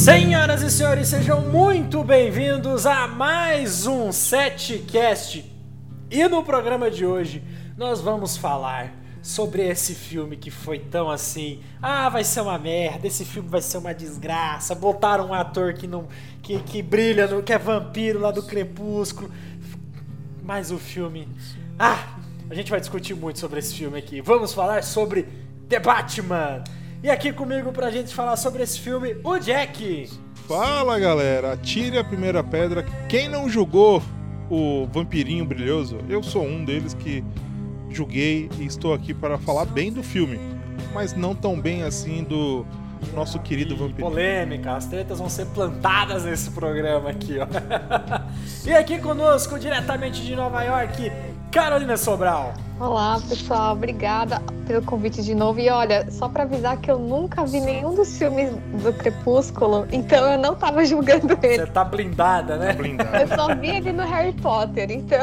Senhoras 0.00 0.62
e 0.62 0.70
senhores, 0.70 1.08
sejam 1.08 1.42
muito 1.42 2.02
bem-vindos 2.02 2.86
a 2.86 3.06
mais 3.06 3.86
um 3.86 4.10
Setcast. 4.10 5.44
E 6.10 6.26
no 6.26 6.42
programa 6.42 6.90
de 6.90 7.04
hoje 7.04 7.44
nós 7.76 8.00
vamos 8.00 8.34
falar 8.34 8.94
sobre 9.20 9.60
esse 9.60 9.94
filme 9.94 10.38
que 10.38 10.50
foi 10.50 10.78
tão 10.78 11.10
assim, 11.10 11.60
ah, 11.82 12.08
vai 12.08 12.24
ser 12.24 12.40
uma 12.40 12.58
merda, 12.58 13.06
esse 13.06 13.26
filme 13.26 13.46
vai 13.50 13.60
ser 13.60 13.76
uma 13.76 13.92
desgraça. 13.92 14.74
Botaram 14.74 15.28
um 15.28 15.34
ator 15.34 15.74
que 15.74 15.86
não 15.86 16.08
que, 16.42 16.58
que 16.60 16.80
brilha, 16.80 17.28
que 17.42 17.52
é 17.52 17.58
vampiro 17.58 18.20
lá 18.20 18.30
do 18.30 18.42
Crepúsculo. 18.42 19.30
Mas 20.42 20.70
o 20.70 20.78
filme, 20.78 21.28
ah, 21.78 22.16
a 22.48 22.54
gente 22.54 22.70
vai 22.70 22.80
discutir 22.80 23.14
muito 23.14 23.38
sobre 23.38 23.58
esse 23.58 23.74
filme 23.74 23.98
aqui. 23.98 24.22
Vamos 24.22 24.54
falar 24.54 24.82
sobre 24.82 25.28
The 25.68 25.78
Batman. 25.78 26.64
E 27.02 27.08
aqui 27.08 27.32
comigo 27.32 27.72
pra 27.72 27.90
gente 27.90 28.14
falar 28.14 28.36
sobre 28.36 28.62
esse 28.62 28.78
filme, 28.78 29.16
o 29.24 29.38
Jack. 29.38 30.10
Fala 30.46 30.98
galera, 30.98 31.54
atire 31.54 31.96
a 31.96 32.04
primeira 32.04 32.44
pedra. 32.44 32.84
Quem 33.08 33.26
não 33.26 33.48
julgou 33.48 34.02
o 34.50 34.86
Vampirinho 34.92 35.46
Brilhoso, 35.46 35.96
eu 36.10 36.22
sou 36.22 36.44
um 36.44 36.62
deles 36.62 36.92
que 36.92 37.24
julguei 37.88 38.50
e 38.58 38.66
estou 38.66 38.92
aqui 38.92 39.14
para 39.14 39.38
falar 39.38 39.64
bem 39.64 39.90
do 39.90 40.02
filme, 40.02 40.38
mas 40.92 41.14
não 41.14 41.34
tão 41.34 41.58
bem 41.58 41.84
assim 41.84 42.22
do 42.22 42.66
nosso 43.14 43.38
querido 43.38 43.72
E 43.72 43.78
Vampirinho. 43.78 44.10
Polêmica, 44.10 44.72
as 44.74 44.84
tretas 44.84 45.18
vão 45.18 45.30
ser 45.30 45.46
plantadas 45.46 46.24
nesse 46.24 46.50
programa 46.50 47.08
aqui, 47.08 47.38
ó. 47.38 47.46
e 48.68 48.74
aqui 48.74 48.98
conosco, 48.98 49.58
diretamente 49.58 50.20
de 50.20 50.36
Nova 50.36 50.62
York, 50.64 51.10
Carolina 51.50 51.96
Sobral. 51.96 52.54
Olá, 52.78 53.18
pessoal. 53.28 53.72
Obrigada 53.74 54.40
pelo 54.66 54.82
convite 54.82 55.20
de 55.22 55.34
novo. 55.34 55.58
E 55.60 55.68
olha, 55.68 56.08
só 56.10 56.28
pra 56.28 56.44
avisar 56.44 56.76
que 56.78 56.90
eu 56.90 56.98
nunca 56.98 57.44
vi 57.44 57.60
nenhum 57.60 57.94
dos 57.94 58.16
filmes 58.16 58.52
do 58.82 58.92
Crepúsculo, 58.92 59.86
então 59.90 60.30
eu 60.32 60.38
não 60.38 60.54
tava 60.54 60.84
julgando 60.84 61.36
Você 61.36 61.46
ele. 61.46 61.66
tá 61.66 61.84
blindada, 61.84 62.56
né? 62.56 62.72
Blindado. 62.72 63.16
Eu 63.16 63.28
só 63.36 63.54
vi 63.54 63.68
ele 63.68 63.92
no 63.92 64.04
Harry 64.04 64.32
Potter, 64.32 64.90
então. 64.92 65.18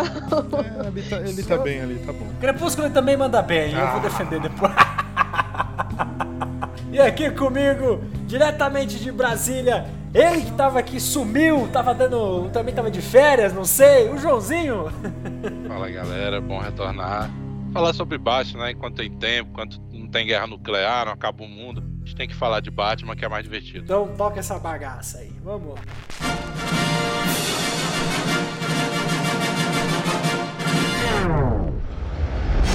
É, 0.84 0.88
ele, 0.88 1.02
tá, 1.10 1.18
ele 1.18 1.44
tá 1.44 1.58
bem 1.58 1.82
ali, 1.82 1.96
tá 2.00 2.12
bom. 2.12 2.28
Crepúsculo 2.42 2.90
também 2.90 3.16
manda 3.16 3.42
bem, 3.42 3.72
eu 3.74 3.88
vou 3.88 3.98
Ah. 3.98 4.00
defender 4.00 4.40
depois. 4.42 4.72
e 6.92 7.00
aqui 7.00 7.30
comigo, 7.32 8.02
diretamente 8.26 9.00
de 9.00 9.12
Brasília, 9.12 9.86
ele 10.14 10.42
que 10.42 10.52
tava 10.52 10.80
aqui, 10.80 11.00
sumiu, 11.00 11.68
tava 11.72 11.94
dando. 11.94 12.50
também 12.50 12.74
tava 12.74 12.90
de 12.90 13.02
férias, 13.02 13.54
não 13.54 13.66
sei, 13.66 14.10
o 14.10 14.18
Joãozinho. 14.18 14.86
Fala 15.68 15.90
galera, 15.90 16.42
bom 16.42 16.60
retornar. 16.60 17.30
Falar 17.74 17.94
sobre 17.94 18.18
Batman, 18.18 18.64
né? 18.64 18.72
Enquanto 18.72 18.96
tem 18.96 19.12
tempo, 19.12 19.52
enquanto 19.52 19.82
não 19.92 20.08
tem 20.08 20.26
guerra 20.26 20.48
nuclear, 20.48 21.06
não 21.06 21.14
acaba 21.14 21.44
o 21.44 21.48
mundo. 21.48 21.84
A 22.02 22.06
gente 22.06 22.16
tem 22.16 22.28
que 22.28 22.36
falar 22.36 22.62
de 22.62 22.72
Batman, 22.72 23.16
que 23.16 23.26
é 23.26 23.30
mais 23.30 23.44
divertido. 23.44 23.84
Então 23.84 24.08
toca 24.18 24.40
essa 24.40 24.58
bagaça 24.58 25.20
aí, 25.20 25.34
vamos 25.44 25.76
lá. 25.76 25.82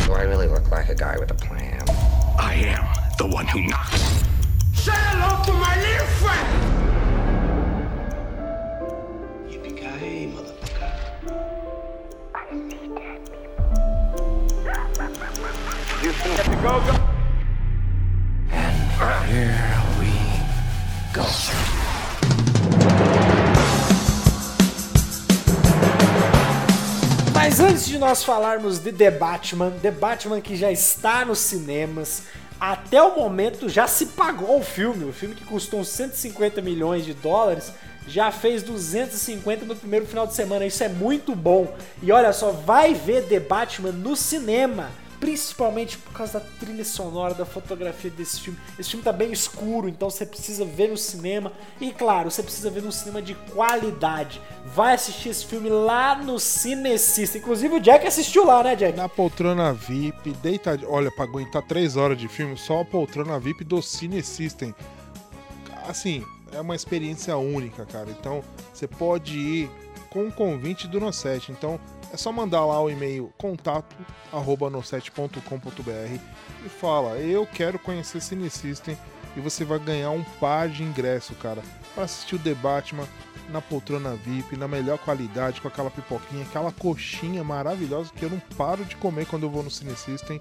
Do 0.06 0.14
I 0.14 0.26
really 0.26 0.46
look 0.46 0.70
like 0.70 0.90
a 0.90 0.94
guy 0.94 1.18
with 1.18 1.30
a 1.30 1.34
plan? 1.34 1.82
I 2.38 2.76
am 2.76 3.11
the 3.22 3.28
one 3.28 3.46
who 3.46 3.60
knocks. 3.62 4.00
Say 4.74 4.90
hello 4.92 5.30
to 5.44 5.52
my 5.52 5.74
little 5.84 6.10
friend. 6.20 6.48
Yippee-ki-yay, 9.48 10.26
motherfucker. 10.34 10.90
Here 19.28 19.82
we 20.00 20.12
go. 21.12 21.24
Mas 27.34 27.60
antes 27.60 27.86
de 27.86 27.98
nós 27.98 28.24
falarmos 28.24 28.80
de 28.80 28.90
The 28.90 29.12
Batman, 29.12 29.70
The 29.80 29.92
Batman 29.92 30.40
que 30.40 30.56
já 30.56 30.72
está 30.72 31.24
nos 31.24 31.38
cinemas, 31.38 32.24
até 32.62 33.02
o 33.02 33.16
momento 33.16 33.68
já 33.68 33.88
se 33.88 34.06
pagou 34.06 34.60
o 34.60 34.62
filme. 34.62 35.04
O 35.04 35.12
filme 35.12 35.34
que 35.34 35.44
custou 35.44 35.80
uns 35.80 35.88
150 35.88 36.62
milhões 36.62 37.04
de 37.04 37.12
dólares 37.12 37.72
já 38.06 38.30
fez 38.30 38.62
250 38.62 39.64
no 39.64 39.74
primeiro 39.74 40.06
final 40.06 40.28
de 40.28 40.34
semana. 40.34 40.64
Isso 40.64 40.84
é 40.84 40.88
muito 40.88 41.34
bom. 41.34 41.74
E 42.00 42.12
olha 42.12 42.32
só, 42.32 42.52
vai 42.52 42.94
ver 42.94 43.24
The 43.24 43.40
Batman 43.40 43.90
no 43.90 44.14
cinema. 44.14 44.90
Principalmente 45.22 45.96
por 45.98 46.12
causa 46.14 46.40
da 46.40 46.46
trilha 46.58 46.84
sonora, 46.84 47.32
da 47.32 47.46
fotografia 47.46 48.10
desse 48.10 48.40
filme. 48.40 48.58
Esse 48.76 48.90
filme 48.90 49.04
tá 49.04 49.12
bem 49.12 49.30
escuro, 49.30 49.88
então 49.88 50.10
você 50.10 50.26
precisa 50.26 50.64
ver 50.64 50.88
no 50.88 50.96
cinema. 50.96 51.52
E 51.80 51.92
claro, 51.92 52.28
você 52.28 52.42
precisa 52.42 52.68
ver 52.70 52.82
no 52.82 52.90
cinema 52.90 53.22
de 53.22 53.36
qualidade. 53.54 54.42
Vai 54.74 54.94
assistir 54.94 55.28
esse 55.28 55.46
filme 55.46 55.70
lá 55.70 56.16
no 56.16 56.40
Cinecista. 56.40 57.38
Inclusive 57.38 57.76
o 57.76 57.80
Jack 57.80 58.04
assistiu 58.04 58.44
lá, 58.44 58.64
né, 58.64 58.74
Jack? 58.74 58.98
Na 58.98 59.08
poltrona 59.08 59.72
VIP, 59.72 60.32
deita. 60.42 60.76
Olha, 60.88 61.08
pra 61.12 61.22
aguentar 61.22 61.62
3 61.62 61.96
horas 61.96 62.18
de 62.18 62.26
filme, 62.26 62.58
só 62.58 62.80
a 62.80 62.84
poltrona 62.84 63.38
VIP 63.38 63.62
do 63.62 63.80
Cine 63.80 64.24
System. 64.24 64.74
Assim, 65.86 66.26
é 66.52 66.60
uma 66.60 66.74
experiência 66.74 67.36
única, 67.36 67.86
cara. 67.86 68.10
Então, 68.10 68.42
você 68.74 68.88
pode 68.88 69.38
ir 69.38 69.70
com 70.10 70.26
o 70.26 70.32
convite 70.32 70.88
do 70.88 70.98
Nocete. 70.98 71.52
Então, 71.52 71.78
é 72.12 72.16
só 72.16 72.30
mandar 72.30 72.64
lá 72.64 72.80
o 72.80 72.90
e-mail 72.90 73.32
contato 73.38 73.96
arroba 74.32 74.68
nocete.com.br 74.68 76.20
e 76.64 76.68
fala, 76.68 77.16
eu 77.16 77.46
quero 77.46 77.78
conhecer 77.78 78.20
Cine 78.20 78.50
System 78.50 78.96
e 79.36 79.40
você 79.40 79.64
vai 79.64 79.78
ganhar 79.78 80.10
um 80.10 80.22
par 80.38 80.68
de 80.68 80.82
ingresso, 80.82 81.34
cara, 81.34 81.62
para 81.94 82.04
assistir 82.04 82.34
o 82.34 82.38
The 82.38 82.54
Batman 82.54 83.08
na 83.48 83.60
poltrona 83.60 84.14
VIP, 84.14 84.56
na 84.56 84.68
melhor 84.68 84.98
qualidade, 84.98 85.60
com 85.60 85.68
aquela 85.68 85.90
pipoquinha, 85.90 86.44
aquela 86.44 86.70
coxinha 86.70 87.42
maravilhosa 87.42 88.12
que 88.14 88.22
eu 88.22 88.30
não 88.30 88.40
paro 88.56 88.84
de 88.84 88.96
comer 88.96 89.26
quando 89.26 89.44
eu 89.44 89.50
vou 89.50 89.62
no 89.62 89.70
Cine 89.70 89.96
System. 89.96 90.40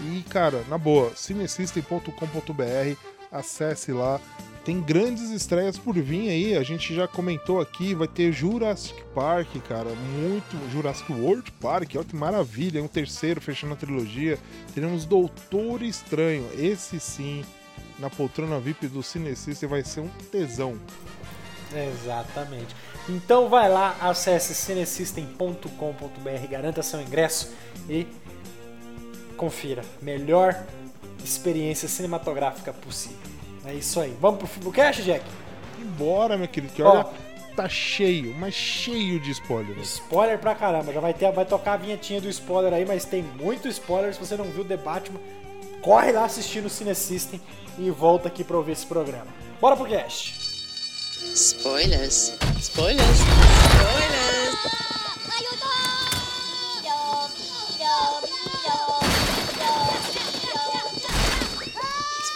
E, 0.00 0.22
cara, 0.30 0.64
na 0.68 0.78
boa, 0.78 1.12
cinesystem.com.br, 1.14 2.96
acesse 3.32 3.92
lá. 3.92 4.20
Tem 4.64 4.80
grandes 4.80 5.30
estreias 5.30 5.76
por 5.76 5.94
vir 5.98 6.28
aí, 6.28 6.56
a 6.56 6.62
gente 6.62 6.94
já 6.94 7.08
comentou 7.08 7.60
aqui, 7.60 7.96
vai 7.96 8.06
ter 8.06 8.30
Jurassic 8.30 9.02
Park, 9.12 9.48
cara, 9.66 9.90
muito 9.90 10.70
Jurassic 10.70 11.12
World 11.12 11.50
Park, 11.52 11.90
olha 11.96 12.04
que 12.04 12.14
maravilha, 12.14 12.80
um 12.80 12.86
terceiro 12.86 13.40
fechando 13.40 13.72
a 13.72 13.76
trilogia. 13.76 14.38
Teremos 14.72 15.04
Doutor 15.04 15.82
Estranho, 15.82 16.48
esse 16.56 17.00
sim, 17.00 17.44
na 17.98 18.08
poltrona 18.08 18.60
VIP 18.60 18.86
do 18.86 19.02
Cine 19.02 19.34
System 19.34 19.68
vai 19.68 19.82
ser 19.82 20.00
um 20.00 20.08
tesão. 20.30 20.78
Exatamente. 21.74 22.76
Então 23.08 23.48
vai 23.48 23.68
lá, 23.68 23.96
acesse 24.00 24.54
cinesystem.com.br, 24.54 26.46
garanta 26.48 26.82
seu 26.82 27.00
ingresso 27.00 27.52
e 27.88 28.06
confira. 29.36 29.82
Melhor 30.00 30.54
experiência 31.24 31.88
cinematográfica 31.88 32.72
possível. 32.72 33.18
É 33.64 33.74
isso 33.74 34.00
aí. 34.00 34.16
Vamos 34.20 34.38
pro 34.38 34.46
Filmcast, 34.46 35.02
Jack? 35.02 35.24
Embora, 35.80 36.36
meu 36.36 36.48
querido, 36.48 36.72
que 36.72 36.82
Ó. 36.82 36.90
olha, 36.90 37.06
tá 37.56 37.68
cheio, 37.68 38.34
mas 38.34 38.54
cheio 38.54 39.20
de 39.20 39.30
spoilers. 39.30 39.94
Spoiler 39.94 40.38
pra 40.38 40.54
caramba. 40.54 40.92
Já 40.92 41.00
vai, 41.00 41.14
ter, 41.14 41.30
vai 41.32 41.44
tocar 41.44 41.74
a 41.74 41.76
vinhetinha 41.76 42.20
do 42.20 42.28
spoiler 42.28 42.72
aí, 42.72 42.84
mas 42.84 43.04
tem 43.04 43.22
muito 43.22 43.68
spoiler. 43.68 44.12
Se 44.14 44.20
você 44.20 44.36
não 44.36 44.44
viu 44.46 44.64
The 44.64 44.76
Batman, 44.76 45.20
corre 45.80 46.12
lá 46.12 46.24
assistir 46.24 46.62
no 46.62 46.70
Cinesystem 46.70 47.40
e 47.78 47.90
volta 47.90 48.28
aqui 48.28 48.44
pra 48.44 48.56
ouvir 48.56 48.72
esse 48.72 48.86
programa. 48.86 49.26
Bora 49.60 49.76
pro 49.76 49.86
cast. 49.86 50.34
Spoilers. 51.34 52.34
Spoilers. 52.58 53.18
Spoilers. 53.18 54.32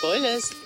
Spoilers. 0.07 0.66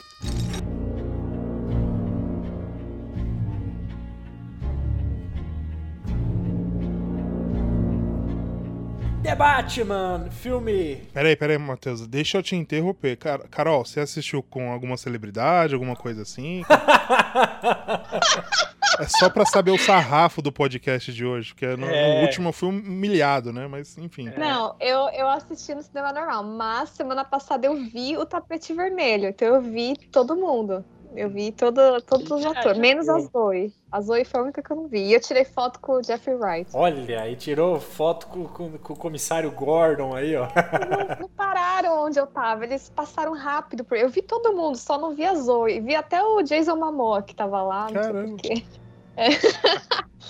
The 9.31 9.37
Batman, 9.37 10.29
filme. 10.33 10.97
Peraí, 11.15 11.37
peraí, 11.37 11.57
Matheus, 11.57 12.05
deixa 12.05 12.39
eu 12.39 12.43
te 12.43 12.57
interromper. 12.57 13.17
Car- 13.17 13.47
Carol, 13.49 13.85
você 13.85 14.01
assistiu 14.01 14.43
com 14.43 14.73
alguma 14.73 14.97
celebridade, 14.97 15.73
alguma 15.73 15.95
coisa 15.95 16.23
assim? 16.23 16.65
é 18.99 19.07
só 19.07 19.31
pra 19.31 19.47
saber 19.47 19.71
o 19.71 19.79
sarrafo 19.79 20.43
do 20.43 20.51
podcast 20.51 21.13
de 21.13 21.25
hoje, 21.25 21.55
porque 21.55 21.65
no, 21.77 21.87
no 21.87 21.87
É. 21.87 22.23
último 22.23 22.49
eu 22.49 22.53
fui 22.53 22.71
humilhado, 22.71 23.53
né? 23.53 23.69
Mas 23.69 23.97
enfim. 23.99 24.33
Não, 24.37 24.75
eu, 24.81 25.09
eu 25.11 25.29
assisti 25.29 25.77
no 25.77 25.83
cinema 25.85 26.13
normal, 26.13 26.43
mas 26.43 26.89
semana 26.91 27.25
passada 27.25 27.69
eu 27.69 27.77
vi 27.77 28.17
o 28.17 28.27
tapete 28.27 28.73
vermelho, 28.75 29.29
então 29.29 29.47
eu 29.47 29.63
vi 29.63 29.95
todo 30.11 30.35
mundo. 30.35 30.85
Eu 31.17 31.29
vi 31.29 31.51
todo, 31.51 32.01
todos 32.03 32.31
os 32.31 32.47
atores, 32.47 32.79
menos 32.79 33.09
a 33.09 33.17
viu. 33.17 33.29
Zoe. 33.33 33.75
A 33.91 34.01
Zoe 34.01 34.25
foi 34.25 34.41
a 34.41 34.43
única 34.45 34.63
que 34.63 34.71
eu 34.71 34.77
não 34.77 34.87
vi. 34.87 35.01
E 35.07 35.13
eu 35.13 35.21
tirei 35.21 35.45
foto 35.45 35.81
com 35.81 35.93
o 35.95 36.03
Jeffrey 36.03 36.37
Wright. 36.37 36.71
Olha, 36.73 37.21
aí 37.23 37.35
tirou 37.35 37.81
foto 37.81 38.29
com, 38.29 38.45
com- 38.47 38.79
com 38.79 38.93
o 38.93 38.97
comissário 38.97 39.51
Gordon 39.51 40.15
aí, 40.15 40.37
ó. 40.37 40.47
Não, 40.47 41.17
não 41.23 41.29
pararam 41.31 42.05
onde 42.05 42.19
eu 42.21 42.27
tava, 42.27 42.65
eles 42.65 42.89
passaram 42.95 43.33
rápido. 43.35 43.85
por- 43.85 43.97
Eu 43.99 44.09
vi 44.09 44.23
todo 44.23 44.53
mundo, 44.55 44.77
só 44.77 44.97
não 44.99 45.15
vi 45.15 45.25
a 45.25 45.35
Zoe. 45.35 45.81
Vi 45.81 45.95
até 45.97 46.23
o 46.23 46.41
Jason 46.43 46.77
Momoa 46.77 47.23
que 47.23 47.35
tava 47.35 47.61
lá, 47.63 47.83
não 47.91 48.03
sei 48.03 48.13
Caramba. 48.13 48.29
porquê. 48.31 48.65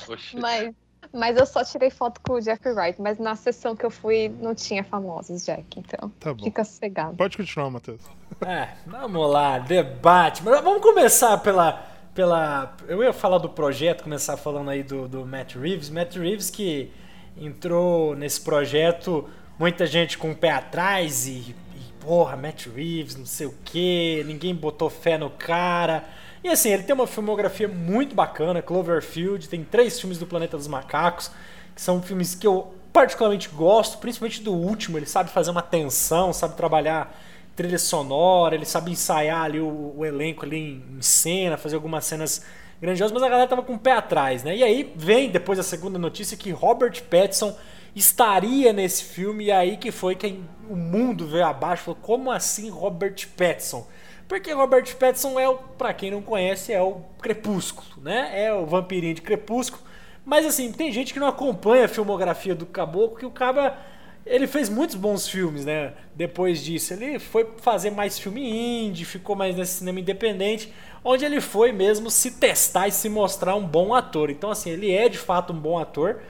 Oxi. 0.08 0.36
Mas, 0.40 0.74
mas 1.12 1.36
eu 1.36 1.44
só 1.46 1.64
tirei 1.64 1.90
foto 1.90 2.20
com 2.22 2.34
o 2.34 2.40
Jeffrey 2.40 2.74
Wright. 2.74 3.00
Mas 3.00 3.18
na 3.18 3.34
sessão 3.34 3.74
que 3.74 3.84
eu 3.84 3.90
fui, 3.90 4.28
não 4.40 4.54
tinha 4.54 4.84
famosos, 4.84 5.44
Jack. 5.44 5.78
Então, 5.78 6.10
Tá 6.20 6.32
bom. 6.34 6.44
fica 6.44 6.64
sossegado. 6.64 7.16
Pode 7.16 7.36
continuar, 7.36 7.70
Matheus. 7.70 8.00
É, 8.46 8.68
vamos 8.86 9.30
lá, 9.30 9.58
debate. 9.58 10.42
Mas 10.44 10.62
vamos 10.62 10.82
começar 10.82 11.36
pela, 11.38 11.84
pela. 12.14 12.76
Eu 12.88 13.02
ia 13.02 13.12
falar 13.12 13.38
do 13.38 13.48
projeto, 13.48 14.02
começar 14.04 14.36
falando 14.36 14.70
aí 14.70 14.82
do, 14.82 15.08
do 15.08 15.26
Matt 15.26 15.56
Reeves. 15.56 15.90
Matt 15.90 16.16
Reeves 16.16 16.48
que 16.50 16.92
entrou 17.36 18.14
nesse 18.14 18.40
projeto, 18.40 19.28
muita 19.58 19.86
gente 19.86 20.16
com 20.18 20.30
o 20.30 20.36
pé 20.36 20.50
atrás 20.50 21.26
e, 21.26 21.54
e 21.74 21.92
porra, 22.00 22.36
Matt 22.36 22.66
Reeves, 22.66 23.16
não 23.16 23.26
sei 23.26 23.46
o 23.46 23.54
que, 23.64 24.22
ninguém 24.26 24.54
botou 24.54 24.90
fé 24.90 25.16
no 25.18 25.30
cara. 25.30 26.04
E 26.42 26.48
assim, 26.48 26.70
ele 26.70 26.82
tem 26.82 26.94
uma 26.94 27.06
filmografia 27.06 27.68
muito 27.68 28.14
bacana, 28.14 28.62
Cloverfield, 28.62 29.48
tem 29.48 29.62
três 29.62 30.00
filmes 30.00 30.18
do 30.18 30.26
Planeta 30.26 30.56
dos 30.56 30.66
Macacos, 30.66 31.30
que 31.74 31.80
são 31.80 32.02
filmes 32.02 32.34
que 32.34 32.46
eu 32.46 32.74
particularmente 32.92 33.48
gosto, 33.48 33.98
principalmente 33.98 34.42
do 34.42 34.52
último, 34.52 34.98
ele 34.98 35.06
sabe 35.06 35.30
fazer 35.30 35.50
uma 35.50 35.62
tensão, 35.62 36.32
sabe 36.32 36.56
trabalhar 36.56 37.14
trilha 37.54 37.78
sonora, 37.78 38.54
ele 38.54 38.64
sabe 38.64 38.90
ensaiar 38.90 39.42
ali 39.42 39.60
o, 39.60 39.94
o 39.96 40.04
elenco 40.04 40.44
ali 40.44 40.56
em, 40.56 40.96
em 40.96 41.02
cena, 41.02 41.58
fazer 41.58 41.76
algumas 41.76 42.04
cenas 42.04 42.42
grandiosas, 42.80 43.12
mas 43.12 43.22
a 43.22 43.28
galera 43.28 43.48
tava 43.48 43.62
com 43.62 43.74
o 43.74 43.78
pé 43.78 43.92
atrás, 43.92 44.42
né? 44.42 44.56
E 44.56 44.64
aí 44.64 44.92
vem 44.96 45.30
depois 45.30 45.58
a 45.58 45.62
segunda 45.62 45.98
notícia 45.98 46.36
que 46.36 46.50
Robert 46.50 47.02
Pattinson 47.04 47.54
estaria 47.94 48.72
nesse 48.72 49.04
filme 49.04 49.46
e 49.46 49.52
aí 49.52 49.76
que 49.76 49.92
foi 49.92 50.14
que 50.14 50.40
o 50.68 50.76
mundo 50.76 51.26
veio 51.26 51.44
abaixo, 51.44 51.84
falou, 51.84 51.98
como 52.00 52.30
assim 52.30 52.70
Robert 52.70 53.28
Pattinson? 53.36 53.86
Porque 54.30 54.52
Robert 54.52 54.96
Pattinson 54.96 55.40
é 55.40 55.52
para 55.76 55.92
quem 55.92 56.12
não 56.12 56.22
conhece, 56.22 56.72
é 56.72 56.80
o 56.80 57.00
Crepúsculo, 57.20 57.88
né? 58.00 58.30
É 58.32 58.54
o 58.54 58.64
vampirinho 58.64 59.12
de 59.12 59.22
Crepúsculo. 59.22 59.82
Mas 60.24 60.46
assim, 60.46 60.70
tem 60.70 60.92
gente 60.92 61.12
que 61.12 61.18
não 61.18 61.26
acompanha 61.26 61.86
a 61.86 61.88
filmografia 61.88 62.54
do 62.54 62.64
Caboclo, 62.64 63.18
que 63.18 63.26
o 63.26 63.30
cara 63.32 63.76
ele 64.24 64.46
fez 64.46 64.68
muitos 64.68 64.94
bons 64.94 65.26
filmes, 65.26 65.64
né? 65.64 65.94
Depois 66.14 66.62
disso, 66.62 66.94
ele 66.94 67.18
foi 67.18 67.44
fazer 67.56 67.90
mais 67.90 68.20
filme 68.20 68.40
indie, 68.86 69.04
ficou 69.04 69.34
mais 69.34 69.56
nesse 69.56 69.78
cinema 69.78 69.98
independente, 69.98 70.72
onde 71.02 71.24
ele 71.24 71.40
foi 71.40 71.72
mesmo 71.72 72.08
se 72.08 72.30
testar 72.30 72.86
e 72.86 72.92
se 72.92 73.08
mostrar 73.08 73.56
um 73.56 73.66
bom 73.66 73.92
ator. 73.92 74.30
Então, 74.30 74.52
assim, 74.52 74.70
ele 74.70 74.92
é 74.92 75.08
de 75.08 75.18
fato 75.18 75.52
um 75.52 75.58
bom 75.58 75.76
ator. 75.76 76.20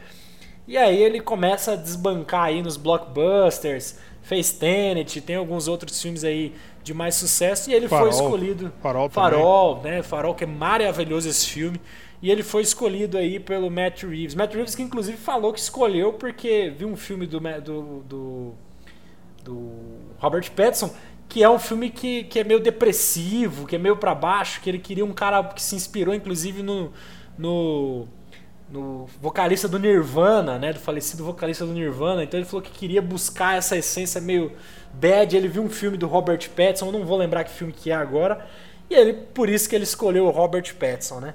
E 0.66 0.78
aí 0.78 1.02
ele 1.02 1.20
começa 1.20 1.72
a 1.72 1.76
desbancar 1.76 2.44
aí 2.44 2.62
nos 2.62 2.78
blockbusters, 2.78 3.98
fez 4.22 4.52
Tenet, 4.52 5.20
tem 5.20 5.36
alguns 5.36 5.68
outros 5.68 6.00
filmes 6.00 6.24
aí 6.24 6.54
de 6.82 6.94
mais 6.94 7.14
sucesso 7.14 7.70
e 7.70 7.74
ele 7.74 7.88
Farol. 7.88 8.12
foi 8.12 8.24
escolhido 8.24 8.72
Farol 8.82 9.08
também. 9.08 9.30
Farol, 9.30 9.82
né? 9.82 10.02
Farol 10.02 10.34
que 10.34 10.44
é 10.44 10.46
maravilhoso 10.46 11.28
esse 11.28 11.46
filme. 11.46 11.80
E 12.22 12.30
ele 12.30 12.42
foi 12.42 12.62
escolhido 12.62 13.16
aí 13.16 13.40
pelo 13.40 13.70
Matt 13.70 14.02
Reeves. 14.02 14.34
Matt 14.34 14.54
Reeves 14.54 14.74
que 14.74 14.82
inclusive 14.82 15.16
falou 15.16 15.52
que 15.52 15.60
escolheu 15.60 16.12
porque 16.12 16.72
viu 16.76 16.88
um 16.88 16.96
filme 16.96 17.26
do 17.26 17.40
do, 17.40 18.02
do, 18.06 18.54
do 19.42 19.72
Robert 20.18 20.50
Pattinson 20.52 20.94
que 21.28 21.44
é 21.44 21.48
um 21.48 21.60
filme 21.60 21.90
que, 21.90 22.24
que 22.24 22.40
é 22.40 22.44
meio 22.44 22.58
depressivo, 22.58 23.64
que 23.64 23.76
é 23.76 23.78
meio 23.78 23.96
pra 23.96 24.16
baixo, 24.16 24.60
que 24.60 24.68
ele 24.68 24.80
queria 24.80 25.04
um 25.04 25.12
cara 25.12 25.44
que 25.44 25.62
se 25.62 25.76
inspirou 25.76 26.12
inclusive 26.12 26.60
no, 26.60 26.92
no 27.38 28.08
no 28.70 29.06
vocalista 29.20 29.66
do 29.66 29.78
Nirvana, 29.78 30.58
né, 30.58 30.72
do 30.72 30.78
falecido 30.78 31.24
vocalista 31.24 31.66
do 31.66 31.72
Nirvana. 31.72 32.22
Então 32.22 32.38
ele 32.38 32.46
falou 32.46 32.62
que 32.62 32.70
queria 32.70 33.02
buscar 33.02 33.58
essa 33.58 33.76
essência 33.76 34.20
meio 34.20 34.52
bad. 34.94 35.36
Ele 35.36 35.48
viu 35.48 35.62
um 35.62 35.68
filme 35.68 35.96
do 35.96 36.06
Robert 36.06 36.48
Pattinson, 36.50 36.92
não 36.92 37.04
vou 37.04 37.18
lembrar 37.18 37.44
que 37.44 37.50
filme 37.50 37.72
que 37.72 37.90
é 37.90 37.94
agora. 37.94 38.46
E 38.88 38.94
ele 38.94 39.12
por 39.12 39.48
isso 39.48 39.68
que 39.68 39.74
ele 39.74 39.84
escolheu 39.84 40.26
o 40.26 40.30
Robert 40.30 40.74
Pattinson, 40.76 41.20
né? 41.20 41.34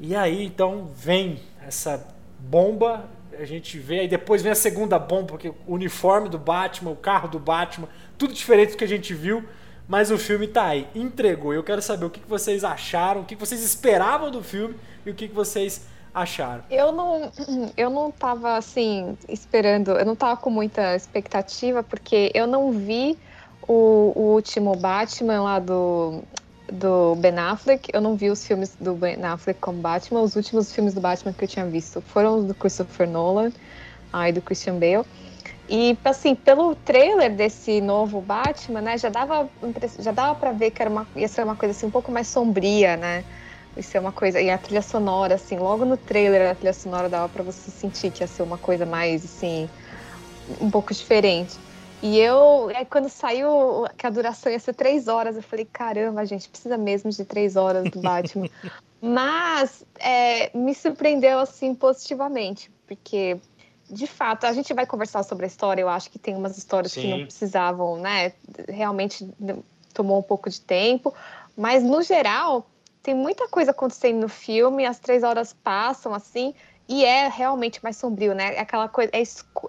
E 0.00 0.14
aí 0.16 0.44
então 0.44 0.90
vem 0.94 1.40
essa 1.64 2.04
bomba, 2.38 3.08
a 3.38 3.44
gente 3.44 3.78
vê 3.78 4.00
aí 4.00 4.08
depois 4.08 4.42
vem 4.42 4.50
a 4.50 4.56
segunda 4.56 4.98
bomba, 4.98 5.28
porque 5.28 5.48
o 5.48 5.56
uniforme 5.68 6.28
do 6.28 6.38
Batman, 6.38 6.90
o 6.90 6.96
carro 6.96 7.28
do 7.28 7.38
Batman, 7.38 7.88
tudo 8.18 8.34
diferente 8.34 8.72
do 8.72 8.76
que 8.76 8.84
a 8.84 8.88
gente 8.88 9.14
viu. 9.14 9.44
Mas 9.88 10.10
o 10.10 10.16
filme 10.16 10.46
tá 10.46 10.66
aí, 10.66 10.86
entregou. 10.94 11.52
Eu 11.52 11.62
quero 11.62 11.82
saber 11.82 12.06
o 12.06 12.10
que 12.10 12.20
vocês 12.26 12.62
acharam, 12.62 13.22
o 13.22 13.24
que 13.24 13.34
vocês 13.34 13.62
esperavam 13.62 14.30
do 14.30 14.42
filme 14.42 14.76
e 15.04 15.10
o 15.10 15.14
que 15.14 15.26
vocês 15.26 15.86
acharam. 16.14 16.62
Eu 16.70 16.92
não, 16.92 17.32
eu 17.76 17.90
não 17.90 18.10
tava 18.10 18.56
assim 18.56 19.16
esperando, 19.28 19.92
eu 19.92 20.04
não 20.04 20.16
tava 20.16 20.36
com 20.36 20.50
muita 20.50 20.94
expectativa 20.94 21.82
porque 21.82 22.30
eu 22.34 22.46
não 22.46 22.72
vi 22.72 23.18
o, 23.66 24.12
o 24.14 24.22
último 24.34 24.76
Batman 24.76 25.42
lá 25.42 25.58
do 25.58 26.22
do 26.70 27.14
Ben 27.16 27.38
Affleck. 27.38 27.90
Eu 27.92 28.00
não 28.00 28.16
vi 28.16 28.30
os 28.30 28.46
filmes 28.46 28.74
do 28.80 28.94
Ben 28.94 29.22
Affleck 29.24 29.60
como 29.60 29.78
Batman. 29.78 30.20
Os 30.20 30.36
últimos 30.36 30.72
filmes 30.72 30.94
do 30.94 31.00
Batman 31.00 31.32
que 31.32 31.44
eu 31.44 31.48
tinha 31.48 31.66
visto 31.66 32.00
foram 32.00 32.38
os 32.38 32.44
do 32.44 32.54
Christopher 32.54 33.08
Nolan 33.08 33.52
ah, 34.12 34.28
e 34.28 34.32
do 34.32 34.40
Christian 34.40 34.78
Bale. 34.78 35.04
E 35.68 35.96
assim, 36.04 36.34
pelo 36.34 36.74
trailer 36.74 37.34
desse 37.34 37.80
novo 37.80 38.20
Batman, 38.20 38.80
né, 38.80 38.98
já 38.98 39.08
dava 39.08 39.48
já 39.98 40.12
dava 40.12 40.34
para 40.34 40.52
ver 40.52 40.70
que 40.70 40.82
era 40.82 40.90
uma, 40.90 41.06
ia 41.14 41.28
ser 41.28 41.44
uma 41.44 41.56
coisa 41.56 41.72
assim 41.72 41.86
um 41.86 41.90
pouco 41.90 42.10
mais 42.10 42.26
sombria, 42.26 42.96
né? 42.96 43.24
Isso 43.76 43.96
é 43.96 44.00
uma 44.00 44.12
coisa. 44.12 44.40
E 44.40 44.50
a 44.50 44.58
trilha 44.58 44.82
sonora, 44.82 45.34
assim, 45.36 45.56
logo 45.56 45.84
no 45.84 45.96
trailer 45.96 46.50
a 46.50 46.54
trilha 46.54 46.72
sonora 46.72 47.08
dava 47.08 47.28
pra 47.28 47.42
você 47.42 47.70
sentir 47.70 48.10
que 48.10 48.22
ia 48.22 48.26
ser 48.26 48.42
uma 48.42 48.58
coisa 48.58 48.84
mais, 48.84 49.24
assim, 49.24 49.68
um 50.60 50.70
pouco 50.70 50.92
diferente. 50.92 51.58
E 52.02 52.18
eu, 52.18 52.68
aí 52.74 52.84
quando 52.84 53.08
saiu 53.08 53.86
que 53.96 54.06
a 54.06 54.10
duração 54.10 54.50
ia 54.50 54.58
ser 54.58 54.74
três 54.74 55.08
horas, 55.08 55.36
eu 55.36 55.42
falei, 55.42 55.64
caramba, 55.64 56.26
gente, 56.26 56.48
precisa 56.48 56.76
mesmo 56.76 57.10
de 57.10 57.24
três 57.24 57.56
horas 57.56 57.88
do 57.90 58.00
Batman. 58.00 58.48
Mas 59.00 59.84
é, 59.98 60.56
me 60.56 60.74
surpreendeu, 60.74 61.38
assim, 61.38 61.74
positivamente, 61.74 62.70
porque, 62.86 63.36
de 63.90 64.06
fato, 64.06 64.44
a 64.46 64.52
gente 64.52 64.72
vai 64.74 64.86
conversar 64.86 65.22
sobre 65.24 65.44
a 65.44 65.48
história, 65.48 65.82
eu 65.82 65.88
acho 65.88 66.08
que 66.10 66.18
tem 66.20 66.36
umas 66.36 66.56
histórias 66.56 66.92
que 66.94 67.00
Sim. 67.00 67.10
não 67.10 67.20
precisavam, 67.20 67.98
né, 67.98 68.32
realmente 68.68 69.28
tomou 69.92 70.18
um 70.18 70.22
pouco 70.22 70.48
de 70.48 70.60
tempo, 70.60 71.12
mas, 71.56 71.82
no 71.82 72.00
geral, 72.02 72.64
tem 73.02 73.14
muita 73.14 73.48
coisa 73.48 73.72
acontecendo 73.72 74.20
no 74.20 74.28
filme, 74.28 74.86
as 74.86 74.98
três 74.98 75.22
horas 75.22 75.52
passam 75.52 76.14
assim, 76.14 76.54
e 76.88 77.04
é 77.04 77.28
realmente 77.28 77.82
mais 77.82 77.96
sombrio, 77.96 78.34
né? 78.34 78.54
É 78.54 78.60
aquela 78.60 78.88
coisa, 78.88 79.10
é, 79.12 79.22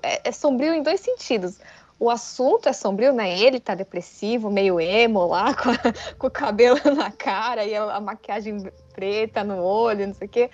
é- 0.04 0.22
é 0.26 0.32
sombrio 0.32 0.74
em 0.74 0.84
dois 0.84 1.00
sentidos. 1.00 1.58
O 2.00 2.10
assunto 2.10 2.68
é 2.68 2.74
sombrio, 2.74 3.14
né? 3.14 3.40
Ele 3.40 3.60
tá 3.60 3.76
depressivo, 3.76 4.50
meio 4.52 4.80
emo 4.80 5.26
lá, 5.26 5.54
com, 5.56 5.70
a- 5.72 6.16
com 6.18 6.28
o 6.28 6.32
cabelo 6.32 6.80
na 6.96 7.12
cara 7.12 7.66
e 7.66 7.76
a, 7.76 7.96
a 7.96 8.02
maquiagem 8.02 8.58
preta 8.94 9.44
no 9.44 9.64
olho, 9.64 10.08
não 10.08 10.14
sei 10.14 10.28
o 10.28 10.30
quê. 10.30 10.50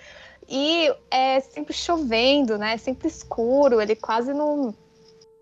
E 0.48 0.92
é 1.10 1.40
sempre 1.40 1.72
chovendo, 1.72 2.56
né? 2.58 2.74
É 2.74 2.78
sempre 2.78 3.08
escuro, 3.08 3.80
ele 3.80 3.94
quase 3.94 4.32
não, 4.32 4.74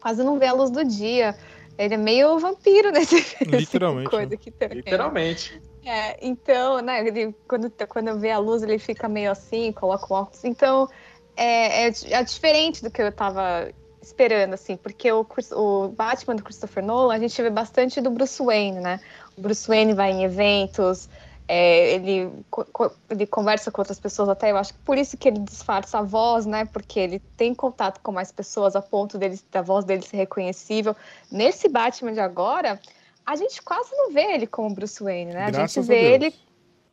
quase 0.00 0.22
não 0.22 0.38
vê 0.38 0.46
a 0.46 0.52
luz 0.52 0.70
do 0.70 0.84
dia. 0.84 1.36
Ele 1.78 1.94
é 1.94 1.98
meio 1.98 2.38
vampiro 2.38 2.90
nesse 2.92 3.20
filme. 3.22 3.58
Literalmente, 3.58 4.10
Coisa 4.10 4.30
né? 4.30 4.36
que 4.36 4.50
tem. 4.50 4.68
Literalmente. 4.68 5.62
É, 5.88 6.18
então, 6.20 6.82
né, 6.82 7.00
ele, 7.00 7.34
quando, 7.48 7.72
quando 7.88 8.18
vê 8.18 8.30
a 8.30 8.38
luz, 8.38 8.62
ele 8.62 8.78
fica 8.78 9.08
meio 9.08 9.30
assim, 9.30 9.72
coloca 9.72 10.12
o 10.12 10.16
óculos. 10.18 10.44
Então, 10.44 10.86
é, 11.34 11.86
é, 11.86 11.92
é 12.10 12.22
diferente 12.22 12.82
do 12.82 12.90
que 12.90 13.00
eu 13.00 13.10
tava 13.10 13.70
esperando, 14.02 14.52
assim, 14.52 14.76
porque 14.76 15.10
o, 15.10 15.26
o 15.52 15.88
Batman 15.88 16.36
do 16.36 16.44
Christopher 16.44 16.84
Nolan, 16.84 17.14
a 17.14 17.18
gente 17.18 17.40
vê 17.40 17.48
bastante 17.48 18.02
do 18.02 18.10
Bruce 18.10 18.42
Wayne, 18.42 18.80
né? 18.80 19.00
O 19.34 19.40
Bruce 19.40 19.66
Wayne 19.66 19.94
vai 19.94 20.10
em 20.10 20.24
eventos, 20.24 21.08
é, 21.48 21.94
ele, 21.94 22.30
ele 23.08 23.26
conversa 23.26 23.70
com 23.70 23.80
outras 23.80 23.98
pessoas 23.98 24.28
até, 24.28 24.50
eu 24.50 24.58
acho 24.58 24.74
que 24.74 24.80
por 24.80 24.98
isso 24.98 25.16
que 25.16 25.28
ele 25.28 25.38
disfarça 25.38 26.00
a 26.00 26.02
voz, 26.02 26.44
né? 26.44 26.66
Porque 26.66 27.00
ele 27.00 27.18
tem 27.34 27.54
contato 27.54 28.00
com 28.02 28.12
mais 28.12 28.30
pessoas 28.30 28.76
a 28.76 28.82
ponto 28.82 29.16
dele, 29.16 29.40
da 29.50 29.62
voz 29.62 29.86
dele 29.86 30.02
ser 30.02 30.18
reconhecível. 30.18 30.94
Nesse 31.32 31.66
Batman 31.66 32.12
de 32.12 32.20
agora, 32.20 32.78
a 33.28 33.36
gente 33.36 33.60
quase 33.60 33.94
não 33.94 34.10
vê 34.10 34.22
ele 34.32 34.46
como 34.46 34.74
Bruce 34.74 35.02
Wayne, 35.04 35.34
né? 35.34 35.44
A 35.44 35.50
Graças 35.50 35.84
gente 35.84 35.92
a 35.92 35.94
vê 35.94 36.18
Deus. 36.18 36.34
ele 36.34 36.34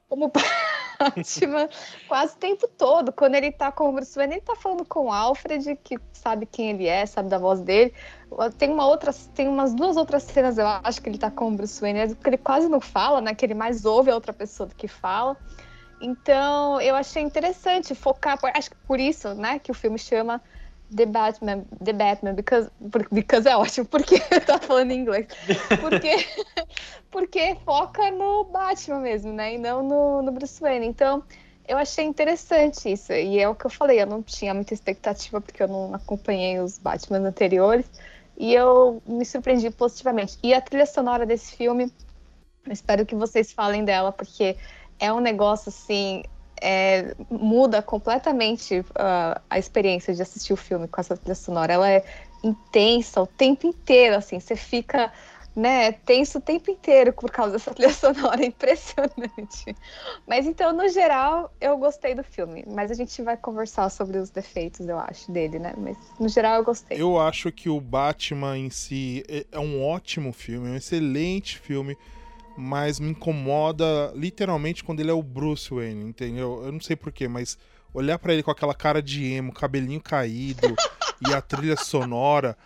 como 0.10 0.32
Batman 1.00 1.70
quase 2.10 2.36
o 2.36 2.38
tempo 2.38 2.68
todo. 2.68 3.14
Quando 3.14 3.36
ele 3.36 3.54
tá 3.54 3.72
com 3.72 3.90
o 3.90 3.94
Bruce 3.94 4.14
Wayne, 4.16 4.36
ele 4.36 4.42
tá 4.42 4.54
falando 4.54 4.84
com 4.86 5.06
o 5.06 5.12
Alfred, 5.14 5.78
que 5.82 5.98
sabe 6.12 6.46
quem 6.46 6.72
ele 6.72 6.88
é, 6.88 7.06
sabe 7.06 7.30
da 7.30 7.38
voz 7.38 7.62
dele. 7.62 7.94
Tem 8.58 8.70
uma 8.70 8.86
outra, 8.86 9.14
tem 9.34 9.48
umas 9.48 9.74
duas 9.74 9.96
outras 9.96 10.24
cenas, 10.24 10.58
eu 10.58 10.68
acho 10.68 11.02
que 11.02 11.08
ele 11.08 11.18
tá 11.18 11.32
com 11.32 11.48
o 11.48 11.56
Bruce 11.56 11.80
Wayne, 11.80 12.14
que 12.16 12.30
ele 12.30 12.38
quase 12.38 12.68
não 12.68 12.82
fala, 12.82 13.22
né? 13.22 13.34
Que 13.34 13.46
ele 13.46 13.54
mais 13.54 13.86
ouve 13.86 14.12
a 14.12 14.16
outra 14.16 14.34
pessoa 14.34 14.68
do 14.68 14.76
que 14.76 14.90
fala. 14.90 15.38
Então, 16.02 16.82
eu 16.82 16.96
achei 16.96 17.24
interessante 17.24 17.96
focar, 17.96 18.38
acho 18.54 18.72
que 18.72 18.78
por 18.86 19.00
isso, 19.00 19.34
né, 19.34 19.58
que 19.58 19.72
o 19.72 19.74
filme 19.74 19.98
chama 19.98 20.42
The 20.94 21.06
Batman, 21.06 21.66
The 21.84 21.94
Batman, 21.94 22.34
because, 22.34 22.70
because 23.12 23.48
é 23.48 23.56
ótimo, 23.56 23.86
porque 23.88 24.20
tava 24.46 24.60
falando 24.60 24.92
em 24.92 25.00
inglês. 25.00 25.28
Porque, 25.82 26.26
porque 27.10 27.58
foca 27.66 28.12
no 28.12 28.44
Batman 28.46 29.00
mesmo, 29.00 29.34
né? 29.34 29.56
E 29.56 29.58
não 29.58 29.84
no, 29.84 30.22
no 30.22 30.32
Bruce 30.32 30.62
Wayne. 30.62 30.86
Então, 30.86 31.24
eu 31.68 31.78
achei 31.78 32.06
interessante 32.06 32.92
isso. 32.92 33.12
E 33.12 33.40
é 33.40 33.50
o 33.50 33.56
que 33.56 33.66
eu 33.66 33.70
falei, 33.70 34.02
eu 34.02 34.06
não 34.06 34.22
tinha 34.22 34.54
muita 34.54 34.74
expectativa, 34.74 35.42
porque 35.42 35.64
eu 35.64 35.68
não 35.68 35.94
acompanhei 35.94 36.60
os 36.60 36.78
Batman 36.78 37.20
anteriores. 37.20 37.86
E 38.38 38.54
eu 38.54 39.02
me 39.06 39.26
surpreendi 39.26 39.70
positivamente. 39.72 40.38
E 40.44 40.54
a 40.54 40.62
trilha 40.62 40.86
sonora 40.86 41.26
desse 41.26 41.56
filme, 41.56 41.92
eu 42.66 42.72
espero 42.72 43.06
que 43.06 43.16
vocês 43.16 43.52
falem 43.52 43.84
dela, 43.84 44.12
porque 44.12 44.56
é 45.00 45.12
um 45.12 45.20
negócio 45.20 45.70
assim. 45.70 46.24
É, 46.66 47.14
muda 47.30 47.80
completamente 47.80 48.84
ah, 48.96 49.40
a 49.48 49.60
experiência 49.60 50.16
de 50.16 50.22
assistir 50.24 50.52
o 50.52 50.58
filme 50.58 50.88
com 50.88 51.00
essa 51.00 51.16
trilha 51.16 51.36
sonora. 51.36 51.74
Ela 51.74 51.92
é 51.92 52.04
intensa 52.44 53.22
o 53.22 53.28
tempo 53.28 53.68
inteiro, 53.68 54.16
assim, 54.16 54.40
você 54.40 54.56
fica 54.56 55.14
né, 55.56 55.92
tenso 55.92 56.40
o 56.40 56.42
tempo 56.42 56.70
inteiro 56.70 57.14
por 57.14 57.30
causa 57.32 57.54
dessa 57.54 57.74
trilha 57.74 57.94
sonora, 57.94 58.42
é 58.42 58.48
impressionante. 58.48 59.76
Mas 60.28 60.48
então, 60.48 60.74
no 60.74 60.90
geral, 60.90 61.54
eu 61.62 61.78
gostei 61.78 62.16
do 62.16 62.24
filme. 62.24 62.66
Mas 62.68 62.90
a 62.92 62.96
gente 62.96 63.22
vai 63.22 63.38
conversar 63.38 63.90
sobre 63.90 64.18
os 64.18 64.32
defeitos, 64.32 64.88
eu 64.88 65.00
acho, 65.00 65.32
dele, 65.32 65.60
né? 65.60 65.74
Mas 65.78 65.98
no 66.20 66.28
geral 66.28 66.56
eu 66.58 66.64
gostei. 66.64 67.00
Eu 67.00 67.20
acho 67.20 67.52
que 67.52 67.70
o 67.70 67.80
Batman 67.80 68.58
em 68.58 68.70
si 68.70 69.24
é- 69.30 69.46
é 69.52 69.60
um 69.60 69.86
ótimo 69.86 70.34
filme, 70.34 70.68
é 70.68 70.72
um 70.72 70.76
excelente 70.76 71.58
filme, 71.60 71.96
mas 72.58 73.00
me 73.00 73.10
incomoda 73.10 74.12
literalmente 74.16 74.84
quando 74.84 75.00
ele 75.00 75.12
é 75.12 75.14
o 75.14 75.24
Bruce 75.24 75.70
Wayne, 75.74 76.06
entendeu? 76.06 76.62
Eu 76.66 76.72
não 76.72 76.80
sei 76.80 76.96
porquê, 76.96 77.28
mas 77.28 77.58
olhar 77.94 78.18
pra 78.20 78.34
ele 78.34 78.44
com 78.44 78.52
aquela 78.52 78.74
cara 78.74 79.02
de 79.02 79.26
emo, 79.26 79.54
cabelinho 79.54 80.02
caído 80.02 80.76
e 81.28 81.34
a 81.34 81.42
trilha 81.42 81.76
sonora. 81.76 82.58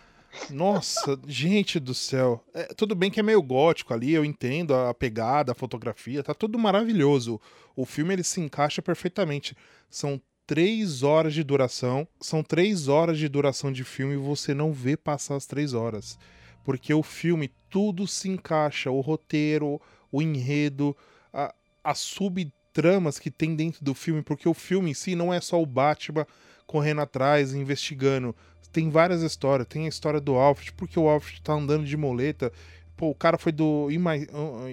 Nossa, 0.48 1.18
gente 1.26 1.80
do 1.80 1.92
céu. 1.92 2.44
É, 2.54 2.72
tudo 2.74 2.94
bem 2.94 3.10
que 3.10 3.18
é 3.18 3.22
meio 3.22 3.42
gótico 3.42 3.92
ali, 3.92 4.12
eu 4.12 4.24
entendo 4.24 4.74
a 4.74 4.94
pegada, 4.94 5.52
a 5.52 5.56
fotografia, 5.56 6.22
tá 6.22 6.32
tudo 6.32 6.58
maravilhoso. 6.58 7.40
O 7.74 7.84
filme 7.84 8.14
ele 8.14 8.22
se 8.22 8.40
encaixa 8.40 8.80
perfeitamente. 8.80 9.56
São 9.88 10.20
três 10.46 11.02
horas 11.04 11.34
de 11.34 11.44
duração. 11.44 12.06
São 12.20 12.42
três 12.42 12.88
horas 12.88 13.18
de 13.18 13.28
duração 13.28 13.72
de 13.72 13.84
filme 13.84 14.14
e 14.14 14.18
você 14.18 14.52
não 14.52 14.72
vê 14.72 14.96
passar 14.96 15.36
as 15.36 15.46
três 15.46 15.74
horas. 15.74 16.18
Porque 16.64 16.92
o 16.94 17.02
filme, 17.02 17.50
tudo 17.68 18.06
se 18.06 18.28
encaixa. 18.28 18.90
O 18.90 19.00
roteiro, 19.00 19.80
o 20.12 20.20
enredo, 20.22 20.96
a, 21.32 21.54
as 21.82 21.98
subtramas 21.98 23.18
que 23.18 23.30
tem 23.30 23.54
dentro 23.54 23.84
do 23.84 23.94
filme. 23.94 24.22
Porque 24.22 24.48
o 24.48 24.54
filme 24.54 24.90
em 24.90 24.94
si 24.94 25.14
não 25.14 25.32
é 25.32 25.40
só 25.40 25.60
o 25.60 25.66
Batman 25.66 26.26
correndo 26.66 27.00
atrás, 27.00 27.54
investigando. 27.54 28.34
Tem 28.72 28.88
várias 28.88 29.22
histórias. 29.22 29.66
Tem 29.66 29.86
a 29.86 29.88
história 29.88 30.20
do 30.20 30.34
Alfred, 30.36 30.72
porque 30.74 30.98
o 30.98 31.08
Alfred 31.08 31.42
tá 31.42 31.52
andando 31.54 31.84
de 31.84 31.96
moleta. 31.96 32.52
Pô, 32.96 33.08
o 33.08 33.14
cara 33.14 33.38
foi 33.38 33.50
do 33.50 33.90
In 33.90 33.96
My, 33.98 34.28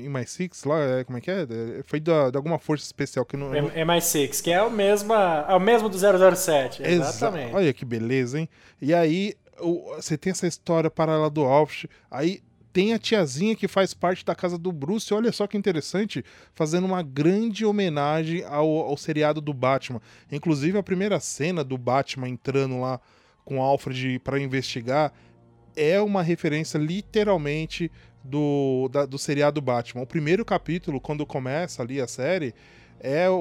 In 0.05 0.09
My 0.09 0.27
Six 0.27 0.65
lá, 0.65 0.77
é, 0.81 1.03
como 1.05 1.17
é 1.17 1.21
que 1.21 1.31
é? 1.31 1.43
É, 1.43 1.83
Foi 1.85 1.97
da, 1.97 2.29
de 2.29 2.35
alguma 2.35 2.59
força 2.59 2.83
especial 2.85 3.23
que 3.25 3.37
não. 3.37 3.49
não- 3.49 3.69
É 3.73 3.85
MI6, 3.85 4.41
que 4.43 4.51
é 4.51 4.61
o 4.61 4.69
mesmo, 4.69 5.13
é 5.13 5.55
o 5.55 5.59
mesmo 5.61 5.87
do 5.87 5.97
007. 5.97 6.83
Exa- 6.83 6.91
Exatamente. 7.09 7.55
Olha 7.55 7.73
que 7.73 7.85
beleza, 7.85 8.37
hein? 8.37 8.49
E 8.81 8.93
aí, 8.93 9.33
você 9.59 10.17
tem 10.17 10.31
essa 10.31 10.47
história 10.47 10.89
paralela 10.89 11.29
do 11.29 11.43
Alfred. 11.43 11.89
Aí 12.09 12.41
tem 12.71 12.93
a 12.93 12.99
tiazinha 12.99 13.55
que 13.55 13.67
faz 13.67 13.93
parte 13.93 14.23
da 14.23 14.35
casa 14.35 14.57
do 14.57 14.71
Bruce. 14.71 15.13
Olha 15.13 15.31
só 15.31 15.47
que 15.47 15.57
interessante, 15.57 16.23
fazendo 16.53 16.85
uma 16.85 17.01
grande 17.01 17.65
homenagem 17.65 18.43
ao, 18.43 18.69
ao 18.69 18.95
seriado 18.97 19.41
do 19.41 19.53
Batman. 19.53 20.01
Inclusive, 20.31 20.77
a 20.77 20.83
primeira 20.83 21.19
cena 21.19 21.63
do 21.63 21.77
Batman 21.77 22.29
entrando 22.29 22.79
lá 22.79 22.99
com 23.43 23.61
Alfred 23.61 24.19
para 24.19 24.39
investigar 24.39 25.11
é 25.75 25.99
uma 26.01 26.21
referência 26.21 26.77
literalmente 26.77 27.91
do, 28.23 28.89
da- 28.91 29.05
do 29.05 29.17
seriado 29.17 29.61
Batman. 29.61 30.01
O 30.03 30.07
primeiro 30.07 30.43
capítulo, 30.43 30.99
quando 30.99 31.25
começa 31.25 31.81
ali 31.81 32.01
a 32.01 32.07
série, 32.07 32.53
é 32.99 33.29
o, 33.29 33.33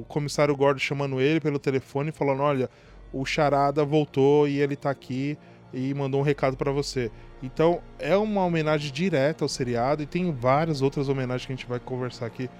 o 0.00 0.04
comissário 0.08 0.56
Gordon 0.56 0.78
chamando 0.80 1.20
ele 1.20 1.40
pelo 1.40 1.58
telefone 1.58 2.08
e 2.10 2.12
falando: 2.12 2.42
Olha, 2.42 2.68
o 3.12 3.24
Charada 3.24 3.84
voltou 3.84 4.46
e 4.48 4.60
ele 4.60 4.76
tá 4.76 4.90
aqui 4.90 5.38
e 5.72 5.92
mandou 5.94 6.20
um 6.20 6.24
recado 6.24 6.56
pra 6.56 6.72
você. 6.72 7.10
Então 7.42 7.80
é 7.98 8.16
uma 8.16 8.44
homenagem 8.44 8.92
direta 8.92 9.44
ao 9.44 9.48
seriado 9.48 10.02
e 10.02 10.06
tem 10.06 10.32
várias 10.32 10.82
outras 10.82 11.08
homenagens 11.08 11.46
que 11.46 11.52
a 11.52 11.56
gente 11.56 11.66
vai 11.66 11.78
conversar 11.78 12.26
aqui. 12.26 12.50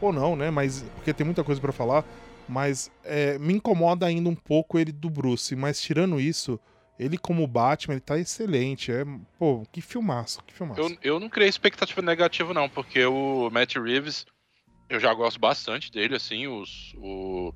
Ou 0.00 0.12
não, 0.12 0.36
né? 0.36 0.50
Mas 0.50 0.84
porque 0.94 1.12
tem 1.12 1.24
muita 1.24 1.42
coisa 1.42 1.60
pra 1.60 1.72
falar. 1.72 2.04
Mas 2.48 2.90
é, 3.02 3.38
me 3.38 3.54
incomoda 3.54 4.06
ainda 4.06 4.28
um 4.28 4.34
pouco 4.34 4.78
ele 4.78 4.92
do 4.92 5.10
Bruce. 5.10 5.56
Mas 5.56 5.80
tirando 5.80 6.20
isso, 6.20 6.60
ele 6.98 7.18
como 7.18 7.46
Batman, 7.46 7.94
ele 7.94 8.00
tá 8.00 8.18
excelente. 8.18 8.92
É, 8.92 9.04
pô, 9.38 9.62
que 9.72 9.80
filmaço, 9.80 10.42
que 10.46 10.54
filmaço. 10.54 10.80
Eu, 10.80 10.96
eu 11.02 11.20
não 11.20 11.28
criei 11.28 11.48
expectativa 11.48 12.00
negativa, 12.02 12.54
não, 12.54 12.68
porque 12.68 13.04
o 13.04 13.50
Matt 13.50 13.76
Reeves, 13.76 14.26
eu 14.88 15.00
já 15.00 15.12
gosto 15.12 15.40
bastante 15.40 15.90
dele, 15.90 16.14
assim, 16.14 16.46
os, 16.46 16.94
o, 16.98 17.52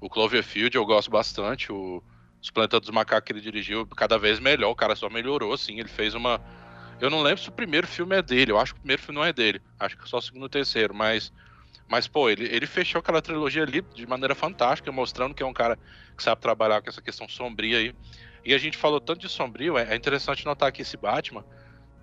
o 0.00 0.08
Cloverfield 0.08 0.76
eu 0.76 0.84
gosto 0.84 1.10
bastante, 1.10 1.72
o, 1.72 2.02
os 2.40 2.50
Planeta 2.50 2.80
dos 2.80 2.90
Macacos 2.90 3.26
que 3.26 3.32
ele 3.32 3.40
dirigiu, 3.40 3.86
cada 3.86 4.18
vez 4.18 4.38
melhor, 4.38 4.70
o 4.70 4.76
cara 4.76 4.94
só 4.94 5.08
melhorou, 5.08 5.52
assim, 5.52 5.78
ele 5.78 5.88
fez 5.88 6.14
uma... 6.14 6.40
Eu 7.00 7.10
não 7.10 7.22
lembro 7.22 7.42
se 7.42 7.48
o 7.48 7.52
primeiro 7.52 7.86
filme 7.86 8.16
é 8.16 8.22
dele, 8.22 8.52
eu 8.52 8.58
acho 8.58 8.72
que 8.72 8.78
o 8.78 8.82
primeiro 8.82 9.02
filme 9.02 9.18
não 9.18 9.24
é 9.24 9.32
dele, 9.32 9.60
acho 9.78 9.96
que 9.96 10.08
só 10.08 10.18
o 10.18 10.22
segundo 10.22 10.44
e 10.44 10.46
o 10.46 10.50
terceiro, 10.50 10.94
mas... 10.94 11.32
Mas, 11.88 12.08
pô, 12.08 12.28
ele, 12.28 12.44
ele 12.46 12.66
fechou 12.66 12.98
aquela 12.98 13.22
trilogia 13.22 13.62
ali 13.62 13.80
de 13.80 14.04
maneira 14.08 14.34
fantástica, 14.34 14.90
mostrando 14.90 15.32
que 15.32 15.42
é 15.44 15.46
um 15.46 15.52
cara 15.52 15.78
que 16.16 16.22
sabe 16.22 16.40
trabalhar 16.40 16.82
com 16.82 16.88
essa 16.88 17.00
questão 17.00 17.28
sombria 17.28 17.78
aí. 17.78 17.94
E 18.44 18.52
a 18.54 18.58
gente 18.58 18.76
falou 18.76 19.00
tanto 19.00 19.20
de 19.20 19.28
sombrio, 19.28 19.78
é, 19.78 19.92
é 19.92 19.96
interessante 19.96 20.44
notar 20.44 20.72
que 20.72 20.82
esse 20.82 20.96
Batman, 20.96 21.44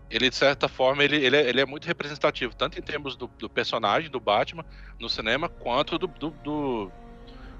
ele 0.09 0.29
de 0.29 0.35
certa 0.35 0.67
forma 0.67 1.03
ele, 1.03 1.17
ele, 1.17 1.35
é, 1.35 1.49
ele 1.49 1.61
é 1.61 1.65
muito 1.65 1.85
representativo, 1.85 2.55
tanto 2.55 2.77
em 2.77 2.81
termos 2.81 3.15
do, 3.15 3.27
do 3.27 3.49
personagem 3.49 4.09
do 4.09 4.19
Batman 4.19 4.65
no 4.99 5.09
cinema, 5.09 5.49
quanto 5.49 5.97
do, 5.97 6.07
do, 6.07 6.29
do, 6.29 6.91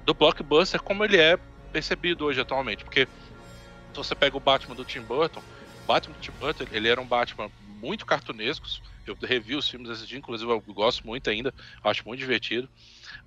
do 0.06 0.14
blockbuster, 0.14 0.82
como 0.82 1.04
ele 1.04 1.18
é 1.18 1.38
percebido 1.72 2.26
hoje 2.26 2.40
atualmente. 2.40 2.84
Porque 2.84 3.06
se 3.06 3.98
você 3.98 4.16
pega 4.16 4.38
o 4.38 4.40
Batman 4.40 4.76
do 4.76 4.86
Tim 4.86 5.02
Burton, 5.02 5.42
Batman 5.88 6.16
do 6.16 6.22
Tim 6.22 6.32
Burton, 6.40 6.66
ele 6.72 6.88
era 6.88 7.02
um 7.02 7.06
Batman 7.06 7.50
muito 7.84 8.06
cartunesco. 8.06 8.66
Eu 9.06 9.18
revi 9.22 9.56
os 9.56 9.70
filmes 9.70 9.90
esses 9.90 10.08
dias, 10.08 10.20
inclusive 10.20 10.50
eu 10.50 10.62
gosto 10.62 11.06
muito 11.06 11.30
ainda, 11.30 11.54
acho 11.84 12.08
muito 12.08 12.20
divertido. 12.20 12.70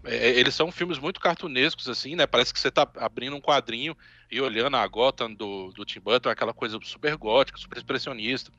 É, 0.04 0.30
eles 0.30 0.54
são 0.54 0.73
filmes 0.73 0.99
muito 0.99 1.21
cartunescos, 1.21 1.88
assim, 1.88 2.16
né? 2.16 2.26
Parece 2.26 2.54
que 2.54 2.59
você 2.59 2.71
tá 2.71 2.88
abrindo 2.97 3.37
um 3.37 3.40
quadrinho 3.40 3.95
e 4.30 4.40
olhando 4.40 4.76
a 4.76 4.87
Gotham 4.87 5.35
do, 5.35 5.71
do 5.73 5.85
Tim 5.85 6.00
Burton, 6.00 6.30
aquela 6.30 6.54
coisa 6.54 6.78
super 6.83 7.14
gótica, 7.16 7.59
super 7.59 7.76
expressionista 7.76 8.50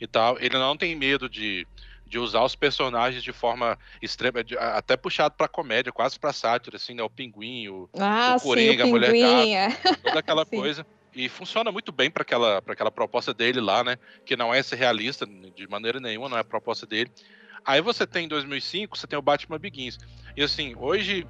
e 0.00 0.06
tal. 0.06 0.36
Ele 0.40 0.58
não 0.58 0.76
tem 0.76 0.96
medo 0.96 1.28
de, 1.28 1.64
de 2.06 2.18
usar 2.18 2.42
os 2.44 2.54
personagens 2.54 3.22
de 3.22 3.32
forma 3.32 3.78
extrema, 4.00 4.44
de- 4.44 4.56
até 4.58 4.96
puxado 4.96 5.34
pra 5.36 5.48
comédia, 5.48 5.92
quase 5.92 6.18
pra 6.18 6.32
sátira, 6.32 6.76
assim, 6.76 6.94
né? 6.94 7.02
O 7.02 7.10
pinguim, 7.10 7.68
o, 7.68 7.88
Ah, 7.98 8.34
o 8.36 8.38
sim, 8.38 8.44
Coringa, 8.46 8.84
a 8.84 8.86
o 8.86 8.90
Mulher 8.90 9.12
pinguim. 9.12 9.54
é. 9.54 9.68
toda 10.02 10.18
aquela 10.20 10.44
Sim. 10.44 10.56
coisa. 10.56 10.86
E 11.14 11.28
funciona 11.28 11.70
muito 11.70 11.92
bem 11.92 12.10
para 12.10 12.22
aquela, 12.22 12.60
pra 12.60 12.72
aquela 12.74 12.90
proposta 12.90 13.32
dele 13.32 13.60
lá, 13.60 13.84
né? 13.84 13.96
Que 14.26 14.36
não 14.36 14.52
é 14.52 14.62
ser 14.62 14.76
realista 14.76 15.24
de 15.26 15.66
maneira 15.68 16.00
nenhuma, 16.00 16.28
não 16.28 16.36
é 16.36 16.40
a 16.40 16.44
proposta 16.44 16.86
dele. 16.86 17.10
Aí 17.64 17.80
você 17.80 18.06
tem 18.06 18.24
em 18.26 18.28
2005, 18.28 18.98
você 18.98 19.06
tem 19.06 19.18
o 19.18 19.22
Batman 19.22 19.58
Begins. 19.58 19.96
E 20.36 20.42
assim, 20.42 20.74
hoje, 20.76 21.24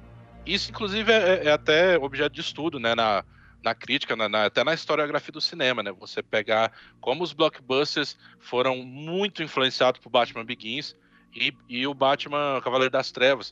isso 0.45 0.71
inclusive 0.71 1.11
é, 1.11 1.45
é 1.45 1.51
até 1.51 1.97
objeto 1.97 2.33
de 2.33 2.41
estudo, 2.41 2.79
né? 2.79 2.95
Na, 2.95 3.23
na 3.65 3.73
crítica, 3.73 4.15
na- 4.15 4.29
na- 4.29 4.45
até 4.45 4.63
na 4.63 4.75
historiografia 4.75 5.31
do 5.31 5.41
cinema, 5.41 5.81
né? 5.81 5.91
Você 5.93 6.21
pegar 6.21 6.71
como 7.01 7.23
os 7.23 7.33
blockbusters 7.33 8.15
foram 8.39 8.77
muito 8.77 9.41
influenciados 9.41 9.99
por 9.99 10.11
Batman 10.11 10.45
Begins 10.45 10.95
e, 11.35 11.51
e 11.67 11.87
o 11.87 11.93
Batman 11.95 12.61
Cavaleiro 12.63 12.91
das 12.91 13.11
Trevas. 13.11 13.51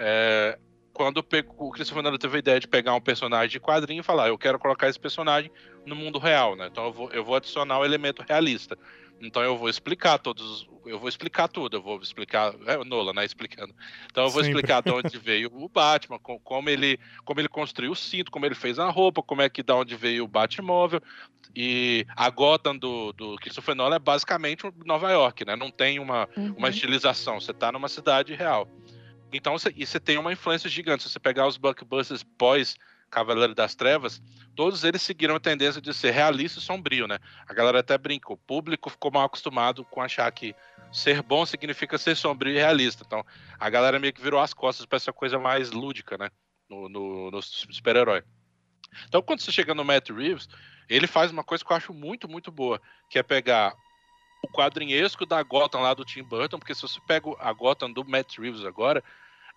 É, 0.00 0.58
quando 0.92 1.24
o 1.58 1.70
Christopher 1.70 2.02
Nolan 2.02 2.18
teve 2.18 2.36
a 2.36 2.38
ideia 2.40 2.60
de 2.60 2.66
pegar 2.66 2.94
um 2.94 3.00
personagem 3.00 3.50
de 3.50 3.60
quadrinho 3.60 4.00
e 4.00 4.04
falar, 4.04 4.28
eu 4.28 4.36
quero 4.36 4.58
colocar 4.58 4.88
esse 4.88 4.98
personagem 4.98 5.50
no 5.86 5.94
mundo 5.94 6.18
real, 6.18 6.56
né? 6.56 6.66
Então 6.66 6.86
eu 6.86 6.92
vou, 6.92 7.12
eu 7.12 7.24
vou 7.24 7.36
adicionar 7.36 7.78
o 7.78 7.84
elemento 7.84 8.24
realista. 8.28 8.76
Então 9.20 9.40
eu 9.42 9.56
vou 9.56 9.68
explicar 9.68 10.18
todos, 10.18 10.44
os- 10.44 10.68
eu 10.84 10.98
vou 10.98 11.08
explicar 11.08 11.46
tudo, 11.46 11.76
eu 11.76 11.82
vou 11.82 12.00
explicar, 12.02 12.52
é 12.66 12.76
o 12.76 12.84
Nolan, 12.84 13.12
né, 13.12 13.24
explicando. 13.24 13.72
Então 14.06 14.24
eu 14.24 14.30
vou 14.30 14.42
Sempre. 14.42 14.58
explicar 14.58 14.82
de 14.82 14.90
onde 14.92 15.16
veio 15.18 15.48
o 15.52 15.68
Batman, 15.68 16.18
com- 16.18 16.40
como 16.40 16.68
ele, 16.68 16.98
como 17.24 17.40
ele 17.40 17.48
construiu 17.48 17.92
o 17.92 17.96
cinto, 17.96 18.30
como 18.32 18.44
ele 18.44 18.54
fez 18.56 18.78
a 18.80 18.88
roupa, 18.90 19.22
como 19.22 19.42
é 19.42 19.48
que 19.48 19.62
da 19.62 19.76
onde 19.76 19.94
veio 19.94 20.24
o 20.24 20.28
Batmóvel. 20.28 21.00
E 21.54 22.04
a 22.16 22.28
Gotham 22.30 22.76
do, 22.76 23.12
do 23.12 23.36
Christopher 23.36 23.74
Nolan 23.74 23.96
é 23.96 23.98
basicamente 23.98 24.66
um 24.66 24.72
Nova 24.84 25.10
York, 25.12 25.44
né? 25.44 25.54
Não 25.54 25.70
tem 25.70 25.98
uma, 26.00 26.28
Uhum. 26.36 26.54
uma 26.56 26.68
estilização, 26.70 27.38
você 27.40 27.52
tá 27.52 27.70
numa 27.70 27.88
cidade 27.88 28.34
real. 28.34 28.66
Então 29.32 29.56
você, 29.58 29.72
e 29.76 29.86
você 29.86 30.00
tem 30.00 30.18
uma 30.18 30.32
influência 30.32 30.68
gigante. 30.68 31.02
Se 31.04 31.10
você 31.10 31.20
pegar 31.20 31.46
os 31.46 31.56
blockbusters 31.56 32.22
pós 32.36 32.76
Cavaleiro 33.12 33.54
das 33.54 33.74
Trevas, 33.74 34.22
todos 34.56 34.84
eles 34.84 35.02
seguiram 35.02 35.36
a 35.36 35.40
tendência 35.40 35.82
de 35.82 35.92
ser 35.92 36.12
realista 36.12 36.58
e 36.58 36.62
sombrio, 36.62 37.06
né? 37.06 37.18
A 37.46 37.52
galera 37.52 37.80
até 37.80 37.96
brinca, 37.98 38.32
o 38.32 38.38
público 38.38 38.88
ficou 38.88 39.10
mal 39.10 39.26
acostumado 39.26 39.84
com 39.84 40.00
achar 40.00 40.32
que 40.32 40.56
ser 40.90 41.22
bom 41.22 41.44
significa 41.44 41.98
ser 41.98 42.16
sombrio 42.16 42.54
e 42.54 42.58
realista. 42.58 43.04
Então, 43.06 43.22
a 43.60 43.68
galera 43.68 43.98
meio 43.98 44.14
que 44.14 44.22
virou 44.22 44.40
as 44.40 44.54
costas 44.54 44.86
para 44.86 44.96
essa 44.96 45.12
coisa 45.12 45.38
mais 45.38 45.70
lúdica, 45.70 46.16
né? 46.16 46.30
No, 46.70 46.88
no, 46.88 47.30
no 47.30 47.42
super-herói. 47.42 48.24
Então, 49.06 49.20
quando 49.20 49.40
você 49.40 49.52
chega 49.52 49.74
no 49.74 49.84
Matt 49.84 50.08
Reeves, 50.08 50.48
ele 50.88 51.06
faz 51.06 51.30
uma 51.30 51.44
coisa 51.44 51.62
que 51.62 51.70
eu 51.70 51.76
acho 51.76 51.92
muito, 51.92 52.26
muito 52.26 52.50
boa, 52.50 52.80
que 53.10 53.18
é 53.18 53.22
pegar 53.22 53.74
o 54.42 54.48
quadrinhesco 54.48 55.26
da 55.26 55.42
Gotham 55.42 55.80
lá 55.80 55.92
do 55.92 56.04
Tim 56.04 56.22
Burton, 56.22 56.58
porque 56.58 56.74
se 56.74 56.82
você 56.82 56.98
pega 57.06 57.30
a 57.38 57.52
Gotham 57.52 57.92
do 57.92 58.04
Matt 58.04 58.38
Reeves 58.38 58.64
agora, 58.64 59.04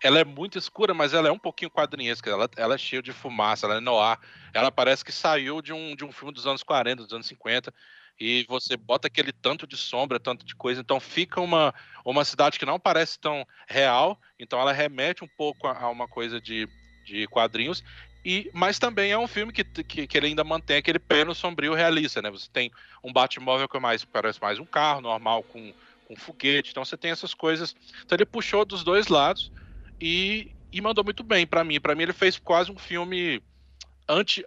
ela 0.02 0.20
é 0.20 0.24
muito 0.24 0.58
escura, 0.58 0.92
mas 0.92 1.14
ela 1.14 1.28
é 1.28 1.32
um 1.32 1.38
pouquinho 1.38 1.70
quadrinhesca, 1.70 2.30
ela, 2.30 2.48
ela 2.56 2.74
é 2.74 2.78
cheia 2.78 3.02
de 3.02 3.12
fumaça, 3.12 3.66
ela 3.66 3.76
é 3.76 3.80
noir, 3.80 4.18
ela 4.52 4.70
parece 4.70 5.04
que 5.04 5.12
saiu 5.12 5.62
de 5.62 5.72
um, 5.72 5.94
de 5.96 6.04
um 6.04 6.12
filme 6.12 6.32
dos 6.32 6.46
anos 6.46 6.62
40, 6.62 7.04
dos 7.04 7.12
anos 7.12 7.26
50, 7.26 7.72
e 8.18 8.44
você 8.48 8.76
bota 8.76 9.08
aquele 9.08 9.32
tanto 9.32 9.66
de 9.66 9.76
sombra, 9.76 10.18
tanto 10.18 10.44
de 10.44 10.54
coisa, 10.54 10.80
então 10.80 10.98
fica 10.98 11.40
uma, 11.40 11.74
uma 12.04 12.24
cidade 12.24 12.58
que 12.58 12.66
não 12.66 12.78
parece 12.78 13.18
tão 13.18 13.46
real, 13.68 14.20
então 14.38 14.60
ela 14.60 14.72
remete 14.72 15.24
um 15.24 15.28
pouco 15.28 15.66
a, 15.66 15.78
a 15.78 15.90
uma 15.90 16.08
coisa 16.08 16.40
de, 16.40 16.68
de 17.04 17.26
quadrinhos, 17.28 17.82
e, 18.24 18.50
mas 18.52 18.78
também 18.78 19.12
é 19.12 19.18
um 19.18 19.28
filme 19.28 19.52
que, 19.52 19.62
que, 19.62 20.06
que, 20.06 20.18
ele 20.18 20.26
ainda 20.26 20.42
mantém 20.42 20.78
aquele 20.78 20.98
pé 20.98 21.24
no 21.24 21.32
sombrio 21.32 21.74
realista, 21.74 22.20
né? 22.20 22.28
Você 22.28 22.48
tem 22.52 22.72
um 23.02 23.12
Batmóvel 23.12 23.68
que 23.68 23.76
é 23.76 23.80
mais, 23.80 24.04
parece 24.04 24.42
mais 24.42 24.58
um 24.58 24.64
carro 24.64 25.00
normal 25.00 25.44
com, 25.44 25.72
com 26.08 26.16
foguete, 26.16 26.70
então 26.72 26.84
você 26.84 26.96
tem 26.96 27.12
essas 27.12 27.32
coisas. 27.32 27.76
Então 28.04 28.16
ele 28.16 28.26
puxou 28.26 28.64
dos 28.64 28.82
dois 28.82 29.06
lados 29.06 29.52
e, 30.00 30.52
e 30.72 30.80
mandou 30.80 31.04
muito 31.04 31.22
bem 31.22 31.46
para 31.46 31.64
mim. 31.64 31.80
Para 31.80 31.94
mim 31.94 32.04
ele 32.04 32.12
fez 32.12 32.38
quase 32.38 32.70
um 32.70 32.78
filme 32.78 33.42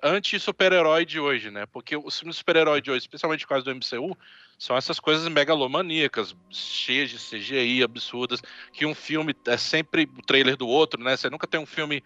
anti-super-herói 0.04 1.02
anti 1.02 1.12
de 1.12 1.20
hoje, 1.20 1.52
né? 1.52 1.66
Porque 1.66 1.96
os 1.96 2.18
filmes 2.18 2.36
de 2.36 2.40
super-herói 2.40 2.82
de 2.82 2.92
hoje, 2.92 3.00
especialmente 3.00 3.46
por 3.46 3.50
causa 3.50 3.66
do 3.66 3.76
MCU, 3.76 4.18
são 4.58 4.76
essas 4.76 5.00
coisas 5.00 5.28
megalomaníacas, 5.28 6.36
cheias 6.50 7.10
de 7.10 7.18
CGI 7.18 7.84
absurdas, 7.84 8.42
que 8.72 8.86
um 8.86 8.96
filme 8.96 9.36
é 9.48 9.58
sempre 9.58 10.04
o 10.18 10.22
trailer 10.22 10.56
do 10.56 10.68
outro, 10.68 11.02
né? 11.02 11.16
Você 11.16 11.30
nunca 11.30 11.48
tem 11.48 11.60
um 11.60 11.66
filme. 11.66 12.04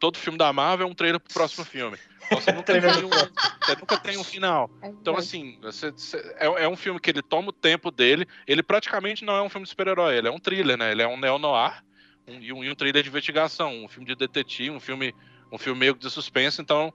Todo 0.00 0.18
filme 0.18 0.36
da 0.36 0.52
Marvel 0.52 0.88
é 0.88 0.90
um 0.90 0.94
trailer 0.94 1.20
pro 1.20 1.32
próximo 1.32 1.64
filme. 1.64 1.96
Então 2.26 2.40
você 2.40 2.50
nunca, 2.52 2.72
tem, 2.72 2.80
um, 2.80 3.08
você 3.08 3.76
nunca 3.76 3.96
tem 3.98 4.16
um 4.18 4.24
final. 4.24 4.68
É 4.82 4.88
então, 4.88 5.16
assim, 5.16 5.56
você, 5.62 5.92
você, 5.92 6.16
é, 6.36 6.46
é, 6.46 6.68
um 6.68 6.76
filme 6.76 6.98
que 6.98 7.08
ele 7.08 7.22
toma 7.22 7.50
o 7.50 7.52
tempo 7.52 7.90
dele. 7.90 8.26
Ele 8.44 8.62
praticamente 8.62 9.24
não 9.24 9.36
é 9.36 9.42
um 9.42 9.48
filme 9.48 9.64
de 9.64 9.70
super-herói, 9.70 10.16
ele 10.16 10.26
é 10.26 10.30
um 10.32 10.38
thriller, 10.40 10.76
né? 10.76 10.90
Ele 10.90 11.02
é 11.02 11.06
um 11.06 11.16
neo-noir 11.16 11.82
um, 12.28 12.40
e, 12.40 12.52
um, 12.52 12.64
e 12.64 12.70
um 12.70 12.74
thriller 12.74 13.02
de 13.02 13.08
investigação, 13.08 13.84
um 13.84 13.88
filme 13.88 14.06
de 14.06 14.14
detetive, 14.14 14.70
um 14.70 14.80
filme 14.80 15.14
um 15.50 15.58
filme 15.58 15.80
meio 15.80 15.94
de 15.94 16.10
suspense, 16.10 16.60
então 16.60 16.92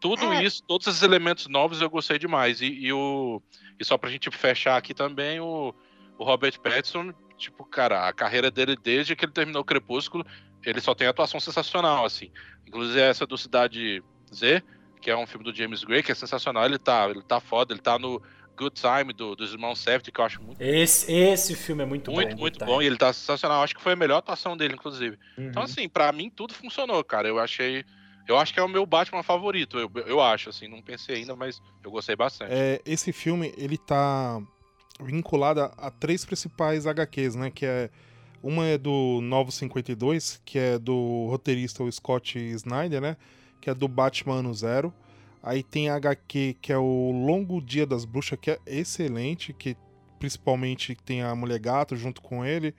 tudo 0.00 0.24
é. 0.32 0.42
isso, 0.42 0.64
todos 0.64 0.86
esses 0.88 1.02
elementos 1.02 1.46
novos 1.46 1.80
eu 1.80 1.88
gostei 1.88 2.18
demais. 2.18 2.60
E, 2.60 2.66
e, 2.66 2.92
o, 2.92 3.40
e 3.78 3.84
só 3.84 3.96
pra 3.96 4.10
gente 4.10 4.28
fechar 4.30 4.76
aqui 4.76 4.92
também, 4.92 5.38
o, 5.38 5.72
o 6.18 6.24
Robert 6.24 6.58
Pattinson, 6.60 7.12
tipo, 7.38 7.64
cara, 7.64 8.08
a 8.08 8.12
carreira 8.12 8.50
dele 8.50 8.76
desde 8.76 9.14
que 9.14 9.24
ele 9.24 9.32
terminou 9.32 9.62
o 9.62 9.64
Crepúsculo, 9.64 10.26
ele 10.64 10.80
só 10.80 10.94
tem 10.94 11.06
atuação 11.06 11.38
sensacional, 11.38 12.04
assim. 12.04 12.32
Inclusive 12.66 13.00
essa 13.00 13.26
do 13.26 13.38
Cidade 13.38 14.02
Z, 14.34 14.62
que 15.00 15.10
é 15.10 15.16
um 15.16 15.26
filme 15.26 15.44
do 15.44 15.54
James 15.54 15.84
Gray, 15.84 16.02
que 16.02 16.10
é 16.10 16.14
sensacional, 16.16 16.64
ele 16.64 16.78
tá, 16.78 17.08
ele 17.08 17.22
tá 17.22 17.38
foda, 17.40 17.72
ele 17.72 17.80
tá 17.80 17.96
no 17.96 18.20
Good 18.56 18.80
Time 18.80 19.12
do, 19.12 19.34
dos 19.34 19.52
irmãos 19.52 19.78
Safety, 19.78 20.12
que 20.12 20.20
eu 20.20 20.24
acho 20.24 20.42
muito 20.42 20.60
Esse, 20.60 21.12
esse 21.12 21.54
filme 21.54 21.82
é 21.82 21.86
muito, 21.86 22.10
muito 22.10 22.34
bom. 22.34 22.40
Muito, 22.40 22.58
muito 22.58 22.64
bom, 22.64 22.82
e 22.82 22.86
ele 22.86 22.96
tá 22.96 23.12
sensacional. 23.12 23.62
Acho 23.62 23.74
que 23.74 23.82
foi 23.82 23.92
a 23.92 23.96
melhor 23.96 24.18
atuação 24.18 24.56
dele, 24.56 24.74
inclusive. 24.74 25.18
Então, 25.32 25.44
uhum. 25.44 25.50
Então, 25.50 25.62
assim, 25.62 25.88
para 25.88 26.10
mim 26.12 26.30
tudo 26.30 26.54
funcionou, 26.54 27.02
cara. 27.04 27.28
Eu 27.28 27.38
achei. 27.38 27.84
Eu 28.26 28.38
acho 28.38 28.54
que 28.54 28.60
é 28.60 28.62
o 28.62 28.68
meu 28.68 28.86
Batman 28.86 29.22
favorito, 29.22 29.78
eu, 29.78 29.90
eu 30.06 30.20
acho, 30.20 30.48
assim, 30.48 30.68
não 30.68 30.80
pensei 30.80 31.16
ainda, 31.16 31.34
mas 31.34 31.60
eu 31.82 31.90
gostei 31.90 32.14
bastante. 32.14 32.52
É, 32.52 32.80
esse 32.86 33.12
filme, 33.12 33.52
ele 33.56 33.76
tá 33.76 34.40
vinculado 35.00 35.60
a, 35.60 35.64
a, 35.76 35.90
três 35.90 36.24
principais 36.24 36.86
HQs, 36.86 37.34
né? 37.34 37.50
Que 37.50 37.66
é. 37.66 37.90
Uma 38.42 38.66
é 38.66 38.76
do 38.76 39.20
Novo 39.22 39.52
52, 39.52 40.42
que 40.44 40.58
é 40.58 40.76
do 40.76 41.28
roteirista 41.28 41.84
o 41.84 41.92
Scott 41.92 42.36
Snyder, 42.38 43.00
né? 43.00 43.16
Que 43.60 43.70
é 43.70 43.74
do 43.74 43.86
Batman 43.86 44.40
Ano 44.40 44.52
Zero. 44.52 44.92
Aí 45.42 45.62
tem 45.62 45.88
a 45.88 45.96
HQ, 45.96 46.56
que 46.60 46.72
é 46.72 46.78
o 46.78 47.10
Longo 47.10 47.60
Dia 47.60 47.84
das 47.84 48.04
Bruxas, 48.04 48.38
que 48.40 48.50
é 48.50 48.58
excelente, 48.64 49.52
que 49.52 49.76
principalmente 50.18 50.94
tem 50.94 51.22
a 51.22 51.34
Mulher 51.34 51.58
Gato 51.58 51.96
junto 51.96 52.22
com 52.22 52.44
ele. 52.44 52.72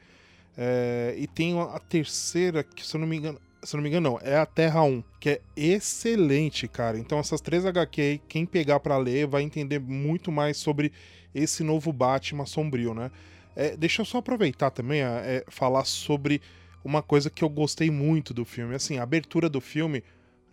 É, 0.58 1.14
e 1.18 1.28
tem 1.28 1.60
a 1.60 1.80
terceira, 1.80 2.64
que 2.64 2.86
se 2.86 2.96
eu 2.96 3.02
não 3.02 3.08
me 3.08 3.18
engano, 3.18 3.40
se 3.62 3.76
eu 3.76 3.78
não 3.78 3.84
me 3.84 3.90
engano, 3.90 4.12
não, 4.12 4.20
é 4.22 4.38
a 4.38 4.46
Terra 4.46 4.84
1, 4.84 5.04
que 5.20 5.30
é 5.30 5.42
excelente, 5.56 6.68
cara. 6.68 6.98
Então 6.98 7.20
essas 7.20 7.42
três 7.42 7.66
HQ 7.66 8.22
quem 8.28 8.46
pegar 8.46 8.80
para 8.80 8.98
ler 8.98 9.28
vai 9.28 9.42
entender 9.42 9.80
muito 9.80 10.32
mais 10.32 10.58
sobre 10.58 10.92
esse 11.34 11.64
novo 11.64 11.92
Batman 11.92 12.46
sombrio, 12.46 12.94
né? 12.94 13.12
É, 13.56 13.76
deixa 13.76 14.02
eu 14.02 14.06
só 14.06 14.20
aproveitar 14.20 14.72
também 14.72 15.02
a 15.02 15.20
é, 15.20 15.44
falar 15.48 15.86
sobre 15.86 16.42
uma 16.84 17.02
coisa 17.02 17.30
que 17.30 17.44
eu 17.44 17.50
gostei 17.50 17.90
muito 17.90 18.34
do 18.34 18.46
filme. 18.46 18.76
Assim, 18.76 18.98
a 18.98 19.04
abertura 19.04 19.50
do 19.50 19.62
filme 19.62 20.04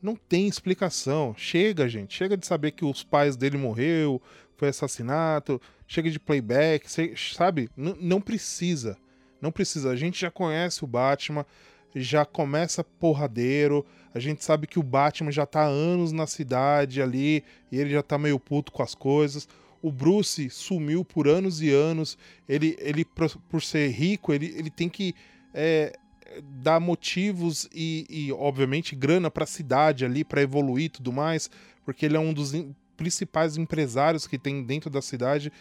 não 0.02 0.16
tem 0.16 0.46
explicação. 0.46 1.34
Chega, 1.36 1.88
gente. 1.88 2.16
Chega 2.16 2.36
de 2.36 2.46
saber 2.46 2.72
que 2.72 2.84
os 2.84 3.02
pais 3.02 3.36
dele 3.36 3.56
morreu, 3.56 4.20
foi 4.56 4.68
assassinato. 4.68 5.60
Chega 5.86 6.10
de 6.10 6.18
playback, 6.20 6.86
sabe? 7.16 7.68
N 7.76 7.94
não 8.00 8.20
precisa. 8.20 8.96
Não 9.40 9.50
precisa. 9.50 9.90
A 9.90 9.96
gente 9.96 10.20
já 10.20 10.30
conhece 10.30 10.84
o 10.84 10.86
Batman 10.86 11.44
já 11.94 12.24
começa 12.24 12.84
porradeiro. 12.84 13.84
A 14.14 14.18
gente 14.18 14.44
sabe 14.44 14.66
que 14.66 14.78
o 14.78 14.82
Batman 14.82 15.30
já 15.30 15.46
tá 15.46 15.62
há 15.62 15.66
anos 15.66 16.12
na 16.12 16.26
cidade 16.26 17.00
ali 17.02 17.44
e 17.70 17.78
ele 17.78 17.90
já 17.90 18.02
tá 18.02 18.18
meio 18.18 18.38
puto 18.38 18.72
com 18.72 18.82
as 18.82 18.94
coisas. 18.94 19.48
O 19.82 19.90
Bruce 19.90 20.50
sumiu 20.50 21.04
por 21.04 21.26
anos 21.26 21.62
e 21.62 21.70
anos. 21.70 22.18
Ele, 22.48 22.76
ele 22.78 23.04
por 23.04 23.62
ser 23.62 23.88
rico, 23.88 24.32
ele, 24.32 24.54
ele 24.56 24.70
tem 24.70 24.88
que 24.88 25.14
é, 25.54 25.96
dar 26.43 26.81
motivos 26.81 27.69
e, 27.75 28.07
e 28.09 28.33
obviamente, 28.33 28.95
grana 28.95 29.31
para 29.31 29.45
a 29.45 29.47
cidade 29.47 30.05
ali, 30.05 30.25
para 30.25 30.43
evoluir 30.43 30.85
e 30.87 30.88
tudo 30.88 31.12
mais, 31.12 31.51
porque 31.85 32.07
ele 32.07 32.16
é 32.16 32.21
um 32.21 32.33
dos 32.33 32.53
principais 32.97 33.57
empresários 33.57 34.27
que 34.27 34.38
tem 34.38 34.62
dentro 34.62 34.90
da 34.90 35.03
cidade. 35.03 35.53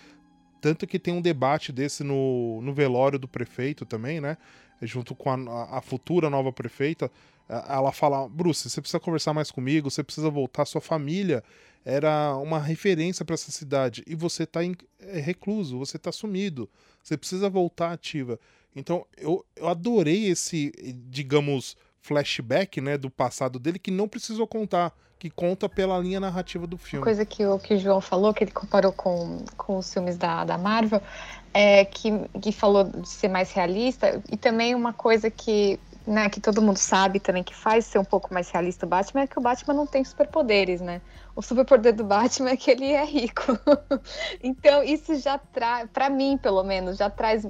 Tanto 0.62 0.86
que 0.86 1.00
tem 1.00 1.14
um 1.14 1.22
debate 1.22 1.72
desse 1.72 2.04
no, 2.04 2.62
no 2.62 2.74
velório 2.74 3.18
do 3.18 3.28
prefeito 3.28 3.86
também, 3.86 4.20
né? 4.20 4.38
junto 4.82 5.16
com 5.16 5.30
a, 5.30 5.78
a 5.78 5.82
futura 5.82 6.30
nova 6.30 6.52
prefeita, 6.52 7.12
ela 7.48 7.92
fala: 7.92 8.28
Bruce, 8.30 8.70
você 8.70 8.82
precisa 8.82 9.00
conversar 9.00 9.34
mais 9.34 9.52
comigo, 9.52 9.90
você 9.90 10.04
precisa 10.04 10.30
voltar. 10.30 10.66
Sua 10.66 10.82
família 10.82 11.44
era 11.84 12.36
uma 12.38 12.60
referência 12.60 13.26
para 13.26 13.34
essa 13.34 13.52
cidade 13.52 14.04
e 14.06 14.16
você 14.16 14.44
está 14.44 14.62
é, 14.64 15.20
recluso, 15.20 15.78
você 15.78 15.98
está 15.98 16.12
sumido, 16.12 16.70
você 17.02 17.18
precisa 17.18 17.50
voltar 17.50 17.92
ativa. 17.92 18.40
Então 18.76 19.06
eu, 19.18 19.46
eu 19.56 19.68
adorei 19.68 20.28
esse, 20.28 20.72
digamos, 21.10 21.76
flashback 22.02 22.82
né, 22.82 22.98
do 22.98 23.10
passado 23.10 23.60
dele 23.60 23.80
que 23.80 23.92
não 23.92 24.08
precisou 24.08 24.48
contar, 24.48 24.94
que 25.18 25.30
conta 25.30 25.68
pela 25.68 25.98
linha 26.00 26.20
narrativa 26.20 26.66
do 26.66 26.78
filme. 26.78 27.00
Uma 27.00 27.06
coisa 27.06 27.26
que 27.26 27.46
o, 27.46 27.60
que 27.60 27.74
o 27.74 27.78
João 27.78 28.00
falou, 28.00 28.34
que 28.34 28.44
ele 28.44 28.52
comparou 28.52 28.92
com, 28.92 29.44
com 29.58 29.78
os 29.78 29.94
filmes 29.94 30.18
da, 30.18 30.46
da 30.46 30.58
Marvel, 30.58 31.02
é, 31.54 31.84
que, 31.84 32.12
que 32.42 32.52
falou 32.52 32.86
de 32.86 33.08
ser 33.08 33.28
mais 33.28 33.52
realista, 33.52 34.22
e 34.32 34.38
também 34.38 34.74
uma 34.74 34.94
coisa 34.94 35.30
que, 35.30 35.78
né, 36.08 36.30
que 36.30 36.40
todo 36.40 36.62
mundo 36.62 36.78
sabe 36.78 37.20
também 37.20 37.44
que 37.44 37.56
faz 37.56 37.86
ser 37.86 38.00
um 38.00 38.06
pouco 38.06 38.34
mais 38.34 38.50
realista 38.50 38.86
o 38.86 38.90
Batman 38.90 39.22
é 39.22 39.28
que 39.28 39.38
o 39.38 39.42
Batman 39.42 39.74
não 39.74 39.86
tem 39.86 40.04
superpoderes, 40.06 40.80
né? 40.80 41.02
O 41.40 41.42
superpoder 41.42 41.96
do 41.96 42.04
Batman 42.04 42.50
é 42.50 42.58
que 42.58 42.70
ele 42.70 42.92
é 42.92 43.06
rico. 43.06 43.58
então, 44.44 44.84
isso 44.84 45.16
já 45.16 45.38
traz, 45.38 45.90
para 45.90 46.10
mim, 46.10 46.38
pelo 46.38 46.62
menos, 46.66 46.98
já 46.98 47.10
traz 47.10 47.48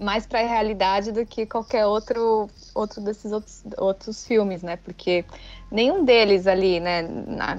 mais 0.00 0.26
para 0.26 0.40
a 0.40 0.46
realidade 0.46 1.12
do 1.12 1.26
que 1.26 1.44
qualquer 1.44 1.84
outro, 1.84 2.48
outro 2.74 2.98
desses 3.02 3.32
outros, 3.32 3.62
outros 3.76 4.26
filmes, 4.26 4.62
né? 4.62 4.76
Porque 4.76 5.22
nenhum 5.70 6.02
deles 6.02 6.46
ali, 6.46 6.80
né? 6.80 7.06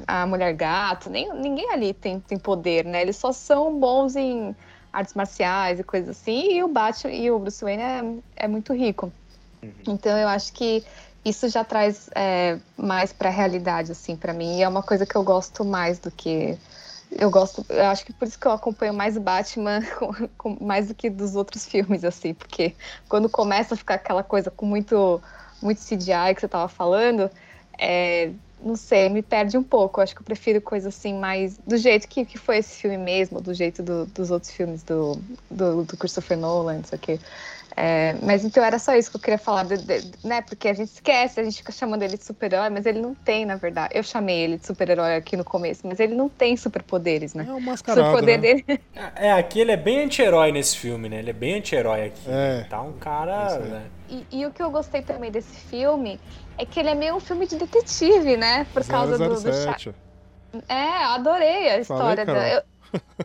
A, 0.08 0.26
Mulher 0.26 0.54
Gato, 0.54 1.12
nem, 1.12 1.32
ninguém 1.36 1.70
ali 1.72 1.94
tem, 1.94 2.20
tem 2.22 2.40
poder, 2.40 2.84
né? 2.84 3.04
Eles 3.04 3.18
só 3.18 3.32
são 3.32 3.80
bons 3.80 4.16
em 4.16 4.56
artes 4.92 5.14
marciais 5.14 5.80
e 5.80 5.84
coisas 5.84 6.10
assim, 6.10 6.54
e 6.54 6.64
o 6.64 6.68
Batman 6.68 7.14
e 7.14 7.30
o 7.30 7.38
Bruce 7.38 7.64
Wayne 7.64 7.84
é, 7.84 8.46
é 8.46 8.48
muito 8.48 8.74
rico. 8.74 9.14
Uhum. 9.62 9.72
Então 9.90 10.18
eu 10.18 10.28
acho 10.28 10.52
que 10.54 10.84
isso 11.28 11.50
já 11.50 11.64
traz 11.64 12.10
é, 12.16 12.58
mais 12.78 13.12
para 13.12 13.30
a 13.30 13.32
realidade, 13.32 13.92
assim, 13.92 14.16
para 14.16 14.34
mim. 14.34 14.58
E 14.58 14.64
é 14.64 14.68
uma 14.68 14.84
coisa 14.84 15.06
que 15.06 15.16
eu 15.16 15.24
gosto 15.24 15.66
mais 15.66 16.00
do 16.00 16.12
que. 16.12 16.58
Eu 17.12 17.30
gosto, 17.32 17.66
eu 17.70 17.86
acho 17.86 18.06
que 18.06 18.12
por 18.12 18.28
isso 18.28 18.38
que 18.38 18.46
eu 18.46 18.52
acompanho 18.52 18.94
mais 18.94 19.18
Batman, 19.18 19.82
com, 19.98 20.14
com, 20.38 20.66
mais 20.66 20.90
do 20.90 20.94
que 20.94 21.10
dos 21.10 21.36
outros 21.36 21.66
filmes, 21.66 22.04
assim, 22.04 22.34
porque 22.34 22.76
quando 23.08 23.30
começa 23.30 23.74
a 23.74 23.78
ficar 23.78 23.96
aquela 23.96 24.24
coisa 24.24 24.52
com 24.52 24.66
muito, 24.66 25.22
muito 25.62 25.82
CGI 25.82 26.36
que 26.36 26.42
você 26.42 26.48
tava 26.50 26.68
falando, 26.68 27.32
é, 27.80 28.32
não 28.62 28.76
sei, 28.76 29.10
me 29.10 29.22
perde 29.22 29.58
um 29.58 29.64
pouco. 29.64 30.00
Eu 30.00 30.04
acho 30.04 30.16
que 30.16 30.22
eu 30.22 30.26
prefiro 30.26 30.62
coisa 30.62 30.90
assim 30.90 31.14
mais 31.14 31.58
do 31.66 31.78
jeito 31.78 32.08
que, 32.08 32.26
que 32.26 32.38
foi 32.38 32.58
esse 32.58 32.82
filme 32.82 32.98
mesmo, 32.98 33.42
do 33.42 33.54
jeito 33.54 33.84
do, 33.84 34.06
dos 34.08 34.32
outros 34.32 34.52
filmes 34.52 34.84
do, 34.84 35.20
do, 35.50 35.84
do 35.84 35.98
Christopher 35.98 36.38
Nolan, 36.38 36.80
isso 36.80 36.96
aqui. 36.96 37.20
É, 37.80 38.16
mas 38.24 38.44
então 38.44 38.64
era 38.64 38.80
só 38.80 38.96
isso 38.96 39.12
que 39.12 39.18
eu 39.18 39.22
queria 39.22 39.38
falar, 39.38 39.64
de, 39.64 39.78
de, 39.78 40.12
né? 40.24 40.42
Porque 40.42 40.68
a 40.68 40.74
gente 40.74 40.90
esquece, 40.90 41.40
a 41.40 41.44
gente 41.44 41.58
fica 41.58 41.72
chamando 41.72 42.02
ele 42.02 42.18
de 42.18 42.26
super-herói, 42.26 42.72
mas 42.72 42.88
ele 42.88 43.00
não 43.00 43.14
tem, 43.14 43.46
na 43.46 43.56
verdade. 43.56 43.96
Eu 43.96 44.02
chamei 44.02 44.36
ele 44.36 44.58
de 44.58 44.66
super-herói 44.66 45.16
aqui 45.16 45.38
no 45.38 45.44
começo, 45.44 45.86
mas 45.86 46.00
ele 46.00 46.16
não 46.16 46.28
tem 46.28 46.58
superpoderes, 46.58 47.36
né? 47.36 47.46
É 47.48 47.54
um 47.54 47.60
mascarado, 47.60 48.02
o 48.02 48.06
superpoder 48.06 48.42
né? 48.42 48.64
dele. 48.66 48.82
É, 49.16 49.32
aqui 49.32 49.60
ele 49.60 49.72
é 49.72 49.78
bem 49.78 50.06
anti-herói 50.06 50.52
nesse 50.52 50.76
filme, 50.76 51.08
né? 51.08 51.20
Ele 51.20 51.30
é 51.30 51.34
bem 51.34 51.60
anti-herói 51.60 52.06
aqui. 52.08 52.22
É. 52.28 52.66
Tá 52.68 52.82
um 52.82 52.94
cara. 52.94 53.60
Né? 53.60 53.86
E, 54.10 54.26
e, 54.32 54.46
o 54.48 54.52
que 54.52 54.64
eu 54.64 54.72
gostei 54.72 55.04
também 55.04 55.30
desse 55.30 55.56
filme 55.70 56.20
é 56.58 56.66
que 56.66 56.80
ele 56.80 56.90
é 56.90 56.96
meio 56.96 57.16
um 57.16 57.20
filme 57.20 57.46
de 57.46 57.56
detetive, 57.56 58.36
né? 58.36 58.66
Por 58.74 58.86
causa 58.86 59.18
007. 59.18 59.90
do, 59.90 59.92
do 60.60 60.64
É, 60.68 61.04
adorei 61.04 61.70
a 61.70 61.80
história. 61.80 62.24
Eu, 62.24 62.64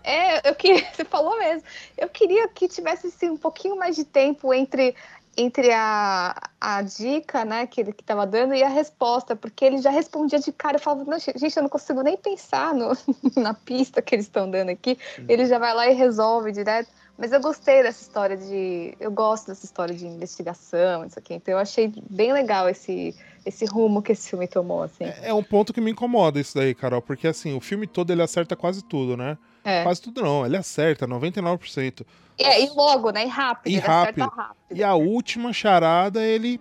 é, 0.05 0.49
eu 0.49 0.55
queria. 0.55 0.85
Você 0.93 1.05
falou 1.05 1.39
mesmo. 1.39 1.63
Eu 1.97 2.09
queria 2.09 2.49
que 2.49 2.69
tivesse 2.69 3.07
assim, 3.07 3.31
um 3.31 3.37
pouquinho 3.37 3.77
mais 3.77 3.97
de 3.97 4.05
tempo 4.05 4.53
entre, 4.53 4.95
entre 5.37 5.73
a, 5.73 6.35
a 6.61 6.83
dica, 6.83 7.45
né, 7.45 7.67
que 7.67 7.81
ele 7.81 7.93
que 7.93 8.05
tava 8.05 8.27
dando 8.27 8.55
e 8.55 8.63
a 8.63 8.69
resposta, 8.69 9.35
porque 9.35 9.65
ele 9.65 9.79
já 9.79 9.91
respondia 9.91 10.39
de 10.39 10.53
cara. 10.53 10.77
Eu 10.77 10.81
falava, 10.81 11.05
"Não, 11.05 11.19
gente, 11.19 11.57
eu 11.57 11.63
não 11.63 11.71
consigo 11.71 12.03
nem 12.03 12.17
pensar 12.17 12.75
no, 12.75 12.93
na 13.37 13.55
pista 13.55 14.03
que 14.03 14.15
eles 14.15 14.27
estão 14.27 14.51
dando 14.51 14.71
aqui. 14.71 14.99
Ele 15.29 15.47
já 15.47 15.59
vai 15.59 15.75
lá 15.75 15.89
e 15.89 15.95
resolve 15.95 16.53
direto. 16.53 16.91
Mas 17.19 17.33
eu 17.33 17.41
gostei 17.41 17.83
dessa 17.83 18.03
história 18.03 18.37
de. 18.37 18.97
Eu 18.99 19.11
gosto 19.11 19.49
dessa 19.49 19.65
história 19.65 19.95
de 19.95 20.07
investigação, 20.07 21.05
isso 21.05 21.19
aqui. 21.19 21.35
Então 21.35 21.53
eu 21.53 21.59
achei 21.59 21.93
bem 22.11 22.33
legal 22.33 22.69
esse, 22.69 23.15
esse 23.45 23.65
rumo 23.65 24.03
que 24.03 24.13
esse 24.13 24.31
filme 24.31 24.49
tomou, 24.49 24.83
assim. 24.83 25.05
É 25.05 25.29
é 25.29 25.35
um 25.35 25.43
ponto 25.43 25.73
que 25.73 25.81
me 25.81 25.91
incomoda 25.91 26.41
isso 26.41 26.57
daí, 26.57 26.75
Carol, 26.75 27.03
porque 27.03 27.29
assim, 27.29 27.55
o 27.55 27.61
filme 27.61 27.87
todo 27.87 28.11
ele 28.11 28.23
acerta 28.23 28.57
quase 28.57 28.83
tudo, 28.83 29.17
né? 29.17 29.37
É. 29.65 29.83
Quase 29.83 30.01
tudo 30.01 30.23
não, 30.23 30.45
ele 30.45 30.57
acerta 30.57 31.07
99%. 31.07 32.05
É, 32.39 32.63
e 32.63 32.71
logo, 32.71 33.11
né? 33.11 33.25
E 33.25 33.29
rápido. 33.29 33.73
E 33.73 33.79
rápido. 33.79 34.25
rápido. 34.25 34.57
E 34.71 34.83
a 34.83 34.95
última 34.95 35.53
charada, 35.53 36.23
ele. 36.23 36.61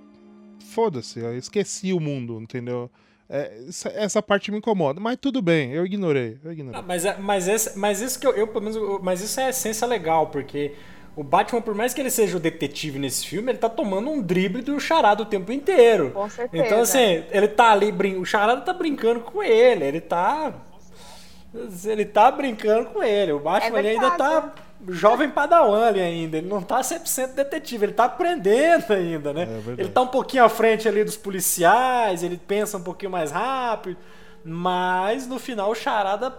Foda-se, 0.60 1.20
eu 1.20 1.38
esqueci 1.38 1.92
o 1.92 2.00
mundo, 2.00 2.40
entendeu? 2.40 2.90
É, 3.34 3.50
essa, 3.70 3.90
essa 3.90 4.22
parte 4.22 4.52
me 4.52 4.58
incomoda, 4.58 5.00
mas 5.00 5.16
tudo 5.16 5.42
bem, 5.42 5.72
eu 5.72 5.86
ignorei, 5.86 6.38
eu 6.44 6.52
ignorei. 6.52 6.78
Ah, 6.78 6.84
mas, 6.86 7.06
é- 7.06 7.16
mas, 7.18 7.48
esse, 7.48 7.80
mas 7.80 8.02
isso 8.02 8.20
que 8.20 8.28
eu, 8.28 8.34
eu, 8.34 8.46
pelo 8.46 8.66
menos, 8.66 9.02
mas 9.02 9.22
isso 9.22 9.40
é 9.40 9.46
a 9.46 9.50
essência 9.50 9.88
legal, 9.88 10.28
porque 10.28 10.74
o 11.16 11.24
Batman, 11.24 11.62
por 11.62 11.74
mais 11.74 11.94
que 11.94 12.02
ele 12.02 12.10
seja 12.10 12.36
o 12.36 12.40
detetive 12.42 13.00
nesse 13.00 13.26
filme, 13.26 13.52
ele 13.52 13.58
tá 13.58 13.70
tomando 13.70 14.10
um 14.10 14.22
drible 14.22 14.62
do 14.62 14.78
charada 14.82 15.24
o 15.24 15.26
tempo 15.26 15.50
inteiro. 15.52 16.12
Com 16.12 16.30
certeza. 16.30 16.66
Então, 16.66 16.82
assim, 16.82 17.24
ele 17.32 17.48
tá 17.48 17.72
ali, 17.72 17.90
brin... 17.90 18.18
o 18.18 18.26
charada 18.26 18.62
tá 18.62 18.74
brincando 18.74 19.22
com 19.22 19.42
ele, 19.42 19.86
ele 19.86 20.02
tá. 20.02 20.54
Ele 21.86 22.06
tá 22.06 22.32
brincando 22.32 22.90
com 22.90 23.04
ele. 23.04 23.34
O 23.34 23.40
Batman 23.40 23.78
É 23.78 23.80
ele 23.80 23.90
ainda 23.90 24.12
tá. 24.12 24.54
Jovem 24.90 25.30
padawan 25.30 25.88
ali 25.88 26.00
ainda. 26.02 26.38
Ele 26.38 26.48
não 26.48 26.62
tá 26.62 26.82
100% 26.82 27.34
detetive, 27.34 27.86
ele 27.86 27.94
tá 27.94 28.06
aprendendo 28.06 28.92
ainda, 28.94 29.34
né? 29.34 29.46
verdade. 29.46 29.82
ele 29.82 29.90
tá 29.90 30.02
um 30.02 30.08
pouquinho 30.08 30.44
à 30.44 30.50
frente 30.50 30.88
ali 30.88 31.04
dos 31.04 31.18
policiais, 31.18 32.24
ele 32.24 32.38
pensa 32.38 32.78
um 32.78 32.84
pouquinho 32.84 33.12
mais 33.12 33.32
rápido, 33.32 33.98
mas 34.44 35.28
no 35.28 35.40
final 35.40 35.70
o 35.72 35.76
charada 35.76 36.34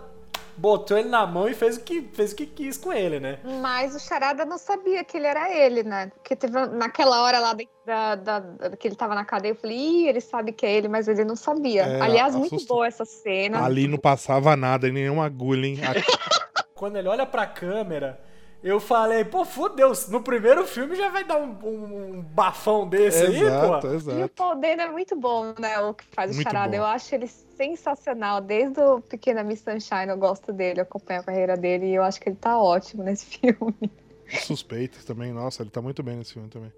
botou 0.55 0.99
ele 0.99 1.09
na 1.09 1.27
mão 1.27 1.49
e 1.49 1.55
fez 1.55 1.77
o 1.79 1.81
que, 1.81 2.03
fez 2.13 2.33
o 2.33 2.37
que 2.37 2.45
quis 2.47 2.77
com 2.77 2.93
ele, 2.93 3.19
né? 3.19 3.39
Mas 3.63 3.95
o 3.95 3.99
Charada 3.99 4.45
não 4.45 4.59
sabia 4.59 5.03
que 5.03 5.17
ele 5.17 5.27
era 5.27 5.51
ele, 5.51 5.83
né? 5.83 6.13
Porque 6.15 6.37
teve 6.37 6.53
naquela 6.67 7.23
hora 7.23 7.39
lá 7.39 7.57
da, 7.87 8.15
da- 8.17 8.39
da- 8.41 8.77
que 8.77 8.87
ele 8.87 8.95
tava 8.95 9.15
na 9.15 9.25
cadeia, 9.25 9.53
eu 9.53 9.57
falei, 9.57 9.77
ih, 9.79 10.09
ele 10.09 10.21
sabe 10.21 10.53
que 10.53 10.67
é 10.67 10.75
ele, 10.77 10.89
mas 10.89 11.09
ele 11.09 11.25
não 11.25 11.37
sabia. 11.37 11.85
É, 11.85 12.01
Aliás, 12.03 12.35
muito 12.37 12.55
assustou. 12.57 12.77
boa 12.77 12.87
essa 12.87 13.05
cena. 13.07 13.65
Ali 13.65 13.89
não 13.89 13.97
passava 13.97 14.55
nada, 14.55 14.91
nenhuma 14.91 15.25
agulha, 15.25 15.67
hein? 15.67 15.79
A- 15.83 16.63
Quando 16.75 16.97
ele 16.97 17.09
olha 17.09 17.25
pra 17.25 17.47
câmera, 17.47 18.21
eu 18.63 18.79
falei, 18.79 19.25
pô, 19.25 19.45
fodeu, 19.45 19.93
no 20.09 20.23
primeiro 20.23 20.65
filme 20.67 20.95
já 20.95 21.09
vai 21.11 21.25
dar 21.25 21.37
um, 21.37 21.51
um- 21.65 22.15
um 22.19 22.23
bafão 22.23 22.89
desse 22.89 23.25
aí, 23.25 23.43
exato, 23.43 23.81
pô. 23.81 23.87
E 23.89 23.91
o 23.91 23.95
exato. 23.97 24.29
Paul 24.37 24.57
Dano 24.61 24.83
é 24.83 24.91
muito 24.91 25.17
bom, 25.17 25.55
né? 25.59 25.79
O 25.81 25.93
que 25.95 26.05
faz 26.13 26.31
o 26.31 26.35
Muito 26.35 26.45
Charada. 26.45 26.71
bom. 26.71 26.77
Eu 26.77 26.85
acho 26.87 27.15
ele 27.15 27.27
sensacional. 27.27 28.41
Desde 28.41 28.81
o 28.81 29.01
Pequena 29.01 29.43
Miss 29.43 29.61
Sunshine 29.61 30.09
eu 30.09 30.17
gosto 30.17 30.53
dele, 30.53 30.81
eu 30.81 30.85
acompanho 30.85 31.21
a 31.21 31.25
carreira 31.25 31.57
dele 31.57 31.87
e 31.87 31.95
eu 31.95 32.03
acho 32.03 32.21
que 32.21 32.29
ele 32.29 32.37
tá 32.37 32.57
ótimo 32.59 33.03
nesse 33.03 33.27
filme. 33.39 33.91
Suspeitos 34.29 35.05
também, 35.05 35.33
nossa, 35.33 35.63
ele 35.63 35.71
tá 35.71 35.83
muito 35.83 36.03
bem 36.03 36.17
nesse 36.17 36.33
filme 36.33 36.49
também. 36.49 36.73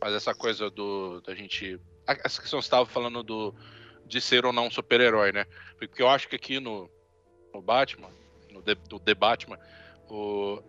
Mas 0.00 0.14
essa 0.14 0.34
coisa 0.34 0.68
do 0.70 1.20
da 1.22 1.34
gente. 1.34 1.80
Essa 2.06 2.40
questão 2.40 2.58
que 2.60 2.64
você 2.64 2.66
estava 2.66 2.86
falando 2.86 3.22
do 3.22 3.54
de 4.06 4.20
ser 4.20 4.44
ou 4.46 4.52
não 4.52 4.66
um 4.66 4.70
super-herói, 4.70 5.32
né? 5.32 5.44
Porque 5.78 6.00
eu 6.00 6.08
acho 6.08 6.28
que 6.28 6.36
aqui 6.36 6.60
no, 6.60 6.88
no 7.52 7.60
Batman, 7.60 8.08
no 8.52 8.62
The, 8.62 8.74
do 8.88 9.00
The 9.00 9.14
Batman, 9.14 9.58
o, 10.08 10.62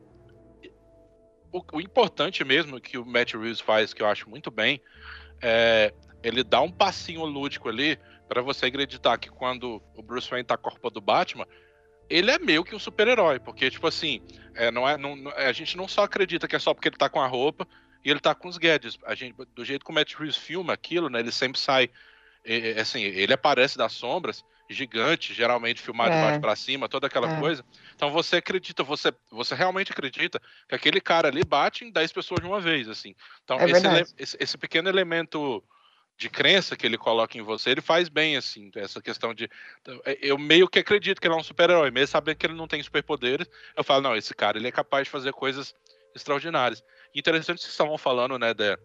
o, 1.51 1.61
o 1.73 1.81
importante 1.81 2.43
mesmo 2.43 2.79
que 2.79 2.97
o 2.97 3.05
Matt 3.05 3.33
Reeves 3.33 3.59
faz, 3.59 3.93
que 3.93 4.01
eu 4.01 4.07
acho 4.07 4.29
muito 4.29 4.51
bem, 4.51 4.81
é 5.41 5.93
ele 6.23 6.43
dá 6.43 6.61
um 6.61 6.71
passinho 6.71 7.23
lúdico 7.25 7.69
ali 7.69 7.97
para 8.27 8.41
você 8.41 8.65
acreditar 8.65 9.17
que 9.17 9.29
quando 9.29 9.81
o 9.95 10.03
Bruce 10.03 10.29
Wayne 10.29 10.45
tá 10.45 10.55
a 10.61 10.69
roupa 10.69 10.89
do 10.89 10.99
Batman, 10.99 11.45
ele 12.09 12.31
é 12.31 12.39
meio 12.39 12.63
que 12.63 12.75
um 12.75 12.79
super-herói, 12.79 13.39
porque, 13.39 13.69
tipo 13.69 13.87
assim, 13.87 14.21
é, 14.55 14.71
não 14.71 14.87
é, 14.87 14.97
não, 14.97 15.29
a 15.35 15.51
gente 15.51 15.77
não 15.77 15.87
só 15.87 16.03
acredita 16.03 16.47
que 16.47 16.55
é 16.55 16.59
só 16.59 16.73
porque 16.73 16.89
ele 16.89 16.97
tá 16.97 17.09
com 17.09 17.21
a 17.21 17.27
roupa 17.27 17.67
e 18.03 18.09
ele 18.09 18.19
tá 18.19 18.33
com 18.33 18.47
os 18.47 18.57
gadgets. 18.57 18.97
A 19.05 19.15
gente, 19.15 19.35
do 19.53 19.63
jeito 19.63 19.85
que 19.85 19.91
o 19.91 19.93
Matt 19.93 20.15
Reeves 20.15 20.37
filma 20.37 20.73
aquilo, 20.73 21.09
né, 21.09 21.19
ele 21.19 21.31
sempre 21.31 21.59
sai, 21.59 21.89
é, 22.43 22.79
assim, 22.79 23.03
ele 23.03 23.33
aparece 23.33 23.77
das 23.77 23.93
sombras, 23.93 24.43
gigante, 24.69 25.33
geralmente 25.33 25.81
filmado 25.81 26.11
de 26.11 26.17
É. 26.17 26.21
baixo 26.21 26.39
pra 26.39 26.55
cima, 26.55 26.89
toda 26.89 27.07
aquela 27.07 27.27
É. 27.27 27.39
coisa. 27.39 27.63
Então 27.95 28.11
você 28.11 28.37
acredita, 28.37 28.83
você, 28.83 29.13
você 29.31 29.55
realmente 29.55 29.91
acredita 29.91 30.41
que 30.67 30.75
aquele 30.75 30.99
cara 30.99 31.27
ali 31.27 31.43
bate 31.43 31.85
em 31.85 31.91
10 31.91 32.11
pessoas 32.11 32.41
de 32.41 32.47
uma 32.47 32.59
vez, 32.59 32.87
assim. 32.89 33.15
Então 33.43 33.59
É 33.59 33.69
esse, 33.69 34.13
esse, 34.17 34.37
esse 34.39 34.57
pequeno 34.57 34.89
elemento 34.89 35.63
de 36.17 36.29
crença 36.29 36.75
que 36.75 36.85
ele 36.85 36.97
coloca 36.97 37.37
em 37.37 37.41
você, 37.43 37.69
ele 37.69 37.81
faz 37.81 38.09
bem, 38.09 38.35
assim, 38.35 38.71
essa 38.75 38.99
questão 39.01 39.33
de. 39.33 39.47
Eu 40.19 40.37
meio 40.37 40.67
que 40.67 40.79
acredito 40.79 41.21
que 41.21 41.27
ele 41.27 41.35
é 41.35 41.37
um 41.37 41.43
super-herói, 41.43 41.91
mesmo 41.91 42.07
sabendo 42.07 42.37
que 42.37 42.45
ele 42.47 42.55
não 42.55 42.67
tem 42.67 42.81
superpoderes. 42.81 43.47
Eu 43.75 43.83
falo, 43.83 44.01
não, 44.01 44.15
esse 44.15 44.33
cara 44.33 44.57
ele 44.57 44.67
é 44.67 44.71
capaz 44.71 45.05
de 45.05 45.11
fazer 45.11 45.31
coisas 45.31 45.75
extraordinárias. 46.15 46.83
Interessante 47.13 47.57
que 47.57 47.63
vocês 47.63 47.73
estavam 47.73 47.97
falando, 47.97 48.39
né, 48.39 48.53
de, 48.53 48.77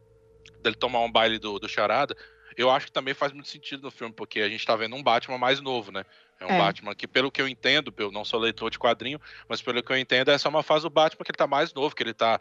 dele 0.61 0.77
tomar 0.77 1.01
um 1.01 1.11
baile 1.11 1.39
do, 1.39 1.59
do 1.59 1.69
Charada. 1.69 2.15
Eu 2.57 2.71
acho 2.71 2.87
que 2.87 2.93
também 2.93 3.15
faz 3.15 3.33
muito 3.33 3.49
sentido 3.49 3.83
no 3.83 3.91
filme, 3.91 4.15
porque 4.15 4.41
a 4.41 4.49
gente 4.49 4.65
tá 4.67 4.75
vendo 4.77 4.95
um 4.97 5.03
Batman 5.03 5.39
mais 5.39 5.61
novo, 5.61 5.91
né? 5.93 6.05
É 6.39 6.47
um 6.47 6.51
É. 6.51 6.59
Batman 6.59 6.95
que, 6.95 7.07
pelo 7.07 7.31
que 7.31 7.41
eu 7.41 7.49
entendo, 7.49 7.93
eu 7.97 8.11
não 8.11 8.25
sou 8.25 8.41
leitor 8.41 8.71
de 8.71 8.79
quadrinho, 8.79 9.21
mas 9.49 9.63
pelo 9.63 9.83
que 9.83 9.93
eu 9.93 9.97
entendo, 9.97 10.31
essa 10.31 10.49
é 10.49 10.51
uma 10.51 10.63
fase 10.63 10.85
do 10.85 10.91
Batman 10.91 11.25
que 11.25 11.31
ele 11.31 11.37
tá 11.39 11.47
mais 11.47 11.73
novo, 11.73 11.95
que 11.95 12.03
ele 12.03 12.15
tá. 12.15 12.41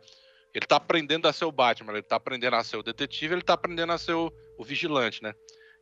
Ele 0.53 0.65
tá 0.65 0.75
aprendendo 0.75 1.27
a 1.27 1.33
ser 1.33 1.45
o 1.45 1.51
Batman, 1.51 1.93
ele 1.93 2.01
tá 2.01 2.17
aprendendo 2.17 2.55
a 2.57 2.63
ser 2.63 2.75
o 2.75 2.83
detetive, 2.83 3.33
ele 3.35 3.41
tá 3.41 3.53
aprendendo 3.53 3.93
a 3.93 3.97
ser 3.97 4.13
o, 4.13 4.33
o 4.57 4.63
vigilante, 4.65 5.23
né? 5.23 5.33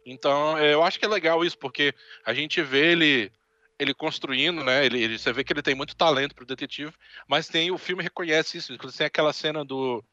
Então, 0.06 0.58
é, 0.58 0.74
eu 0.74 0.84
acho 0.84 1.00
que 1.00 1.06
é 1.06 1.08
legal 1.08 1.44
isso, 1.44 1.58
porque 1.58 1.94
a 2.26 2.34
gente 2.34 2.62
vê 2.62 2.92
ele 2.92 3.32
ele 3.80 3.94
construindo, 3.94 4.62
né? 4.64 4.86
Ele, 4.86 5.02
ele- 5.02 5.18
você 5.18 5.32
vê 5.32 5.42
que 5.42 5.54
ele 5.54 5.62
tem 5.62 5.74
muito 5.74 5.96
talento 5.96 6.36
pro 6.36 6.46
detetive, 6.46 6.92
mas 7.26 7.48
tem 7.48 7.72
o 7.72 7.78
filme 7.78 8.04
reconhece 8.04 8.58
isso. 8.58 8.74
Inclusive 8.74 8.98
tem 8.98 9.08
aquela 9.08 9.32
cena 9.32 9.64
do, 9.64 10.04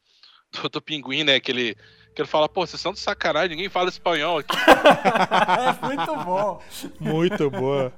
do, 0.53 0.69
do 0.69 0.81
pinguim, 0.81 1.25
né? 1.25 1.41
Que 1.41 1.51
ele, 1.51 1.77
que 2.17 2.23
ele 2.23 2.29
fala, 2.29 2.49
pô, 2.49 2.67
vocês 2.67 2.81
são 2.81 2.93
de 2.95 2.99
sacanagem, 2.99 3.51
ninguém 3.51 3.69
fala 3.69 3.91
espanhol 3.91 4.39
aqui. 4.39 4.57
é 4.57 5.87
muito 5.87 6.17
bom. 6.25 6.63
Muito 6.99 7.51
boa. 7.51 7.93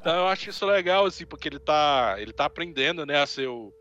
Então 0.00 0.14
eu 0.16 0.28
acho 0.28 0.50
isso 0.50 0.66
legal, 0.66 1.06
assim, 1.06 1.24
porque 1.24 1.48
ele 1.48 1.58
tá, 1.58 2.16
ele 2.18 2.32
tá 2.32 2.44
aprendendo, 2.44 3.06
né, 3.06 3.20
a 3.22 3.26
ser 3.26 3.48
o 3.48 3.72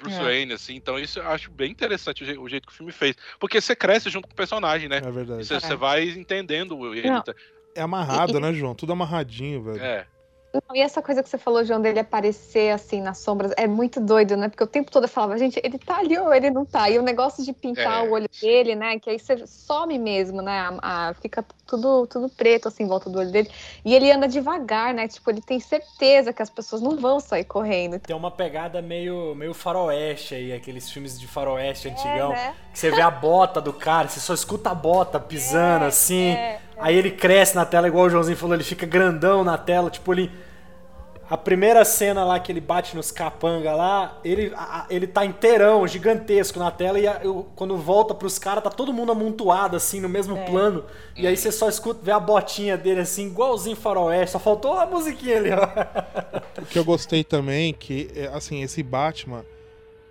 Bruce 0.00 0.16
É. 0.20 0.22
Wayne, 0.22 0.52
assim. 0.52 0.76
Então 0.76 0.96
isso 0.98 1.18
eu 1.18 1.28
acho 1.28 1.50
bem 1.50 1.72
interessante 1.72 2.22
o, 2.22 2.26
je- 2.26 2.38
o 2.38 2.48
jeito 2.48 2.66
que 2.68 2.72
o 2.72 2.76
filme 2.76 2.92
fez. 2.92 3.16
Porque 3.40 3.60
você 3.60 3.74
cresce 3.74 4.08
junto 4.08 4.28
com 4.28 4.32
o 4.32 4.36
personagem, 4.36 4.88
né? 4.88 4.98
É 4.98 5.10
verdade. 5.10 5.44
Você, 5.44 5.58
você 5.60 5.74
vai 5.74 6.04
entendendo 6.10 6.94
ele. 6.94 7.10
Não. 7.10 7.20
tá- 7.20 7.34
É 7.74 7.82
amarrado, 7.82 8.38
né, 8.38 8.52
João? 8.52 8.72
Tudo 8.76 8.92
amarradinho, 8.92 9.64
velho. 9.64 9.82
É. 9.82 10.06
Não, 10.52 10.74
e 10.74 10.80
essa 10.80 11.02
coisa 11.02 11.22
que 11.22 11.28
você 11.28 11.36
falou, 11.36 11.62
João, 11.62 11.80
dele 11.80 12.00
aparecer 12.00 12.70
assim 12.72 13.02
nas 13.02 13.18
sombras, 13.18 13.52
é 13.56 13.66
muito 13.66 14.00
doido, 14.00 14.34
né? 14.36 14.48
Porque 14.48 14.64
o 14.64 14.66
tempo 14.66 14.90
todo 14.90 15.04
eu 15.04 15.08
falava, 15.08 15.36
gente, 15.36 15.60
ele 15.62 15.78
tá 15.78 15.98
ali 15.98 16.18
ou 16.18 16.32
ele 16.32 16.50
não 16.50 16.64
tá? 16.64 16.88
E 16.88 16.98
o 16.98 17.02
negócio 17.02 17.44
de 17.44 17.52
pintar 17.52 18.02
É, 18.04 18.08
o 18.08 18.12
olho 18.12 18.28
dele, 18.40 18.74
né? 18.74 18.98
Que 18.98 19.10
aí 19.10 19.18
você 19.18 19.46
some 19.46 19.98
mesmo, 19.98 20.40
né? 20.40 20.58
A- 20.82 21.08
a- 21.10 21.14
fica 21.14 21.44
tudo, 21.66 22.06
tudo 22.06 22.30
preto 22.30 22.66
assim 22.68 22.84
em 22.84 22.88
volta 22.88 23.10
do 23.10 23.18
olho 23.18 23.30
dele. 23.30 23.50
E 23.84 23.94
ele 23.94 24.10
anda 24.10 24.26
devagar, 24.26 24.94
né? 24.94 25.06
Tipo, 25.06 25.30
ele 25.30 25.42
tem 25.42 25.60
certeza 25.60 26.32
que 26.32 26.40
as 26.40 26.48
pessoas 26.48 26.80
não 26.80 26.96
vão 26.96 27.20
sair 27.20 27.44
correndo. 27.44 27.98
Tem 28.00 28.16
uma 28.16 28.30
pegada 28.30 28.80
meio, 28.80 29.34
meio 29.34 29.52
faroeste 29.52 30.34
aí, 30.34 30.52
aqueles 30.54 30.90
filmes 30.90 31.20
de 31.20 31.26
faroeste 31.28 31.88
antigão. 31.88 32.30
né? 32.30 32.54
Que 32.72 32.78
você 32.78 32.90
vê 32.90 33.02
a 33.02 33.10
bota 33.10 33.60
do 33.60 33.72
cara, 33.72 34.08
você 34.08 34.20
só 34.20 34.32
escuta 34.32 34.70
a 34.70 34.74
bota 34.74 35.20
pisando 35.20 35.84
É, 35.84 35.88
assim. 35.88 36.30
é, 36.30 36.60
Aí 36.80 36.96
ele 36.96 37.10
cresce 37.10 37.54
na 37.56 37.64
tela, 37.66 37.88
igual 37.88 38.06
o 38.06 38.10
Joãozinho 38.10 38.36
falou, 38.36 38.54
ele 38.54 38.64
fica 38.64 38.86
grandão 38.86 39.42
na 39.44 39.58
tela. 39.58 39.90
Tipo, 39.90 40.12
ele. 40.14 40.30
A 41.30 41.36
primeira 41.36 41.84
cena 41.84 42.24
lá 42.24 42.40
que 42.40 42.50
ele 42.50 42.60
bate 42.60 42.96
nos 42.96 43.10
capanga 43.10 43.74
lá, 43.74 44.18
ele, 44.24 44.50
a- 44.56 44.86
ele 44.88 45.06
tá 45.06 45.26
inteirão, 45.26 45.86
gigantesco 45.86 46.58
na 46.58 46.70
tela, 46.70 46.98
e 46.98 47.06
a- 47.06 47.20
eu- 47.22 47.46
quando 47.54 47.76
volta 47.76 48.14
pros 48.14 48.38
caras, 48.38 48.64
tá 48.64 48.70
todo 48.70 48.94
mundo 48.94 49.12
amontoado 49.12 49.76
assim 49.76 50.00
no 50.00 50.08
mesmo 50.08 50.38
É. 50.38 50.44
plano. 50.46 50.84
E 51.14 51.26
aí 51.26 51.36
você 51.36 51.52
só 51.52 51.68
escuta, 51.68 52.00
vê 52.02 52.12
a 52.12 52.18
botinha 52.18 52.78
dele 52.78 53.00
assim, 53.00 53.26
igualzinho 53.26 53.76
faroeste. 53.76 54.30
Só 54.32 54.38
faltou 54.38 54.72
a 54.78 54.86
musiquinha 54.86 55.36
ali, 55.36 55.50
ó. 55.52 56.62
O 56.62 56.64
que 56.64 56.78
eu 56.78 56.84
gostei 56.84 57.22
também, 57.22 57.74
que, 57.74 58.10
é, 58.16 58.28
assim, 58.28 58.62
esse 58.62 58.82
Batman, 58.82 59.44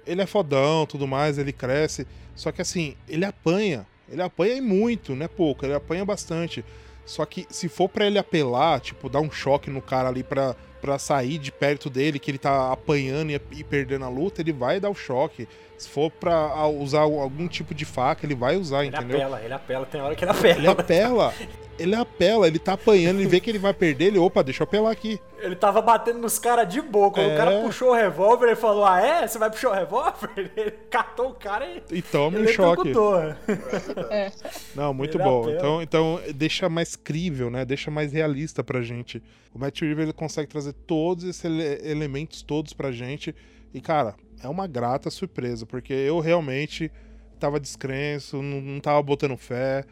ele 0.05 0.21
é 0.21 0.25
fodão, 0.27 0.85
tudo 0.85 1.07
mais, 1.07 1.39
ele 1.39 1.51
cresce, 1.51 2.05
só 2.35 2.51
que 2.51 2.61
assim, 2.61 2.95
ele 3.09 3.25
apanha. 3.25 3.87
Ele 4.09 4.21
apanha 4.21 4.55
e 4.55 4.61
muito, 4.61 5.15
não 5.15 5.25
é 5.25 5.27
pouco, 5.27 5.65
ele 5.65 5.73
apanha 5.73 6.05
bastante. 6.05 6.63
Só 7.05 7.25
que 7.25 7.45
se 7.49 7.69
for 7.69 7.87
pra 7.87 8.05
ele 8.05 8.19
apelar, 8.19 8.79
tipo, 8.81 9.09
dar 9.09 9.21
um 9.21 9.31
choque 9.31 9.69
no 9.69 9.81
cara 9.81 10.09
ali 10.09 10.23
pra, 10.23 10.55
pra 10.81 10.99
sair 10.99 11.37
de 11.37 11.51
perto 11.51 11.89
dele, 11.89 12.19
que 12.19 12.31
ele 12.31 12.37
tá 12.37 12.71
apanhando 12.71 13.31
e, 13.31 13.41
e 13.51 13.63
perdendo 13.63 14.05
a 14.05 14.09
luta, 14.09 14.41
ele 14.41 14.51
vai 14.51 14.79
dar 14.79 14.89
o 14.89 14.95
choque. 14.95 15.47
Se 15.77 15.87
for 15.87 16.09
pra 16.09 16.65
usar 16.67 17.01
algum 17.01 17.47
tipo 17.47 17.73
de 17.75 17.85
faca, 17.85 18.25
ele 18.25 18.33
vai 18.35 18.55
usar, 18.57 18.83
Ele 18.85 18.95
entendeu? 18.95 19.17
apela, 19.17 19.41
ele 19.43 19.53
apela, 19.53 19.85
tem 19.85 20.01
hora 20.01 20.15
que 20.15 20.23
ele 20.23 20.31
apela. 20.31 20.57
Ele 20.57 20.67
apela. 20.67 21.33
ele 21.77 21.95
apela, 21.95 22.47
ele 22.47 22.57
tá 22.57 22.73
apanhando, 22.73 23.19
ele 23.19 23.27
vê 23.29 23.39
que 23.39 23.47
ele 23.51 23.59
vai 23.59 23.73
perder, 23.73 24.05
ele, 24.05 24.17
opa, 24.17 24.43
deixa 24.43 24.63
eu 24.63 24.65
apelar 24.65 24.89
aqui. 24.91 25.19
Ele 25.39 25.55
tava 25.55 25.79
batendo 25.79 26.17
nos 26.17 26.39
caras 26.39 26.67
de 26.67 26.81
boa. 26.81 27.11
Quando 27.11 27.29
É. 27.29 27.33
o 27.35 27.37
cara 27.37 27.61
puxou 27.61 27.89
o 27.89 27.93
revólver, 27.93 28.47
ele 28.47 28.55
falou: 28.55 28.83
Ah, 28.83 28.99
é? 28.99 29.27
Você 29.27 29.37
vai 29.37 29.51
puxar 29.51 29.69
o 29.69 29.73
revólver? 29.75 30.31
Ele 30.57 30.71
catou 30.89 31.29
o 31.29 31.33
cara 31.35 31.63
e. 31.69 31.83
E 31.91 32.01
toma 32.01 32.39
um 32.39 32.41
ele 32.41 32.51
choque. 32.53 32.89
executou. 32.89 33.21
Não, 34.75 34.93
muito 34.95 35.17
Ele 35.17 35.23
bom. 35.23 35.41
apela. 35.43 35.55
Então, 35.57 35.81
então 35.81 36.19
deixa 36.33 36.67
mais 36.69 36.95
crível, 36.95 37.49
né? 37.51 37.63
Deixa 37.65 37.91
mais 37.91 38.11
realista 38.11 38.63
pra 38.63 38.81
gente. 38.81 39.21
O 39.53 39.59
Matt 39.59 39.79
Reeves 39.81 40.03
ele 40.05 40.13
consegue 40.13 40.47
trazer 40.49 40.73
todos 40.73 41.23
esses 41.23 41.43
ele- 41.45 41.87
elementos 41.87 42.41
todos 42.41 42.73
pra 42.73 42.91
gente. 42.91 43.35
E, 43.73 43.79
cara, 43.81 44.15
é 44.43 44.47
uma 44.47 44.67
grata 44.67 45.09
surpresa, 45.09 45.65
porque 45.65 45.93
eu 45.93 46.19
realmente 46.19 46.91
tava 47.39 47.59
descrenço, 47.59 48.41
não, 48.41 48.61
não 48.61 48.79
tava 48.79 49.01
botando 49.01 49.37
fé. 49.37 49.83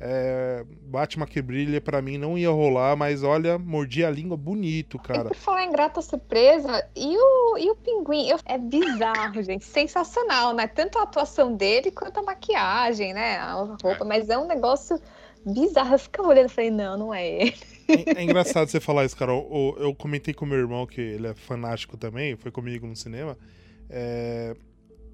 É, 0.00 0.64
Batman 0.82 1.24
que 1.24 1.40
brilha 1.40 1.80
pra 1.80 2.02
mim 2.02 2.18
não 2.18 2.36
ia 2.36 2.50
rolar, 2.50 2.96
mas 2.96 3.22
olha, 3.22 3.56
mordi 3.58 4.04
a 4.04 4.10
língua 4.10 4.36
bonito, 4.36 4.96
E 4.96 5.06
cara. 5.06 5.24
por 5.26 5.36
falar 5.36 5.64
em 5.64 5.70
grata 5.72 6.02
surpresa, 6.02 6.84
e 6.96 7.16
o, 7.16 7.56
e 7.58 7.70
o 7.70 7.76
pinguim? 7.76 8.28
Eu- 8.28 8.38
é 8.44 8.58
bizarro, 8.58 9.40
gente. 9.44 9.64
Sensacional, 9.64 10.52
né? 10.52 10.66
Tanto 10.66 10.98
a 10.98 11.02
atuação 11.04 11.54
dele 11.56 11.90
quanto 11.92 12.18
a 12.18 12.22
maquiagem, 12.22 13.14
né? 13.14 13.36
A 13.38 13.52
roupa, 13.54 14.04
mas 14.04 14.28
é 14.28 14.36
um 14.36 14.46
negócio 14.48 15.00
bizarro. 15.46 15.94
Eu 15.94 15.98
ficava 15.98 16.28
olhando 16.28 16.46
e 16.46 16.52
falei, 16.52 16.70
não, 16.70 16.98
não 16.98 17.14
é 17.14 17.26
ele. 17.26 17.54
É, 17.88 18.18
é 18.20 18.22
engraçado 18.22 18.68
você 18.68 18.80
falar 18.80 19.04
isso, 19.04 19.16
cara. 19.16 19.30
Eu, 19.32 19.76
eu 19.78 19.94
comentei 19.94 20.34
com 20.34 20.44
meu 20.44 20.58
irmão, 20.58 20.86
que 20.86 21.00
ele 21.00 21.28
é 21.28 21.34
fanático 21.34 21.96
também, 21.96 22.36
foi 22.36 22.50
comigo 22.50 22.86
no 22.86 22.96
cinema. 22.96 23.38
É, 23.90 24.54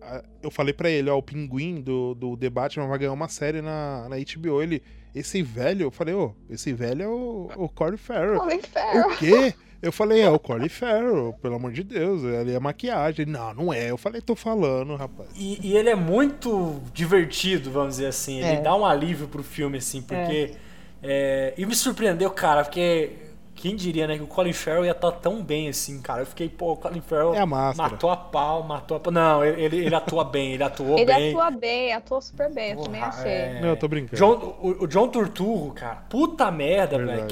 a- 0.00 0.22
eu 0.42 0.50
falei 0.50 0.72
pra 0.72 0.88
ele, 0.90 1.11
ó, 1.11 1.16
o 1.18 1.22
pinguim 1.22 1.80
do, 1.80 2.14
do 2.14 2.37
The 2.37 2.50
Batman 2.50 2.87
vai 2.88 2.98
ganhar 2.98 3.12
uma 3.12 3.28
série 3.28 3.61
na, 3.61 4.09
na 4.09 4.16
HBO. 4.16 4.62
Ele, 4.62 4.83
esse 5.14 5.42
velho, 5.42 5.83
eu 5.85 5.90
falei, 5.90 6.14
ô, 6.14 6.33
esse 6.48 6.72
velho 6.72 7.02
é 7.02 7.09
o, 7.09 7.50
o 7.56 7.68
Corey 7.68 7.98
Farrell. 7.98 8.38
Colin 8.40 8.61
Farrell. 8.62 9.09
O 9.09 9.16
quê? 9.16 9.54
Eu 9.83 9.90
falei, 9.90 10.20
é 10.20 10.28
o 10.28 10.38
Corey 10.38 10.68
Farrell, 10.68 11.35
pelo 11.40 11.54
amor 11.54 11.72
de 11.72 11.83
Deus, 11.83 12.22
ele 12.22 12.52
é 12.52 12.61
maquiagem. 12.61 13.22
Ele, 13.22 13.30
Não, 13.30 13.54
não 13.54 13.72
é. 13.72 13.90
Eu 13.90 13.96
falei, 13.96 14.20
tô 14.20 14.37
falando, 14.37 14.94
rapaz. 14.94 15.30
E, 15.35 15.59
e 15.68 15.74
ele 15.76 15.88
é 15.88 15.94
muito 15.94 16.80
divertido, 16.92 17.70
vamos 17.70 17.94
dizer 17.96 18.06
assim. 18.09 18.38
Ele 18.40 18.59
É. 18.59 18.61
dá 18.61 18.76
um 18.76 18.85
alívio 18.85 19.26
pro 19.26 19.42
filme, 19.42 19.78
assim, 19.78 20.02
porque. 20.02 20.52
é, 21.02 21.54
e 21.56 21.64
me 21.64 21.74
surpreendeu, 21.74 22.30
cara, 22.30 22.62
porque. 22.62 23.11
Quem 23.61 23.77
diria, 23.77 24.07
né, 24.07 24.16
que 24.16 24.23
o 24.23 24.27
Colin 24.27 24.55
Farrell 24.55 24.87
ia 24.87 24.92
estar 24.92 25.12
tão 25.12 25.42
bem 25.42 25.68
assim, 25.68 26.01
cara. 26.01 26.23
Eu 26.23 26.27
fiquei, 26.27 26.49
pô, 26.49 26.73
o 26.73 26.77
Colin 26.79 27.03
Farrell 27.03 27.35
É 27.35 27.40
a 27.40 27.46
máscara. 27.46 27.90
matou 27.90 28.09
a 28.11 28.16
pau, 28.16 28.62
matou 28.62 28.96
a 28.96 29.01
pau. 29.01 29.12
Não, 29.12 29.44
ele, 29.44 29.62
ele, 29.62 29.77
ele 29.85 29.94
atua 29.94 30.25
bem, 30.25 30.55
ele 30.55 30.62
atuou 30.62 30.96
Ele 30.99 31.05
bem. 31.05 31.29
atua 31.31 31.51
bem, 31.51 31.92
atua 31.92 32.20
super 32.23 32.51
bem, 32.51 32.70
eu 32.73 32.83
também 32.83 33.01
Porra, 33.03 33.12
achei. 33.12 33.31
é. 33.31 33.61
Não, 33.61 33.68
eu 33.68 33.77
tô 33.77 33.87
brincando. 33.87 34.16
John- 34.16 34.57
o, 34.62 34.85
o 34.85 34.87
John 34.87 35.09
Turturro, 35.09 35.73
cara, 35.73 35.96
puta 36.09 36.51
merda, 36.51 36.96
velho. 36.99 37.27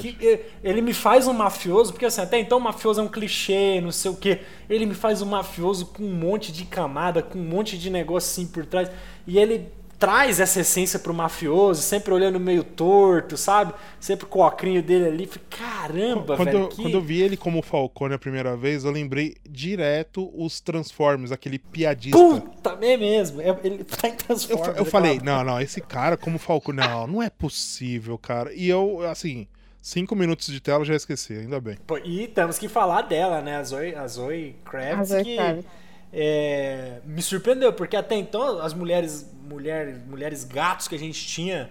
Ele 0.63 0.81
me 0.81 0.93
faz 0.93 1.27
um 1.27 1.33
mafioso, 1.33 1.91
porque 1.93 2.05
assim, 2.05 2.21
até 2.21 2.39
então 2.39 2.59
mafioso 2.59 3.01
é 3.01 3.03
um 3.03 3.07
clichê, 3.07 3.81
não 3.81 3.91
sei 3.91 4.11
o 4.11 4.15
quê. 4.15 4.41
Ele 4.69 4.85
me 4.85 4.93
faz 4.93 5.23
um 5.23 5.25
mafioso 5.25 5.87
com 5.87 6.03
um 6.03 6.13
monte 6.13 6.51
de 6.51 6.63
camada, 6.65 7.23
com 7.23 7.39
um 7.39 7.43
monte 7.43 7.75
de 7.77 7.89
negócio 7.89 8.29
assim 8.29 8.47
por 8.51 8.65
trás. 8.67 8.89
E 9.25 9.39
ele 9.39 9.67
traz 9.99 10.39
essa 10.39 10.61
essência 10.61 10.97
pro 10.97 11.13
mafioso, 11.13 11.81
sempre 11.81 12.13
olhando 12.13 12.39
meio 12.39 12.63
torto, 12.63 13.35
sabe? 13.35 13.73
Sempre 13.99 14.25
com 14.25 14.39
o 14.39 14.47
ocrinho 14.47 14.81
dele 14.81 15.05
ali. 15.07 15.27
Falei, 15.27 15.43
Caramba, 15.49 16.37
Quando, 16.37 16.45
velho. 16.51 16.59
eu- 16.63 16.67
que- 16.69 16.81
quando 16.81 16.93
eu 16.93 17.01
vi 17.01 17.21
ele 17.21 17.35
como 17.35 17.61
Falcone 17.61 18.13
a 18.13 18.17
primeira 18.19 18.55
vez, 18.55 18.85
eu 18.85 18.91
lembrei 18.91 19.35
direto 19.47 20.31
os 20.33 20.59
Transformers, 20.61 21.31
aquele 21.31 21.59
piadista. 21.59 22.17
Puta, 22.17 22.77
é 22.81 22.95
mesmo. 22.97 23.41
é- 23.41 23.59
Ele 23.63 23.83
tá 23.83 24.07
em 24.07 24.11
Eu, 24.11 24.17
Transformers. 24.17 24.67
eu 24.77 24.83
ele 24.83 24.89
falei, 24.89 25.19
fala, 25.19 25.43
não, 25.43 25.51
não, 25.53 25.61
esse 25.61 25.81
cara 25.81 26.15
como 26.15 26.39
Falcone, 26.39 26.77
não, 26.79 27.05
não 27.07 27.21
é 27.23 27.29
possível, 27.29 28.17
cara. 28.17 28.53
E 28.53 28.69
eu, 28.69 29.01
assim, 29.09 29.47
cinco 29.81 30.15
minutos 30.15 30.47
de 30.47 30.59
tela 30.61 30.79
eu 30.81 30.85
já 30.85 30.95
esqueci, 30.95 31.33
ainda 31.33 31.59
bem. 31.59 31.77
E 32.05 32.27
temos 32.27 32.57
que 32.57 32.69
falar 32.69 33.01
dela, 33.01 33.41
né? 33.41 33.57
A 33.57 33.63
Zoe, 33.63 33.93
a 33.95 34.07
Zoe 34.07 34.55
Kravitz, 34.63 34.99
A 34.99 35.03
Zoe 35.03 35.23
que 35.25 35.35
Kravitz. 35.35 35.65
É, 36.11 36.99
me 37.05 37.21
surpreendeu, 37.21 37.71
porque 37.73 37.95
até 37.95 38.15
então 38.15 38.61
as 38.61 38.73
mulheres, 38.73 39.31
mulheres, 39.43 39.97
mulheres 40.05 40.43
gatos 40.43 40.87
que 40.87 40.95
a 40.95 40.99
gente 40.99 41.25
tinha, 41.27 41.69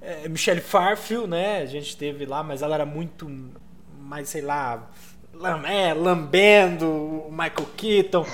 é, 0.00 0.28
Michelle 0.28 0.60
Farfield, 0.60 1.28
né? 1.28 1.58
A 1.58 1.66
gente 1.66 1.96
teve 1.96 2.24
lá, 2.24 2.42
mas 2.42 2.62
ela 2.62 2.74
era 2.74 2.86
muito 2.86 3.30
mais, 3.98 4.28
sei 4.28 4.42
lá, 4.42 4.90
é, 5.66 5.94
lambendo 5.94 6.86
o 6.86 7.30
Michael 7.30 7.68
Keaton. 7.76 8.26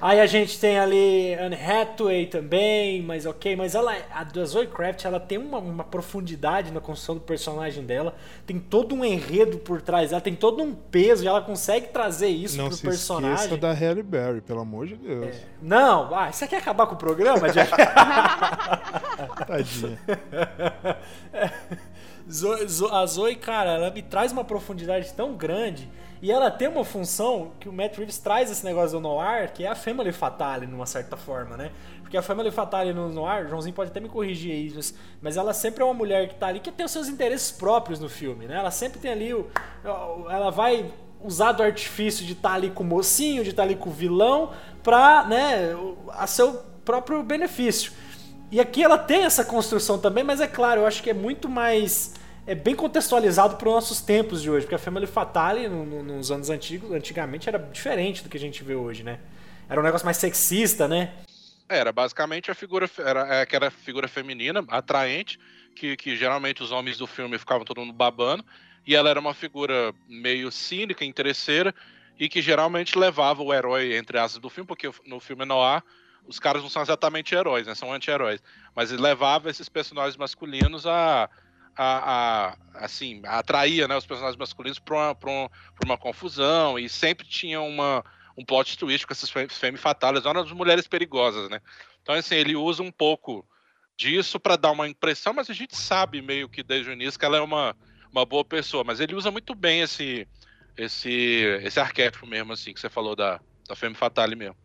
Aí 0.00 0.20
a 0.20 0.26
gente 0.26 0.58
tem 0.60 0.78
ali 0.78 1.34
Anne 1.34 1.56
Hathaway 1.56 2.26
também, 2.26 3.00
mas 3.02 3.24
ok, 3.24 3.56
mas 3.56 3.74
ela, 3.74 3.96
a 4.12 4.24
da 4.24 4.44
Zoe 4.44 4.66
Kravitz, 4.66 5.04
ela 5.06 5.18
tem 5.18 5.38
uma, 5.38 5.58
uma 5.58 5.84
profundidade 5.84 6.70
na 6.70 6.80
construção 6.80 7.14
do 7.14 7.22
personagem 7.22 7.82
dela, 7.82 8.14
tem 8.46 8.58
todo 8.58 8.94
um 8.94 9.02
enredo 9.04 9.56
por 9.58 9.80
trás, 9.80 10.12
ela 10.12 10.20
tem 10.20 10.34
todo 10.34 10.62
um 10.62 10.74
peso 10.74 11.24
e 11.24 11.26
ela 11.26 11.40
consegue 11.40 11.88
trazer 11.88 12.28
isso 12.28 12.58
não 12.58 12.68
pro 12.68 12.76
se 12.76 12.82
personagem. 12.82 13.34
esqueça 13.36 13.56
da 13.56 13.72
Halle 13.72 14.02
Berry, 14.02 14.42
pelo 14.42 14.60
amor 14.60 14.86
de 14.86 14.96
Deus. 14.96 15.36
Não, 15.62 16.14
ah, 16.14 16.30
você 16.30 16.46
quer 16.46 16.58
acabar 16.58 16.86
com 16.86 16.94
o 16.94 16.98
programa, 16.98 17.48
Jack? 17.48 17.70
Tadinha. 19.46 19.98
A 22.92 23.06
Zoe, 23.06 23.36
cara, 23.36 23.70
ela 23.74 23.90
me 23.90 24.02
traz 24.02 24.32
uma 24.32 24.42
profundidade 24.44 25.12
tão 25.14 25.34
grande 25.34 25.88
e 26.22 26.32
ela 26.32 26.50
tem 26.50 26.68
uma 26.68 26.84
função 26.84 27.52
que 27.60 27.68
o 27.68 27.72
Matt 27.72 27.96
Reeves 27.96 28.18
traz 28.18 28.50
esse 28.50 28.64
negócio 28.64 28.92
do 28.92 29.00
noir, 29.00 29.52
que 29.52 29.64
é 29.64 29.68
a 29.68 29.74
Family 29.74 30.12
Fatale, 30.12 30.66
numa 30.66 30.86
certa 30.86 31.16
forma, 31.16 31.56
né? 31.56 31.70
Porque 32.00 32.16
a 32.16 32.22
Family 32.22 32.50
Fatale 32.50 32.92
no 32.92 33.08
noir, 33.08 33.48
Joãozinho 33.48 33.74
pode 33.74 33.90
até 33.90 34.00
me 34.00 34.08
corrigir 34.08 34.54
isso, 34.54 34.94
mas 35.20 35.36
ela 35.36 35.52
sempre 35.52 35.82
é 35.82 35.84
uma 35.84 35.94
mulher 35.94 36.28
que 36.28 36.36
tá 36.36 36.46
ali 36.46 36.60
que 36.60 36.70
tem 36.70 36.86
os 36.86 36.92
seus 36.92 37.08
interesses 37.08 37.50
próprios 37.50 37.98
no 37.98 38.08
filme, 38.08 38.46
né? 38.46 38.56
Ela 38.56 38.70
sempre 38.70 38.98
tem 38.98 39.10
ali 39.10 39.34
o. 39.34 39.48
Ela 40.30 40.50
vai 40.50 40.90
usar 41.22 41.52
do 41.52 41.62
artifício 41.62 42.24
de 42.24 42.32
estar 42.32 42.52
ali 42.52 42.70
com 42.70 42.84
o 42.84 42.86
mocinho, 42.86 43.42
de 43.42 43.50
estar 43.50 43.64
ali 43.64 43.74
com 43.74 43.90
o 43.90 43.92
vilão, 43.92 44.52
pra, 44.82 45.24
né, 45.24 45.74
a 46.10 46.26
seu 46.26 46.62
próprio 46.84 47.22
benefício. 47.22 47.92
E 48.50 48.60
aqui 48.60 48.82
ela 48.82 48.96
tem 48.96 49.24
essa 49.24 49.44
construção 49.44 49.98
também, 49.98 50.22
mas 50.22 50.40
é 50.40 50.46
claro, 50.46 50.82
eu 50.82 50.86
acho 50.86 51.02
que 51.02 51.10
é 51.10 51.14
muito 51.14 51.48
mais. 51.48 52.14
É 52.46 52.54
bem 52.54 52.76
contextualizado 52.76 53.56
para 53.56 53.68
os 53.68 53.74
nossos 53.74 54.00
tempos 54.00 54.40
de 54.40 54.48
hoje, 54.48 54.66
porque 54.66 54.76
a 54.76 54.78
Family 54.78 55.06
Fatale, 55.06 55.68
no- 55.68 55.84
no- 55.84 56.02
nos 56.02 56.30
anos 56.30 56.48
antigos, 56.48 56.92
antigamente, 56.92 57.48
era 57.48 57.58
diferente 57.58 58.22
do 58.22 58.28
que 58.28 58.36
a 58.36 58.40
gente 58.40 58.62
vê 58.62 58.76
hoje, 58.76 59.02
né? 59.02 59.18
Era 59.68 59.80
um 59.80 59.82
negócio 59.82 60.04
mais 60.04 60.16
sexista, 60.16 60.86
né? 60.86 61.12
Era 61.68 61.90
basicamente 61.90 62.48
a 62.48 62.54
figura, 62.54 62.88
era 62.98 63.34
é, 63.34 63.40
aquela 63.40 63.68
figura 63.68 64.06
feminina, 64.06 64.64
atraente, 64.68 65.40
que, 65.74 65.96
que 65.96 66.14
geralmente 66.14 66.62
os 66.62 66.70
homens 66.70 66.96
do 66.98 67.06
filme 67.08 67.36
ficavam 67.36 67.64
todo 67.64 67.80
mundo 67.80 67.92
babando, 67.92 68.44
e 68.86 68.94
ela 68.94 69.10
era 69.10 69.18
uma 69.18 69.34
figura 69.34 69.92
meio 70.08 70.52
cínica, 70.52 71.04
interesseira, 71.04 71.74
e 72.16 72.28
que 72.28 72.40
geralmente 72.40 72.96
levava 72.96 73.42
o 73.42 73.52
herói, 73.52 73.96
entre 73.96 74.18
aspas, 74.18 74.40
do 74.40 74.48
filme, 74.48 74.68
porque 74.68 74.88
no 75.04 75.18
filme 75.18 75.44
Noir, 75.44 75.82
os 76.28 76.38
caras 76.38 76.62
não 76.62 76.70
são 76.70 76.82
exatamente 76.82 77.34
heróis, 77.34 77.66
né? 77.66 77.74
São 77.74 77.92
anti-heróis. 77.92 78.40
Mas 78.74 78.92
levava 78.92 79.50
esses 79.50 79.68
personagens 79.68 80.16
masculinos 80.16 80.86
a. 80.86 81.28
A, 81.76 82.48
a- 82.52 82.56
assim, 82.84 83.20
atraía 83.26 83.86
né, 83.86 83.96
os 83.96 84.06
personagens 84.06 84.38
masculinos 84.38 84.78
para 84.78 84.94
uma, 84.94 85.16
uma, 85.24 85.50
uma 85.84 85.98
confusão 85.98 86.78
e 86.78 86.88
sempre 86.88 87.26
tinha 87.26 87.60
uma, 87.60 88.02
um 88.36 88.44
plot 88.44 88.78
twist 88.78 89.06
com 89.06 89.12
essas 89.12 89.30
femme 89.30 89.78
fatales, 89.78 90.24
eram 90.24 90.40
as 90.40 90.52
mulheres 90.52 90.86
perigosas, 90.86 91.50
né? 91.50 91.60
Então, 92.02 92.14
assim, 92.14 92.34
ele 92.34 92.56
usa 92.56 92.82
um 92.82 92.92
pouco 92.92 93.46
disso 93.96 94.38
para 94.38 94.56
dar 94.56 94.70
uma 94.72 94.88
impressão, 94.88 95.32
mas 95.32 95.48
a 95.50 95.54
gente 95.54 95.76
sabe 95.76 96.20
meio 96.20 96.48
que 96.48 96.62
desde 96.62 96.90
o 96.90 96.92
início 96.92 97.18
que 97.18 97.24
ela 97.24 97.38
é 97.38 97.40
uma, 97.40 97.74
uma 98.12 98.24
boa 98.26 98.44
pessoa, 98.44 98.84
mas 98.84 99.00
ele 99.00 99.14
usa 99.14 99.30
muito 99.30 99.54
bem 99.54 99.80
esse 99.80 100.26
esse 100.76 101.60
esse 101.62 101.80
arquétipo 101.80 102.26
mesmo, 102.26 102.52
assim, 102.52 102.74
que 102.74 102.80
você 102.80 102.90
falou 102.90 103.16
da, 103.16 103.40
da 103.66 103.74
femme 103.74 103.94
fatale 103.94 104.36
mesmo. 104.36 104.56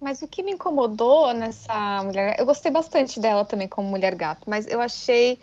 Mas 0.00 0.22
o 0.22 0.28
que 0.28 0.42
me 0.42 0.52
incomodou 0.52 1.34
nessa 1.34 2.02
mulher. 2.02 2.36
Eu 2.38 2.46
gostei 2.46 2.70
bastante 2.72 3.20
dela 3.20 3.44
também 3.44 3.68
como 3.68 3.86
mulher 3.88 4.14
gato, 4.14 4.48
mas 4.48 4.66
eu 4.66 4.80
achei 4.80 5.38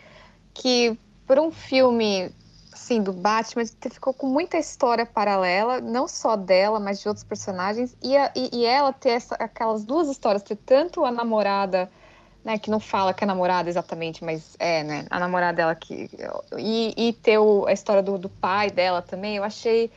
que 0.58 0.98
por 1.26 1.38
um 1.38 1.50
filme 1.52 2.30
assim, 2.72 3.02
do 3.02 3.12
Batman, 3.12 3.64
ficou 3.90 4.14
com 4.14 4.26
muita 4.26 4.58
história 4.58 5.04
paralela, 5.06 5.80
não 5.80 6.06
só 6.08 6.36
dela, 6.36 6.78
mas 6.80 7.00
de 7.00 7.08
outros 7.08 7.24
personagens, 7.24 7.96
e, 8.02 8.16
a- 8.16 8.32
e- 8.36 8.50
e 8.60 8.64
ela 8.66 8.92
ter 8.92 9.10
essa- 9.10 9.34
aquelas 9.36 9.84
duas 9.84 10.08
histórias, 10.08 10.42
ter 10.42 10.56
tanto 10.56 11.04
a 11.04 11.10
namorada, 11.10 11.90
né, 12.44 12.58
que 12.58 12.70
não 12.70 12.80
fala 12.80 13.12
que 13.14 13.24
é 13.24 13.26
namorada 13.26 13.68
exatamente, 13.68 14.24
mas 14.24 14.56
é, 14.58 14.82
né, 14.84 15.06
a 15.10 15.18
namorada 15.20 15.56
dela 15.56 15.74
que. 15.74 16.08
E, 16.58 16.94
e 16.96 17.12
ter 17.14 17.38
o- 17.38 17.66
a 17.66 17.72
história 17.72 18.02
do, 18.02 18.18
do 18.18 18.28
pai 18.30 18.70
dela 18.70 19.02
também, 19.02 19.36
eu 19.36 19.44
achei, 19.44 19.90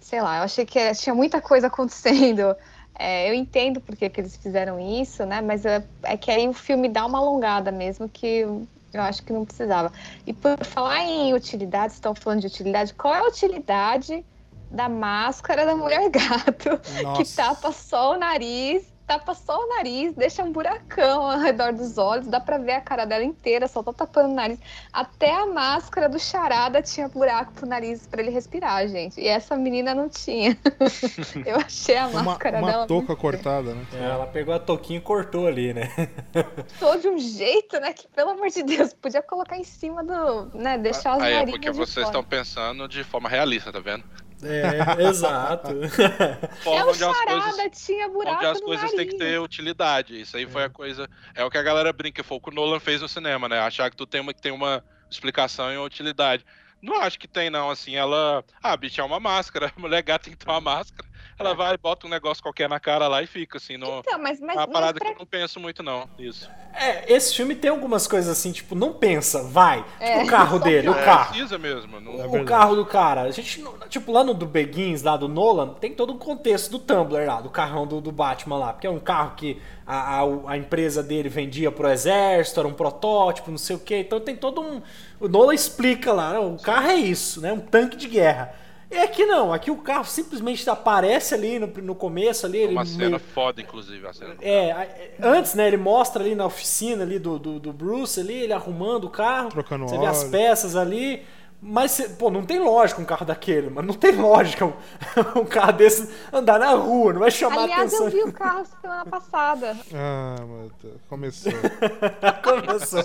sei 0.00 0.20
lá, 0.22 0.38
eu 0.38 0.44
achei 0.44 0.66
que 0.66 0.78
era- 0.78 0.94
tinha 0.94 1.14
muita 1.14 1.40
coisa 1.42 1.68
acontecendo. 2.32 2.56
É, 2.98 3.28
eu 3.30 3.34
entendo 3.34 3.80
por 3.80 3.96
que, 3.96 4.08
que 4.10 4.20
eles 4.20 4.36
fizeram 4.36 4.78
isso, 4.80 5.24
né? 5.26 5.40
Mas 5.40 5.64
é, 5.66 5.86
é 6.04 6.16
que 6.16 6.30
aí 6.30 6.48
o 6.48 6.52
filme 6.54 6.88
dá 6.88 7.06
uma 7.06 7.18
alongada 7.18 7.72
mesmo 7.72 8.08
que 8.08 8.44
eu 8.92 9.02
acho 9.02 9.22
que 9.22 9.32
não 9.32 9.44
precisava. 9.44 9.92
E 10.26 10.32
por 10.32 10.56
falar 10.64 11.00
em 11.00 11.34
utilidade, 11.34 11.94
estão 11.94 12.14
falando 12.14 12.40
de 12.40 12.46
utilidade, 12.46 12.94
qual 12.94 13.14
é 13.14 13.18
a 13.18 13.26
utilidade 13.26 14.24
da 14.70 14.88
máscara 14.88 15.66
da 15.66 15.74
mulher 15.74 16.10
gato? 16.10 16.80
Que 16.96 17.02
Nossa. 17.02 17.42
tapa 17.42 17.72
só 17.72 18.14
o 18.14 18.18
nariz, 18.18 18.91
tapa 19.12 19.34
só 19.34 19.58
o 19.58 19.68
nariz, 19.76 20.14
deixa 20.14 20.42
um 20.42 20.50
buracão 20.52 21.30
ao 21.30 21.38
redor 21.38 21.72
dos 21.72 21.98
olhos, 21.98 22.26
dá 22.26 22.40
pra 22.40 22.56
ver 22.56 22.72
a 22.72 22.80
cara 22.80 23.04
dela 23.04 23.22
inteira, 23.22 23.68
só 23.68 23.82
tá 23.82 23.92
tapando 23.92 24.30
o 24.30 24.34
nariz. 24.34 24.58
Até 24.92 25.30
a 25.34 25.44
máscara 25.46 26.08
do 26.08 26.18
charada 26.18 26.80
tinha 26.80 27.08
buraco 27.08 27.52
pro 27.52 27.66
nariz 27.66 28.06
pra 28.06 28.22
ele 28.22 28.30
respirar, 28.30 28.88
gente. 28.88 29.20
E 29.20 29.28
essa 29.28 29.54
menina 29.56 29.94
não 29.94 30.08
tinha. 30.08 30.56
Eu 31.44 31.56
achei 31.56 31.96
a 31.96 32.06
Uma, 32.06 32.22
máscara 32.22 32.58
uma 32.58 32.70
dela 32.70 32.86
touca 32.86 33.14
cortada, 33.14 33.74
né? 33.74 33.84
É, 33.94 34.04
ela 34.04 34.26
pegou 34.26 34.54
a 34.54 34.58
toquinha 34.58 34.98
e 34.98 35.02
cortou 35.02 35.46
ali, 35.46 35.74
né? 35.74 35.90
tô 36.80 36.96
de 36.96 37.08
um 37.08 37.18
jeito, 37.18 37.78
né? 37.80 37.92
Que 37.92 38.08
pelo 38.08 38.30
amor 38.30 38.48
de 38.48 38.62
Deus, 38.62 38.92
podia 38.94 39.22
colocar 39.22 39.56
em 39.58 39.64
cima 39.64 40.02
do. 40.02 40.46
né? 40.56 40.78
Deixar 40.78 41.14
as 41.14 41.22
Aí 41.22 41.32
é 41.32 41.36
narinas 41.36 41.50
porque 41.52 41.70
de 41.70 41.76
vocês 41.76 41.94
fora. 41.94 42.06
estão 42.06 42.24
pensando 42.24 42.88
de 42.88 43.04
forma 43.04 43.28
realista, 43.28 43.70
tá 43.72 43.80
vendo? 43.80 44.04
É, 44.42 45.02
exato. 45.08 45.68
É 45.84 46.46
Forma 46.62 46.86
o 46.86 46.88
onde 46.90 47.04
as 47.04 47.16
charada, 47.16 47.40
coisas, 47.40 47.86
tinha 47.86 48.08
buraco 48.08 48.36
onde 48.36 48.46
as 48.46 48.60
no 48.60 48.66
coisas 48.66 48.90
têm 48.92 49.06
que 49.06 49.16
ter 49.16 49.40
utilidade. 49.40 50.20
Isso 50.20 50.36
aí 50.36 50.46
foi 50.46 50.64
a 50.64 50.70
coisa. 50.70 51.08
É 51.34 51.44
o 51.44 51.50
que 51.50 51.58
a 51.58 51.62
galera 51.62 51.92
brinca, 51.92 52.24
foi 52.24 52.36
o 52.36 52.40
que 52.40 52.50
o 52.50 52.54
Nolan 52.54 52.80
fez 52.80 53.00
no 53.00 53.08
cinema, 53.08 53.48
né? 53.48 53.58
Achar 53.60 53.90
que 53.90 53.96
tu 53.96 54.06
tem 54.06 54.20
uma, 54.20 54.34
que 54.34 54.42
tem 54.42 54.52
uma 54.52 54.84
explicação 55.10 55.72
e 55.72 55.76
uma 55.76 55.86
utilidade. 55.86 56.44
Não 56.80 57.00
acho 57.00 57.18
que 57.18 57.28
tem, 57.28 57.48
não. 57.48 57.70
Assim, 57.70 57.94
ela. 57.94 58.44
Ah, 58.60 58.76
bicho, 58.76 59.00
é 59.00 59.04
uma 59.04 59.20
máscara. 59.20 59.72
A 59.74 59.78
mulher 59.80 60.02
gata 60.02 60.24
tem 60.24 60.32
que 60.32 60.44
ter 60.44 60.50
uma 60.50 60.60
máscara. 60.60 61.08
Ela 61.38 61.54
vai, 61.54 61.76
bota 61.76 62.06
um 62.06 62.10
negócio 62.10 62.42
qualquer 62.42 62.68
na 62.68 62.78
cara 62.78 63.08
lá 63.08 63.22
e 63.22 63.26
fica, 63.26 63.58
assim. 63.58 63.76
Não... 63.76 63.98
Então, 64.00 64.18
mas, 64.18 64.40
É 64.40 64.44
mas, 64.44 64.56
uma 64.56 64.66
mas 64.66 64.72
parada 64.72 64.98
pra 64.98 65.08
que 65.08 65.14
eu 65.14 65.18
não 65.18 65.26
penso 65.26 65.58
muito, 65.58 65.82
não. 65.82 66.08
Isso. 66.18 66.48
É, 66.74 67.12
esse 67.12 67.34
filme 67.34 67.54
tem 67.54 67.70
algumas 67.70 68.06
coisas 68.06 68.30
assim, 68.30 68.52
tipo, 68.52 68.74
não 68.74 68.92
pensa, 68.92 69.42
vai. 69.42 69.84
É, 70.00 70.12
tipo 70.14 70.24
o 70.24 70.26
carro 70.28 70.58
dele, 70.60 70.88
o 70.88 70.94
É, 70.94 71.04
carro. 71.04 71.28
precisa 71.30 71.58
mesmo. 71.58 72.00
Não... 72.00 72.20
É 72.22 72.26
o 72.26 72.44
carro 72.44 72.76
do 72.76 72.86
cara. 72.86 73.22
A 73.22 73.30
gente, 73.30 73.64
tipo, 73.88 74.12
lá 74.12 74.22
no 74.24 74.34
do 74.34 74.46
Begins, 74.46 75.02
lá 75.02 75.16
do 75.16 75.28
Nolan, 75.28 75.74
tem 75.74 75.92
todo 75.94 76.12
um 76.12 76.18
contexto 76.18 76.70
do 76.70 76.78
Tumblr 76.78 77.26
lá, 77.26 77.40
do 77.40 77.50
carrão 77.50 77.86
do, 77.86 78.00
do 78.00 78.12
Batman 78.12 78.58
lá. 78.58 78.72
Porque 78.72 78.86
é 78.86 78.90
um 78.90 79.00
carro 79.00 79.34
que 79.36 79.60
a, 79.86 80.20
a, 80.20 80.52
a 80.52 80.56
empresa 80.56 81.02
dele 81.02 81.28
vendia 81.28 81.70
pro 81.72 81.88
exército, 81.90 82.60
era 82.60 82.68
um 82.68 82.74
protótipo, 82.74 83.50
não 83.50 83.58
sei 83.58 83.76
o 83.76 83.80
que. 83.80 83.96
Então 83.96 84.20
tem 84.20 84.36
todo 84.36 84.60
um. 84.60 84.80
O 85.20 85.28
Nolan 85.28 85.54
explica 85.54 86.12
lá, 86.12 86.32
não, 86.34 86.54
o 86.54 86.60
carro 86.62 86.88
é 86.88 86.94
isso, 86.94 87.40
né? 87.40 87.52
Um 87.52 87.60
tanque 87.60 87.96
de 87.96 88.08
guerra. 88.08 88.54
E 88.92 88.98
aqui 88.98 89.24
não, 89.24 89.52
aqui 89.52 89.70
o 89.70 89.76
carro 89.78 90.04
simplesmente 90.04 90.68
aparece 90.68 91.34
ali 91.34 91.58
no, 91.58 91.66
no 91.66 91.94
começo 91.94 92.44
ali. 92.46 92.58
Ele 92.58 92.72
Uma 92.72 92.84
meio- 92.84 92.96
cena 92.96 93.18
foda, 93.18 93.60
inclusive. 93.60 94.06
A 94.06 94.12
cena 94.12 94.34
é, 94.40 94.68
é, 94.68 95.14
antes, 95.22 95.54
né, 95.54 95.66
ele 95.66 95.78
mostra 95.78 96.22
ali 96.22 96.34
na 96.34 96.44
oficina 96.46 97.02
ali 97.02 97.18
do, 97.18 97.38
do, 97.38 97.58
do 97.58 97.72
Bruce 97.72 98.20
ali, 98.20 98.34
ele 98.34 98.52
arrumando 98.52 99.04
o 99.04 99.10
carro. 99.10 99.48
Trocando 99.48 99.88
Você 99.88 99.96
vê 99.98 100.06
as 100.06 100.20
óleo. 100.22 100.30
peças 100.30 100.76
ali. 100.76 101.22
Mas, 101.64 102.00
pô, 102.18 102.28
não 102.28 102.44
tem 102.44 102.58
lógica 102.58 103.00
um 103.00 103.04
carro 103.04 103.24
daquele, 103.24 103.70
mas 103.70 103.86
não 103.86 103.94
tem 103.94 104.10
lógica 104.16 104.66
um, 104.66 104.72
um 105.40 105.44
carro 105.44 105.70
desse 105.72 106.12
andar 106.32 106.58
na 106.58 106.70
rua, 106.74 107.12
não 107.12 107.20
vai 107.20 107.30
chamar 107.30 107.62
Aliás, 107.62 107.82
atenção. 107.94 108.06
eu 108.06 108.10
vi 108.10 108.22
o 108.24 108.32
carro 108.32 108.66
semana 108.80 109.06
passada. 109.06 109.76
Ah, 109.94 110.36
meu 110.40 110.72
Deus. 110.82 111.00
Começou. 111.08 111.52
Começou. 112.42 113.04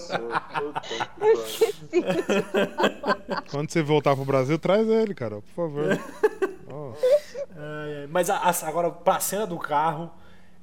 Eu 1.22 1.34
esqueci. 1.34 2.04
Quando 3.52 3.70
você 3.70 3.84
voltar 3.84 4.15
pro 4.15 4.26
Brasil, 4.26 4.58
traz 4.58 4.88
ele, 4.88 5.13
cara, 5.13 5.36
por 5.36 5.54
favor. 5.56 5.86
Ai, 7.60 8.02
ai. 8.02 8.08
Mas 8.10 8.30
a- 8.30 8.38
a- 8.38 8.67
agora, 8.67 8.91
pra 8.91 9.20
cena 9.20 9.48
do 9.48 9.58
carro, 9.58 10.12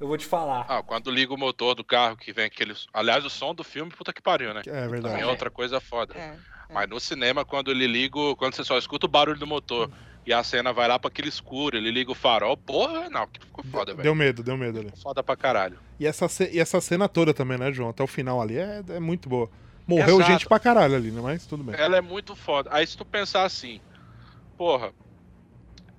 eu 0.01 0.07
vou 0.07 0.17
te 0.19 0.27
falar. 0.27 0.65
Ah, 0.69 0.83
quando 0.83 1.11
liga 1.11 1.33
o 1.33 1.37
motor 1.39 1.75
do 1.75 1.83
carro, 1.85 2.17
que 2.17 2.33
vem 2.33 2.45
aquele. 2.45 2.75
Aliás, 2.93 3.25
o 3.25 3.31
som 3.31 3.55
do 3.55 3.65
filme, 3.65 3.91
puta 3.93 4.13
que 4.13 4.23
pariu, 4.23 4.53
né? 4.55 4.63
é 4.67 4.71
verdade. 4.89 5.03
Também 5.03 5.23
é 5.23 5.27
outra 5.27 5.51
coisa 5.51 5.81
foda. 5.81 6.15
É, 6.17 6.35
Mas 6.75 6.89
no 6.91 6.99
cinema, 6.99 7.45
quando 7.45 7.71
ele 7.71 7.87
liga, 7.87 8.19
quando 8.37 8.55
você 8.57 8.65
só 8.65 8.77
escuta 8.77 9.07
o 9.07 9.09
barulho 9.09 9.39
do 9.39 9.47
motor 9.47 9.89
e 10.27 10.33
a 10.33 10.43
cena 10.43 10.73
vai 10.73 10.89
lá 10.89 10.99
pra 10.99 11.07
aquele 11.09 11.29
escuro, 11.29 11.77
ele 11.77 11.91
liga 11.91 12.11
o 12.11 12.15
farol, 12.17 12.57
porra, 12.57 13.09
não, 13.09 13.29
que 13.29 13.39
ficou 13.39 13.63
foda, 13.65 13.93
velho. 13.93 14.03
Deu 14.03 14.15
medo, 14.15 14.43
deu 14.43 14.57
medo 14.57 14.81
ali. 14.81 14.91
Foda 15.01 15.23
pra 15.23 15.37
caralho. 15.37 15.79
E 16.01 16.07
essa, 16.07 16.27
e 16.51 16.59
essa 16.59 16.81
cena 16.81 17.09
toda 17.09 17.33
também, 17.33 17.57
né, 17.57 17.71
João? 17.73 17.91
Até 17.91 18.03
o 18.03 18.07
final 18.09 18.43
ali 18.43 18.59
é, 18.59 18.83
é 18.89 18.99
muito 19.01 19.29
boa. 19.29 19.49
Morreu 19.87 20.17
Exato. 20.17 20.33
gente 20.33 20.47
pra 20.49 20.59
caralho 20.59 20.97
ali, 20.97 21.11
né? 21.13 21.21
Mas 21.23 21.47
tudo 21.47 21.63
bem. 21.63 21.77
Ela 21.79 21.97
é 21.97 22.01
muito 22.01 22.35
foda. 22.35 22.71
Aí 22.73 22.85
se 22.87 22.97
tu 22.97 23.05
pensar 23.05 23.45
assim, 23.45 23.81
porra, 24.59 24.93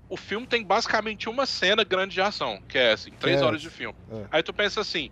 o 0.09 0.17
filme 0.17 0.45
tem 0.45 0.63
basicamente 0.63 1.29
uma 1.29 1.45
cena 1.45 1.83
grande 1.83 2.15
de 2.15 2.21
ação, 2.21 2.59
que 2.67 2.77
é 2.77 2.91
assim, 2.91 3.11
três 3.11 3.41
É. 3.41 3.45
horas 3.45 3.61
de 3.61 3.69
filme. 3.69 3.95
É. 4.11 4.25
Aí 4.31 4.43
tu 4.43 4.51
pensa 4.53 4.81
assim, 4.81 5.09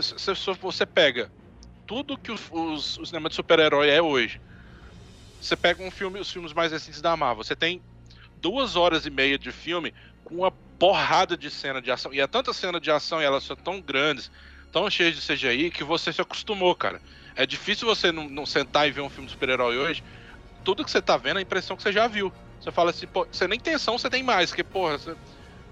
se, 0.00 0.18
se- 0.18 0.52
você 0.60 0.84
pega 0.84 1.30
tudo 1.86 2.16
que 2.18 2.32
os, 2.32 2.40
os- 2.50 2.98
o 2.98 3.04
cinema 3.06 3.28
de 3.28 3.34
super-herói 3.34 3.88
é 3.90 4.00
hoje, 4.02 4.40
você 5.40 5.56
pega 5.56 5.82
um 5.82 5.90
filme, 5.90 6.20
os 6.20 6.30
filmes 6.30 6.52
mais 6.52 6.72
recentes 6.72 7.00
da 7.00 7.16
Marvel, 7.16 7.42
você 7.42 7.56
tem 7.56 7.82
duas 8.40 8.76
horas 8.76 9.06
e 9.06 9.10
meia 9.10 9.38
de 9.38 9.52
filme 9.52 9.94
com 10.24 10.36
uma 10.36 10.50
porrada 10.50 11.36
de 11.36 11.50
cena 11.50 11.80
de 11.80 11.90
ação. 11.90 12.12
E 12.12 12.20
é 12.20 12.26
tanta 12.26 12.52
cena 12.52 12.80
de 12.80 12.90
ação 12.90 13.20
e 13.20 13.24
elas 13.24 13.44
são 13.44 13.56
tão 13.56 13.80
grandes, 13.80 14.30
tão 14.72 14.88
cheias 14.90 15.16
de 15.16 15.20
CGI, 15.20 15.70
que 15.70 15.84
você 15.84 16.12
se 16.12 16.20
acostumou, 16.20 16.74
cara. 16.74 17.00
É 17.36 17.46
difícil 17.46 17.86
você 17.86 18.10
não, 18.10 18.28
não 18.28 18.46
sentar 18.46 18.88
e 18.88 18.90
ver 18.90 19.00
um 19.00 19.10
filme 19.10 19.26
de 19.26 19.32
super-herói 19.32 19.76
hoje. 19.76 20.02
Tudo 20.64 20.84
que 20.84 20.90
você 20.90 21.00
tá 21.00 21.16
vendo 21.16 21.36
é 21.36 21.40
a 21.40 21.42
impressão 21.42 21.76
que 21.76 21.82
você 21.82 21.92
já 21.92 22.06
viu. 22.06 22.32
Você 22.60 22.70
fala 22.70 22.90
assim, 22.90 23.06
pô, 23.06 23.26
você 23.30 23.48
nem 23.48 23.58
tem 23.58 23.74
ação, 23.74 23.96
você 23.96 24.10
tem 24.10 24.22
mais, 24.22 24.50
porque, 24.50 24.62
porra, 24.62 24.98
você... 24.98 25.16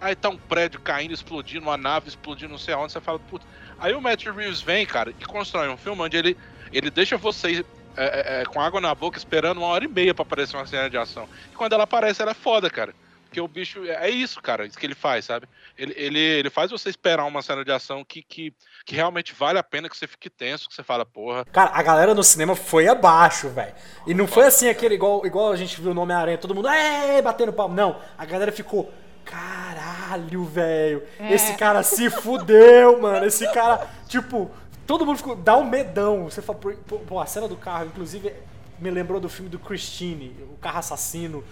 aí 0.00 0.16
tá 0.16 0.31
um 0.31 0.38
prédio 0.38 0.81
caindo, 0.81 1.12
explodindo, 1.12 1.66
uma 1.66 1.76
nave 1.76 2.09
explodindo, 2.09 2.50
não 2.50 2.59
sei 2.59 2.72
aonde, 2.74 2.92
você 2.92 3.00
fala, 3.00 3.18
puta. 3.18 3.44
Aí 3.78 3.94
o 3.94 4.00
Matt 4.00 4.24
Reeves 4.24 4.62
vem, 4.62 4.87
cara, 4.87 5.14
e 5.20 5.24
constrói 5.24 5.68
um 5.68 5.76
filme 5.76 6.00
onde 6.00 6.16
ele, 6.16 6.37
ele 6.72 6.90
deixa 6.90 7.18
você 7.18 7.64
é, 7.99 8.39
é, 8.39 8.43
é, 8.43 8.45
com 8.45 8.61
água 8.61 8.81
na 8.81 8.95
boca 8.95 9.19
esperando 9.19 9.59
uma 9.59 9.67
hora 9.67 9.85
e 9.85 9.89
meia 9.89 10.15
pra 10.15 10.23
aparecer 10.23 10.57
uma 10.57 10.67
cena 10.67 10.89
de 10.89 10.97
ação. 10.97 11.29
E 11.53 11.57
quando 11.57 11.73
ela 11.73 11.85
aparece, 11.85 12.23
ela 12.23 12.31
é 12.31 12.35
foda, 12.35 12.71
cara. 12.71 12.95
Porque 13.25 13.41
o 13.41 13.49
bicho. 13.49 13.85
É 13.85 14.09
isso, 14.09 14.41
cara, 14.41 14.65
isso 14.65 14.79
que 14.79 14.87
ele 14.87 14.95
faz, 14.95 15.27
sabe? 15.27 15.47
Ele, 15.77 15.93
ele, 15.97 16.19
ele 16.19 16.51
faz 16.51 16.71
você 16.71 16.89
esperar 16.89 17.27
uma 17.27 17.43
cena 17.43 17.65
de 17.65 17.71
ação 17.71 18.03
que, 18.05 18.23
que, 18.23 18.55
que 18.87 18.95
realmente 18.95 19.35
vale 19.35 19.59
a 19.59 19.63
pena, 19.63 19.89
que 19.89 19.97
você 19.97 20.07
fique 20.07 20.31
tenso, 20.31 20.69
que 20.69 20.75
você 20.75 20.83
fala, 20.83 21.05
porra. 21.05 21.45
Cara, 21.53 21.71
a 21.75 21.83
galera 21.83 22.15
no 22.15 22.25
cinema 22.25 22.57
foi 22.57 22.89
abaixo, 22.89 23.51
velho. 23.51 23.75
E 24.07 24.15
não 24.15 24.27
foi 24.27 24.47
assim 24.47 24.69
aquele 24.69 24.95
igual, 24.95 25.27
igual 25.27 25.53
a 25.53 25.57
gente 25.57 25.79
viu 25.81 25.93
no 25.93 26.01
Homem-Aranha, 26.01 26.39
todo 26.39 26.55
mundo, 26.55 26.69
é, 26.69 27.21
batendo 27.21 27.53
palmo. 27.53 27.75
Não, 27.75 28.01
a 28.17 28.25
galera 28.25 28.51
ficou, 28.51 28.91
caralho, 29.27 30.45
velho. 30.45 31.03
É. 31.19 31.35
Esse 31.35 31.55
cara 31.55 31.83
se 31.83 32.09
fudeu, 32.09 33.01
mano. 33.01 33.27
Esse 33.27 33.47
cara, 33.53 33.87
tipo, 34.09 34.51
todo 34.88 35.05
mundo 35.05 35.18
ficou, 35.18 35.37
dá 35.37 35.57
um 35.57 35.64
medão. 35.68 36.24
Você 36.24 36.40
fala, 36.42 36.59
pô, 37.07 37.20
a 37.20 37.27
cena 37.27 37.46
do 37.46 37.57
carro, 37.57 37.85
inclusive, 37.87 38.33
me 38.81 38.90
lembrou 38.90 39.20
do 39.20 39.29
filme 39.29 39.51
do 39.51 39.59
Christine, 39.59 40.35
o 40.53 40.57
carro 40.57 40.79
assassino. 40.79 41.44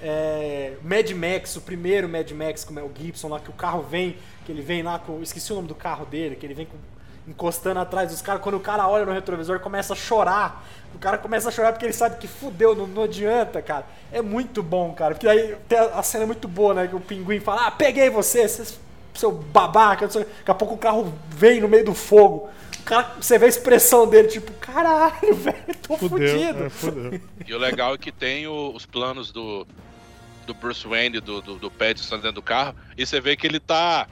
É, 0.00 0.74
Mad 0.80 1.10
Max, 1.10 1.56
o 1.56 1.60
primeiro 1.60 2.08
Mad 2.08 2.30
Max 2.30 2.62
com 2.62 2.70
o 2.70 2.74
Mel 2.74 2.88
Gibson 2.96 3.28
lá, 3.28 3.40
que 3.40 3.50
o 3.50 3.52
carro 3.52 3.82
vem, 3.82 4.16
que 4.46 4.52
ele 4.52 4.62
vem 4.62 4.80
lá 4.82 4.96
com. 4.96 5.20
Esqueci 5.20 5.52
o 5.52 5.56
nome 5.56 5.66
do 5.66 5.74
carro 5.74 6.06
dele, 6.06 6.36
que 6.36 6.46
ele 6.46 6.54
vem 6.54 6.66
com- 6.66 6.76
encostando 7.26 7.80
atrás 7.80 8.10
dos 8.10 8.22
caras. 8.22 8.40
Quando 8.40 8.54
o 8.54 8.60
cara 8.60 8.86
olha 8.88 9.04
no 9.04 9.12
retrovisor, 9.12 9.58
começa 9.58 9.94
a 9.94 9.96
chorar. 9.96 10.64
O 10.94 10.98
cara 11.00 11.18
começa 11.18 11.48
a 11.48 11.52
chorar 11.52 11.72
porque 11.72 11.84
ele 11.84 11.92
sabe 11.92 12.16
que 12.18 12.28
fudeu, 12.28 12.76
não, 12.76 12.86
não 12.86 13.02
adianta, 13.02 13.60
cara. 13.60 13.86
É 14.12 14.22
muito 14.22 14.62
bom, 14.62 14.92
cara. 14.94 15.14
Porque 15.16 15.28
aí 15.28 15.56
a, 15.76 15.98
a 15.98 16.02
cena 16.04 16.22
é 16.22 16.26
muito 16.26 16.46
boa, 16.46 16.72
né? 16.74 16.86
Que 16.86 16.94
o 16.94 17.00
pinguim 17.00 17.40
fala: 17.40 17.66
Ah, 17.66 17.70
peguei 17.72 18.08
você, 18.08 18.46
seu 19.14 19.32
babaca. 19.32 20.06
o. 20.06 20.08
Daqui 20.08 20.28
a 20.50 20.54
pouco 20.54 20.74
o 20.74 20.78
carro 20.78 21.12
vem 21.28 21.60
no 21.60 21.66
meio 21.68 21.84
do 21.84 21.92
fogo. 21.94 22.48
O 22.88 22.90
cara, 22.90 23.16
você 23.20 23.38
vê 23.38 23.44
a 23.44 23.48
expressão 23.50 24.08
dele, 24.08 24.28
tipo, 24.28 24.50
caralho, 24.54 25.34
velho, 25.36 25.76
tô 25.86 25.94
Fudeu, 25.98 26.26
fudido. 26.26 26.64
é, 26.64 26.70
fudeu. 26.70 27.20
E 27.46 27.52
o 27.54 27.58
legal 27.58 27.92
é 27.92 27.98
que 27.98 28.10
tem 28.10 28.46
o- 28.46 28.72
os 28.74 28.86
planos 28.86 29.30
do, 29.30 29.66
do 30.46 30.54
Bruce 30.54 30.88
Wayne, 30.88 31.20
do, 31.20 31.42
do, 31.42 31.56
do 31.56 31.70
Pattinson 31.70 32.16
dentro 32.16 32.32
do 32.32 32.42
carro, 32.42 32.74
e 32.96 33.04
você 33.04 33.20
vê 33.20 33.36
que 33.36 33.46
ele 33.46 33.60
tá. 33.60 34.08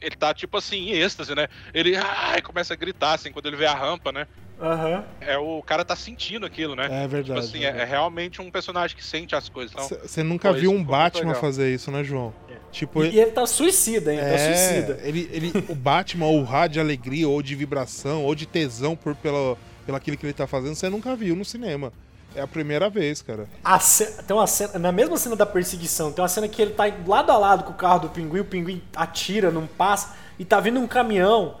Ele 0.00 0.16
tá 0.16 0.32
tipo 0.32 0.56
assim, 0.56 0.88
em 0.88 0.92
êxtase, 0.92 1.34
né? 1.34 1.46
Ele 1.74 1.94
ai, 1.94 2.40
começa 2.40 2.72
a 2.72 2.76
gritar, 2.76 3.12
assim, 3.12 3.30
quando 3.30 3.46
ele 3.48 3.56
vê 3.56 3.66
a 3.66 3.74
rampa, 3.74 4.10
né? 4.10 4.26
Aham. 4.60 5.04
É 5.20 5.36
o 5.36 5.62
cara 5.62 5.84
tá 5.84 5.94
sentindo 5.94 6.46
aquilo, 6.46 6.74
né? 6.74 6.86
É 6.86 7.02
Tipo 7.02 7.08
verdade. 7.08 7.40
assim, 7.40 7.64
é, 7.64 7.68
é 7.68 7.84
realmente 7.84 8.40
um 8.40 8.50
personagem 8.50 8.96
que 8.96 9.04
sente 9.04 9.34
as 9.34 9.48
coisas. 9.48 9.72
Então, 9.72 9.98
Você 10.02 10.22
nunca 10.22 10.48
pô, 10.52 10.58
viu 10.58 10.70
um 10.70 10.82
Batman 10.82 11.34
fazer 11.34 11.74
isso, 11.74 11.90
né, 11.90 12.02
João? 12.02 12.32
Tipo, 12.72 13.04
E 13.04 13.18
ele 13.18 13.30
tá 13.30 13.46
suicida, 13.46 14.12
hein? 14.12 14.18
Tá 14.20 14.26
é, 14.26 14.54
suicida. 14.54 15.00
ele, 15.02 15.28
ele, 15.32 15.52
o 15.68 15.74
Batman, 15.74 16.26
ou 16.26 16.42
rádio 16.42 16.74
de 16.74 16.80
alegria, 16.80 17.28
ou 17.28 17.40
de 17.42 17.54
vibração, 17.54 18.24
ou 18.24 18.34
de 18.34 18.46
tesão 18.46 18.96
por, 18.96 19.14
pela, 19.14 19.56
pelo 19.84 19.96
aquilo 19.96 20.16
que 20.16 20.24
ele 20.26 20.32
tá 20.32 20.46
fazendo, 20.46 20.74
você 20.74 20.88
nunca 20.88 21.14
viu 21.14 21.36
no 21.36 21.44
cinema. 21.44 21.92
É 22.34 22.40
a 22.42 22.46
primeira 22.46 22.90
vez, 22.90 23.22
cara. 23.22 23.46
A 23.64 23.78
ce- 23.78 24.22
Tem 24.24 24.36
uma 24.36 24.46
cena, 24.46 24.78
na 24.78 24.92
mesma 24.92 25.16
cena 25.16 25.36
da 25.36 25.46
perseguição, 25.46 26.12
tem 26.12 26.22
uma 26.22 26.28
cena 26.28 26.48
que 26.48 26.60
ele 26.60 26.72
tá 26.72 26.84
lado 27.06 27.30
a 27.32 27.38
lado 27.38 27.64
com 27.64 27.70
o 27.70 27.74
carro 27.74 28.00
do 28.00 28.08
pinguim, 28.10 28.40
o 28.40 28.44
pinguim 28.44 28.82
atira, 28.94 29.50
não 29.50 29.66
passa, 29.66 30.14
e 30.38 30.44
tá 30.44 30.60
vindo 30.60 30.78
um 30.80 30.86
caminhão. 30.86 31.56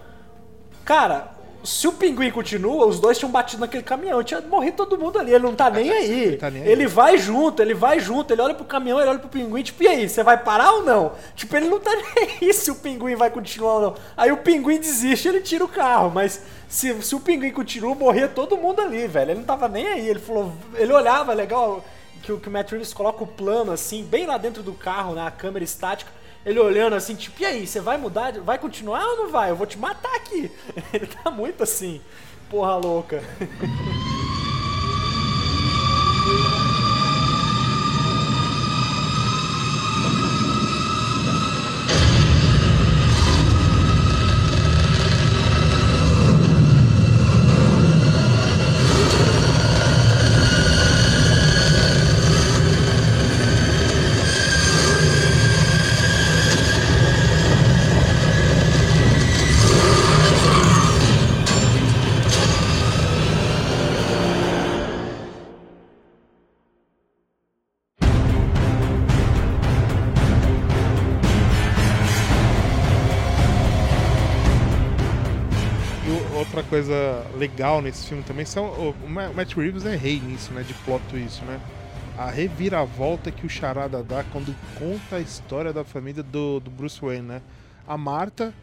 Cara, 0.84 1.32
se 1.66 1.88
o 1.88 1.92
pinguim 1.92 2.30
continua, 2.30 2.86
os 2.86 3.00
dois 3.00 3.18
tinham 3.18 3.30
batido 3.30 3.60
naquele 3.60 3.82
caminhão, 3.82 4.22
tinha 4.22 4.40
morrido 4.40 4.76
todo 4.76 4.96
mundo 4.96 5.18
ali, 5.18 5.34
ele 5.34 5.42
não 5.44 5.54
tá 5.54 5.68
nem 5.68 5.90
aí. 5.90 6.10
ele, 6.22 6.36
tá 6.36 6.48
nem 6.48 6.62
aí. 6.62 6.86
vai 6.86 7.18
junto, 7.18 7.60
ele 7.60 7.74
vai 7.74 7.98
junto, 8.00 8.32
ele 8.32 8.40
olha 8.40 8.54
pro 8.54 8.64
caminhão, 8.64 9.00
ele 9.00 9.10
olha 9.10 9.18
pro 9.18 9.28
pinguim, 9.28 9.62
tipo, 9.62 9.82
e 9.82 9.88
aí, 9.88 10.08
você 10.08 10.22
vai 10.22 10.36
parar 10.42 10.72
ou 10.72 10.82
não? 10.84 11.12
Tipo, 11.34 11.56
ele 11.56 11.68
não 11.68 11.80
tá 11.80 11.90
nem 12.16 12.38
aí 12.40 12.54
se 12.54 12.70
o 12.70 12.76
pinguim 12.76 13.16
vai 13.16 13.28
continuar 13.30 13.74
ou 13.74 13.80
não. 13.82 13.94
Aí 14.16 14.30
o 14.32 14.36
pinguim 14.38 14.78
desiste, 14.78 15.26
ele 15.28 15.40
tira 15.40 15.64
o 15.64 15.68
carro, 15.68 16.10
mas 16.14 16.40
se, 16.68 17.02
se 17.02 17.14
o 17.14 17.20
pinguim 17.20 17.50
continua, 17.50 17.94
morria 17.94 18.28
todo 18.28 18.56
mundo 18.56 18.80
ali, 18.80 19.06
velho. 19.06 19.32
Ele 19.32 19.40
não 19.40 19.46
tava 19.46 19.68
nem 19.68 19.86
aí, 19.88 20.08
ele 20.08 20.20
falou, 20.20 20.52
ele 20.76 20.92
olhava, 20.92 21.32
legal, 21.34 21.84
que, 22.22 22.30
o- 22.32 22.38
que 22.38 22.48
o 22.48 22.52
Matt 22.52 22.70
Reeves 22.70 22.94
coloca 22.94 23.24
o 23.24 23.26
plano 23.26 23.72
assim, 23.72 24.04
bem 24.04 24.24
lá 24.26 24.38
dentro 24.38 24.62
do 24.62 24.72
carro, 24.72 25.14
na 25.14 25.30
câmera 25.30 25.64
estática, 25.64 26.10
Ele 26.46 26.60
olhando 26.60 26.94
assim, 26.94 27.16
tipo, 27.16 27.42
e 27.42 27.44
aí, 27.44 27.66
você 27.66 27.80
vai 27.80 27.98
mudar? 27.98 28.32
Vai 28.34 28.56
continuar 28.56 29.04
ou 29.04 29.16
não 29.16 29.30
vai? 29.32 29.50
Eu 29.50 29.56
vou 29.56 29.66
te 29.66 29.76
matar 29.76 30.14
aqui. 30.14 30.48
Ele 30.94 31.06
tá 31.06 31.28
muito 31.28 31.64
assim, 31.64 32.00
porra 32.48 32.76
louca. 32.76 33.20
outra 76.56 76.62
coisa 76.70 77.26
legal 77.36 77.82
nesse 77.82 78.06
filme 78.08 78.22
também 78.22 78.44
são. 78.46 78.64
O, 78.66 78.94
o 79.04 79.08
Ma- 79.08 79.30
Matt 79.30 79.54
Reeves 79.54 79.84
é 79.84 79.94
rei 79.96 80.18
nisso, 80.20 80.52
né? 80.52 80.62
De 80.62 80.72
plot 80.74 81.02
twist, 81.10 81.42
né? 81.44 81.60
A 82.16 82.30
reviravolta 82.30 83.30
que 83.30 83.44
o 83.44 83.48
Charada 83.48 84.02
dá 84.02 84.24
quando 84.32 84.54
conta 84.78 85.16
a 85.16 85.20
história 85.20 85.72
da 85.72 85.84
família 85.84 86.22
do, 86.22 86.60
do 86.60 86.70
Bruce 86.70 86.98
Wayne, 87.00 87.26
né? 87.26 87.42
A 87.86 87.98
Marta, 87.98 88.54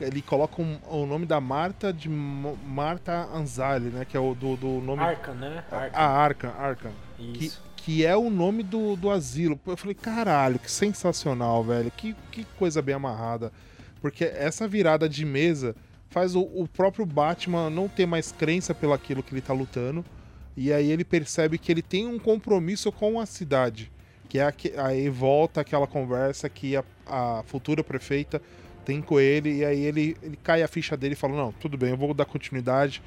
ele 0.00 0.22
coloca 0.22 0.62
um- 0.62 0.78
o 0.88 1.04
nome 1.06 1.26
da 1.26 1.40
Marta 1.40 1.92
de 1.92 2.08
Marta 2.08 3.28
Anzali, 3.34 3.88
né? 3.88 4.04
Que 4.08 4.16
é 4.16 4.20
o 4.20 4.34
do, 4.34 4.56
do 4.56 4.68
nome. 4.80 5.02
Arkham, 5.02 5.34
né? 5.34 5.64
Arkham. 5.70 6.00
A 6.00 6.04
Arkham, 6.06 6.52
Arkham. 6.56 6.92
Que, 7.16 7.46
Isso. 7.46 7.62
que 7.76 8.06
é 8.06 8.16
o 8.16 8.30
nome 8.30 8.62
do, 8.62 8.94
do 8.94 9.10
asilo. 9.10 9.58
Eu 9.66 9.76
falei, 9.76 9.94
caralho, 9.94 10.58
que 10.60 10.70
sensacional, 10.70 11.64
velho. 11.64 11.90
Que, 11.96 12.14
que 12.30 12.44
coisa 12.58 12.80
bem 12.80 12.94
amarrada. 12.94 13.50
Porque 14.00 14.24
essa 14.24 14.68
virada 14.68 15.08
de 15.08 15.24
mesa 15.26 15.74
faz 16.10 16.34
o, 16.34 16.42
o 16.42 16.68
próprio 16.68 17.06
Batman 17.06 17.70
não 17.70 17.88
ter 17.88 18.04
mais 18.04 18.30
crença 18.32 18.74
pelo 18.74 18.92
aquilo 18.92 19.22
que 19.22 19.32
ele 19.32 19.40
tá 19.40 19.54
lutando. 19.54 20.04
E 20.56 20.72
aí 20.72 20.90
ele 20.90 21.04
percebe 21.04 21.56
que 21.56 21.70
ele 21.72 21.80
tem 21.80 22.06
um 22.06 22.18
compromisso 22.18 22.90
com 22.92 23.18
a 23.18 23.24
cidade. 23.24 23.90
Que 24.28 24.38
é 24.38 24.44
aque- 24.44 24.74
aí 24.76 25.08
volta 25.08 25.60
aquela 25.60 25.86
conversa 25.86 26.48
que 26.48 26.76
a, 26.76 26.84
a 27.06 27.42
futura 27.46 27.82
prefeita 27.82 28.42
tem 28.84 29.00
com 29.00 29.18
ele. 29.18 29.58
E 29.58 29.64
aí 29.64 29.80
ele, 29.80 30.16
ele 30.22 30.36
cai 30.36 30.62
a 30.62 30.68
ficha 30.68 30.96
dele 30.96 31.14
e 31.14 31.16
fala: 31.16 31.36
Não, 31.36 31.52
tudo 31.52 31.78
bem, 31.78 31.90
eu 31.90 31.96
vou 31.96 32.12
dar 32.12 32.24
continuidade. 32.24 33.00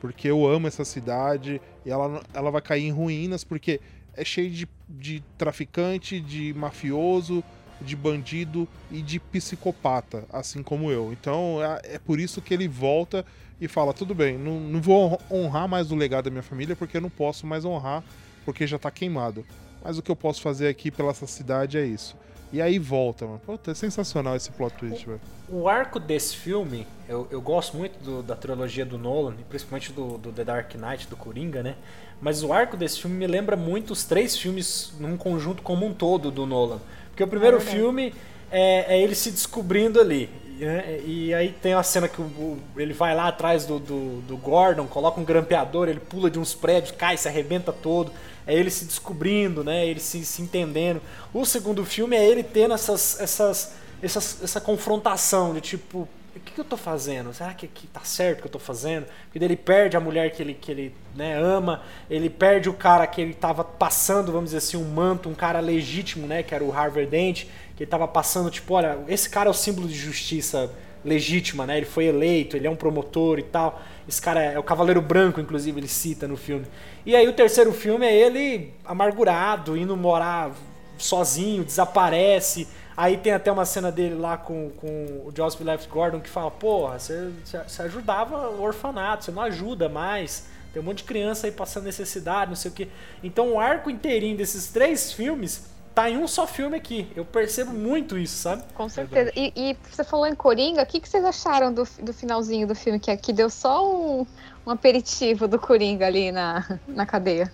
Porque 0.00 0.28
eu 0.28 0.46
amo 0.46 0.66
essa 0.66 0.84
cidade. 0.84 1.60
E 1.86 1.90
ela, 1.90 2.22
ela 2.34 2.50
vai 2.50 2.60
cair 2.60 2.84
em 2.84 2.90
ruínas. 2.92 3.44
Porque 3.44 3.80
é 4.14 4.24
cheio 4.24 4.50
de, 4.50 4.68
de 4.88 5.22
traficante, 5.36 6.20
de 6.20 6.52
mafioso, 6.54 7.42
de 7.80 7.94
bandido 7.96 8.66
e 8.90 9.00
de 9.02 9.18
psicopata, 9.20 10.24
assim 10.32 10.62
como 10.62 10.90
eu. 10.90 11.12
Então 11.12 11.58
é, 11.62 11.94
é 11.94 11.98
por 11.98 12.18
isso 12.20 12.40
que 12.40 12.52
ele 12.54 12.68
volta 12.68 13.24
e 13.60 13.68
fala: 13.68 13.92
tudo 13.92 14.14
bem, 14.14 14.36
não, 14.38 14.58
não 14.60 14.80
vou 14.80 15.20
honrar 15.30 15.68
mais 15.68 15.90
o 15.90 15.96
legado 15.96 16.24
da 16.24 16.30
minha 16.30 16.42
família 16.42 16.74
porque 16.76 16.96
eu 16.96 17.00
não 17.00 17.10
posso 17.10 17.46
mais 17.46 17.64
honrar 17.64 18.02
porque 18.44 18.66
já 18.66 18.78
tá 18.78 18.90
queimado. 18.90 19.44
Mas 19.82 19.96
o 19.96 20.02
que 20.02 20.10
eu 20.10 20.16
posso 20.16 20.40
fazer 20.42 20.68
aqui 20.68 20.90
pela 20.90 21.10
essa 21.10 21.26
cidade 21.26 21.78
é 21.78 21.86
isso. 21.86 22.16
E 22.50 22.62
aí 22.62 22.78
volta, 22.78 23.26
mano. 23.26 23.40
Puta, 23.44 23.70
é 23.72 23.74
sensacional 23.74 24.34
esse 24.34 24.50
plot 24.50 24.74
twist, 24.76 25.06
velho. 25.06 25.20
O 25.50 25.68
arco 25.68 26.00
desse 26.00 26.34
filme, 26.34 26.86
eu, 27.06 27.28
eu 27.30 27.42
gosto 27.42 27.76
muito 27.76 28.02
do- 28.02 28.22
da 28.22 28.34
trilogia 28.34 28.86
do 28.86 28.96
Nolan, 28.96 29.34
principalmente 29.50 29.92
do, 29.92 30.16
do 30.16 30.32
The 30.32 30.44
Dark 30.44 30.74
Knight, 30.74 31.06
do 31.08 31.16
Coringa, 31.16 31.62
né? 31.62 31.76
Mas 32.22 32.42
o 32.42 32.50
arco 32.52 32.74
desse 32.76 33.00
filme 33.00 33.16
me 33.16 33.26
lembra 33.26 33.54
muito 33.54 33.92
os 33.92 34.04
três 34.04 34.36
filmes 34.36 34.94
num 34.98 35.16
conjunto 35.16 35.62
como 35.62 35.84
um 35.86 35.92
todo 35.92 36.30
do 36.30 36.46
Nolan. 36.46 36.80
Porque 37.18 37.24
o 37.24 37.26
primeiro 37.28 37.56
filme 37.60 38.14
é, 38.48 38.94
é 38.96 39.02
ele 39.02 39.12
se 39.16 39.32
descobrindo 39.32 40.00
ali. 40.00 40.30
né? 40.60 41.00
E 41.04 41.34
aí 41.34 41.52
tem 41.60 41.74
a 41.74 41.82
cena 41.82 42.06
que 42.06 42.20
o- 42.20 42.24
o- 42.24 42.58
ele 42.76 42.92
vai 42.92 43.12
lá 43.12 43.26
atrás 43.26 43.64
do, 43.66 43.80
do, 43.80 44.20
do 44.20 44.36
Gordon, 44.36 44.86
coloca 44.86 45.20
um 45.20 45.24
grampeador, 45.24 45.88
ele 45.88 45.98
pula 45.98 46.30
de 46.30 46.38
uns 46.38 46.54
prédios, 46.54 46.92
cai, 46.96 47.16
se 47.16 47.26
arrebenta 47.26 47.72
todo. 47.72 48.12
É 48.46 48.54
ele 48.54 48.70
se 48.70 48.84
descobrindo, 48.84 49.64
né? 49.64 49.84
Ele 49.84 49.98
se, 50.00 50.24
se 50.24 50.40
entendendo. 50.42 51.02
O 51.34 51.44
segundo 51.44 51.84
filme 51.84 52.16
é 52.16 52.24
ele 52.24 52.42
tendo 52.44 52.72
essas, 52.74 53.20
essas, 53.20 53.72
essas, 54.00 54.42
essa 54.44 54.60
confrontação 54.60 55.52
de 55.54 55.60
tipo, 55.60 56.08
o 56.38 56.40
que, 56.40 56.52
que 56.52 56.60
eu 56.60 56.64
tô 56.64 56.76
fazendo? 56.76 57.32
Será 57.32 57.52
que, 57.52 57.66
que 57.66 57.86
tá 57.86 58.00
certo 58.02 58.38
o 58.38 58.40
que 58.42 58.46
eu 58.46 58.52
tô 58.52 58.58
fazendo? 58.58 59.06
Porque 59.24 59.44
ele 59.44 59.56
perde 59.56 59.96
a 59.96 60.00
mulher 60.00 60.30
que 60.30 60.42
ele, 60.42 60.54
que 60.54 60.70
ele 60.70 60.94
né, 61.14 61.38
ama, 61.38 61.82
ele 62.08 62.30
perde 62.30 62.68
o 62.68 62.72
cara 62.72 63.06
que 63.06 63.20
ele 63.20 63.34
tava 63.34 63.62
passando, 63.62 64.32
vamos 64.32 64.46
dizer 64.46 64.58
assim, 64.58 64.76
um 64.76 64.84
manto, 64.84 65.28
um 65.28 65.34
cara 65.34 65.60
legítimo, 65.60 66.26
né? 66.26 66.42
Que 66.42 66.54
era 66.54 66.64
o 66.64 66.72
Harvey 66.72 67.06
Dent, 67.06 67.44
que 67.76 67.82
ele 67.82 67.90
tava 67.90 68.08
passando, 68.08 68.50
tipo, 68.50 68.74
olha, 68.74 68.98
esse 69.08 69.28
cara 69.28 69.48
é 69.48 69.50
o 69.50 69.54
símbolo 69.54 69.86
de 69.86 69.94
justiça 69.94 70.70
legítima, 71.04 71.66
né? 71.66 71.76
Ele 71.76 71.86
foi 71.86 72.06
eleito, 72.06 72.56
ele 72.56 72.66
é 72.66 72.70
um 72.70 72.76
promotor 72.76 73.38
e 73.38 73.42
tal. 73.42 73.80
Esse 74.08 74.20
cara 74.20 74.42
é, 74.42 74.54
é 74.54 74.58
o 74.58 74.62
Cavaleiro 74.62 75.02
Branco, 75.02 75.40
inclusive, 75.40 75.78
ele 75.78 75.88
cita 75.88 76.26
no 76.26 76.36
filme. 76.36 76.66
E 77.04 77.14
aí 77.14 77.28
o 77.28 77.32
terceiro 77.32 77.72
filme 77.72 78.06
é 78.06 78.14
ele 78.14 78.72
amargurado, 78.84 79.76
indo 79.76 79.96
morar 79.96 80.52
sozinho, 80.96 81.64
desaparece. 81.64 82.68
Aí 82.98 83.16
tem 83.16 83.32
até 83.32 83.52
uma 83.52 83.64
cena 83.64 83.92
dele 83.92 84.16
lá 84.16 84.36
com, 84.36 84.70
com 84.70 84.88
o 85.24 85.32
Joseph 85.32 85.60
Left 85.60 85.88
Gordon 85.88 86.18
que 86.18 86.28
fala: 86.28 86.50
Porra, 86.50 86.98
você, 86.98 87.30
você- 87.44 87.82
ajudava 87.82 88.50
o 88.50 88.60
orfanato, 88.60 89.24
você 89.24 89.30
não 89.30 89.42
ajuda 89.42 89.88
mais. 89.88 90.48
Tem 90.72 90.82
um 90.82 90.84
monte 90.84 90.98
de 90.98 91.04
criança 91.04 91.46
aí 91.46 91.52
passando 91.52 91.84
necessidade, 91.84 92.50
não 92.50 92.56
sei 92.56 92.72
o 92.72 92.74
que. 92.74 92.88
Então 93.22 93.52
o 93.52 93.60
arco 93.60 93.88
inteirinho 93.88 94.36
desses 94.36 94.66
três 94.66 95.12
filmes 95.12 95.66
tá 95.94 96.10
em 96.10 96.18
um 96.18 96.26
só 96.26 96.44
filme 96.44 96.76
aqui. 96.76 97.08
Eu 97.14 97.24
percebo 97.24 97.72
muito 97.72 98.18
isso, 98.18 98.36
sabe? 98.36 98.64
Com 98.74 98.88
certeza. 98.88 99.30
E, 99.36 99.52
e 99.54 99.76
você 99.88 100.02
falou 100.02 100.26
em 100.26 100.34
Coringa, 100.34 100.82
o 100.82 100.86
que, 100.86 100.98
que 100.98 101.08
vocês 101.08 101.24
acharam 101.24 101.72
do, 101.72 101.84
do 102.02 102.12
finalzinho 102.12 102.66
do 102.66 102.74
filme? 102.74 102.98
Que 102.98 103.12
aqui 103.12 103.32
deu 103.32 103.48
só 103.48 103.88
um, 103.88 104.26
um 104.66 104.70
aperitivo 104.72 105.46
do 105.46 105.56
Coringa 105.58 106.04
ali 106.04 106.32
na, 106.32 106.80
na 106.88 107.06
cadeia. 107.06 107.52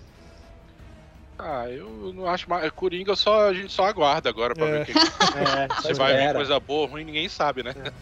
Ah, 1.37 1.69
eu 1.69 2.13
não 2.13 2.27
acho 2.27 2.49
mais. 2.49 2.69
Coringa 2.71 3.15
só, 3.15 3.47
a 3.49 3.53
gente 3.53 3.71
só 3.73 3.85
aguarda 3.85 4.29
agora 4.29 4.55
pra 4.55 4.65
É. 4.65 4.71
ver 4.71 4.81
o 4.81 4.85
que, 4.85 4.93
É, 5.35 5.81
se 5.81 5.93
vai 5.93 6.15
vir 6.15 6.33
coisa 6.33 6.59
boa 6.59 6.81
ou 6.81 6.87
ruim, 6.87 7.03
ninguém 7.03 7.27
sabe, 7.29 7.63
né? 7.63 7.73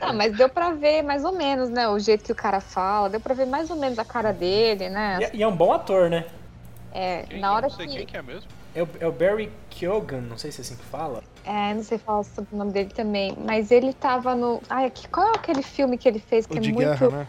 Ah, 0.00 0.12
mas 0.12 0.36
deu 0.36 0.48
pra 0.48 0.72
ver 0.72 1.02
mais 1.02 1.24
ou 1.24 1.30
menos, 1.30 1.70
né? 1.70 1.88
O 1.88 2.00
jeito 2.00 2.24
que 2.24 2.32
o 2.32 2.34
cara 2.34 2.60
fala, 2.60 3.08
deu 3.08 3.20
pra 3.20 3.32
ver 3.32 3.46
mais 3.46 3.70
ou 3.70 3.76
menos 3.76 3.96
a 3.96 4.04
cara 4.04 4.32
dele, 4.32 4.88
né? 4.88 5.18
E, 5.20 5.24
é- 5.24 5.30
e 5.34 5.42
é 5.44 5.46
um 5.46 5.54
bom 5.54 5.72
ator, 5.72 6.10
né? 6.10 6.24
É, 6.90 7.22
Quem- 7.22 7.38
na 7.38 7.54
hora 7.54 7.68
não 7.68 7.76
sei 7.76 7.86
que. 7.86 7.94
quem 7.98 8.06
que 8.06 8.16
é 8.16 8.22
mesmo. 8.22 8.50
É 8.74 8.82
o, 8.82 8.88
é 8.98 9.06
o 9.06 9.12
Barry 9.12 9.52
Keoghan, 9.70 10.22
não 10.22 10.36
sei 10.36 10.50
se 10.50 10.60
é 10.60 10.62
assim 10.62 10.74
que 10.74 10.84
fala. 10.84 11.22
É, 11.44 11.72
não 11.74 11.84
sei 11.84 11.96
falar 11.96 12.24
sobre 12.24 12.52
o 12.56 12.58
nome 12.58 12.72
dele 12.72 12.90
também, 12.90 13.36
mas 13.38 13.70
ele 13.70 13.92
tava 13.92 14.34
no. 14.34 14.60
Ai, 14.68 14.86
aqui, 14.86 15.06
qual 15.08 15.28
é 15.28 15.30
aquele 15.36 15.62
filme 15.62 15.96
que 15.96 16.08
ele 16.08 16.18
fez 16.18 16.44
que 16.44 16.54
O 16.54 16.58
é 16.58 16.60
de 16.60 16.72
muito. 16.72 16.84
guerra, 16.88 17.10
né? 17.10 17.26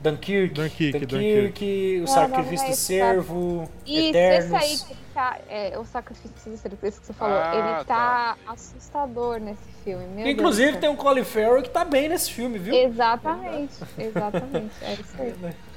Dunkirk, 0.00 0.54
Dunkirk, 0.54 1.06
Dunkirk, 1.06 1.96
o 1.96 2.00
Não, 2.00 2.06
Sacrifício 2.06 2.66
é 2.66 2.70
do 2.70 2.76
Servo, 2.76 3.70
Isso, 3.84 4.08
Eternos. 4.08 4.44
esse 4.44 4.54
aí 4.56 4.78
que 4.78 4.92
ele 4.92 5.00
tá. 5.12 5.38
É, 5.48 5.78
o 5.78 5.84
sacrifício 5.84 6.50
do 6.52 6.56
Servo, 6.56 6.78
esse 6.82 7.00
que 7.00 7.06
você 7.06 7.12
falou. 7.12 7.36
Ah, 7.36 7.52
ele 7.54 7.84
tá, 7.84 8.36
assustador 8.46 9.40
nesse 9.40 9.68
filme. 9.82 10.04
Meu 10.06 10.24
Deus 10.24 10.28
Inclusive 10.28 10.72
do 10.72 10.78
tem 10.78 10.88
um 10.88 10.96
Colin 10.96 11.24
Farrell 11.24 11.62
que 11.62 11.70
tá 11.70 11.84
bem 11.84 12.08
nesse 12.08 12.30
filme, 12.30 12.58
viu? 12.58 12.74
Exatamente, 12.74 13.74
exatamente. 13.98 14.74
É 14.82 14.92
isso 14.94 15.14
aí. 15.20 15.34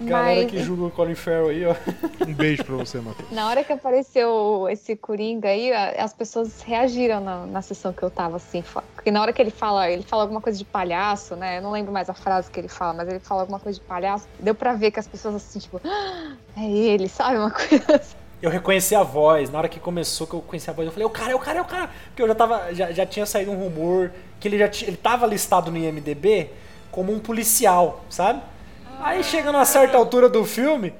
Galera 0.00 0.42
Mas 0.42 0.50
que 0.50 0.62
julga 0.62 0.84
o 0.84 0.90
Colin 0.90 1.14
Farrell 1.14 1.48
aí, 1.48 1.66
ó. 1.66 1.74
Um 2.26 2.32
beijo 2.32 2.64
pra 2.64 2.76
você, 2.76 2.98
Matheus. 3.00 3.30
na 3.30 3.48
hora 3.48 3.62
que 3.62 3.72
apareceu 3.72 4.66
esse 4.70 4.96
Coringa 4.96 5.48
aí, 5.48 5.70
as 5.72 6.14
pessoas 6.14 6.62
reagiram 6.62 7.20
na, 7.20 7.44
na 7.46 7.60
sessão 7.62 7.92
que 7.92 8.02
eu 8.02 8.10
tava, 8.10 8.36
assim. 8.36 8.64
Porque 8.94 9.10
na 9.10 9.20
hora 9.20 9.32
que 9.32 9.42
ele 9.42 9.50
fala, 9.50 9.90
ele 9.90 10.02
fala 10.02 10.22
alguma 10.22 10.40
coisa 10.40 10.58
de 10.58 10.64
palhaço, 10.64 11.36
né? 11.36 11.58
Eu 11.58 11.62
não 11.62 11.70
lembro 11.70 11.92
mais 11.92 12.08
a 12.08 12.14
frase 12.14 12.50
que 12.50 12.58
ele 12.58 12.68
fala, 12.68 12.94
mas 12.94 13.08
ele 13.08 13.20
fala 13.20 13.42
alguma 13.42 13.60
coisa 13.60 13.78
de 13.78 13.84
palhaço. 13.84 14.26
Deu 14.38 14.54
pra 14.54 14.72
ver 14.72 14.90
que 14.90 14.98
as 14.98 15.06
pessoas 15.06 15.34
assim, 15.34 15.58
tipo, 15.58 15.80
"Ah, 15.84 16.32
é 16.56 16.64
ele, 16.70 17.06
sabe? 17.08 17.36
Uma 17.36 17.50
coisa 17.50 17.84
assim. 17.96 18.16
Eu 18.40 18.48
reconheci 18.50 18.94
a 18.94 19.02
voz, 19.02 19.50
na 19.50 19.58
hora 19.58 19.68
que 19.68 19.78
começou 19.78 20.26
que 20.26 20.32
eu 20.32 20.40
conheci 20.40 20.70
a 20.70 20.72
voz, 20.72 20.86
eu 20.86 20.92
falei, 20.92 21.06
o 21.06 21.10
cara, 21.10 21.32
é 21.32 21.34
o 21.34 21.38
cara, 21.38 21.58
é 21.58 21.62
o 21.62 21.64
cara. 21.66 21.90
Porque 22.06 22.22
eu 22.22 22.26
já 22.28 22.34
tava, 22.34 22.72
já, 22.72 22.90
já 22.90 23.04
tinha 23.04 23.26
saído 23.26 23.50
um 23.50 23.58
rumor 23.58 24.10
que 24.40 24.48
ele 24.48 24.56
já 24.56 24.64
ele 24.86 24.96
tava 24.96 25.26
listado 25.26 25.70
no 25.70 25.76
IMDB 25.76 26.48
como 26.90 27.12
um 27.12 27.18
policial, 27.18 28.02
sabe? 28.08 28.40
Aí 29.00 29.22
chega 29.24 29.50
numa 29.52 29.64
certa 29.64 29.96
altura 29.96 30.28
do 30.28 30.44
filme, 30.44 30.94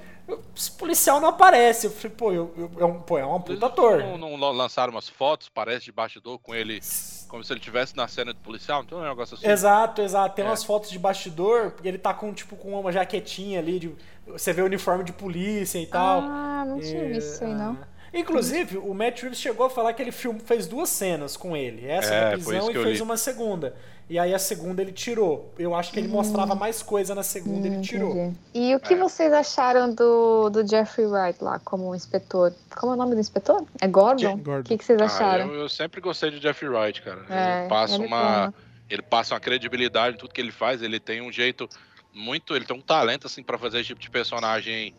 esse 0.57 0.73
policial 0.73 1.21
não 1.21 1.29
aparece. 1.29 1.87
Eu 1.87 1.91
falei, 1.91 2.17
pô, 2.17 2.33
eu, 2.33 2.55
eu- 2.57 2.71
é 2.79 2.85
um, 2.85 3.01
pô, 3.01 3.19
é 3.19 3.27
um 3.27 3.41
puta 3.41 3.67
ator. 3.67 3.99
Não, 3.99 4.17
não 4.19 4.37
lan- 4.37 4.53
lançaram 4.53 4.93
umas 4.93 5.09
fotos, 5.09 5.49
parece 5.49 5.85
de 5.87 5.93
bastidor 5.93 6.39
com 6.39 6.55
ele, 6.55 6.81
como 7.29 7.43
se 7.45 7.53
ele 7.53 7.61
estivesse 7.61 7.97
na 7.97 8.07
cena 8.09 8.33
de 8.33 8.41
policial, 8.41 8.83
então 8.83 8.99
é 9.01 9.07
um 9.07 9.09
negócio 9.11 9.35
assim. 9.37 9.49
Exato, 9.49 10.03
exato. 10.03 10.35
Tem 10.37 10.45
É. 10.45 10.49
umas 10.49 10.65
fotos 10.65 10.91
de 10.91 10.99
bastidor 10.99 11.75
e 11.83 11.89
ele 11.89 11.99
tá 11.99 12.15
com, 12.15 12.33
tipo, 12.33 12.57
com 12.57 12.79
uma 12.79 12.93
jaquetinha 12.93 13.59
ali, 13.59 13.79
de, 13.79 13.95
você 14.27 14.53
vê 14.53 14.63
o 14.63 14.67
uniforme 14.67 15.05
de 15.05 15.13
polícia 15.13 15.79
e 15.79 15.87
tal. 15.87 16.21
Ah, 16.23 16.65
não 16.67 16.79
tinha 16.81 17.05
E, 17.05 17.13
visto 17.13 17.35
isso 17.35 17.45
aí, 17.45 17.55
não. 17.55 17.77
ah, 17.81 17.87
Inclusive, 18.13 18.79
o 18.79 18.93
Matt 18.93 19.23
Reeves 19.23 19.39
chegou 19.39 19.67
a 19.67 19.71
falar 19.71 19.93
que 19.93 20.03
ele 20.03 20.11
film, 20.13 20.39
fez 20.39 20.67
duas 20.67 20.89
cenas 20.89 21.37
com 21.37 21.57
ele. 21.57 21.87
Essa 21.87 22.13
É, 22.15 22.21
na 22.37 22.43
foi 22.43 22.57
prisão 22.57 22.71
e 22.71 22.85
fez 22.85 22.97
li. 22.97 23.03
uma 23.03 23.17
segunda. 23.17 23.75
E 24.09 24.19
aí 24.19 24.35
a 24.35 24.39
segunda 24.41 24.83
ele 24.83 24.91
tirou. 24.91 25.55
Eu 25.57 25.73
acho 25.73 25.93
que 25.93 26.01
ele 26.01 26.09
mostrava 26.09 26.53
mais 26.57 26.83
coisa 26.83 27.15
na 27.15 27.23
segunda, 27.23 27.69
ele 27.69 27.81
tirou. 27.81 28.11
Entendi. 28.11 28.37
E 28.53 28.75
o 28.75 28.81
que 28.81 28.95
É. 28.95 28.97
vocês 28.97 29.33
acharam 29.33 29.95
do, 29.95 30.51
do 30.51 30.67
Jeffrey 30.69 31.07
Wright 31.07 31.43
lá 31.45 31.61
como 31.61 31.95
inspetor? 31.95 32.53
Como 32.77 32.91
é 32.93 32.95
o 32.97 32.99
nome 32.99 33.15
do 33.15 33.21
inspetor? 33.21 33.65
É 33.81 33.87
Gordon? 33.87 34.37
Gordon. 34.39 34.61
O 34.63 34.65
que, 34.65 34.77
que 34.79 34.85
vocês 34.85 35.01
Ah, 35.01 35.05
acharam? 35.05 35.47
eu, 35.55 35.61
eu 35.61 35.69
sempre 35.69 36.01
gostei 36.01 36.31
de 36.33 36.41
Jeffrey 36.43 36.69
Wright, 36.69 37.01
cara. 37.03 37.25
É, 37.31 37.61
ele 37.61 37.69
passa 37.69 37.95
ele 37.95 38.05
é 38.05 38.07
uma. 38.09 38.55
Ele 38.91 39.03
passa 39.03 39.35
uma 39.35 39.41
credibilidade 39.41 40.17
em 40.17 40.19
tudo 40.19 40.35
que 40.35 40.41
ele 40.41 40.51
faz. 40.51 40.83
Ele 40.83 40.99
tem 40.99 41.23
um 41.23 41.31
jeito 41.31 41.69
muito. 42.13 42.57
Ele 42.57 42.65
tem 42.65 42.77
um 42.77 42.81
talento, 42.83 43.29
assim, 43.29 43.45
pra 43.45 43.57
fazer 43.57 43.79
esse 43.79 43.87
tipo 43.87 44.01
de 44.01 44.11
personagem. 44.11 44.93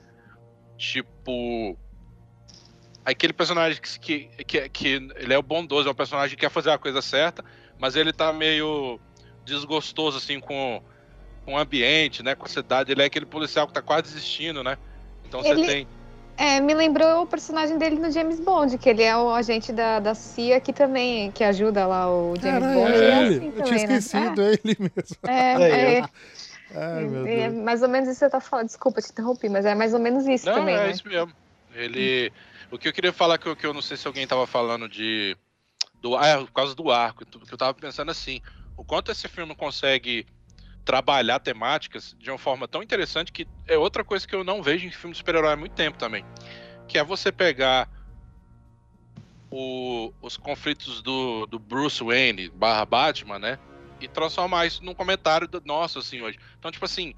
Tipo. 0.78 1.78
Aquele 3.04 3.34
personagem 3.34 3.82
que, 3.82 3.99
que, 3.99 4.43
que, 4.43 4.70
que 4.70 4.88
ele 5.16 5.34
é 5.34 5.38
o 5.38 5.41
bondoso, 5.43 5.88
é 5.88 5.91
um 5.91 5.95
personagem 5.95 6.36
que 6.36 6.41
quer 6.41 6.52
fazer 6.52 6.70
a 6.70 6.78
coisa 6.78 7.02
certa, 7.02 7.43
mas 7.80 7.95
ele 7.95 8.14
tá 8.14 8.32
meio 8.32 8.99
desgostoso, 9.43 10.18
assim, 10.18 10.39
com, 10.39 10.82
com 11.45 11.54
o 11.54 11.58
ambiente, 11.58 12.22
né? 12.22 12.36
Com 12.36 12.45
a 12.45 12.49
cidade. 12.49 12.91
Ele 12.91 13.02
é 13.02 13.06
aquele 13.06 13.26
policial 13.26 13.68
que 13.68 13.74
tá 13.74 13.82
quase 13.82 14.04
desistindo, 14.04 14.64
né? 14.64 14.78
Então 15.28 15.41
você 15.41 15.49
Ele- 15.49 15.66
tem. 15.66 15.88
É, 16.38 16.60
me 16.60 16.74
lembrou 16.74 17.22
o 17.24 17.28
personagem 17.28 17.78
dele 17.78 17.99
no 17.99 18.10
James 18.10 18.39
Bond, 18.39 18.76
que 18.78 18.89
ele 18.89 19.04
é 19.04 19.16
o 19.16 19.30
agente 19.30 19.72
da, 19.72 19.99
da 19.99 20.16
CIA 20.16 20.60
que 20.60 20.74
também 20.74 21.30
que 21.32 21.43
ajuda 21.43 21.86
lá 21.86 22.10
o 22.10 22.34
James 22.41 22.62
Caralho, 22.64 22.80
Bond. 22.80 22.91
é 22.93 22.97
é 22.97 23.22
ele. 23.22 23.36
assim 23.36 23.45
eu 23.45 23.52
também, 23.52 23.64
tinha 23.64 23.88
né? 23.88 23.97
esquecido, 23.97 24.41
é 24.41 24.52
ele 24.54 24.78
mesmo. 24.80 25.18
É, 25.24 25.54
É 25.62 25.97
é. 25.99 26.06
Ai, 26.74 27.04
meu 27.04 27.28
é, 27.28 27.39
é 27.41 27.49
mais 27.49 27.84
ou 27.84 27.89
menos 27.89 28.10
isso 28.10 28.20
que 28.20 28.26
você 28.26 28.30
tá 28.32 28.39
falando. 28.39 28.68
Desculpa, 28.68 29.02
te 29.02 29.12
interrompi, 29.12 29.49
mas 29.49 29.66
é 29.66 29.76
mais 29.76 29.93
ou 29.93 29.99
menos 29.99 30.26
isso 30.26 30.45
Não, 30.45 30.54
também, 30.56 30.74
é 30.76 30.84
né? 30.86 30.91
isso 30.91 31.08
mesmo. 31.08 31.32
Ele. 31.76 32.32
O 32.72 32.80
que 32.80 32.88
eu 32.88 32.93
queria 32.93 33.11
falar 33.11 33.38
que 33.38 33.47
eu, 33.47 33.55
que 33.55 33.65
eu 33.65 33.74
não 33.74 33.82
sei 33.82 33.97
se 33.97 34.07
alguém 34.07 34.26
tava 34.26 34.47
falando 34.47 34.88
de. 34.88 35.38
Do, 35.95 36.15
ah, 36.15 36.38
por 36.39 36.51
causa 36.53 36.74
do 36.74 36.89
arco. 36.89 37.26
Que 37.26 37.53
eu 37.53 37.57
tava 37.57 37.74
pensando 37.74 38.09
assim. 38.09 38.41
O 38.78 38.84
quanto 38.84 39.11
esse 39.11 39.28
filme 39.28 39.53
consegue 39.53 40.26
trabalhar 40.84 41.39
temáticas 41.39 42.15
de 42.17 42.32
uma 42.32 42.39
forma 42.39 42.67
tão 42.67 42.82
interessante 42.82 43.32
que 43.32 43.45
é 43.67 43.78
outra 43.78 44.03
coisa 44.03 44.28
que 44.28 44.34
eu 44.34 44.43
não 44.43 44.63
vejo 44.63 44.88
em 44.88 44.91
filme 44.91 45.11
de 45.11 45.17
super-herói 45.17 45.53
há 45.53 45.57
muito 45.57 45.74
tempo 45.74 45.97
também. 45.97 46.24
Que 46.88 46.97
é 46.97 47.03
você 47.03 47.32
pegar 47.32 47.88
o- 49.51 50.11
os 50.22 50.38
conflitos 50.38 51.01
do, 51.01 51.45
do 51.45 51.59
Bruce 51.59 52.03
Wayne 52.03 52.49
barra 52.49 52.86
Batman, 52.86 53.38
né? 53.38 53.59
E 53.99 54.07
transformar 54.07 54.65
isso 54.65 54.84
num 54.84 54.95
comentário 54.95 55.47
do 55.47 55.61
nosso, 55.63 55.99
assim, 55.99 56.22
hoje. 56.22 56.39
Então, 56.57 56.72
tipo 56.72 56.86
assim, 56.86 57.13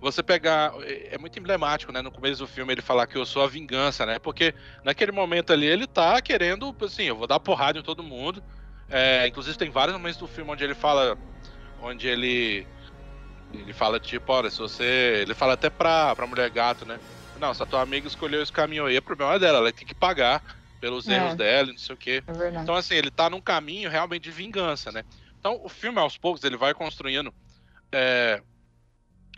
você 0.00 0.22
pegar. 0.22 0.72
É 0.82 1.14
é 1.14 1.18
muito 1.18 1.38
emblemático, 1.38 1.92
né? 1.92 2.02
No 2.02 2.10
começo 2.10 2.38
do 2.38 2.46
filme 2.46 2.72
ele 2.72 2.82
falar 2.82 3.06
que 3.06 3.16
eu 3.16 3.24
sou 3.24 3.42
a 3.42 3.46
vingança, 3.46 4.04
né? 4.04 4.18
Porque 4.18 4.54
naquele 4.84 5.12
momento 5.12 5.52
ali 5.52 5.66
ele 5.66 5.86
tá 5.86 6.20
querendo, 6.20 6.74
assim, 6.82 7.04
eu 7.04 7.16
vou 7.16 7.26
dar 7.26 7.40
porrada 7.40 7.78
em 7.78 7.82
todo 7.82 8.02
mundo. 8.02 8.42
É, 8.88 9.26
inclusive 9.26 9.56
tem 9.56 9.70
vários 9.70 9.96
momentos 9.96 10.18
do 10.18 10.26
filme 10.26 10.50
onde 10.50 10.64
ele 10.64 10.74
fala. 10.74 11.18
Onde 11.80 12.06
ele. 12.08 12.66
Ele 13.52 13.72
fala, 13.72 13.98
tipo, 13.98 14.32
olha, 14.32 14.50
se 14.50 14.58
você. 14.58 15.22
Ele 15.22 15.34
fala 15.34 15.54
até 15.54 15.70
pra, 15.70 16.14
pra 16.14 16.26
mulher 16.26 16.50
gato, 16.50 16.84
né? 16.84 16.98
Não, 17.38 17.52
se 17.52 17.62
a 17.62 17.66
tua 17.66 17.82
amiga 17.82 18.06
escolheu 18.06 18.42
esse 18.42 18.52
caminho 18.52 18.86
aí, 18.86 18.96
é 18.96 19.00
problema 19.00 19.38
dela, 19.38 19.58
ela 19.58 19.72
tem 19.72 19.86
que 19.86 19.94
pagar 19.94 20.42
pelos 20.80 21.08
É. 21.08 21.16
erros 21.16 21.34
dela, 21.34 21.68
não 21.68 21.78
sei 21.78 21.94
o 21.94 21.98
quê. 21.98 22.22
É. 22.26 22.60
Então, 22.60 22.74
assim, 22.74 22.94
ele 22.94 23.10
tá 23.10 23.28
num 23.30 23.40
caminho 23.40 23.90
realmente 23.90 24.24
de 24.24 24.30
vingança, 24.30 24.90
né? 24.90 25.04
Então, 25.38 25.60
o 25.62 25.68
filme, 25.68 25.98
aos 25.98 26.16
poucos, 26.16 26.42
ele 26.44 26.56
vai 26.56 26.74
construindo 26.74 27.32
é, 27.92 28.42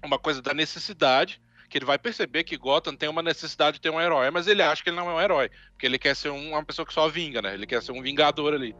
uma 0.03 0.19
coisa 0.19 0.41
da 0.43 0.55
necessidade, 0.55 1.41
que 1.69 1.79
ele 1.79 1.85
vai 1.85 1.99
perceber 1.99 2.45
que 2.45 2.57
Gotham 2.57 2.97
tem 2.97 3.09
uma 3.09 3.23
necessidade 3.23 3.75
de 3.77 3.81
ter 3.81 3.91
um 3.91 4.01
herói, 4.01 4.31
mas 4.31 4.47
ele 4.47 4.63
acha 4.63 4.83
que 4.83 4.89
ele 4.91 4.97
não 4.97 5.11
é 5.11 5.15
um 5.15 5.21
herói, 5.21 5.51
porque 5.73 5.87
ele 5.87 5.99
quer 5.99 6.17
ser 6.17 6.31
um- 6.31 6.51
uma 6.51 6.65
pessoa 6.65 6.87
que 6.87 6.95
só 6.95 7.09
vinga, 7.09 7.43
né? 7.43 7.55
Ele 7.55 7.67
quer 7.67 7.83
ser 7.83 7.93
um 7.93 8.03
vingador 8.03 8.55
ali. 8.55 8.75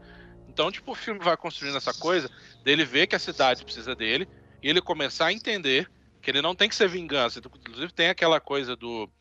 Então, 0.47 0.71
tipo, 0.71 0.91
o 0.91 0.95
filme 0.95 1.19
vai 1.23 1.37
construindo 1.37 1.77
essa 1.77 1.93
coisa 1.93 2.29
dele 2.63 2.83
ver 2.83 3.05
que 3.07 3.15
a 3.15 3.19
cidade 3.19 3.63
precisa 3.63 3.95
dele 3.95 4.27
e 4.63 4.69
ele 4.69 4.81
começar 4.81 5.27
a 5.27 5.33
entender 5.33 5.89
que 6.21 6.31
ele 6.31 6.41
não 6.41 6.55
tem 6.55 6.67
que 6.67 6.75
ser 6.75 6.89
vingança. 6.89 7.39
Inclusive, 7.39 7.93
tem 7.93 8.09
aquela 8.09 8.39
coisa 8.39 8.75
do 8.75 9.11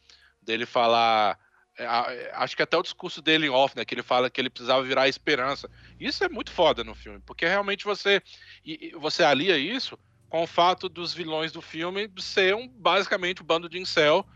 dele 0.41 0.65
falar. 0.67 1.39
é, 1.79 1.85
é, 1.85 2.33
acho 2.35 2.57
que 2.57 2.63
até 2.63 2.77
o 2.77 2.83
discurso 2.83 3.21
dele 3.23 3.47
em 3.47 3.51
off, 3.51 3.77
né? 3.77 3.85
Que 3.85 3.95
ele 3.95 4.03
fala 4.03 4.31
que 4.31 4.41
ele 4.41 4.51
precisava 4.51 4.83
virar 4.83 5.03
a 5.03 5.09
esperança. 5.09 5.71
Isso 6.01 6.25
é 6.25 6.29
muito 6.29 6.51
foda 6.51 6.83
no 6.83 6.95
filme, 6.95 7.21
porque 7.27 7.47
realmente 7.47 7.85
você, 7.85 8.23
você 8.99 9.23
alia 9.23 9.59
isso 9.59 9.99
com 10.29 10.43
o 10.43 10.47
fato 10.47 10.89
dos 10.89 11.13
vilões 11.15 11.53
do 11.53 11.63
filme 11.63 12.11
ser 12.19 12.55
um, 12.55 12.69
basicamente 12.69 13.43
um 13.43 13.47
bando 13.47 13.69
de 13.69 13.79
incel 13.79 14.27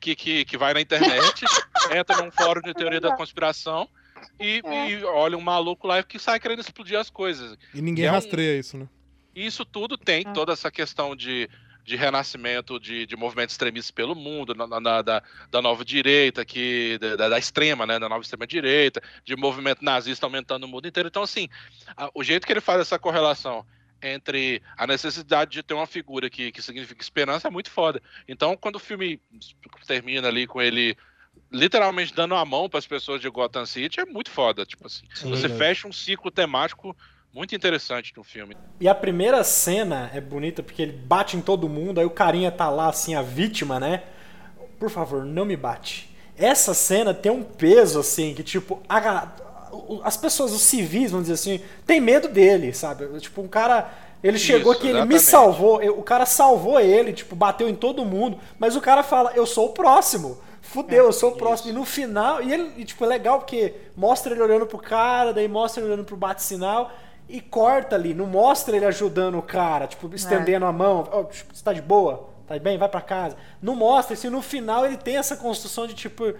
que, 0.00 0.14
que, 0.14 0.44
que 0.44 0.58
vai 0.58 0.74
na 0.74 0.80
internet, 0.80 1.44
entra 1.96 2.22
num 2.22 2.30
fórum 2.30 2.60
de 2.60 2.74
teoria 2.74 3.00
da 3.00 3.16
conspiração 3.16 3.88
e, 4.38 4.60
É. 4.64 4.90
e 4.90 5.04
olha 5.04 5.36
um 5.38 5.40
maluco 5.40 5.86
lá 5.86 6.02
que 6.02 6.18
sai 6.18 6.38
querendo 6.38 6.60
explodir 6.60 6.98
as 6.98 7.08
coisas. 7.08 7.56
E 7.72 7.80
ninguém 7.80 8.04
É 8.04 8.10
um- 8.10 8.14
rastreia 8.14 8.58
isso, 8.58 8.76
né? 8.76 8.86
E 9.34 9.46
isso 9.46 9.64
tudo 9.64 9.96
tem 9.96 10.24
Ah. 10.26 10.32
toda 10.32 10.52
essa 10.52 10.70
questão 10.70 11.16
de, 11.16 11.48
de 11.84 11.96
renascimento 11.96 12.78
de, 12.78 13.06
de 13.06 13.16
movimentos 13.16 13.54
extremistas 13.54 13.90
pelo 13.90 14.14
mundo, 14.14 14.54
na, 14.54 14.66
na- 14.66 15.00
da, 15.00 15.22
da 15.50 15.62
nova 15.62 15.82
direita, 15.82 16.44
que, 16.44 16.98
da, 17.16 17.30
da 17.30 17.38
extrema, 17.38 17.86
né? 17.86 17.98
Da 17.98 18.08
nova 18.10 18.20
extrema 18.20 18.46
direita, 18.46 19.00
de 19.24 19.34
movimento 19.36 19.82
nazista 19.82 20.26
aumentando 20.26 20.66
no 20.66 20.68
mundo 20.68 20.86
inteiro. 20.86 21.08
Então, 21.08 21.22
assim, 21.22 21.48
a- 21.96 22.10
o 22.12 22.22
jeito 22.22 22.46
que 22.46 22.52
ele 22.52 22.60
faz 22.60 22.80
essa 22.80 22.98
correlação 22.98 23.64
entre 24.02 24.62
a 24.76 24.86
necessidade 24.86 25.50
de 25.52 25.62
ter 25.62 25.74
uma 25.74 25.86
figura 25.86 26.30
que, 26.30 26.50
que 26.52 26.62
significa 26.62 27.02
esperança 27.02 27.48
é 27.48 27.50
muito 27.50 27.70
foda. 27.70 28.00
Então, 28.28 28.56
quando 28.56 28.76
o 28.76 28.80
filme 28.80 29.20
termina 29.86 30.28
ali 30.28 30.46
com 30.46 30.60
ele 30.60 30.96
literalmente 31.52 32.14
dando 32.14 32.34
a 32.34 32.44
mão 32.44 32.68
para 32.68 32.78
as 32.78 32.86
pessoas 32.86 33.20
de 33.20 33.28
Gotham 33.28 33.66
City, 33.66 34.00
é 34.00 34.04
muito 34.06 34.30
foda. 34.30 34.64
Tipo 34.64 34.86
assim, 34.86 35.02
Sim, 35.14 35.30
você 35.30 35.48
verdade. 35.48 35.58
fecha 35.58 35.88
um 35.88 35.92
ciclo 35.92 36.30
temático 36.30 36.96
muito 37.32 37.54
interessante 37.54 38.12
no 38.16 38.24
filme. 38.24 38.56
E 38.80 38.88
a 38.88 38.94
primeira 38.94 39.44
cena 39.44 40.10
é 40.14 40.20
bonita 40.20 40.62
porque 40.62 40.82
ele 40.82 40.92
bate 40.92 41.36
em 41.36 41.40
todo 41.40 41.68
mundo, 41.68 42.00
aí 42.00 42.06
o 42.06 42.10
carinha 42.10 42.50
tá 42.50 42.68
lá 42.68 42.88
assim, 42.88 43.14
a 43.14 43.22
vítima, 43.22 43.78
né? 43.78 44.02
Por 44.78 44.90
favor, 44.90 45.24
não 45.24 45.44
me 45.44 45.56
bate. 45.56 46.08
Essa 46.36 46.72
cena 46.72 47.12
tem 47.12 47.30
um 47.30 47.42
peso 47.42 48.00
assim, 48.00 48.34
que 48.34 48.42
tipo, 48.42 48.82
a- 48.88 49.28
as 50.04 50.16
pessoas, 50.16 50.52
os 50.52 50.62
civis, 50.62 51.10
vamos 51.10 51.26
dizer 51.28 51.34
assim, 51.34 51.64
tem 51.86 52.00
medo 52.00 52.28
dele, 52.28 52.72
sabe? 52.72 53.06
Tipo, 53.20 53.42
um 53.42 53.48
cara. 53.48 53.90
Ele 54.22 54.38
chegou 54.38 54.72
Isso, 54.72 54.80
aqui, 54.82 54.88
ele 54.88 55.04
me 55.06 55.14
exatamente. 55.14 55.22
salvou, 55.22 55.82
eu- 55.82 55.98
o 55.98 56.02
cara 56.02 56.26
salvou 56.26 56.78
ele, 56.78 57.10
tipo, 57.14 57.34
bateu 57.34 57.66
em 57.70 57.74
todo 57.74 58.04
mundo, 58.04 58.38
mas 58.58 58.76
o 58.76 58.80
cara 58.80 59.02
fala, 59.02 59.32
eu 59.34 59.46
sou 59.46 59.66
o 59.66 59.72
próximo. 59.72 60.36
Fudeu, 60.60 61.06
eu 61.06 61.12
sou 61.12 61.30
o 61.30 61.36
próximo. 61.36 61.70
E 61.70 61.72
no 61.72 61.86
final, 61.86 62.42
e 62.42 62.52
ele, 62.52 62.70
e, 62.76 62.84
tipo, 62.84 63.02
é 63.02 63.08
legal 63.08 63.38
porque 63.38 63.74
mostra 63.96 64.34
ele 64.34 64.42
olhando 64.42 64.66
pro 64.66 64.76
cara, 64.78 65.32
daí 65.32 65.48
mostra 65.48 65.82
ele 65.82 65.90
olhando 65.90 66.04
pro 66.04 66.18
bate-sinal 66.18 66.92
e 67.26 67.40
corta 67.40 67.96
ali, 67.96 68.12
não 68.12 68.26
mostra 68.26 68.76
ele 68.76 68.84
ajudando 68.84 69.38
o 69.38 69.42
cara, 69.42 69.86
tipo, 69.86 70.14
estendendo 70.14 70.66
a 70.66 70.72
mão, 70.72 71.08
ó, 71.10 71.24
tipo, 71.24 71.54
você 71.56 71.64
tá 71.64 71.72
de 71.72 71.80
boa, 71.80 72.28
tá 72.46 72.58
bem, 72.58 72.76
vai 72.76 72.90
pra 72.90 73.00
casa. 73.00 73.36
Não 73.62 73.74
mostra, 73.74 74.12
assim, 74.12 74.28
no 74.28 74.42
final 74.42 74.84
ele 74.84 74.98
tem 74.98 75.16
essa 75.16 75.34
construção 75.34 75.86
de, 75.86 75.94
tipo, 75.94 76.34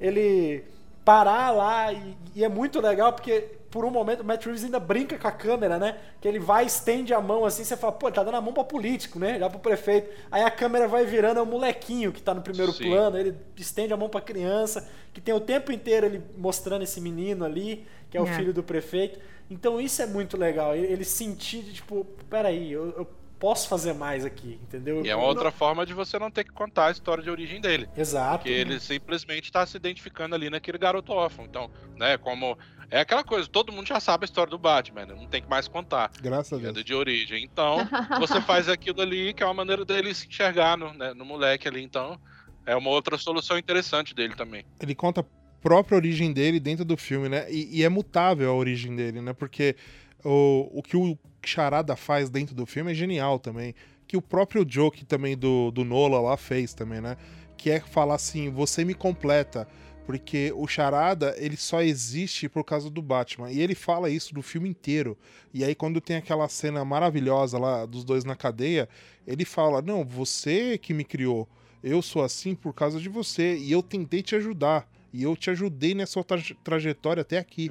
ele 0.00 0.64
parar 1.04 1.50
lá 1.50 1.92
e, 1.92 2.16
e 2.34 2.44
é 2.44 2.48
muito 2.48 2.80
legal 2.80 3.12
porque 3.12 3.44
por 3.70 3.84
um 3.84 3.90
momento 3.90 4.20
o 4.20 4.24
Matt 4.24 4.44
Reeves 4.44 4.62
ainda 4.64 4.78
brinca 4.78 5.18
com 5.18 5.26
a 5.26 5.32
câmera, 5.32 5.78
né? 5.78 5.98
Que 6.20 6.28
ele 6.28 6.38
vai, 6.38 6.64
estende 6.64 7.12
a 7.12 7.20
mão 7.20 7.44
assim, 7.44 7.64
você 7.64 7.76
fala, 7.76 7.92
pô, 7.92 8.06
ele 8.06 8.14
tá 8.14 8.22
dando 8.22 8.36
a 8.36 8.40
mão 8.40 8.52
pra 8.52 8.62
político, 8.62 9.18
né? 9.18 9.36
Já 9.38 9.50
pro 9.50 9.58
prefeito. 9.58 10.08
Aí 10.30 10.42
a 10.42 10.50
câmera 10.50 10.86
vai 10.86 11.04
virando, 11.04 11.40
é 11.40 11.42
o 11.42 11.46
molequinho 11.46 12.12
que 12.12 12.22
tá 12.22 12.32
no 12.32 12.40
primeiro 12.40 12.72
Sim. 12.72 12.84
plano, 12.88 13.18
ele 13.18 13.36
estende 13.56 13.92
a 13.92 13.96
mão 13.96 14.08
pra 14.08 14.20
criança, 14.20 14.88
que 15.12 15.20
tem 15.20 15.34
o 15.34 15.40
tempo 15.40 15.72
inteiro 15.72 16.06
ele 16.06 16.22
mostrando 16.38 16.82
esse 16.82 17.00
menino 17.00 17.44
ali, 17.44 17.84
que 18.08 18.16
é 18.16 18.20
o 18.20 18.26
É. 18.26 18.32
filho 18.32 18.52
do 18.54 18.62
prefeito. 18.62 19.18
Então 19.50 19.80
isso 19.80 20.00
é 20.00 20.06
muito 20.06 20.36
legal, 20.36 20.74
ele, 20.74 21.04
sentir, 21.04 21.62
de, 21.62 21.74
tipo, 21.74 22.06
peraí, 22.30 22.70
eu, 22.72 22.90
eu 22.96 23.08
posso 23.44 23.68
fazer 23.68 23.92
mais 23.92 24.24
aqui, 24.24 24.58
entendeu? 24.62 25.04
E 25.04 25.10
é 25.10 25.14
uma 25.14 25.26
outra 25.26 25.50
forma 25.50 25.84
de 25.84 25.92
você 25.92 26.18
não 26.18 26.30
ter 26.30 26.44
que 26.44 26.50
contar 26.50 26.86
a 26.86 26.90
história 26.90 27.22
de 27.22 27.28
origem 27.28 27.60
dele. 27.60 27.86
Exato. 27.94 28.38
Porque 28.38 28.48
ele 28.48 28.80
simplesmente 28.80 29.44
está 29.44 29.66
se 29.66 29.76
identificando 29.76 30.34
ali 30.34 30.48
naquele 30.48 30.78
garoto 30.78 31.12
órfão. 31.12 31.44
Então, 31.44 31.70
né, 31.94 32.16
como. 32.16 32.56
É 32.90 33.00
aquela 33.00 33.22
coisa, 33.22 33.46
todo 33.46 33.70
mundo 33.70 33.86
já 33.86 34.00
sabe 34.00 34.24
a 34.24 34.26
história 34.26 34.50
do 34.50 34.56
Batman, 34.56 35.04
né? 35.04 35.14
não 35.14 35.26
tem 35.26 35.42
que 35.42 35.48
mais 35.48 35.68
contar. 35.68 36.10
Graças 36.22 36.52
a 36.64 36.68
É 36.68 36.72
Deus. 36.72 36.84
de 36.86 36.94
origem. 36.94 37.44
Então, 37.44 37.86
você 38.18 38.40
faz 38.40 38.66
aquilo 38.66 39.02
ali, 39.02 39.34
que 39.34 39.42
é 39.42 39.46
uma 39.46 39.52
maneira 39.52 39.84
dele 39.84 40.14
se 40.14 40.26
enxergar 40.26 40.78
no, 40.78 40.94
né, 40.94 41.12
no 41.12 41.26
moleque 41.26 41.68
ali. 41.68 41.82
Então, 41.82 42.18
é 42.64 42.74
uma 42.74 42.88
outra 42.88 43.18
solução 43.18 43.58
interessante 43.58 44.14
dele 44.14 44.34
também. 44.34 44.64
ele 44.80 44.94
conta 44.94 45.20
a 45.20 45.24
própria 45.60 45.96
origem 45.96 46.32
dele 46.32 46.58
dentro 46.58 46.84
do 46.84 46.96
filme, 46.96 47.28
né? 47.28 47.50
E, 47.50 47.80
e 47.80 47.82
é 47.82 47.90
mutável 47.90 48.50
a 48.50 48.54
origem 48.54 48.96
dele, 48.96 49.20
né? 49.20 49.34
Porque 49.34 49.76
o, 50.24 50.70
o 50.72 50.82
que 50.82 50.96
o 50.96 51.18
Charada 51.44 51.94
faz 51.96 52.30
dentro 52.30 52.54
do 52.54 52.66
filme 52.66 52.92
é 52.92 52.94
genial 52.94 53.38
também. 53.38 53.74
Que 54.06 54.16
o 54.16 54.22
próprio 54.22 54.64
Joke 54.68 55.04
também 55.04 55.36
do, 55.36 55.70
do 55.70 55.84
Nola 55.84 56.20
lá 56.20 56.36
fez 56.36 56.74
também, 56.74 57.00
né? 57.00 57.16
Que 57.56 57.70
é 57.70 57.80
falar 57.80 58.14
assim, 58.14 58.50
você 58.50 58.84
me 58.84 58.94
completa. 58.94 59.68
Porque 60.06 60.52
o 60.54 60.66
Charada, 60.66 61.34
ele 61.38 61.56
só 61.56 61.80
existe 61.80 62.48
por 62.48 62.62
causa 62.62 62.90
do 62.90 63.00
Batman. 63.00 63.50
E 63.50 63.60
ele 63.60 63.74
fala 63.74 64.10
isso 64.10 64.34
no 64.34 64.42
filme 64.42 64.68
inteiro. 64.68 65.16
E 65.52 65.64
aí, 65.64 65.74
quando 65.74 66.00
tem 66.00 66.16
aquela 66.16 66.46
cena 66.48 66.84
maravilhosa 66.84 67.58
lá 67.58 67.86
dos 67.86 68.04
dois 68.04 68.22
na 68.22 68.36
cadeia, 68.36 68.88
ele 69.26 69.46
fala: 69.46 69.80
Não, 69.80 70.04
você 70.04 70.76
que 70.76 70.92
me 70.92 71.04
criou. 71.04 71.48
Eu 71.82 72.02
sou 72.02 72.22
assim 72.22 72.54
por 72.54 72.74
causa 72.74 73.00
de 73.00 73.08
você. 73.08 73.56
E 73.56 73.72
eu 73.72 73.82
tentei 73.82 74.22
te 74.22 74.36
ajudar. 74.36 74.86
E 75.16 75.22
eu 75.22 75.36
te 75.36 75.48
ajudei 75.48 75.94
nessa 75.94 76.14
sua 76.14 76.24
traje- 76.24 76.56
trajetória 76.64 77.20
até 77.20 77.38
aqui. 77.38 77.70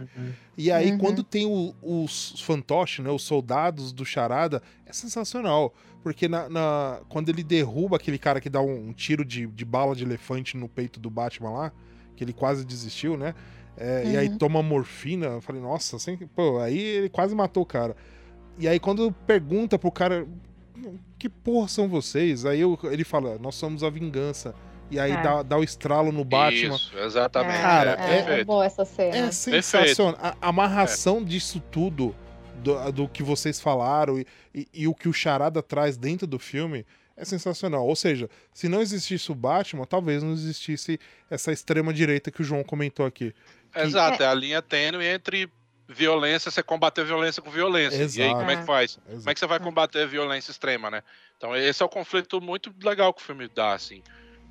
E 0.57 0.71
aí, 0.71 0.91
Uhum. 0.93 0.97
quando 0.97 1.23
tem 1.25 1.45
o- 1.45 1.75
os 1.81 2.39
fantoches, 2.41 3.03
né, 3.03 3.11
os 3.11 3.23
soldados 3.23 3.91
do 3.91 4.05
Charada, 4.05 4.61
é 4.85 4.93
sensacional. 4.93 5.73
Porque 6.01 6.29
na, 6.29 6.47
na- 6.47 7.01
quando 7.09 7.27
ele 7.27 7.43
derruba 7.43 7.97
aquele 7.97 8.17
cara 8.17 8.39
que 8.39 8.49
dá 8.49 8.61
um, 8.61 8.87
um 8.89 8.93
tiro 8.93 9.25
de, 9.25 9.45
de 9.45 9.65
bala 9.65 9.93
de 9.93 10.05
elefante 10.05 10.55
no 10.55 10.69
peito 10.69 11.01
do 11.01 11.09
Batman 11.09 11.49
lá, 11.51 11.73
que 12.15 12.23
ele 12.23 12.31
quase 12.31 12.63
desistiu, 12.63 13.17
né? 13.17 13.35
É, 13.75 14.03
E 14.05 14.15
aí 14.17 14.29
Uhum. 14.29 14.37
toma 14.37 14.63
morfina, 14.63 15.25
eu 15.25 15.41
falei, 15.41 15.61
nossa, 15.61 15.97
assim, 15.97 16.15
pô, 16.35 16.59
aí 16.59 16.77
ele 16.79 17.09
quase 17.09 17.35
matou 17.35 17.63
o 17.63 17.65
cara. 17.65 17.93
E 18.57 18.69
aí 18.69 18.79
quando 18.79 19.11
pergunta 19.27 19.77
pro 19.77 19.91
cara, 19.91 20.25
que 21.19 21.27
porra 21.27 21.67
são 21.67 21.89
vocês? 21.89 22.45
Aí 22.45 22.61
eu- 22.61 22.79
ele 22.83 23.03
fala, 23.03 23.37
nós 23.37 23.55
somos 23.55 23.83
a 23.83 23.89
vingança. 23.89 24.55
E 24.93 24.99
aí 24.99 25.11
É. 25.11 25.21
dá, 25.21 25.43
dá 25.43 25.57
o 25.57 25.63
estralo 25.63 26.11
no 26.11 26.23
Batman. 26.23 26.75
Isso, 26.75 26.97
exatamente. 26.97 27.61
Cara, 27.61 27.97
é, 27.99 28.19
é, 28.35 28.39
é 28.39 28.43
boa 28.43 28.65
essa 28.65 28.85
cena. 28.85 29.15
É 29.17 29.31
sensacional. 29.31 30.17
A 30.21 30.35
a 30.41 30.49
amarração 30.49 31.23
disso 31.23 31.59
tudo, 31.71 32.15
do, 32.57 32.91
do 32.91 33.07
que 33.07 33.23
vocês 33.23 33.59
falaram 33.59 34.19
e, 34.19 34.25
e- 34.53 34.67
e 34.73 34.87
o 34.87 34.93
que 34.93 35.09
o 35.09 35.13
Charada 35.13 35.61
traz 35.61 35.97
dentro 35.97 36.25
do 36.27 36.39
filme, 36.39 36.85
é 37.17 37.25
sensacional. 37.25 37.85
Ou 37.85 37.95
seja, 37.95 38.29
se 38.53 38.67
não 38.69 38.81
existisse 38.81 39.31
o 39.31 39.35
Batman, 39.35 39.85
talvez 39.85 40.23
não 40.23 40.31
existisse 40.33 40.99
essa 41.29 41.51
extrema-direita 41.51 42.31
que 42.31 42.41
o 42.41 42.43
João 42.43 42.63
comentou 42.63 43.05
aqui. 43.05 43.33
Exato, 43.75 44.21
é 44.23 44.27
a 44.27 44.33
linha 44.33 44.61
tênue 44.61 45.05
entre 45.05 45.49
violência, 45.87 46.49
você 46.49 46.63
combater 46.63 47.03
violência 47.03 47.41
com 47.41 47.51
violência. 47.51 47.97
E 47.97 47.99
aí, 47.99 48.05
Exato. 48.05 48.35
como 48.35 48.51
é 48.51 48.55
que 48.57 48.63
faz? 48.65 48.97
Como 49.05 49.29
é 49.29 49.33
que 49.33 49.39
você 49.39 49.45
vai 49.47 49.59
combater 49.59 50.03
a 50.03 50.05
violência 50.07 50.51
extrema, 50.51 50.89
né? 50.89 51.03
Então, 51.37 51.55
esse 51.55 51.83
é 51.83 51.85
o 51.85 51.89
conflito 51.89 52.39
muito 52.39 52.73
legal 52.83 53.13
que 53.13 53.21
o 53.21 53.25
filme 53.25 53.47
dá, 53.53 53.73
assim. 53.73 54.01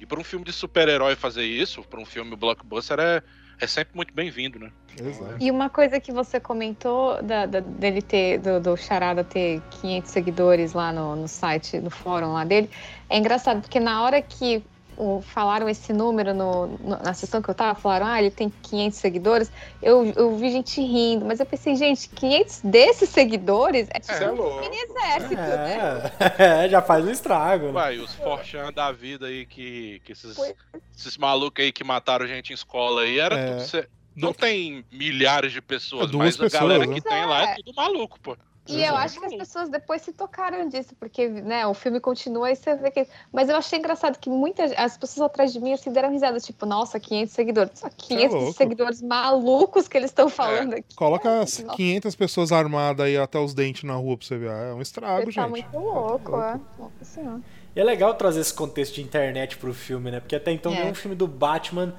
E 0.02 0.06
para 0.06 0.18
um 0.18 0.24
filme 0.24 0.44
de 0.44 0.52
super-herói 0.52 1.14
fazer 1.14 1.44
isso, 1.44 1.80
para 1.84 2.00
um 2.00 2.04
filme 2.04 2.34
blockbuster, 2.34 2.98
é, 2.98 3.22
é 3.60 3.66
sempre 3.68 3.92
muito 3.94 4.12
bem-vindo, 4.12 4.58
né? 4.58 4.68
Exato. 5.00 5.36
E 5.40 5.48
uma 5.48 5.70
coisa 5.70 6.00
que 6.00 6.10
você 6.10 6.40
comentou 6.40 7.22
da, 7.22 7.46
da- 7.46 7.60
dele 7.60 8.02
ter, 8.02 8.38
do, 8.38 8.58
do 8.58 8.76
Charada 8.76 9.22
ter 9.22 9.62
500 9.80 10.10
seguidores 10.10 10.72
lá 10.72 10.92
no, 10.92 11.14
no 11.14 11.28
site, 11.28 11.78
no 11.78 11.88
fórum 11.88 12.32
lá 12.32 12.44
dele, 12.44 12.68
é 13.08 13.16
engraçado, 13.16 13.60
porque 13.60 13.78
na 13.78 14.02
hora 14.02 14.20
que 14.20 14.64
o- 14.96 15.20
falaram 15.22 15.68
esse 15.68 15.92
número 15.92 16.32
no, 16.34 16.66
no- 16.66 16.98
na 17.02 17.14
sessão 17.14 17.40
que 17.42 17.48
eu 17.48 17.54
tava, 17.54 17.78
falaram, 17.78 18.06
ah, 18.06 18.18
ele 18.20 18.30
tem 18.30 18.48
500 18.62 18.98
seguidores, 18.98 19.52
eu, 19.82 20.04
eu 20.16 20.36
vi 20.36 20.50
gente 20.50 20.80
rindo, 20.80 21.24
mas 21.24 21.40
eu 21.40 21.46
pensei, 21.46 21.74
gente, 21.76 22.08
500 22.10 22.60
desses 22.62 23.08
seguidores 23.08 23.88
é 23.90 24.00
tipo 24.00 24.12
É, 24.12 24.30
um 24.30 24.34
louco. 24.34 24.60
mini 24.60 24.76
exército, 24.76 25.34
né? 25.34 26.12
É, 26.38 26.64
é, 26.66 26.68
já 26.68 26.82
faz 26.82 27.04
um 27.04 27.10
estrago, 27.10 27.66
né? 27.66 27.72
Vai, 27.72 27.98
os 27.98 28.14
Forchan 28.14 28.72
da 28.72 28.92
vida 28.92 29.26
aí, 29.26 29.46
que, 29.46 30.00
que 30.04 30.12
esses, 30.12 30.36
Pois. 30.36 30.54
esses 30.96 31.16
malucos 31.16 31.64
aí 31.64 31.72
que 31.72 31.84
mataram 31.84 32.26
gente 32.26 32.50
em 32.50 32.54
escola 32.54 33.02
aí, 33.02 33.18
era 33.18 33.36
É. 33.38 33.56
tudo... 33.56 33.86
não 34.14 34.32
tem 34.34 34.84
milhares 34.92 35.52
de 35.52 35.60
pessoas, 35.62 36.12
É, 36.12 36.16
mas 36.16 36.40
a 36.40 36.48
galera 36.48 36.80
pessoas, 36.86 37.00
que 37.02 37.08
né? 37.10 37.16
tem 37.16 37.26
lá 37.26 37.40
é 37.42 37.44
É. 37.52 37.54
tudo 37.56 37.74
maluco, 37.74 38.20
pô. 38.20 38.36
E 38.68 38.80
eu 38.84 38.94
acho 38.96 39.18
que 39.18 39.26
as 39.26 39.34
pessoas 39.34 39.68
depois 39.68 40.02
se 40.02 40.12
tocaram 40.12 40.68
disso, 40.68 40.94
porque 41.00 41.28
né, 41.28 41.66
o 41.66 41.74
filme 41.74 41.98
continua 41.98 42.50
e 42.50 42.54
você 42.54 42.76
vê 42.76 42.92
que. 42.92 43.06
Mas 43.32 43.48
eu 43.48 43.56
achei 43.56 43.78
engraçado 43.78 44.18
que 44.18 44.30
muitas 44.30 44.72
as 44.76 44.96
pessoas 44.96 45.26
atrás 45.26 45.52
de 45.52 45.58
mim 45.58 45.72
assim, 45.72 45.90
deram 45.92 46.12
risada, 46.12 46.38
tipo, 46.38 46.64
nossa, 46.64 47.00
500 47.00 47.34
seguidores. 47.34 47.72
Só 47.74 47.88
500 47.90 48.34
é 48.34 48.52
seguidores 48.52 49.02
malucos 49.02 49.88
que 49.88 49.96
eles 49.96 50.10
estão 50.10 50.28
falando 50.28 50.74
aqui. 50.74 50.94
Coloca 50.94 51.40
as 51.40 51.58
Nossa. 51.58 51.76
500 51.76 52.14
pessoas 52.14 52.52
armadas 52.52 53.04
aí 53.06 53.16
até 53.16 53.36
os 53.38 53.52
dentes 53.52 53.82
na 53.82 53.94
rua 53.94 54.16
pra 54.16 54.26
você 54.26 54.38
ver. 54.38 54.50
É 54.50 54.72
um 54.72 54.80
estrago, 54.80 55.26
Você 55.30 55.32
tá 55.36 55.42
gente. 55.42 55.50
muito 55.50 55.78
louco, 55.78 56.40
é. 56.40 56.60
Nossa 56.78 57.04
senhora. 57.04 57.40
E 57.74 57.80
é 57.80 57.84
legal 57.84 58.14
trazer 58.14 58.40
esse 58.40 58.54
contexto 58.54 58.94
de 58.94 59.02
internet 59.02 59.56
pro 59.56 59.74
filme, 59.74 60.10
né? 60.10 60.20
Porque 60.20 60.36
até 60.36 60.52
então 60.52 60.72
É. 60.72 60.82
nenhum 60.82 60.94
filme 60.94 61.16
do 61.16 61.26
Batman 61.26 61.94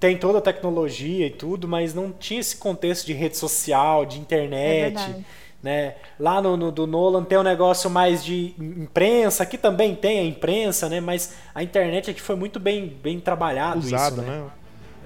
tem 0.00 0.16
toda 0.16 0.38
a 0.38 0.40
tecnologia 0.40 1.26
e 1.26 1.30
tudo, 1.30 1.68
mas 1.68 1.92
não 1.92 2.12
tinha 2.12 2.40
esse 2.40 2.56
contexto 2.56 3.04
de 3.04 3.12
rede 3.12 3.36
social, 3.36 4.06
de 4.06 4.16
É 4.16 4.20
internet. 4.20 4.94
verdade. 4.94 5.26
Né? 5.62 5.96
Lá 6.18 6.40
no, 6.40 6.56
no 6.56 6.70
do 6.70 6.86
Nolan 6.86 7.24
tem 7.24 7.38
um 7.38 7.42
negócio 7.42 7.90
mais 7.90 8.24
de 8.24 8.54
imprensa, 8.58 9.42
aqui 9.42 9.58
também 9.58 9.94
tem 9.94 10.20
a 10.20 10.24
imprensa, 10.24 10.88
né? 10.88 11.00
Mas 11.00 11.34
a 11.54 11.62
internet 11.62 12.10
aqui 12.10 12.20
foi 12.20 12.36
muito 12.36 12.60
bem, 12.60 12.88
bem 12.88 13.18
trabalhado 13.20 13.78
Usado, 13.80 14.20
isso, 14.20 14.22
né? 14.22 14.50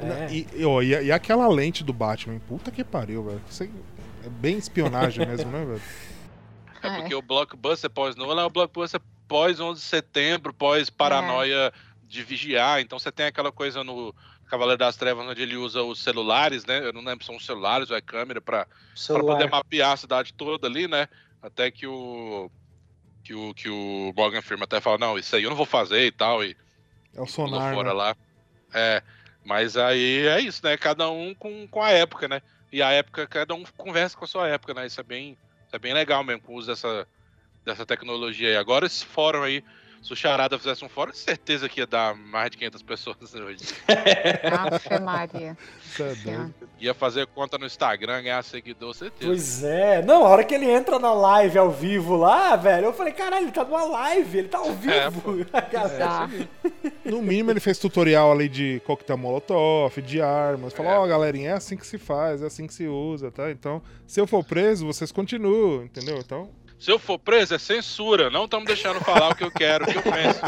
né? 0.00 0.28
É. 0.28 0.32
E, 0.32 0.46
e, 0.54 0.64
ó, 0.64 0.82
e, 0.82 0.88
e 0.88 1.12
aquela 1.12 1.46
lente 1.48 1.84
do 1.84 1.92
Batman, 1.92 2.38
puta 2.48 2.70
que 2.70 2.82
pariu, 2.82 3.24
velho. 3.24 3.40
Isso 3.48 3.64
é 3.64 4.28
bem 4.28 4.58
espionagem 4.58 5.24
mesmo, 5.26 5.50
né, 5.50 5.64
velho? 5.64 5.82
É 6.82 6.88
É. 6.88 6.96
porque 6.98 7.14
o 7.14 7.22
blockbuster 7.22 7.88
pós-Nolan 7.88 8.42
é 8.42 8.44
o 8.44 8.50
blockbuster 8.50 9.00
pós-11 9.28 9.74
de 9.74 9.80
setembro, 9.80 10.52
pós-paranoia 10.52 11.72
de 12.06 12.22
vigiar. 12.22 12.80
Então 12.80 12.98
você 12.98 13.10
tem 13.10 13.26
aquela 13.26 13.50
coisa 13.52 13.82
no 13.82 14.14
Cavaleiro 14.52 14.78
das 14.78 14.96
Trevas 14.96 15.26
onde 15.26 15.40
ele 15.40 15.56
usa 15.56 15.82
os 15.82 16.02
celulares, 16.02 16.66
né? 16.66 16.86
Eu 16.86 16.92
não 16.92 17.02
lembro 17.02 17.24
se 17.24 17.26
são 17.28 17.36
os 17.36 17.46
celulares 17.46 17.90
ou 17.90 17.96
é 17.96 18.02
câmera 18.02 18.38
para 18.38 18.66
poder 19.08 19.48
mapear 19.48 19.92
a 19.92 19.96
cidade 19.96 20.34
toda 20.34 20.66
ali, 20.66 20.86
né? 20.86 21.08
Até 21.40 21.70
que 21.70 21.86
o 21.86 22.50
que 23.24 23.32
o 23.34 23.54
que 23.54 23.70
o 23.70 24.12
Morgan 24.14 24.42
Freeman 24.42 24.64
até 24.64 24.78
fala, 24.78 24.98
não, 24.98 25.18
isso 25.18 25.34
aí 25.34 25.42
eu 25.42 25.48
não 25.48 25.56
vou 25.56 25.64
fazer 25.64 26.04
e 26.04 26.12
tal 26.12 26.44
e 26.44 26.54
É 27.14 27.20
o 27.22 27.26
sonar, 27.26 27.72
fora 27.72 27.88
né? 27.88 27.94
lá. 27.94 28.16
É, 28.74 29.02
mas 29.42 29.74
aí 29.78 30.26
é 30.26 30.38
isso, 30.38 30.60
né? 30.62 30.76
Cada 30.76 31.08
um 31.08 31.34
com, 31.34 31.66
com 31.66 31.82
a 31.82 31.90
época, 31.90 32.28
né? 32.28 32.42
E 32.70 32.82
a 32.82 32.90
época, 32.90 33.26
cada 33.26 33.54
um 33.54 33.64
conversa 33.74 34.18
com 34.18 34.26
a 34.26 34.28
sua 34.28 34.48
época, 34.48 34.74
né? 34.74 34.86
Isso 34.86 35.00
é 35.00 35.04
bem, 35.04 35.30
isso 35.66 35.74
é 35.74 35.78
bem 35.78 35.94
legal 35.94 36.22
mesmo, 36.22 36.42
com 36.42 36.52
o 36.52 36.56
uso 36.56 36.66
dessa, 36.66 37.08
dessa 37.64 37.86
tecnologia 37.86 38.50
aí. 38.50 38.56
Agora 38.56 38.84
esse 38.84 39.06
fórum 39.06 39.42
aí, 39.42 39.64
se 40.02 40.12
o 40.12 40.16
Charada 40.16 40.58
fizesse 40.58 40.84
um 40.84 40.88
fórum, 40.88 41.12
certeza 41.12 41.68
que 41.68 41.80
ia 41.80 41.86
dar 41.86 42.14
mais 42.14 42.50
de 42.50 42.56
500 42.58 42.82
pessoas 42.82 43.16
hoje. 43.34 43.64
Ave 44.50 44.98
Maria. 45.04 45.56
É. 46.00 46.50
Ia 46.80 46.92
fazer 46.94 47.26
conta 47.28 47.56
no 47.58 47.66
Instagram, 47.66 48.22
ganhar 48.22 48.42
seguidor, 48.42 48.94
certeza. 48.94 49.30
Pois 49.30 49.62
é. 49.62 50.02
Não, 50.02 50.24
a 50.24 50.28
hora 50.28 50.42
que 50.44 50.54
ele 50.54 50.68
entra 50.68 50.98
na 50.98 51.12
live 51.12 51.56
ao 51.58 51.70
vivo 51.70 52.16
lá, 52.16 52.56
velho, 52.56 52.86
eu 52.86 52.92
falei, 52.92 53.12
caralho, 53.12 53.44
ele 53.44 53.52
tá 53.52 53.62
numa 53.64 53.84
live, 53.84 54.38
ele 54.38 54.48
tá 54.48 54.58
ao 54.58 54.70
É, 54.70 54.72
vivo. 54.72 55.46
Galera- 55.70 56.26
Bizarro. 56.26 56.48
No 57.04 57.22
mínimo 57.22 57.50
ele 57.50 57.60
fez 57.60 57.78
tutorial 57.78 58.32
ali 58.32 58.48
de 58.48 58.80
coquetel 58.84 59.16
molotov, 59.16 60.00
de 60.02 60.20
armas. 60.20 60.72
Falou, 60.72 60.90
É. 60.92 60.98
ó, 60.98 61.06
galerinha, 61.06 61.50
é 61.50 61.52
assim 61.52 61.76
que 61.76 61.86
se 61.86 61.98
faz, 61.98 62.42
é 62.42 62.46
assim 62.46 62.66
que 62.66 62.74
se 62.74 62.86
usa, 62.88 63.30
tá? 63.30 63.50
Então, 63.50 63.80
se 64.06 64.20
eu 64.20 64.26
for 64.26 64.42
preso, 64.44 64.86
vocês 64.86 65.12
continuam, 65.12 65.84
entendeu? 65.84 66.18
Então, 66.18 66.50
Se 66.82 66.90
eu 66.90 66.98
for 66.98 67.16
preso, 67.16 67.54
é 67.54 67.60
censura. 67.60 68.28
Não 68.28 68.46
estamos 68.46 68.66
deixando 68.66 68.98
falar 69.02 69.30
o 69.30 69.36
que 69.36 69.44
eu 69.44 69.52
quero, 69.52 69.84
o 69.84 69.86
que 69.86 69.98
eu 69.98 70.02
penso. 70.02 70.40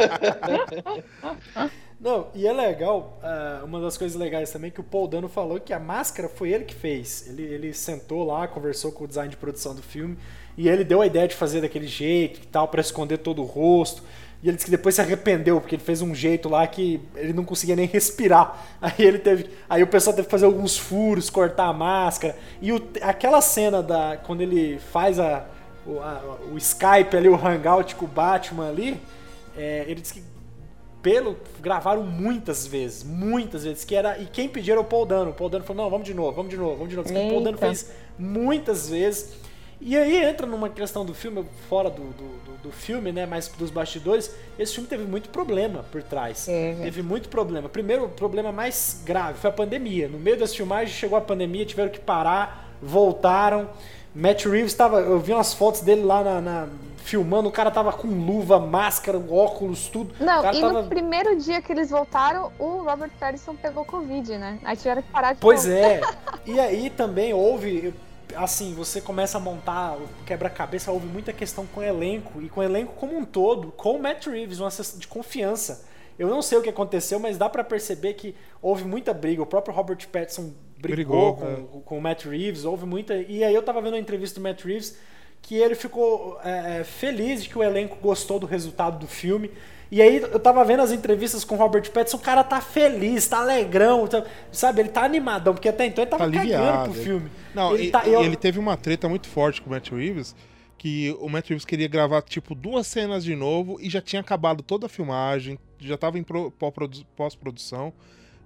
Não, 2.01 2.27
e 2.35 2.45
é 2.45 2.53
legal, 2.53 3.21
ah, 3.23 3.63
uma 3.65 3.81
das 3.81 3.97
coisas 3.97 4.19
legais 4.19 4.51
também 4.51 4.69
que 4.69 4.81
o 4.81 4.83
Paul 4.85 5.07
Dano 5.07 5.29
falou 5.29 5.61
que 5.61 5.73
a 5.73 5.79
máscara 5.79 6.29
foi 6.29 6.51
ele 6.51 6.65
que 6.65 6.75
fez. 6.75 7.29
Ele, 7.29 7.45
ele 7.45 7.73
sentou 7.73 8.25
lá, 8.25 8.49
conversou 8.49 8.91
com 8.91 9.05
o 9.05 9.07
design 9.07 9.31
de 9.31 9.37
produção 9.37 9.77
do 9.77 9.83
filme 9.83 10.19
e 10.59 10.69
ele 10.69 10.83
deu 10.83 11.01
a 11.03 11.07
ideia 11.07 11.29
de 11.29 11.37
fazer 11.37 11.61
daquele 11.61 11.87
jeito 11.87 12.41
e 12.41 12.47
tal, 12.47 12.67
pra 12.67 12.81
esconder 12.81 13.19
todo 13.19 13.41
o 13.41 13.45
rosto. 13.45 14.03
E 14.43 14.49
ele 14.49 14.57
disse 14.57 14.65
que 14.67 14.73
depois 14.73 14.97
se 14.97 15.01
arrependeu, 15.01 15.61
porque 15.61 15.77
ele 15.77 15.85
fez 15.85 16.03
um 16.03 16.13
jeito 16.17 16.49
lá 16.49 16.67
que 16.67 17.01
ele 17.15 17.33
não 17.33 17.45
conseguia 17.45 17.77
nem 17.77 17.87
respirar. 17.87 18.61
Aí 18.83 18.93
ele 18.99 19.21
teve. 19.21 19.49
Aí 19.71 19.85
o 19.85 19.87
pessoal 19.87 20.17
teve 20.17 20.27
que 20.27 20.33
fazer 20.33 20.47
alguns 20.47 20.77
furos, 20.77 21.31
cortar 21.31 21.67
a 21.69 21.73
máscara. 21.73 22.37
E 22.61 22.73
o- 22.73 22.83
aquela 23.03 23.41
cena 23.41 23.81
da. 23.81 24.17
Quando 24.17 24.41
ele 24.41 24.81
faz 24.93 25.19
a, 25.21 25.47
o, 25.87 26.01
a- 26.01 26.39
o 26.53 26.57
Skype 26.59 27.17
ali, 27.17 27.29
o 27.29 27.35
hangout 27.35 27.95
com 27.97 28.05
o 28.05 28.09
Batman 28.09 28.69
ali, 28.69 29.01
é, 29.57 29.85
ele 29.89 30.01
disse 30.01 30.15
que 30.15 30.23
pelo 31.03 31.37
gravaram 31.61 32.03
muitas 32.03 32.67
vezes, 32.67 33.05
muitas 33.05 33.65
vezes 33.65 33.85
que 33.85 33.95
era 33.95 34.19
e 34.19 34.25
quem 34.27 34.49
pediu 34.49 34.73
era 34.73 34.81
o 34.81 34.85
Paul 34.85 35.05
Dano. 35.05 35.31
O 35.31 35.35
Paul 35.35 35.51
Dano 35.51 35.65
falou: 35.65 35.83
"Não, 35.85 35.91
vamos 35.91 36.07
de 36.07 36.15
novo, 36.15 36.33
vamos 36.33 36.51
de 36.51 36.57
novo, 36.57 36.77
vamos 36.77 36.89
de 36.89 36.97
novo". 36.97 37.07
Diz 37.09 37.17
que 37.17 37.27
O 37.27 37.31
Paul 37.31 37.43
Dano 37.45 37.59
fez 37.59 37.93
muitas 38.19 38.89
vezes. 38.89 39.35
E 39.81 39.97
aí 39.99 40.25
entra 40.25 40.47
numa 40.47 40.71
questão 40.71 41.05
do 41.05 41.13
filme, 41.13 41.45
fora 41.69 41.91
do, 41.91 42.01
do, 42.03 42.63
do- 42.63 42.73
filme, 42.73 43.13
né, 43.13 43.27
mais 43.27 43.49
dos 43.49 43.71
bastidores, 43.71 44.35
esse 44.59 44.73
filme 44.73 44.89
teve 44.89 45.05
muito 45.05 45.29
problema 45.29 45.85
por 45.93 46.03
trás. 46.03 46.47
Teve. 46.47 46.83
Teve 46.85 47.03
muito 47.03 47.29
problema. 47.29 47.69
Primeiro, 47.69 48.05
o 48.07 48.09
problema 48.09 48.51
mais 48.51 49.03
grave 49.05 49.39
foi 49.39 49.51
a 49.51 49.53
pandemia. 49.53 50.09
No 50.09 50.19
meio 50.19 50.39
das 50.39 50.55
filmagens 50.55 50.97
chegou 50.97 51.19
a 51.19 51.21
pandemia, 51.21 51.67
tiveram 51.67 51.91
que 51.91 52.01
parar, 52.01 52.75
voltaram. 52.81 53.69
Matt 54.15 54.45
Reeves 54.45 54.73
estava, 54.73 55.01
eu 55.01 55.19
vi 55.19 55.33
umas 55.33 55.53
fotos 55.55 55.81
dele 55.81 56.03
lá 56.03 56.23
na, 56.23 56.41
na- 56.41 56.69
filmando, 56.99 57.49
o 57.49 57.53
cara 57.53 57.71
tava 57.71 57.93
com 57.93 58.07
luva, 58.09 58.59
máscara, 58.59 59.19
óculos, 59.19 59.89
tudo. 59.89 60.15
Não, 60.19 60.39
e 60.53 60.61
tava... 60.61 60.83
no 60.83 60.89
primeiro 60.89 61.37
dia 61.37 61.61
que 61.61 61.71
eles 61.73 61.91
voltaram, 61.91 62.51
o 62.59 62.83
Robert 62.83 63.11
Pattinson 63.21 63.55
pegou 63.57 63.85
Covid, 63.85 64.39
né? 64.39 64.59
Aí 64.65 64.77
tiveram 64.77 65.03
que 65.03 65.11
parar 65.11 65.35
de 65.35 65.41
Pois 65.41 65.65
novo. 65.67 65.79
é. 65.79 66.01
E 66.47 66.61
aí 66.61 66.91
também 66.91 67.33
houve, 67.35 67.93
assim, 68.37 68.75
você 68.75 69.01
começa 69.01 69.37
a 69.39 69.41
montar 69.41 69.97
o 69.97 70.09
quebra-cabeça, 70.27 70.93
houve 70.93 71.07
muita 71.07 71.33
questão 71.33 71.67
com 71.67 71.81
o 71.81 71.83
elenco 71.83 72.41
e 72.41 72.49
com 72.49 72.61
o 72.61 72.63
elenco 72.63 72.93
como 72.95 73.17
um 73.17 73.25
todo, 73.25 73.73
com 73.73 73.97
o 73.97 73.99
Matt 74.03 74.27
Reeves, 74.27 74.61
uma 74.61 74.69
de 74.71 75.09
confiança. 75.09 75.87
Eu 76.19 76.29
não 76.29 76.41
sei 76.43 76.59
o 76.59 76.63
que 76.63 76.69
aconteceu, 76.69 77.19
mas 77.19 77.37
dá 77.37 77.49
pra 77.49 77.65
perceber 77.65 78.15
que 78.15 78.37
houve 78.63 78.85
muita 78.85 79.13
briga. 79.13 79.43
O 79.43 79.47
próprio 79.47 79.75
Robert 79.75 80.07
Pattinson 80.09 80.53
brigou, 80.93 81.35
Brigou, 81.35 81.57
com, 81.71 81.79
é. 81.79 81.81
com 81.85 81.99
o 81.99 82.01
Matt 82.01 82.25
Reeves, 82.25 82.65
houve 82.65 82.87
muita. 82.87 83.15
E 83.17 83.43
aí 83.45 83.55
eu 83.55 83.63
tava 83.63 83.81
vendo 83.81 83.95
uma 83.95 83.99
entrevista 83.99 84.39
do 84.41 84.43
Matt 84.43 84.63
Reeves 84.65 84.97
que 85.43 85.57
ele 85.57 85.75
ficou 85.75 86.39
é, 86.43 86.81
é, 86.81 86.85
feliz 86.85 87.43
de 87.43 87.49
que 87.51 87.59
o 87.59 87.63
elenco 87.63 87.97
gostou 88.01 88.39
do 88.39 88.47
resultado 88.47 88.99
do 88.99 89.07
filme. 89.07 89.51
E 89.91 90.01
aí 90.01 90.17
eu 90.17 90.41
tava 90.41 90.65
vendo 90.65 90.81
as 90.83 90.91
entrevistas 90.91 91.45
com 91.45 91.55
o 91.55 91.59
Robert 91.59 91.89
Pattinson, 91.93 92.17
o 92.17 92.21
cara 92.21 92.43
tá 92.43 92.61
feliz, 92.61 93.29
tá 93.29 93.39
alegrão, 93.39 94.07
tá- 94.09 94.25
sabe? 94.51 94.81
Ele 94.81 94.89
tá 94.89 95.05
animadão, 95.05 95.53
porque 95.53 95.69
até 95.69 95.87
então 95.87 96.03
ele 96.03 96.11
tava 96.11 96.25
Tá 96.31 96.33
cagando 96.39 96.85
pro 96.85 96.95
filme. 96.95 97.31
Não, 97.55 97.75
ele 97.75 97.85
e, 97.85 97.91
tá- 97.91 98.07
eu- 98.07 98.23
ele 98.25 98.35
teve 98.37 98.59
uma 98.59 98.77
treta 98.77 99.09
muito 99.09 99.29
forte 99.29 99.61
com 99.61 99.69
o 99.69 99.73
Matt 99.73 99.91
Reeves, 99.91 100.35
que 100.79 101.15
o 101.21 101.29
Matt 101.29 101.51
Reeves 101.51 101.65
queria 101.67 101.87
gravar, 101.87 102.23
tipo, 102.23 102.55
duas 102.55 102.87
cenas 102.87 103.23
de 103.23 103.37
novo 103.37 103.77
e 103.81 103.89
já 103.91 104.01
tinha 104.01 104.21
acabado 104.21 104.63
toda 104.63 104.87
a 104.87 104.89
filmagem, 104.89 105.59
já 105.79 105.97
tava 105.99 106.19
em 106.19 106.23
pro- 106.25 106.51
pós-produ- 106.51 107.05
pós-produção. 107.15 107.93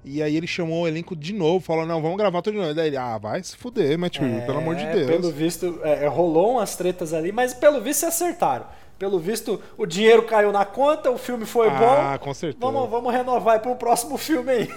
E 0.05 0.23
aí 0.23 0.37
ele 0.37 0.47
chamou 0.47 0.83
o 0.85 0.89
elenco 0.89 1.15
de 1.15 1.33
novo, 1.33 1.65
falou, 1.65 1.85
não, 1.85 2.01
vamos 2.01 2.17
gravar 2.17 2.41
tudo 2.41 2.55
de 2.55 2.61
novo. 2.61 2.75
Daí 2.75 2.89
ele, 2.89 2.97
ah, 2.97 3.19
vai 3.19 3.43
se 3.43 3.57
fuder, 3.57 3.99
Matt 3.99 4.19
Reeves, 4.19 4.45
pelo 4.45 4.59
amor 4.59 4.77
de 4.77 4.85
É, 4.85 4.93
Deus. 4.93 5.07
Pelo 5.07 5.31
visto, 5.31 5.81
é, 5.83 6.07
rolou 6.07 6.53
umas 6.53 6.77
tretas 6.77 7.13
ali, 7.13 7.33
mas 7.33 7.53
pelo 7.53 7.81
visto 7.81 8.01
se 8.01 8.07
acertaram. 8.07 8.67
Pelo 8.99 9.19
visto, 9.19 9.63
o 9.77 9.87
dinheiro 9.87 10.25
caiu 10.25 10.51
na 10.51 10.65
conta, 10.65 11.09
o 11.09 11.17
filme 11.17 11.47
foi 11.47 11.69
ah, 11.69 12.19
bom. 12.19 12.25
com 12.25 12.35
certeza. 12.35 12.59
Vamos, 12.61 12.91
vamos 12.91 13.13
renovar 13.13 13.55
aí 13.55 13.61
pro 13.61 13.77
próximo 13.77 14.19
filme 14.19 14.51
aí. 14.51 14.69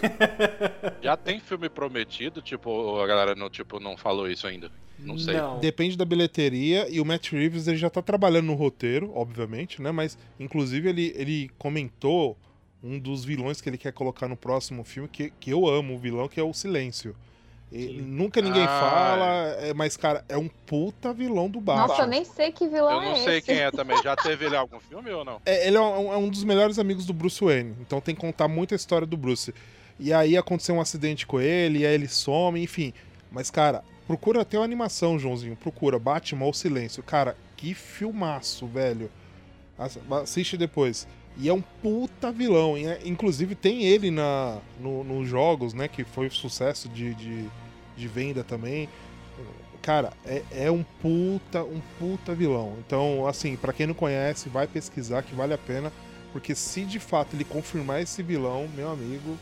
Já 1.02 1.18
tem 1.18 1.40
filme 1.40 1.68
prometido, 1.70 2.40
tipo, 2.40 3.00
a 3.00 3.08
galera 3.08 3.34
não, 3.34 3.50
tipo, 3.50 3.80
não 3.80 3.98
falou 3.98 4.30
isso 4.30 4.46
ainda. 4.46 4.70
Não 5.00 5.18
sei. 5.18 5.38
Não. 5.38 5.58
Depende 5.60 5.98
da 5.98 6.06
bilheteria 6.06 6.88
e 6.88 7.02
o 7.02 7.06
Matt 7.06 7.32
Reeves 7.32 7.68
ele 7.68 7.78
já 7.78 7.90
tá 7.90 8.02
trabalhando 8.04 8.46
no 8.46 8.54
roteiro, 8.54 9.12
obviamente, 9.16 9.82
né? 9.82 9.92
Mas 9.92 10.16
inclusive 10.40 10.88
ele, 10.90 11.12
ele 11.18 11.50
comentou 11.58 12.38
um 12.84 12.98
dos 13.00 13.24
vilões 13.24 13.62
que 13.62 13.70
ele 13.70 13.78
quer 13.78 13.94
colocar 13.94 14.28
no 14.28 14.36
próximo 14.36 14.84
filme, 14.84 15.08
que, 15.08 15.32
que 15.40 15.52
eu 15.52 15.68
amo 15.68 15.96
o 15.96 16.00
vilão, 16.00 16.28
que 16.28 16.40
é 16.40 16.44
o 16.44 16.54
Silêncio. 16.54 17.16
E 17.72 18.02
nunca 18.02 18.42
ninguém 18.42 18.66
Ah, 18.66 18.80
fala, 18.80 19.26
é, 19.66 19.74
mas, 19.74 19.96
cara, 19.96 20.26
é 20.28 20.38
um 20.38 20.50
puta 20.50 21.14
vilão 21.14 21.50
do 21.50 21.62
Batman. 21.62 21.88
Nossa, 21.88 22.02
eu 22.02 22.08
nem 22.08 22.26
sei 22.26 22.52
que 22.52 22.68
vilão 22.68 22.96
Eu 22.96 23.02
não 23.02 23.12
é 23.14 23.20
sei 23.24 23.38
esse. 23.38 23.46
quem 23.46 23.60
é 23.60 23.72
também. 23.72 24.02
Já 24.04 24.14
teve 24.14 24.46
ele 24.46 24.56
em 24.56 24.58
algum 24.58 24.78
filme 24.80 25.10
ou 25.12 25.24
não? 25.24 25.42
É, 25.46 25.68
ele 25.68 25.78
é 25.78 25.80
um, 25.80 26.12
é 26.12 26.18
um 26.18 26.28
dos 26.28 26.44
melhores 26.44 26.78
amigos 26.80 27.06
do 27.06 27.14
Bruce 27.14 27.42
Wayne, 27.42 27.74
então 27.80 28.02
tem 28.02 28.14
que 28.14 28.20
contar 28.20 28.50
muita 28.50 28.76
história 28.76 29.08
do 29.08 29.16
Bruce. 29.16 29.54
E 29.98 30.12
aí 30.12 30.36
aconteceu 30.36 30.76
um 30.76 30.82
acidente 30.82 31.26
com 31.26 31.40
ele, 31.40 31.80
e 31.80 31.86
aí 31.86 31.94
ele 31.94 32.10
some, 32.10 32.62
enfim. 32.62 32.94
Mas, 33.32 33.50
cara, 33.50 33.84
procura 34.06 34.42
até 34.42 34.58
a 34.58 34.62
animação, 34.64 35.18
Joãozinho. 35.18 35.56
Procura 35.56 35.98
Batman 35.98 36.46
ou 36.48 36.54
Silêncio. 36.54 37.02
Cara, 37.04 37.38
que 37.56 37.74
filmaço, 37.74 38.68
velho. 38.68 39.10
Ass- 39.78 39.98
Assiste 40.22 40.58
depois. 40.58 41.08
E 41.38 41.48
é 41.50 41.54
um 41.54 41.62
puta 41.62 42.32
vilão. 42.32 42.78
e 42.78 42.86
é- 42.86 43.02
inclusive 43.06 43.56
tem 43.56 43.84
ele 43.84 44.12
na, 44.12 44.60
no- 44.80 45.04
nos 45.04 45.28
jogos, 45.28 45.74
né? 45.74 45.88
Que 45.88 46.04
foi 46.04 46.30
sucesso 46.30 46.88
de, 46.90 47.14
de, 47.16 47.46
de 47.98 48.08
venda 48.08 48.44
também. 48.44 48.88
Cara, 49.82 50.14
é, 50.26 50.44
é 50.52 50.72
um 50.72 50.84
puta, 51.02 51.64
um 51.64 51.82
puta 51.98 52.36
vilão. 52.36 52.76
Então, 52.86 53.26
assim, 53.28 53.56
pra 53.56 53.74
quem 53.74 53.88
não 53.88 53.96
conhece, 53.96 54.48
vai 54.48 54.68
pesquisar 54.68 55.24
que 55.24 55.34
vale 55.34 55.54
a 55.54 55.58
pena. 55.58 55.92
Porque 56.32 56.54
se 56.54 56.86
de 56.86 57.00
fato 57.00 57.36
ele 57.36 57.44
confirmar 57.44 58.02
esse 58.02 58.22
vilão, 58.24 58.68
meu 58.76 58.90
amigo, 58.92 59.38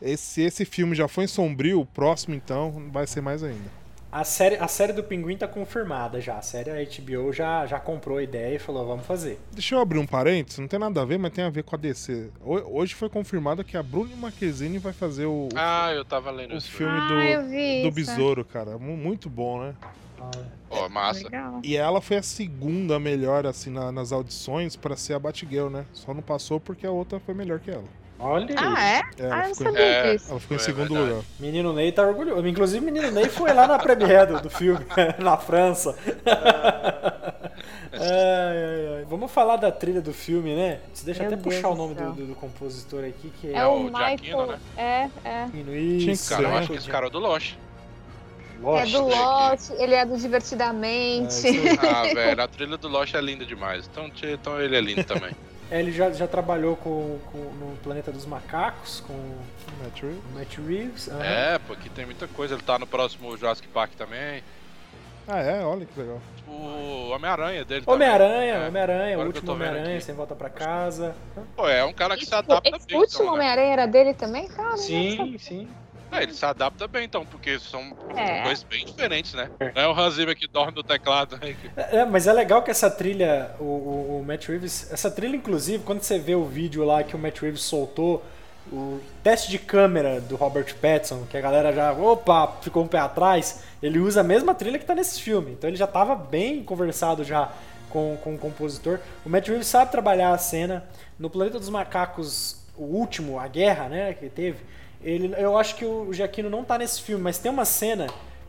esse, 0.00 0.42
esse 0.42 0.64
filme 0.64 0.94
já 0.94 1.08
foi 1.08 1.26
sombrio, 1.26 1.80
o 1.80 1.86
próximo 1.86 2.34
então 2.34 2.88
vai 2.92 3.06
ser 3.06 3.20
mais 3.20 3.42
ainda. 3.42 3.70
A 4.18 4.24
série, 4.24 4.56
a 4.56 4.66
série 4.66 4.94
do 4.94 5.04
Pinguim 5.04 5.36
tá 5.36 5.46
confirmada 5.46 6.20
já. 6.22 6.38
A 6.38 6.42
série 6.42 6.70
a 6.70 6.74
HBO 6.82 7.32
já, 7.34 7.66
já 7.66 7.78
comprou 7.78 8.16
a 8.16 8.22
ideia 8.22 8.56
e 8.56 8.58
falou, 8.58 8.86
vamos 8.86 9.04
fazer. 9.04 9.38
Deixa 9.52 9.74
eu 9.74 9.78
abrir 9.80 9.98
um 9.98 10.06
parênteses, 10.06 10.58
não 10.58 10.66
tem 10.66 10.78
nada 10.78 11.02
a 11.02 11.04
ver, 11.04 11.18
mas 11.18 11.32
tem 11.32 11.44
a 11.44 11.50
ver 11.50 11.62
com 11.64 11.76
a 11.76 11.78
DC. 11.78 12.30
Ho- 12.40 12.78
Hoje 12.78 12.94
foi 12.94 13.10
confirmado 13.10 13.62
que 13.62 13.76
a 13.76 13.82
Bruna 13.82 14.16
Marquezine 14.16 14.78
vai 14.78 14.94
fazer 14.94 15.26
o, 15.26 15.50
Ah, 15.54 15.92
eu 15.92 16.02
tava 16.04 16.30
lendo 16.30 16.54
o 16.54 16.56
isso. 16.56 16.70
filme 16.70 16.94
Ah, 16.98 17.42
do, 17.42 17.82
do. 17.82 17.90
Besouro, 17.90 18.42
cara. 18.44 18.78
Mu- 18.78 18.96
Muito 18.96 19.28
bom, 19.28 19.60
né? 19.62 19.74
Ó, 20.70 20.88
massa. 20.88 21.24
Legal. 21.24 21.60
E 21.62 21.76
ela 21.76 22.00
foi 22.00 22.16
a 22.16 22.22
segunda 22.22 22.98
melhor, 22.98 23.46
assim, 23.46 23.68
na- 23.70 23.92
nas 23.92 24.12
audições 24.12 24.76
pra 24.76 24.96
ser 24.96 25.12
a 25.12 25.18
Batgirl, 25.18 25.68
né? 25.68 25.84
Só 25.92 26.14
não 26.14 26.22
passou 26.22 26.58
porque 26.58 26.86
a 26.86 26.90
outra 26.90 27.20
foi 27.20 27.34
melhor 27.34 27.60
que 27.60 27.70
ela. 27.70 27.84
Olha 28.18 28.46
aí. 28.48 28.54
Ah, 28.58 28.84
é? 28.84 29.00
É, 29.22 29.30
ah, 29.30 29.42
eu 29.42 29.48
não 29.48 29.54
ficou, 29.54 29.66
em- 29.68 29.72
sabia 29.72 29.84
É. 29.84 30.12
disso. 30.14 30.30
ela 30.30 30.40
ficou 30.40 30.56
em 30.56 30.60
É 30.60 30.62
segundo 30.62 30.88
verdade. 30.88 31.10
lugar. 31.10 31.24
Menino 31.38 31.72
Ney 31.72 31.92
tá 31.92 32.02
orgulhoso. 32.02 32.46
Inclusive, 32.46 32.84
menino 32.84 33.10
Ney 33.10 33.28
foi 33.28 33.52
lá 33.52 33.66
na 33.68 33.78
premiere 33.78 34.32
do, 34.32 34.40
do 34.42 34.50
filme, 34.50 34.84
na 35.22 35.36
França. 35.36 35.94
Ai, 37.92 38.00
ai, 38.02 38.96
ai. 38.98 39.04
Vamos 39.08 39.30
falar 39.32 39.56
da 39.56 39.70
trilha 39.72 40.02
do 40.02 40.12
filme, 40.12 40.54
né? 40.54 40.80
Deixa 41.02 41.22
eu 41.22 41.28
Meu 41.28 41.34
até 41.38 41.42
puxar 41.42 41.62
Deus 41.62 41.74
o 41.74 41.76
nome 41.76 41.94
do 41.94 42.00
céu. 42.00 42.12
do, 42.12 42.26
do- 42.26 42.34
compositor 42.34 43.04
aqui, 43.04 43.32
que 43.40 43.48
é, 43.48 43.56
É 43.58 43.66
o 43.66 43.72
o 43.76 43.84
Michael. 43.84 44.46
Né? 44.48 44.58
É, 44.76 45.08
é. 45.24 45.46
Tinha 45.50 45.64
que 45.64 46.10
isso, 46.10 46.24
ser, 46.24 46.34
Cara, 46.36 46.48
eu 46.48 46.56
acho 46.56 46.68
que 46.72 46.76
esse 46.78 46.88
cara 46.90 47.06
é 47.06 47.10
do 47.10 47.18
Lost. 47.18 47.54
Lost. 48.60 48.82
É 48.94 48.98
do 48.98 49.06
né? 49.08 49.14
Lost, 49.14 49.70
ele 49.78 49.94
é 49.94 50.04
do 50.04 50.16
Divertidamente. 50.18 51.46
É, 51.48 51.88
Ah, 51.88 52.02
velho, 52.14 52.42
a 52.42 52.48
trilha 52.48 52.76
do 52.76 52.88
Lost 52.88 53.14
é 53.14 53.20
linda 53.20 53.46
demais. 53.46 53.88
Então, 53.90 54.10
então 54.24 54.60
ele 54.60 54.76
é 54.76 54.80
lindo 54.80 55.04
também. 55.04 55.30
É, 55.70 55.80
ele 55.80 55.90
já, 55.90 56.10
já 56.12 56.28
trabalhou 56.28 56.76
com, 56.76 57.18
com- 57.32 57.38
no 57.38 57.76
Planeta 57.82 58.12
dos 58.12 58.24
Macacos, 58.24 59.00
com 59.06 59.12
o 59.14 59.38
Matt 59.82 60.00
Reeves. 60.00 60.22
Matt 60.34 60.58
Reeves. 60.58 61.08
aham. 61.08 61.24
É, 61.24 61.58
porque 61.66 61.88
tem 61.88 62.04
muita 62.04 62.28
coisa. 62.28 62.54
Ele 62.54 62.62
tá 62.62 62.78
no 62.78 62.86
próximo 62.86 63.36
Jurassic 63.36 63.66
Park 63.68 63.92
também. 63.96 64.42
Ah, 65.28 65.40
é? 65.40 65.64
Olha 65.64 65.84
que 65.84 65.98
legal. 65.98 66.20
O 66.46 67.08
Homem-Aranha 67.10 67.64
dele 67.64 67.84
também. 67.84 67.94
Homem-Aranha, 67.96 68.54
É. 68.54 68.68
Homem-Aranha, 68.68 69.18
o 69.18 69.26
último 69.26 69.52
Homem-Aranha, 69.52 70.00
sem 70.00 70.14
volta 70.14 70.36
pra 70.36 70.48
casa. 70.48 71.16
Pô, 71.56 71.68
é 71.68 71.84
um 71.84 71.92
cara 71.92 72.16
que 72.16 72.24
se 72.24 72.32
adapta 72.32 72.76
esse 72.76 72.86
bem. 72.86 72.96
último 72.96 73.22
então, 73.24 73.26
né? 73.26 73.32
Homem-Aranha 73.32 73.72
era 73.72 73.86
dele 73.86 74.14
também? 74.14 74.46
Cara, 74.46 74.76
Sim, 74.76 75.36
sim. 75.40 75.68
É, 76.18 76.22
ele 76.22 76.32
se 76.34 76.44
adapta 76.44 76.86
bem, 76.88 77.04
então, 77.04 77.24
porque 77.26 77.58
são 77.58 77.80
É. 78.16 78.42
coisas 78.42 78.62
bem 78.64 78.84
diferentes, 78.84 79.34
né? 79.34 79.50
Não 79.74 79.82
é 79.82 79.88
o 79.88 79.92
Hans 79.98 80.14
Zimmer 80.14 80.36
que 80.36 80.46
dorme 80.46 80.72
no 80.74 80.82
teclado, 80.82 81.36
né? 81.38 81.54
que- 81.60 81.70
É, 81.96 82.04
mas 82.04 82.26
é 82.26 82.32
legal 82.32 82.62
que 82.62 82.70
essa 82.70 82.90
trilha, 82.90 83.50
o, 83.60 83.64
o- 83.64 84.20
o 84.20 84.24
Matt 84.26 84.46
Reeves, 84.48 84.90
essa 84.92 85.10
trilha, 85.10 85.36
inclusive, 85.36 85.82
quando 85.84 86.02
você 86.02 86.18
vê 86.18 86.34
o 86.34 86.44
vídeo 86.44 86.84
lá 86.84 87.02
que 87.02 87.14
o 87.14 87.18
Matt 87.18 87.38
Reeves 87.40 87.62
soltou, 87.62 88.24
o 88.72 88.98
teste 89.22 89.48
de 89.50 89.58
câmera 89.60 90.20
do 90.20 90.34
Robert 90.34 90.74
Pattinson, 90.80 91.24
que 91.30 91.36
a 91.36 91.40
galera 91.40 91.72
já, 91.72 91.92
opa, 91.92 92.56
ficou 92.62 92.82
um 92.82 92.88
pé 92.88 92.98
atrás, 92.98 93.62
ele 93.80 93.98
usa 94.00 94.22
a 94.22 94.24
mesma 94.24 94.54
trilha 94.54 94.76
que 94.78 94.84
tá 94.84 94.94
nesse 94.94 95.20
filme. 95.22 95.52
Então 95.52 95.70
ele 95.70 95.76
já 95.76 95.86
tava 95.86 96.16
bem 96.16 96.64
conversado 96.64 97.22
já 97.22 97.52
com, 97.90 98.16
com 98.24 98.34
o 98.34 98.38
compositor. 98.38 98.98
O 99.24 99.28
Matt 99.28 99.46
Reeves 99.46 99.68
sabe 99.68 99.92
trabalhar 99.92 100.30
a 100.32 100.38
cena. 100.38 100.84
No 101.16 101.30
Planeta 101.30 101.60
dos 101.60 101.68
Macacos, 101.68 102.56
o 102.76 102.82
último, 102.84 103.38
a 103.38 103.46
guerra, 103.46 103.88
né, 103.88 104.12
que 104.14 104.28
teve, 104.28 104.58
ele, 105.02 105.34
eu 105.36 105.56
acho 105.56 105.76
que 105.76 105.84
o 105.84 106.12
Giacchino 106.12 106.50
não 106.50 106.64
tá 106.64 106.78
nesse 106.78 107.02
filme, 107.02 107.22
mas 107.22 107.38
tem 107.38 107.50
uma 107.50 107.64
cena 107.64 108.06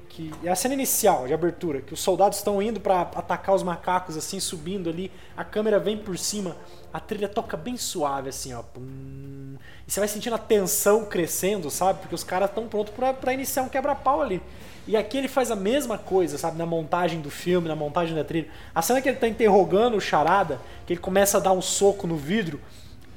que 0.09 0.31
é 0.43 0.49
a 0.49 0.55
cena 0.55 0.73
inicial 0.73 1.27
de 1.27 1.33
abertura, 1.33 1.81
que 1.81 1.93
os 1.93 1.99
soldados 1.99 2.39
estão 2.39 2.59
indo 2.59 2.79
pra 2.79 3.01
atacar 3.01 3.53
os 3.53 3.61
macacos 3.61 4.17
assim, 4.17 4.39
subindo 4.39 4.89
ali, 4.89 5.11
a 5.35 5.43
câmera 5.43 5.77
vem 5.77 5.95
por 5.95 6.17
cima, 6.17 6.55
a 6.91 6.99
trilha 6.99 7.27
toca 7.27 7.55
bem 7.55 7.77
suave 7.77 8.29
assim, 8.29 8.51
ó. 8.53 8.63
Pum, 8.63 9.55
e 9.87 9.91
você 9.91 9.99
vai 9.99 10.09
sentindo 10.09 10.35
a 10.35 10.39
tensão 10.39 11.05
crescendo, 11.05 11.69
sabe? 11.69 11.99
Porque 11.99 12.15
os 12.15 12.23
caras 12.23 12.49
estão 12.49 12.67
prontos 12.67 12.93
pra 13.21 13.31
iniciar 13.31 13.61
um 13.61 13.69
quebra-pau 13.69 14.21
ali. 14.21 14.41
E 14.87 14.97
aqui 14.97 15.17
ele 15.17 15.27
faz 15.27 15.51
a 15.51 15.55
mesma 15.55 15.97
coisa, 15.97 16.37
sabe? 16.37 16.57
Na 16.57 16.65
montagem 16.65 17.21
do 17.21 17.29
filme, 17.29 17.67
na 17.67 17.75
montagem 17.75 18.15
da 18.15 18.23
trilha. 18.23 18.47
A 18.73 18.81
cena 18.81 19.01
que 19.01 19.09
ele 19.09 19.17
tá 19.17 19.27
interrogando 19.27 19.97
o 19.97 20.01
Charada, 20.01 20.59
que 20.85 20.93
ele 20.93 20.99
começa 20.99 21.37
a 21.37 21.41
dar 21.41 21.51
um 21.51 21.61
soco 21.61 22.07
no 22.07 22.15
vidro, 22.15 22.59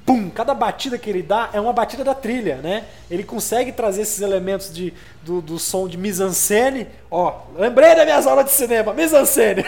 pum, 0.05 0.29
cada 0.29 0.53
batida 0.53 0.97
que 0.97 1.09
ele 1.09 1.21
dá 1.21 1.49
é 1.53 1.59
uma 1.59 1.73
batida 1.73 2.03
da 2.03 2.13
trilha, 2.13 2.57
né? 2.57 2.85
Ele 3.09 3.23
consegue 3.23 3.71
trazer 3.71 4.01
esses 4.01 4.21
elementos 4.21 4.73
de, 4.73 4.93
do, 5.23 5.41
do 5.41 5.59
som 5.59 5.87
de 5.87 5.97
mise-en-scène. 5.97 6.87
Ó, 7.09 7.41
lembrei 7.55 7.95
das 7.95 8.05
minhas 8.05 8.27
aulas 8.27 8.45
de 8.45 8.51
cinema, 8.51 8.93
mise-en-scène. 8.93 9.63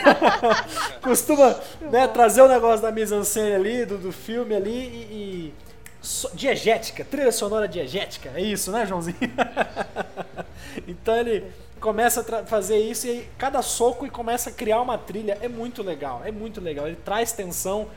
Costuma 1.01 1.55
né, 1.81 2.07
trazer 2.07 2.41
o 2.41 2.47
negócio 2.47 2.81
da 2.81 2.91
mise-en-scène 2.91 3.55
ali, 3.55 3.85
do, 3.85 3.97
do 3.97 4.11
filme 4.11 4.55
ali 4.55 4.71
e... 4.71 5.13
e 5.51 5.53
so- 6.01 6.31
diegética, 6.33 7.05
trilha 7.05 7.31
sonora 7.31 7.67
diegética, 7.67 8.31
é 8.35 8.41
isso, 8.41 8.71
né, 8.71 8.85
Joãozinho? 8.85 9.17
então 10.87 11.15
ele 11.15 11.45
começa 11.79 12.21
a 12.21 12.45
fazer 12.45 12.77
isso 12.77 13.07
e 13.07 13.09
aí 13.09 13.29
cada 13.37 13.61
soco 13.61 14.05
e 14.05 14.09
começa 14.09 14.49
a 14.49 14.53
criar 14.53 14.81
uma 14.81 14.97
trilha. 14.97 15.37
É 15.41 15.47
muito 15.47 15.83
legal, 15.83 16.21
é 16.23 16.31
muito 16.31 16.61
legal. 16.61 16.87
Ele 16.87 16.97
traz 17.03 17.31
tensão. 17.31 17.87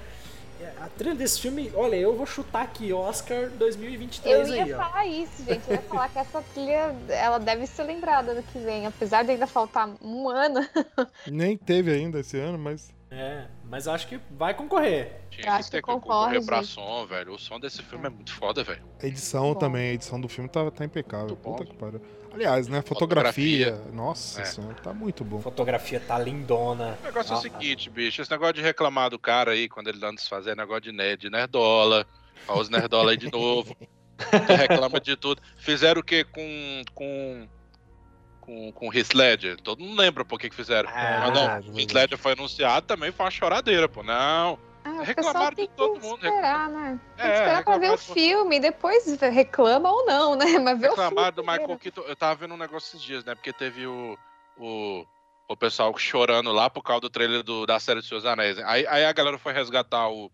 É, 0.60 0.72
A 0.80 0.88
trilha 0.88 1.14
desse 1.14 1.40
filme, 1.40 1.70
olha, 1.74 1.96
eu 1.96 2.16
vou 2.16 2.26
chutar 2.26 2.62
aqui, 2.62 2.92
Oscar 2.92 3.50
2023 3.50 4.48
Eu 4.48 4.54
ia 4.54 4.64
aí, 4.64 4.72
ó. 4.72 4.76
falar 4.76 5.06
isso, 5.06 5.44
gente. 5.44 5.62
Eu 5.68 5.74
ia 5.76 5.82
falar 5.82 6.08
que 6.08 6.18
essa 6.18 6.42
trilha, 6.54 6.94
ela 7.08 7.38
deve 7.38 7.66
ser 7.66 7.82
lembrada 7.84 8.32
no 8.34 8.42
que 8.42 8.58
vem. 8.58 8.86
Apesar 8.86 9.22
de 9.22 9.32
ainda 9.32 9.46
faltar 9.46 9.88
um 10.02 10.28
ano, 10.28 10.66
Nem 11.26 11.56
teve 11.56 11.92
ainda 11.92 12.20
esse 12.20 12.38
ano, 12.38 12.58
mas. 12.58 12.94
É, 13.10 13.44
mas 13.70 13.86
acho 13.86 14.08
que 14.08 14.18
vai 14.32 14.52
concorrer. 14.52 15.20
Tinha 15.30 15.54
acho 15.54 15.70
ter 15.70 15.76
que 15.76 15.82
concorre, 15.82 16.34
concorrer 16.38 16.44
pra 16.44 16.56
gente. 16.62 16.72
som, 16.74 17.06
velho. 17.06 17.34
O 17.34 17.38
som 17.38 17.60
desse 17.60 17.82
filme 17.82 18.06
é 18.06 18.10
muito 18.10 18.32
foda, 18.34 18.64
velho. 18.64 18.82
A 19.00 19.06
edição 19.06 19.54
também, 19.54 19.90
a 19.90 19.92
edição 19.94 20.20
do 20.20 20.28
filme 20.28 20.48
tá, 20.50 20.68
tá 20.70 20.84
impecável. 20.84 21.28
Muito 21.28 21.42
bom. 21.42 21.52
Puta 21.52 21.64
que 21.66 21.76
pariu. 21.76 22.00
Aliás, 22.36 22.68
né? 22.68 22.82
Fotografia. 22.82 23.66
Fotografia. 23.72 23.92
Nossa 23.96 24.42
É. 24.42 24.44
senhora, 24.44 24.74
tá 24.74 24.92
muito 24.92 25.24
bom. 25.24 25.40
Fotografia 25.40 25.98
tá 25.98 26.18
lindona. 26.18 26.98
O 27.02 27.06
negócio 27.06 27.32
é 27.32 27.34
Ah, 27.34 27.38
o 27.38 27.40
seguinte, 27.42 27.88
bicho. 27.88 28.20
Esse 28.20 28.30
negócio 28.30 28.52
de 28.52 28.60
reclamar 28.60 29.08
do 29.08 29.18
cara 29.18 29.52
aí, 29.52 29.68
quando 29.70 29.88
ele 29.88 29.96
anda 30.04 30.16
desfazer, 30.16 30.50
é 30.50 30.54
negócio 30.54 30.82
de, 30.82 30.92
nerd, 30.92 31.30
nerdola. 31.30 32.06
Olha 32.46 32.60
os 32.60 32.68
nerdola 32.68 33.12
aí 33.12 33.16
de 33.16 33.32
novo. 33.32 33.74
reclama 34.58 35.00
de 35.00 35.16
tudo. 35.16 35.40
Fizeram 35.56 36.00
o 36.02 36.04
quê 36.04 36.24
com. 36.24 36.82
com. 36.94 37.48
com, 38.42 38.70
com 38.72 38.92
Heath 38.94 39.14
Ledger? 39.14 39.56
Todo 39.60 39.82
mundo 39.82 39.98
lembra 39.98 40.22
por 40.24 40.38
que 40.38 40.50
que 40.50 40.54
fizeram. 40.56 40.88
Ah, 40.90 41.20
Mas 41.26 41.34
não, 41.34 41.46
verdade, 41.46 41.80
Heath. 41.80 41.92
Ledger 41.92 42.18
foi 42.18 42.32
anunciado 42.32 42.86
também, 42.86 43.10
foi 43.12 43.24
uma 43.24 43.30
choradeira, 43.30 43.88
pô. 43.88 44.02
Não. 44.02 44.58
Ah, 44.88 45.02
Reclamaram 45.02 45.54
de 45.56 45.66
todo 45.68 46.00
mundo, 46.00 46.24
esperar, 46.24 46.70
né? 46.70 47.00
Tem 47.16 47.26
que 47.26 47.30
É, 47.32 47.34
esperar 47.34 47.64
pra 47.64 47.78
ver 47.78 47.86
o 47.90 47.90
reclamaram 47.90 47.96
de- 47.96 48.12
filme, 48.12 48.60
depois 48.60 49.20
reclama 49.20 49.90
ou 49.90 50.06
não, 50.06 50.36
né? 50.36 50.44
Mas 50.62 50.78
ver 50.80 50.90
o 50.90 50.94
filme 50.94 51.08
reclamar 51.08 51.32
do. 51.32 51.42
Michael 51.42 51.78
Keaton. 51.78 52.02
Eu 52.02 52.14
tava 52.14 52.34
vendo 52.36 52.54
um 52.54 52.58
negócio 52.58 52.88
esses 52.90 53.02
dias, 53.02 53.24
né? 53.24 53.34
Porque 53.34 53.52
teve 53.52 53.84
o, 53.86 54.16
o, 54.56 55.04
o 55.48 55.56
pessoal 55.56 55.96
chorando 55.98 56.52
lá 56.52 56.70
por 56.70 56.82
causa 56.84 57.00
do 57.00 57.10
trailer 57.10 57.42
do- 57.42 57.66
da 57.66 57.80
série 57.80 57.98
dos 57.98 58.08
Seus 58.08 58.24
Anéis. 58.24 58.58
né? 58.58 58.62
Aí, 58.64 58.86
aí 58.86 59.04
a 59.04 59.12
galera 59.12 59.38
foi 59.38 59.52
resgatar 59.52 60.08
o- 60.08 60.30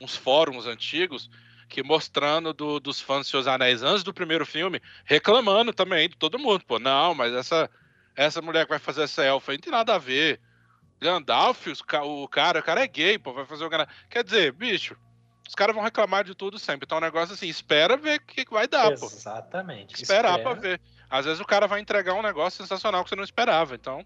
uns 0.00 0.16
fóruns 0.16 0.64
antigos 0.66 1.28
que 1.68 1.82
mostrando 1.82 2.54
do- 2.54 2.80
dos 2.80 3.02
fãs 3.02 3.18
dos 3.20 3.28
Seus 3.28 3.46
Anéis 3.46 3.82
antes 3.82 4.02
do 4.02 4.14
primeiro 4.14 4.46
filme, 4.46 4.80
reclamando 5.04 5.74
também 5.74 6.08
de 6.08 6.16
todo 6.16 6.38
mundo. 6.38 6.64
Pô, 6.66 6.78
não, 6.78 7.14
mas 7.14 7.34
essa, 7.34 7.70
essa 8.16 8.40
mulher 8.40 8.64
que 8.64 8.70
vai 8.70 8.78
fazer 8.78 9.02
essa 9.02 9.22
elfa 9.22 9.52
aí 9.52 9.58
não 9.58 9.62
tem 9.62 9.70
nada 9.72 9.94
a 9.94 9.98
ver. 9.98 10.40
Gandalf, 11.00 11.66
os 11.66 11.80
o 11.80 12.28
cara, 12.28 12.58
o 12.58 12.62
cara 12.62 12.82
é 12.82 12.86
gay, 12.86 13.18
pô, 13.18 13.32
vai 13.32 13.46
fazer 13.46 13.64
o 13.64 13.70
cara. 13.70 13.88
Quer 14.08 14.22
dizer, 14.22 14.52
bicho, 14.52 14.96
os 15.48 15.54
caras 15.54 15.74
vão 15.74 15.82
reclamar 15.82 16.24
de 16.24 16.34
tudo 16.34 16.58
sempre. 16.58 16.84
Então 16.84 16.98
é 16.98 17.00
um 17.00 17.04
negócio 17.04 17.34
assim, 17.34 17.48
espera 17.48 17.96
ver 17.96 18.18
o 18.18 18.22
que, 18.22 18.44
que 18.44 18.52
vai 18.52 18.68
dar, 18.68 18.96
pô 18.98 19.06
Exatamente. 19.06 20.00
esperar 20.00 20.38
Espera. 20.38 20.42
pra 20.42 20.60
ver. 20.60 20.80
Às 21.10 21.24
vezes 21.24 21.40
o 21.40 21.44
cara 21.44 21.66
vai 21.66 21.80
entregar 21.80 22.14
um 22.14 22.22
negócio 22.22 22.62
sensacional 22.62 23.02
que 23.02 23.10
você 23.10 23.16
não 23.16 23.24
esperava, 23.24 23.74
então. 23.74 24.04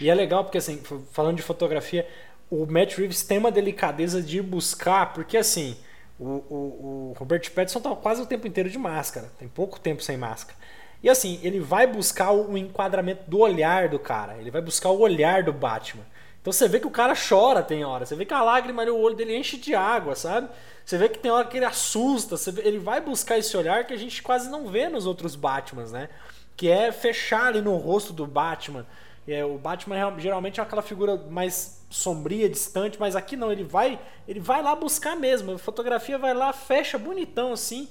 E 0.00 0.08
é 0.08 0.14
legal 0.14 0.44
porque, 0.44 0.58
assim, 0.58 0.80
falando 1.10 1.36
de 1.36 1.42
fotografia, 1.42 2.08
o 2.48 2.64
Matt 2.66 2.96
Reeves 2.96 3.24
tem 3.24 3.38
uma 3.38 3.50
delicadeza 3.50 4.22
de 4.22 4.40
buscar, 4.40 5.12
porque, 5.12 5.36
assim, 5.36 5.76
o, 6.20 6.24
o, 6.24 7.10
o 7.10 7.16
Robert 7.18 7.50
Pattinson 7.50 7.80
tá 7.80 7.96
quase 7.96 8.22
o 8.22 8.26
tempo 8.26 8.46
inteiro 8.46 8.70
de 8.70 8.78
máscara, 8.78 9.28
tem 9.40 9.48
pouco 9.48 9.80
tempo 9.80 10.04
sem 10.04 10.16
máscara. 10.16 10.56
E, 11.02 11.10
assim, 11.10 11.40
ele 11.42 11.58
vai 11.58 11.84
buscar 11.84 12.30
o, 12.30 12.52
o 12.52 12.56
enquadramento 12.56 13.28
do 13.28 13.40
olhar 13.40 13.88
do 13.88 13.98
cara, 13.98 14.38
ele 14.38 14.52
vai 14.52 14.62
buscar 14.62 14.90
o 14.90 15.00
olhar 15.00 15.42
do 15.42 15.52
Batman. 15.52 16.04
Então 16.46 16.52
você 16.52 16.68
vê 16.68 16.78
que 16.78 16.86
o 16.86 16.92
cara 16.92 17.12
chora 17.16 17.60
tem 17.60 17.84
hora, 17.84 18.06
você 18.06 18.14
vê 18.14 18.24
que 18.24 18.32
a 18.32 18.40
lágrima 18.40 18.80
ali, 18.80 18.90
o 18.92 18.96
olho 18.96 19.16
dele 19.16 19.36
enche 19.36 19.56
de 19.56 19.74
água, 19.74 20.14
sabe? 20.14 20.48
Você 20.84 20.96
vê 20.96 21.08
que 21.08 21.18
tem 21.18 21.28
hora 21.28 21.44
que 21.48 21.56
ele 21.56 21.64
assusta, 21.64 22.36
vê- 22.52 22.62
ele 22.62 22.78
vai 22.78 23.00
buscar 23.00 23.36
esse 23.36 23.56
olhar 23.56 23.84
que 23.84 23.92
a 23.92 23.96
gente 23.96 24.22
quase 24.22 24.48
não 24.48 24.68
vê 24.68 24.88
nos 24.88 25.06
outros 25.06 25.34
Batmans, 25.34 25.90
né? 25.90 26.08
Que 26.56 26.70
é 26.70 26.92
fechar 26.92 27.46
ali 27.48 27.60
no 27.60 27.76
rosto 27.76 28.12
do 28.12 28.24
Batman. 28.28 28.86
E 29.26 29.32
é, 29.32 29.44
o 29.44 29.58
Batman 29.58 30.14
geralmente 30.20 30.60
é 30.60 30.62
aquela 30.62 30.82
figura 30.82 31.16
mais 31.28 31.84
sombria, 31.90 32.48
distante, 32.48 32.96
mas 33.00 33.16
aqui 33.16 33.34
não, 33.36 33.50
ele 33.50 33.64
vai, 33.64 33.98
ele 34.28 34.38
vai 34.38 34.62
lá 34.62 34.76
buscar 34.76 35.16
mesmo. 35.16 35.50
A 35.50 35.58
fotografia 35.58 36.16
vai 36.16 36.32
lá, 36.32 36.52
fecha 36.52 36.96
bonitão 36.96 37.54
assim, 37.54 37.88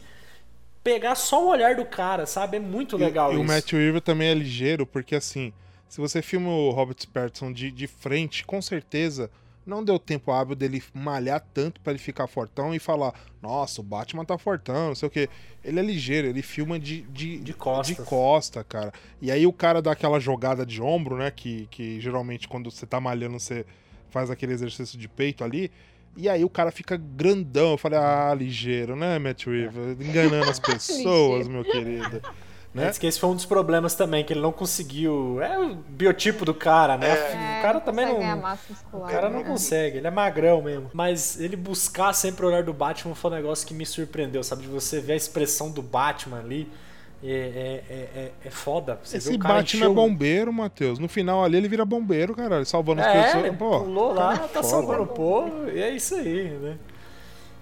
pegar 0.81 1.15
só 1.15 1.43
o 1.43 1.49
olhar 1.49 1.75
do 1.75 1.83
cara, 1.83 2.25
sabe? 2.25 2.55
É 2.55 2.59
muito 2.61 2.95
legal 2.95 3.33
e, 3.33 3.35
e 3.35 3.35
isso. 3.35 3.43
o 3.43 3.53
Matt 3.53 3.73
Reeves 3.73 4.01
também 4.01 4.29
é 4.29 4.33
ligeiro, 4.33 4.85
porque 4.85 5.13
assim, 5.13 5.51
se 5.87 6.01
você 6.01 6.21
filma 6.21 6.49
o 6.49 6.71
Robert 6.71 6.97
Pattinson 7.13 7.51
de, 7.51 7.71
de 7.71 7.87
frente, 7.87 8.45
com 8.45 8.61
certeza 8.61 9.29
não 9.65 9.83
deu 9.83 9.97
tempo 9.97 10.31
hábil 10.31 10.55
dele 10.55 10.83
malhar 10.93 11.43
tanto 11.53 11.81
pra 11.81 11.91
ele 11.91 11.99
ficar 11.99 12.27
fortão 12.27 12.73
e 12.75 12.79
falar, 12.79 13.13
nossa, 13.41 13.81
o 13.81 13.83
Batman 13.83 14.23
tá 14.23 14.37
fortão, 14.37 14.89
não 14.89 14.95
sei 14.95 15.07
o 15.07 15.09
que. 15.09 15.27
Ele 15.63 15.79
é 15.79 15.83
ligeiro, 15.83 16.27
ele 16.27 16.43
filma 16.43 16.77
de, 16.77 17.01
de, 17.01 17.39
De 17.39 17.53
costas. 17.53 17.95
de 17.97 18.03
costa, 18.03 18.63
cara. 18.63 18.93
E 19.19 19.31
aí 19.31 19.47
o 19.47 19.53
cara 19.53 19.81
dá 19.81 19.91
aquela 19.91 20.19
jogada 20.19 20.65
de 20.65 20.81
ombro, 20.81 21.17
né? 21.17 21.31
Que, 21.31 21.67
que 21.71 21.99
geralmente 21.99 22.47
quando 22.47 22.69
você 22.69 22.85
tá 22.85 22.99
malhando, 22.99 23.39
você 23.39 23.65
faz 24.11 24.29
aquele 24.29 24.53
exercício 24.53 24.99
de 24.99 25.07
peito 25.07 25.43
ali. 25.43 25.71
E 26.15 26.29
aí 26.29 26.45
o 26.45 26.49
cara 26.49 26.71
fica 26.71 26.95
grandão. 26.95 27.71
Eu 27.71 27.77
falei, 27.77 27.97
ah, 27.97 28.33
ligeiro, 28.37 28.95
né, 28.95 29.17
Matt 29.17 29.47
Reeves? 29.47 29.99
Enganando 29.99 30.49
as 30.49 30.59
pessoas, 30.61 31.47
meu 31.47 31.63
querido. 31.63 32.21
Né? 32.75 32.89
Diz 32.89 32.97
que 32.97 33.07
esse 33.07 33.17
foi 33.19 33.29
um 33.29 33.35
dos 33.35 33.45
problemas 33.45 33.95
também, 33.95 34.23
que 34.25 34.33
ele 34.33 34.41
não 34.41 34.51
conseguiu. 34.51 35.41
É 35.41 35.57
o 35.57 35.75
biotipo 35.75 36.43
do 36.43 36.53
cara, 36.53 36.97
né? 36.97 37.07
É, 37.09 37.59
o 37.59 37.61
cara 37.61 37.79
também 37.79 38.05
não. 38.05 38.15
muscular, 38.19 38.57
O 38.91 38.99
cara 39.07 39.29
não 39.29 39.39
né? 39.39 39.45
consegue, 39.45 39.97
ele 39.99 40.07
é 40.07 40.11
magrão 40.11 40.61
mesmo. 40.61 40.91
Mas 40.93 41.39
ele 41.39 41.55
buscar 41.55 42.11
sempre 42.11 42.45
o 42.45 42.49
olhar 42.49 42.63
do 42.63 42.73
Batman 42.73 43.15
foi 43.15 43.31
um 43.31 43.33
negócio 43.35 43.65
que 43.65 43.73
me 43.73 43.85
surpreendeu, 43.85 44.43
sabe? 44.43 44.63
De 44.63 44.67
você 44.67 44.99
ver 44.99 45.13
a 45.13 45.15
expressão 45.15 45.71
do 45.71 45.81
Batman 45.81 46.39
ali. 46.39 46.69
É, 47.23 47.27
é, 47.27 47.83
é, 47.89 48.19
é- 48.19 48.31
é 48.45 48.49
foda. 48.51 48.99
Você 49.01 49.17
Esse 49.17 49.33
o 49.33 49.39
cara 49.39 49.55
Batman 49.55 49.79
é 49.79 49.81
encheu- 49.83 49.93
bombeiro, 49.95 50.51
Matheus. 50.53 50.99
No 50.99 51.07
final 51.07 51.43
ali 51.45 51.57
ele 51.57 51.67
vira 51.69 51.83
bombeiro, 51.85 52.35
caralho, 52.35 52.65
salvando 52.65 53.01
as 53.01 53.07
É, 53.07 53.23
pessoas. 53.23 53.45
ele 53.45 53.55
Pô, 53.55 53.79
pulou 53.79 54.13
lá, 54.13 54.33
é 54.33 54.37
tá 54.39 54.47
foda. 54.49 54.63
salvando 54.63 55.03
o 55.03 55.07
povo, 55.07 55.69
e 55.69 55.81
é 55.81 55.89
isso 55.91 56.13
aí, 56.13 56.49
né? 56.49 56.77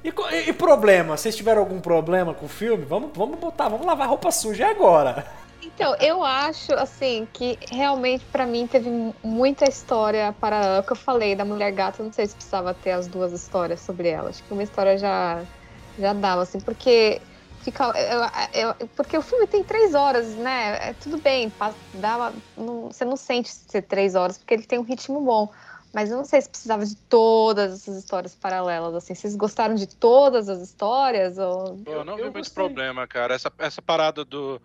E, 0.04 0.10
e- 0.50 0.54
problema? 0.54 1.16
Vocês 1.16 1.36
tiveram 1.36 1.62
algum 1.62 1.80
problema 1.80 2.34
com 2.34 2.46
o 2.46 2.50
filme? 2.50 2.84
Vamos, 2.84 3.12
vamos 3.16 3.40
botar, 3.40 3.70
vamos 3.70 3.86
lavar 3.86 4.08
roupa 4.10 4.32
suja 4.32 4.68
agora. 4.68 5.26
Então, 5.62 5.96
eu 5.96 6.22
acho, 6.24 6.74
assim, 6.74 7.26
que 7.32 7.58
realmente 7.72 8.26
pra 8.26 8.46
mim 8.46 8.68
teve 8.68 8.90
mu- 8.90 9.16
muita 9.24 9.64
história 9.68 10.36
para 10.40 10.80
o 10.82 10.84
que 10.84 10.92
eu 10.92 10.96
falei 10.96 11.36
da 11.36 11.46
Mulher 11.46 11.72
Gata. 11.72 12.04
Não 12.04 12.12
sei 12.12 12.28
se 12.28 12.36
precisava 12.36 12.74
ter 12.74 12.92
as 12.92 13.08
duas 13.08 13.32
histórias 13.32 13.80
sobre 13.80 14.10
ela. 14.10 14.30
Acho 14.30 14.44
que 14.44 14.54
uma 14.54 14.64
história 14.64 14.98
já, 14.98 15.42
já 15.98 16.14
dava, 16.14 16.42
assim, 16.42 16.60
porque. 16.60 17.22
Fica, 17.62 17.94
eu- 18.54 18.62
eu- 18.82 18.88
porque 18.94 19.18
o 19.18 19.22
filme 19.22 19.48
tem 19.48 19.64
três 19.64 19.96
horas, 19.96 20.36
né? 20.36 20.90
É, 20.90 20.94
tudo 21.02 21.18
bem, 21.18 21.50
dá 21.94 22.34
não- 22.58 22.88
você 22.92 23.06
não 23.06 23.16
sente 23.16 23.50
ser 23.50 23.84
três 23.84 24.16
horas, 24.16 24.38
porque 24.38 24.54
ele 24.54 24.64
tem 24.64 24.78
um 24.78 24.84
ritmo 24.84 25.22
bom. 25.22 25.50
Mas 25.94 26.10
eu 26.10 26.18
não 26.18 26.26
sei 26.26 26.42
se 26.42 26.50
precisava 26.50 26.84
de 26.84 26.96
todas 26.96 27.72
essas 27.72 27.96
histórias 27.98 28.34
paralelas, 28.34 28.96
assim. 28.96 29.14
Vocês 29.14 29.36
gostaram 29.36 29.76
de 29.76 29.88
todas 29.88 30.50
as 30.50 30.60
histórias? 30.62 31.38
Ou... 31.38 31.84
Eu, 31.86 32.04
não 32.04 32.16
vi 32.16 32.24
eu 32.24 32.34
muito 32.34 32.52
problema, 32.52 33.06
cara. 33.08 33.36
Essa, 33.36 33.54
essa 33.60 33.80
parada 33.80 34.26
do, 34.26 34.60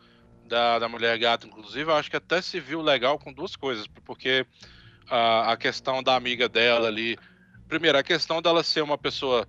da, 0.47 0.79
da 0.79 0.89
mulher 0.89 1.19
gata, 1.19 1.47
inclusive, 1.47 1.91
eu 1.91 1.95
acho 1.95 2.09
que 2.11 2.17
até 2.17 2.41
se 2.41 2.59
viu 2.59 2.81
legal 2.81 3.19
com 3.19 3.31
duas 3.31 3.55
coisas. 3.55 3.87
Porque 4.07 4.47
a, 5.11 5.53
a 5.53 5.57
questão 5.59 6.03
da 6.03 6.17
amiga 6.17 6.49
dela 6.49 6.89
ali. 6.89 7.19
Primeiro, 7.69 7.99
a 7.99 8.03
questão 8.03 8.41
dela 8.41 8.65
ser 8.65 8.81
uma 8.81 8.97
pessoa. 8.97 9.47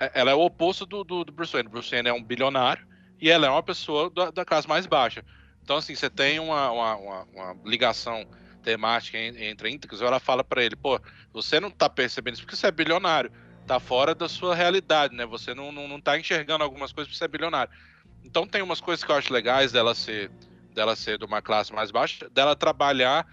é- 0.00 0.10
Ela 0.14 0.32
é 0.32 0.34
o 0.34 0.40
oposto 0.40 0.84
do, 0.84 1.04
do, 1.04 1.24
do 1.24 1.30
Bruce 1.32 1.52
Wayne. 1.52 1.68
O 1.68 1.70
Bruce 1.70 1.90
Wayne 1.92 2.08
é 2.08 2.12
um 2.12 2.22
bilionário 2.24 2.84
e 3.20 3.30
ela 3.30 3.46
é 3.46 3.50
uma 3.50 3.62
pessoa 3.62 4.10
da, 4.10 4.32
da 4.32 4.44
classe 4.44 4.68
mais 4.68 4.84
baixa. 4.84 5.24
Então, 5.62 5.76
assim, 5.76 5.94
você 5.94 6.10
tem 6.10 6.40
uma, 6.40 6.72
uma, 6.72 6.96
uma- 6.96 7.24
uma 7.32 7.56
ligação 7.64 8.26
temática 8.60 9.18
en- 9.18 9.36
entre 9.44 9.70
íntegros. 9.70 10.02
Ela 10.02 10.20
fala 10.20 10.44
pra 10.44 10.62
ele: 10.64 10.76
pô, 10.76 11.00
você 11.32 11.60
não 11.60 11.70
tá 11.70 11.88
percebendo 11.90 12.34
isso 12.34 12.42
porque 12.44 12.56
você 12.56 12.66
é 12.68 12.70
bilionário. 12.72 13.30
Tá 13.66 13.78
fora 13.80 14.14
da 14.14 14.28
sua 14.28 14.54
realidade, 14.54 15.14
né? 15.14 15.24
Você 15.26 15.54
não, 15.54 15.70
não, 15.72 15.86
não 15.88 16.00
tá 16.00 16.18
enxergando 16.18 16.64
algumas 16.64 16.92
coisas 16.92 17.08
porque 17.08 17.18
você 17.18 17.24
é 17.24 17.28
bilionário. 17.28 17.72
Então 18.24 18.46
tem 18.46 18.62
umas 18.62 18.80
coisas 18.80 19.04
que 19.04 19.10
eu 19.10 19.16
acho 19.16 19.32
legais 19.32 19.72
dela 19.72 19.94
ser, 19.94 20.32
dela 20.74 20.96
ser 20.96 21.18
de 21.18 21.24
uma 21.24 21.42
classe 21.42 21.72
mais 21.72 21.90
baixa, 21.90 22.28
dela 22.30 22.56
trabalhar 22.56 23.26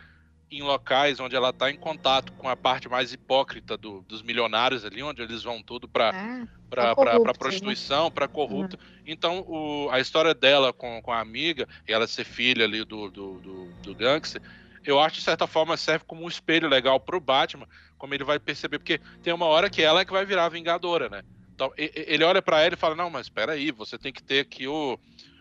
em 0.50 0.62
locais 0.64 1.20
onde 1.20 1.36
ela 1.36 1.52
tá 1.52 1.70
em 1.70 1.78
contato 1.78 2.34
com 2.38 2.48
a 2.48 2.56
parte 2.56 2.88
mais 2.88 3.12
hipócrita 3.12 3.78
do- 3.78 4.02
dos 4.04 4.22
milionários 4.22 4.86
ali, 4.86 5.04
onde 5.04 5.22
eles 5.22 5.44
vão 5.44 5.62
tudo 5.62 5.90
pra, 5.90 6.16
Ah, 6.16 6.46
Pra 6.70 6.84
pra, 6.84 6.96
pra 6.96 7.12
corruptos, 7.14 7.38
prostituição, 7.38 8.12
pra 8.12 8.28
corrupto. 8.28 8.78
Então, 9.06 9.42
o- 9.48 9.90
a 9.92 10.00
história 10.02 10.34
dela 10.34 10.74
com, 10.74 11.02
com 11.02 11.12
a 11.14 11.20
amiga, 11.22 11.66
e 11.88 11.94
ela 11.94 12.08
ser 12.08 12.26
filha 12.26 12.66
ali 12.66 12.84
do, 12.86 13.10
do, 13.10 13.40
do, 13.42 13.80
do 13.82 13.96
gangster, 13.96 14.42
eu 14.90 15.00
acho, 15.00 15.16
de 15.18 15.22
certa 15.22 15.48
forma, 15.48 15.78
serve 15.78 16.06
como 16.06 16.24
um 16.24 16.28
espelho 16.28 16.68
legal 16.70 17.00
pro 17.00 17.20
Batman, 17.20 17.68
como 17.98 18.14
ele 18.14 18.24
vai 18.24 18.40
perceber, 18.40 18.80
porque 18.80 19.00
tem 19.22 19.34
uma 19.34 19.46
hora 19.46 19.70
que 19.70 19.82
ela 19.82 20.02
é 20.02 20.06
que 20.06 20.12
vai 20.14 20.26
virar 20.26 20.46
a 20.46 20.50
Vingadora, 20.50 21.10
né? 21.10 21.24
Então, 21.54 21.72
ele 21.78 22.24
olha 22.24 22.42
pra 22.42 22.62
ela 22.62 22.74
e 22.76 22.78
fala, 22.78 22.96
não, 22.96 23.10
mas 23.10 23.26
espera 23.28 23.54
aí, 23.54 23.72
você 23.72 23.98
tem 23.98 24.14
que 24.14 24.24
ter 24.24 24.40
aqui 24.42 24.68
o, 24.68 25.00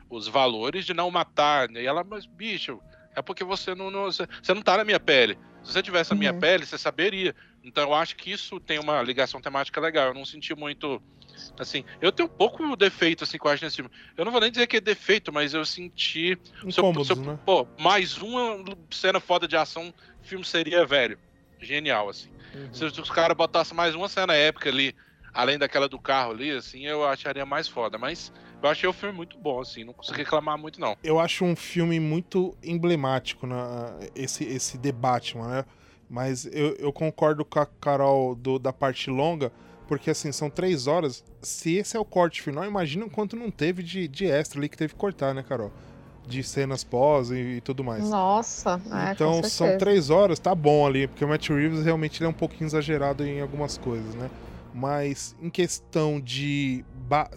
os 0.09 0.26
valores 0.28 0.84
de 0.86 0.94
não 0.94 1.11
matar. 1.11 1.70
E 1.70 1.86
ela, 1.86 2.03
mas 2.05 2.26
bicho, 2.26 2.82
é 3.14 3.22
porque 3.22 3.44
você 3.44 3.74
não, 3.74 3.90
não- 3.90 4.05
você, 4.05 4.26
você 4.42 4.55
não 4.55 4.62
tá 4.62 4.76
na 4.76 4.84
minha 4.84 5.01
pele. 5.01 5.38
Se 5.62 5.72
você 5.72 5.82
tivesse 5.82 6.11
na 6.11 6.16
minha 6.16 6.32
Uhum. 6.32 6.38
pele, 6.40 6.64
você 6.66 6.78
saberia. 6.78 7.34
Então 7.62 7.84
eu 7.84 7.94
acho 7.94 8.16
que 8.16 8.30
isso 8.30 8.61
tem 8.61 8.78
uma 8.78 9.03
ligação 9.03 9.40
temática 9.40 9.80
legal. 9.80 10.09
Eu 10.09 10.14
não 10.14 10.24
senti 10.24 10.55
muito. 10.55 11.03
Assim, 11.59 11.84
eu 12.01 12.11
tenho 12.12 12.28
um 12.28 12.37
pouco 12.37 12.76
defeito 12.76 13.24
assim 13.24 13.39
eu 13.43 13.51
acho 13.51 13.64
nesse 13.64 13.76
filme. 13.76 13.91
Eu 14.16 14.24
não 14.24 14.32
vou 14.32 14.41
nem 14.41 14.51
dizer 14.51 14.66
que 14.66 14.76
é 14.78 14.80
defeito, 14.80 15.32
mas 15.32 15.55
eu 15.55 15.64
senti. 15.64 16.39
se 16.45 16.62
eu- 16.64 16.70
Incômodos, 16.70 17.07
se 17.07 17.12
eu- 17.12 17.22
né? 17.22 17.39
Pô, 17.45 17.66
mais 17.78 18.16
uma 18.18 18.64
cena 18.91 19.20
foda 19.20 19.47
de 19.47 19.57
ação, 19.57 19.89
o 19.89 19.95
filme 20.26 20.45
seria, 20.45 20.84
velho, 20.84 21.18
genial, 21.61 22.09
assim. 22.09 22.28
Se 22.72 22.84
os 22.84 22.97
os 22.99 23.11
caras 23.11 23.37
botassem 23.37 23.76
mais 23.76 23.95
uma 23.95 24.09
cena 24.09 24.34
épica 24.34 24.68
ali, 24.68 24.95
além 25.32 25.59
daquela 25.59 25.89
do 25.89 25.99
carro 25.99 26.32
ali, 26.32 26.51
assim, 26.51 26.87
eu 26.87 27.05
acharia 27.07 27.45
mais 27.47 27.68
foda. 27.68 27.99
Mas 27.99 28.32
eu 28.62 28.68
achei 28.68 28.89
o 28.89 28.93
filme 28.93 29.14
muito 29.14 29.39
bom, 29.39 29.61
assim, 29.61 29.84
não 29.84 29.93
consigo 29.93 30.16
reclamar 30.16 30.57
muito, 30.59 30.80
não. 30.80 30.97
eu 31.03 31.20
acho 31.20 31.45
um 31.45 31.55
filme 31.55 32.01
muito 32.01 32.57
emblemático 32.62 33.47
na 33.47 33.99
esse 34.14 34.45
esse 34.45 34.78
The 34.78 34.93
Batman, 34.93 35.49
né? 35.49 35.64
Mas 36.09 36.47
eu, 36.47 36.74
eu 36.76 36.93
concordo 36.93 37.45
com 37.45 37.59
a 37.59 37.66
Carol 37.66 38.34
do, 38.34 38.59
da 38.59 38.72
parte 38.72 39.11
longa, 39.11 39.53
porque 39.87 40.11
assim, 40.11 40.32
são 40.32 40.51
três 40.51 40.87
horas. 40.87 41.24
Se 41.41 41.74
esse 41.76 41.97
é 41.97 42.01
o 42.01 42.05
corte 42.05 42.43
final, 42.43 42.64
imagina 42.64 43.07
o 43.07 43.11
quanto 43.11 43.37
não 43.37 43.51
teve 43.51 43.82
de, 43.82 44.09
de 44.09 44.26
extra 44.26 44.61
ali 44.61 44.68
que 44.68 44.76
teve 44.76 44.95
que 44.95 44.99
cortar, 44.99 45.34
né, 45.34 45.43
Carol? 45.43 45.72
De 46.26 46.43
cenas 46.43 46.82
pós 46.82 47.30
e, 47.30 47.37
e 47.37 47.61
tudo 47.61 47.84
mais. 47.84 48.09
Nossa, 48.09 48.80
é, 48.91 49.12
então 49.12 49.43
são 49.45 49.78
três 49.78 50.11
horas, 50.11 50.41
tá 50.41 50.55
bom 50.55 50.84
ali, 50.84 51.07
porque 51.07 51.24
o 51.24 51.28
Matt 51.28 51.49
Reeves 51.49 51.84
realmente 51.84 52.20
ele 52.20 52.26
é 52.26 52.30
um 52.30 52.34
pouquinho 52.34 52.66
exagerado 52.66 53.24
em 53.24 53.41
algumas 53.41 53.78
coisas, 53.78 54.14
né? 54.14 54.28
Mas 54.74 55.37
em 55.41 55.49
questão 55.49 56.20
de. 56.20 56.84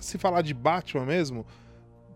Se 0.02 0.18
falar 0.18 0.42
de 0.42 0.54
Batman 0.54 1.06
mesmo, 1.06 1.46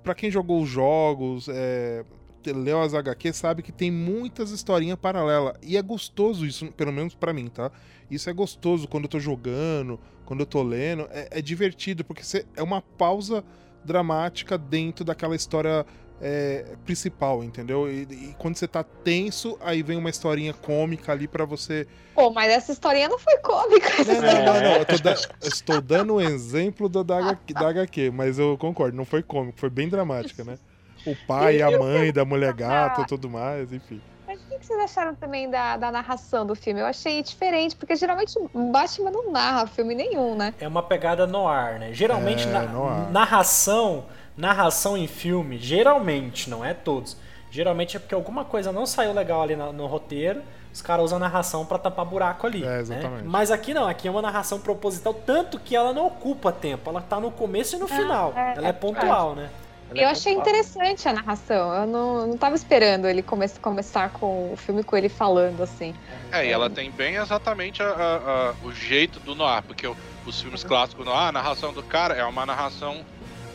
pra 0.03 0.15
quem 0.15 0.31
jogou 0.31 0.61
os 0.61 0.69
jogos, 0.69 1.47
é, 1.47 2.03
leu 2.51 2.81
as 2.81 2.93
HQ 2.93 3.31
sabe 3.31 3.61
que 3.61 3.71
tem 3.71 3.89
muitas 3.89 4.51
historinhas 4.51 4.97
paralelas. 4.97 5.53
E 5.61 5.77
é 5.77 5.81
gostoso 5.81 6.45
isso, 6.45 6.71
pelo 6.73 6.91
menos 6.91 7.15
pra 7.15 7.31
mim, 7.31 7.47
tá? 7.47 7.71
Isso 8.09 8.29
é 8.29 8.33
gostoso 8.33 8.87
quando 8.87 9.05
eu 9.05 9.09
tô 9.09 9.19
jogando, 9.19 9.99
quando 10.25 10.41
eu 10.41 10.45
tô 10.45 10.61
lendo. 10.63 11.07
É, 11.11 11.39
é 11.39 11.41
divertido, 11.41 12.03
porque 12.03 12.23
você, 12.23 12.45
é 12.55 12.63
uma 12.63 12.81
pausa 12.81 13.43
dramática 13.83 14.57
dentro 14.57 15.03
daquela 15.03 15.35
história 15.35 15.85
é, 16.21 16.75
principal, 16.85 17.43
entendeu? 17.43 17.91
E, 17.91 18.03
e 18.03 18.35
quando 18.37 18.55
você 18.55 18.67
tá 18.67 18.83
tenso, 18.83 19.57
aí 19.61 19.83
vem 19.83 19.97
uma 19.97 20.09
historinha 20.09 20.53
cômica 20.53 21.11
ali 21.11 21.27
pra 21.27 21.43
você. 21.45 21.85
Pô, 22.15 22.29
mas 22.31 22.51
essa 22.51 22.71
historinha 22.71 23.09
não 23.09 23.19
foi 23.19 23.37
cômica. 23.37 23.89
Não, 24.05 24.21
não, 24.21 24.45
não, 24.45 24.61
não. 24.61 24.77
Eu, 24.79 24.85
tô 24.85 24.97
da- 24.99 25.15
eu 25.41 25.49
estou 25.49 25.81
dando 25.81 26.13
um 26.15 26.21
exemplo 26.21 26.87
do, 26.87 27.03
da, 27.03 27.17
HQ, 27.17 27.53
da 27.53 27.67
HQ, 27.69 28.11
mas 28.11 28.39
eu 28.39 28.57
concordo, 28.57 28.95
não 28.95 29.05
foi 29.05 29.21
cômico, 29.23 29.59
foi 29.59 29.69
bem 29.69 29.89
dramática, 29.89 30.43
né? 30.43 30.57
O 31.05 31.15
pai, 31.15 31.61
a 31.61 31.69
mãe 31.77 32.13
da 32.13 32.23
mulher 32.23 32.53
gata 32.53 33.01
e 33.01 33.05
tudo 33.05 33.29
mais, 33.29 33.73
enfim. 33.73 33.99
Mas 34.33 34.41
o 34.41 34.59
que 34.59 34.65
vocês 34.65 34.79
acharam 34.79 35.13
também 35.13 35.47
da, 35.49 35.77
da 35.77 35.91
narração 35.91 36.43
do 36.45 36.55
filme? 36.55 36.79
Eu 36.81 36.87
achei 36.87 37.21
diferente, 37.21 37.75
porque 37.75 37.95
geralmente 37.95 38.33
o 38.37 38.71
Batman 38.71 39.11
não 39.11 39.31
narra 39.31 39.67
filme 39.67 39.93
nenhum, 39.93 40.35
né? 40.35 40.55
É 40.59 40.67
uma 40.67 40.81
pegada 40.81 41.27
no 41.27 41.47
ar, 41.47 41.77
né? 41.79 41.93
Geralmente 41.93 42.47
É, 42.47 42.51
na, 42.51 42.61
noir. 42.63 43.11
narração, 43.11 44.05
narração 44.35 44.97
em 44.97 45.05
filme, 45.07 45.59
geralmente, 45.59 46.49
não 46.49 46.65
é 46.65 46.73
todos. 46.73 47.15
Geralmente 47.51 47.95
é 47.95 47.99
porque 47.99 48.15
alguma 48.15 48.43
coisa 48.43 48.71
não 48.71 48.87
saiu 48.87 49.13
legal 49.13 49.43
ali 49.43 49.55
na- 49.55 49.71
no 49.71 49.85
roteiro, 49.85 50.41
os 50.73 50.81
caras 50.81 51.05
usam 51.05 51.17
a 51.17 51.19
narração 51.19 51.63
pra 51.67 51.77
tampar 51.77 52.03
buraco 52.03 52.47
ali. 52.47 52.63
É, 52.63 52.67
né? 52.67 52.79
exatamente. 52.79 53.23
Mas 53.27 53.51
aqui 53.51 53.71
não, 53.75 53.87
aqui 53.87 54.07
é 54.07 54.11
uma 54.11 54.23
narração 54.23 54.59
proposital, 54.59 55.13
tanto 55.13 55.59
que 55.59 55.75
ela 55.75 55.93
não 55.93 56.07
ocupa 56.07 56.51
tempo, 56.51 56.89
ela 56.89 57.01
tá 57.01 57.19
no 57.19 57.29
começo 57.29 57.75
e 57.75 57.79
no 57.79 57.87
final. 57.87 58.33
é, 58.35 58.53
ela 58.57 58.65
é 58.65 58.69
é 58.69 58.73
pontual, 58.73 59.35
né? 59.35 59.51
Ela 59.91 60.01
é 60.01 60.05
Eu 60.05 60.09
achei 60.09 60.33
interessante 60.33 61.07
a 61.07 61.13
narração. 61.13 61.73
Eu 61.73 61.85
não, 61.87 62.27
não 62.27 62.37
tava 62.37 62.55
esperando 62.55 63.07
ele 63.07 63.21
come 63.21 63.47
começar 63.61 64.09
com 64.09 64.51
o 64.53 64.57
filme 64.57 64.83
com 64.83 64.97
ele 64.97 65.09
falando 65.09 65.61
assim. 65.61 65.93
É, 66.31 66.47
e 66.47 66.51
ela 66.51 66.69
tem 66.69 66.89
bem 66.89 67.15
exatamente 67.15 67.83
a- 67.83 67.89
a- 67.89 68.49
a- 68.49 68.53
o 68.65 68.71
jeito 68.73 69.19
do 69.19 69.35
noir, 69.35 69.61
porque 69.63 69.85
o- 69.85 69.95
os 70.25 70.41
filmes 70.41 70.63
clássicos 70.63 71.05
noir, 71.05 71.27
a 71.27 71.31
narração 71.31 71.71
do 71.73 71.83
cara 71.83 72.15
é 72.15 72.23
uma 72.25 72.45
narração 72.45 73.05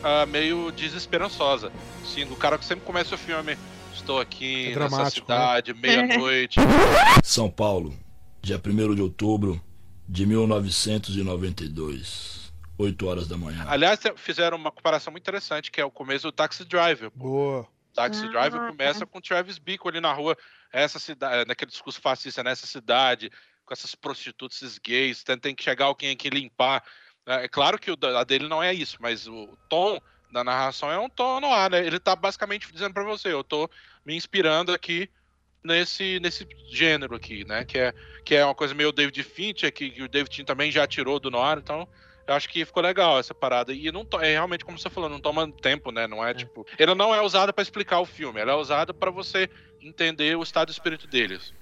ah, 0.01 0.25
meio 0.25 0.71
desesperançosa. 0.71 1.73
Sim, 2.05 2.23
o 2.31 2.35
cara 2.37 2.57
que 2.57 2.63
sempre 2.63 2.85
começa 2.85 3.15
o 3.15 3.17
filme, 3.17 3.57
estou 3.93 4.17
aqui 4.21 4.71
É 4.71 4.79
nessa 4.79 5.03
né? 5.03 5.09
cidade, 5.09 5.73
meia-noite. 5.73 6.57
São 7.21 7.49
Paulo, 7.49 7.93
dia 8.41 8.57
1 8.57 8.95
de 8.95 9.01
outubro 9.01 9.61
de 10.07 10.25
1992, 10.25 12.38
8 12.79 13.07
horas 13.07 13.27
da 13.27 13.37
manhã. 13.37 13.65
Aliás, 13.67 13.99
fizeram 14.15 14.57
uma 14.57 14.71
comparação 14.71 15.11
muito 15.11 15.23
interessante, 15.23 15.69
que 15.69 15.81
é 15.81 15.85
o 15.85 15.91
começo 15.91 16.27
do 16.27 16.31
Taxi 16.31 16.63
Driver. 16.63 17.11
Boa. 17.13 17.67
Taxi 17.93 18.23
Ah, 18.23 18.29
Driver 18.29 18.69
começa 18.69 19.05
com 19.05 19.19
Travis 19.19 19.57
Bickle 19.57 19.89
ali 19.89 19.99
na 19.99 20.13
rua, 20.13 20.37
essa 20.71 20.97
cidade, 20.97 21.45
naquele 21.45 21.69
discurso 21.69 21.99
fascista 21.99 22.41
nessa 22.41 22.65
cidade, 22.65 23.29
com 23.65 23.73
essas 23.73 23.93
prostitutas, 23.95 24.61
esses 24.61 24.77
gays, 24.77 25.23
tem, 25.23 25.37
tem 25.37 25.53
que 25.53 25.63
chegar 25.63 25.85
alguém 25.85 26.11
aqui 26.11 26.29
limpar. 26.29 26.81
É 27.25 27.43
é 27.43 27.47
claro 27.49 27.77
que 27.77 27.91
o 27.91 27.97
a 28.17 28.23
dele 28.23 28.47
não 28.47 28.63
é 28.63 28.73
isso, 28.73 28.97
mas 29.01 29.27
o 29.27 29.57
tom 29.67 29.99
da 30.31 30.41
narração 30.43 30.89
é 30.89 30.97
um 30.97 31.09
tom 31.09 31.41
no 31.41 31.51
ar, 31.51 31.71
né? 31.71 31.85
Ele 31.85 31.99
tá 31.99 32.15
basicamente 32.15 32.71
dizendo 32.71 32.93
pra 32.93 33.03
você, 33.03 33.33
eu 33.33 33.43
tô 33.43 33.69
me 34.05 34.15
inspirando 34.15 34.71
aqui 34.71 35.09
nesse, 35.61 36.19
nesse 36.21 36.47
gênero 36.71 37.15
aqui, 37.15 37.43
né? 37.43 37.65
Que 37.65 37.77
é, 37.79 37.93
que 38.23 38.35
é 38.35 38.45
uma 38.45 38.55
coisa 38.55 38.73
meio 38.73 38.93
David 38.93 39.21
Fincher, 39.23 39.73
que, 39.73 39.89
que 39.89 40.01
o 40.01 40.07
David 40.07 40.29
Fincher 40.29 40.45
também 40.45 40.71
já 40.71 40.87
tirou 40.87 41.19
do 41.19 41.29
noir, 41.29 41.57
então 41.57 41.85
eu 42.29 42.35
acho 42.35 42.47
que 42.47 42.63
ficou 42.65 42.81
legal 42.83 43.19
essa 43.19 43.33
parada. 43.33 43.73
E 43.73 43.91
não 43.91 44.05
é 44.21 44.31
realmente 44.31 44.63
como 44.63 44.77
você 44.77 44.89
falou, 44.89 45.09
não 45.09 45.19
toma 45.19 45.51
tempo, 45.51 45.91
né? 45.91 46.07
Não 46.07 46.25
é, 46.25 46.33
tipo. 46.33 46.65
Ele 46.77 46.93
não 46.95 47.13
é 47.13 47.21
usado 47.21 47.51
pra 47.53 47.61
explicar 47.61 47.99
o 47.99 48.05
filme, 48.05 48.39
ela 48.39 48.51
é 48.51 48.55
usada 48.55 48.93
pra 48.93 49.09
você 49.11 49.49
entender 49.81 50.35
o 50.37 50.43
estado 50.43 50.67
de 50.67 50.73
espírito 50.73 51.07
deles. 51.07 51.53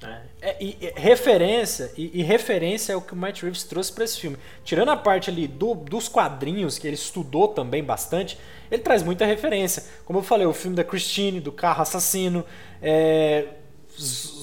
É, 0.41 0.57
e, 0.59 0.76
e 0.82 0.99
referência, 0.99 1.91
e, 1.95 2.20
e 2.20 2.24
referência 2.24 2.91
é 2.93 2.95
o 2.95 3.01
que 3.01 3.13
o 3.13 3.15
Matt 3.15 3.43
Reeves 3.43 3.63
trouxe 3.63 3.93
pra 3.93 4.03
esse 4.03 4.20
filme. 4.20 4.38
Tirando 4.63 4.89
a 4.89 4.97
parte 4.97 5.30
ali 5.30 5.47
do- 5.47 5.76
dos 5.76 6.07
quadrinhos, 6.09 6.80
que 6.80 6.88
ele 6.88 6.95
estudou 6.95 7.47
também 7.49 7.84
bastante, 7.84 8.38
ele 8.72 8.82
traz 8.82 9.03
muita 9.03 9.24
referência. 9.26 9.84
Como 10.03 10.18
eu 10.20 10.24
falei, 10.24 10.47
o 10.47 10.53
filme 10.53 10.76
da 10.76 10.84
Christine, 10.84 11.39
do 11.39 11.51
carro 11.51 11.84
assassino, 11.84 12.43
é, 12.82 13.45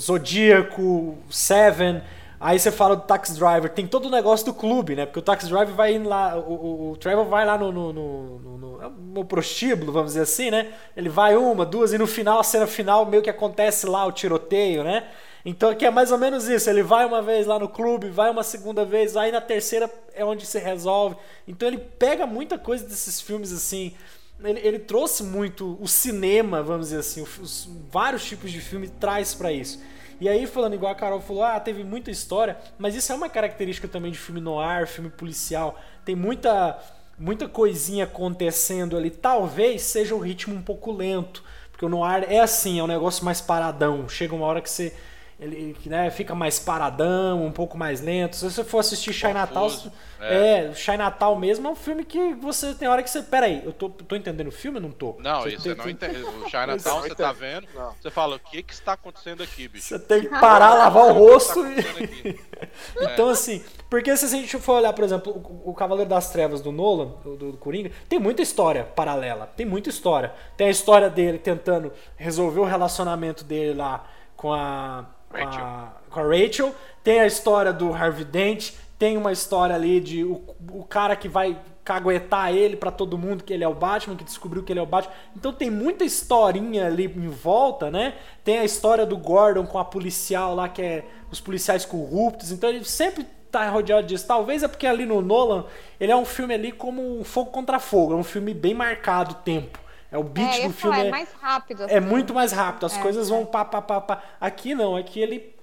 Zodíaco, 0.04 1.18
Seven. 1.30 2.02
Aí 2.44 2.58
você 2.58 2.70
fala 2.70 2.94
do 2.94 3.02
Taxi 3.02 3.32
Driver, 3.38 3.70
tem 3.70 3.86
todo 3.86 4.04
o 4.06 4.10
negócio 4.10 4.44
do 4.44 4.52
clube, 4.52 4.94
né? 4.94 5.06
Porque 5.06 5.18
o 5.18 5.22
Taxi 5.22 5.46
Driver 5.48 5.74
vai 5.74 5.98
lá, 5.98 6.36
o, 6.36 6.52
o, 6.52 6.90
o 6.92 6.96
Trevor 6.98 7.24
vai 7.24 7.46
lá 7.46 7.56
no, 7.56 7.72
no, 7.72 7.90
no, 7.90 8.38
no- 8.38 8.58
no- 8.58 9.20
é 9.20 9.24
prostíbulo, 9.24 9.90
vamos 9.92 10.10
dizer 10.12 10.22
assim, 10.24 10.50
né? 10.50 10.70
Ele 10.94 11.08
vai 11.08 11.36
uma, 11.36 11.64
duas, 11.64 11.94
e 11.94 11.98
no 11.98 12.06
final, 12.06 12.38
a 12.38 12.42
cena 12.44 12.66
final, 12.66 13.06
meio 13.06 13.22
que 13.22 13.30
acontece 13.30 13.86
lá 13.86 14.04
o 14.04 14.12
tiroteio, 14.12 14.84
né? 14.84 15.08
Então 15.42 15.70
é 15.80 15.90
mais 15.90 16.12
ou 16.12 16.18
menos 16.18 16.46
isso. 16.48 16.68
Ele 16.68 16.82
vai 16.82 17.06
uma 17.06 17.22
vez 17.22 17.46
lá 17.46 17.58
no 17.58 17.68
clube, 17.68 18.08
vai 18.10 18.30
uma 18.30 18.42
segunda 18.42 18.84
vez, 18.84 19.16
aí 19.16 19.32
na 19.32 19.40
terceira 19.40 19.90
é 20.14 20.22
onde 20.24 20.44
se 20.44 20.58
resolve. 20.58 21.16
Então 21.48 21.66
ele 21.66 21.78
pega 21.78 22.26
muita 22.26 22.58
coisa 22.58 22.86
desses 22.86 23.20
filmes 23.22 23.52
assim. 23.52 23.94
Ele, 24.42 24.60
ele 24.62 24.78
trouxe 24.78 25.22
muito 25.22 25.78
o 25.80 25.86
cinema, 25.88 26.62
vamos 26.62 26.88
dizer 26.88 26.98
assim, 27.00 27.22
os, 27.22 27.38
os 27.38 27.68
vários 27.90 28.24
tipos 28.24 28.50
de 28.50 28.60
filme 28.60 28.88
traz 28.88 29.34
pra 29.34 29.52
isso. 29.52 29.80
E 30.20 30.28
aí, 30.28 30.46
falando 30.46 30.74
igual 30.74 30.92
a 30.92 30.94
Carol 30.94 31.20
falou, 31.20 31.42
ah, 31.42 31.58
teve 31.58 31.84
muita 31.84 32.10
história, 32.10 32.56
mas 32.78 32.94
isso 32.94 33.12
é 33.12 33.14
uma 33.14 33.28
característica 33.28 33.88
também 33.88 34.12
de 34.12 34.18
filme 34.18 34.40
noir, 34.40 34.86
filme 34.86 35.10
policial. 35.10 35.80
Tem 36.04 36.14
muita, 36.14 36.78
muita 37.18 37.48
coisinha 37.48 38.04
acontecendo 38.04 38.96
ali. 38.96 39.10
Talvez 39.10 39.82
seja 39.82 40.14
o 40.14 40.18
ritmo 40.18 40.54
um 40.54 40.62
pouco 40.62 40.92
lento, 40.92 41.42
porque 41.70 41.84
o 41.84 41.88
noir 41.88 42.24
é 42.28 42.40
assim, 42.40 42.78
é 42.78 42.82
um 42.82 42.86
negócio 42.86 43.24
mais 43.24 43.40
paradão. 43.40 44.08
Chega 44.08 44.34
uma 44.34 44.46
hora 44.46 44.60
que 44.60 44.70
você 44.70 44.94
ele 45.38 45.74
que, 45.82 45.88
né, 45.88 46.10
fica 46.10 46.34
mais 46.34 46.58
paradão, 46.58 47.44
um 47.44 47.50
pouco 47.52 47.76
mais 47.76 48.00
lento. 48.00 48.36
Se 48.36 48.44
você 48.50 48.62
for 48.62 48.78
assistir 48.78 49.12
Chinatown, 49.12 49.68
Confuso, 49.68 49.92
é, 50.20 50.72
Chinatown 50.74 51.36
mesmo 51.36 51.66
é 51.66 51.70
um 51.70 51.74
filme 51.74 52.04
que 52.04 52.34
você 52.34 52.72
tem 52.74 52.88
hora 52.88 53.02
que 53.02 53.10
você, 53.10 53.22
peraí, 53.22 53.62
eu 53.64 53.72
tô, 53.72 53.88
tô 53.90 54.14
entendendo 54.16 54.46
o 54.48 54.52
filme 54.52 54.78
ou 54.78 54.82
não 54.82 54.90
tô? 54.90 55.16
Não, 55.18 55.42
Você 55.42 55.48
isso 55.50 55.62
tem- 55.64 55.72
você 55.74 55.76
não 55.76 55.84
tem- 55.84 55.92
entende. 56.10 56.22
O 56.22 56.48
Chinatown, 56.48 57.02
você 57.02 57.14
tá 57.14 57.32
vendo, 57.32 57.66
você 58.00 58.10
fala, 58.10 58.36
o 58.36 58.38
que 58.38 58.62
que 58.62 58.72
está 58.72 58.92
acontecendo 58.94 59.42
aqui, 59.42 59.68
bicho? 59.68 59.86
Você 59.88 59.98
tem 59.98 60.22
que 60.22 60.28
parar, 60.28 60.74
lavar 60.74 61.06
o 61.06 61.12
rosto 61.12 61.62
tá 61.62 61.68
e... 61.68 61.72
acontecendo 61.80 62.04
aqui? 62.04 62.40
Então, 63.00 63.28
assim, 63.28 63.62
porque 63.90 64.16
se 64.16 64.24
a 64.24 64.28
gente 64.28 64.58
for 64.58 64.74
olhar, 64.78 64.92
por 64.92 65.04
exemplo, 65.04 65.32
o, 65.64 65.70
o 65.70 65.74
Cavaleiro 65.74 66.08
das 66.08 66.30
Trevas 66.30 66.60
do 66.60 66.72
Nolan, 66.72 67.12
do, 67.22 67.36
do 67.36 67.56
Coringa, 67.58 67.90
tem 68.08 68.18
muita 68.18 68.42
história 68.42 68.82
paralela. 68.84 69.46
Tem 69.56 69.64
muita 69.66 69.90
história. 69.90 70.32
Tem 70.56 70.66
a 70.68 70.70
história 70.70 71.08
dele 71.10 71.38
tentando 71.38 71.92
resolver 72.16 72.60
o 72.60 72.64
relacionamento 72.64 73.44
dele 73.44 73.74
lá 73.74 74.06
com 74.36 74.52
a. 74.52 75.04
A, 75.42 75.92
com 76.10 76.20
a 76.20 76.22
Rachel. 76.22 76.74
Tem 77.02 77.20
a 77.20 77.26
história 77.26 77.72
do 77.72 77.92
Harvey 77.92 78.24
Dent. 78.24 78.72
Tem 78.98 79.16
uma 79.16 79.32
história 79.32 79.74
ali 79.74 80.00
de 80.00 80.24
o, 80.24 80.42
o 80.72 80.84
cara 80.84 81.16
que 81.16 81.28
vai 81.28 81.58
caguetar 81.84 82.54
ele 82.54 82.76
pra 82.76 82.90
todo 82.90 83.18
mundo 83.18 83.44
que 83.44 83.52
ele 83.52 83.62
é 83.62 83.68
o 83.68 83.74
Batman, 83.74 84.16
que 84.16 84.24
descobriu 84.24 84.62
que 84.62 84.72
ele 84.72 84.80
é 84.80 84.82
o 84.82 84.86
Batman. 84.86 85.12
Então 85.36 85.52
tem 85.52 85.70
muita 85.70 86.02
historinha 86.04 86.86
ali 86.86 87.04
em 87.04 87.28
volta, 87.28 87.90
né? 87.90 88.14
Tem 88.42 88.58
a 88.58 88.64
história 88.64 89.04
do 89.04 89.18
Gordon 89.18 89.66
com 89.66 89.78
a 89.78 89.84
policial 89.84 90.54
lá, 90.54 90.68
que 90.68 90.80
é 90.80 91.04
os 91.30 91.40
policiais 91.40 91.84
corruptos. 91.84 92.50
Então 92.50 92.70
ele 92.70 92.82
sempre 92.84 93.26
tá 93.50 93.68
rodeado 93.68 94.06
disso. 94.06 94.26
Talvez 94.26 94.62
é 94.62 94.68
porque 94.68 94.86
ali 94.86 95.04
no 95.04 95.20
Nolan, 95.20 95.66
ele 96.00 96.10
é 96.10 96.16
um 96.16 96.24
filme 96.24 96.54
ali 96.54 96.72
como 96.72 97.20
um 97.20 97.22
fogo 97.22 97.50
contra 97.50 97.78
fogo. 97.78 98.14
É 98.14 98.16
um 98.16 98.24
filme 98.24 98.54
bem 98.54 98.72
marcado 98.72 99.34
tempo. 99.44 99.78
É 100.14 100.18
o 100.18 100.22
beat 100.24 100.60
é, 100.60 100.68
do 100.68 100.72
filme. 100.72 100.96
falar, 100.96 101.04
é 101.04 101.08
é- 101.08 101.10
mais 101.10 101.32
rápido. 101.32 101.82
é 101.86 101.98
assim. 101.98 102.00
muito 102.00 102.32
mais 102.34 102.52
rápido, 102.52 102.86
as 102.86 102.96
É, 102.96 103.02
coisas 103.02 103.28
vão 103.28 103.42
é. 103.42 103.46
pá, 103.46 103.64
pá, 103.64 103.82
pá, 103.82 104.00
pá. 104.00 104.22
Aqui 104.40 104.74
não, 104.74 104.96
aqui 104.96 105.20
ele 105.20 105.54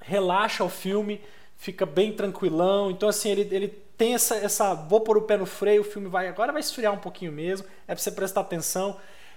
relaxa 0.00 0.64
o 0.64 0.68
filme, 0.68 1.20
fica 1.56 1.84
bem 1.86 2.12
tranquilão. 2.12 2.90
Então, 2.90 3.08
assim, 3.08 3.30
ele, 3.30 3.48
ele 3.54 3.68
tem 3.96 4.14
essa, 4.14 4.36
essa. 4.36 4.74
Vou 4.74 5.00
pôr 5.00 5.18
o 5.18 5.22
pé 5.22 5.36
no 5.36 5.46
freio, 5.46 5.82
o 5.82 5.84
filme 5.84 6.08
vai. 6.08 6.28
Agora 6.28 6.52
vai 6.52 6.60
esfriar 6.60 6.92
um 6.92 6.98
pouquinho 6.98 7.32
mesmo, 7.32 7.66
é 7.88 7.94
pra 7.94 8.02
você 8.02 8.10
prestar 8.12 8.42
atenção. 8.42 8.96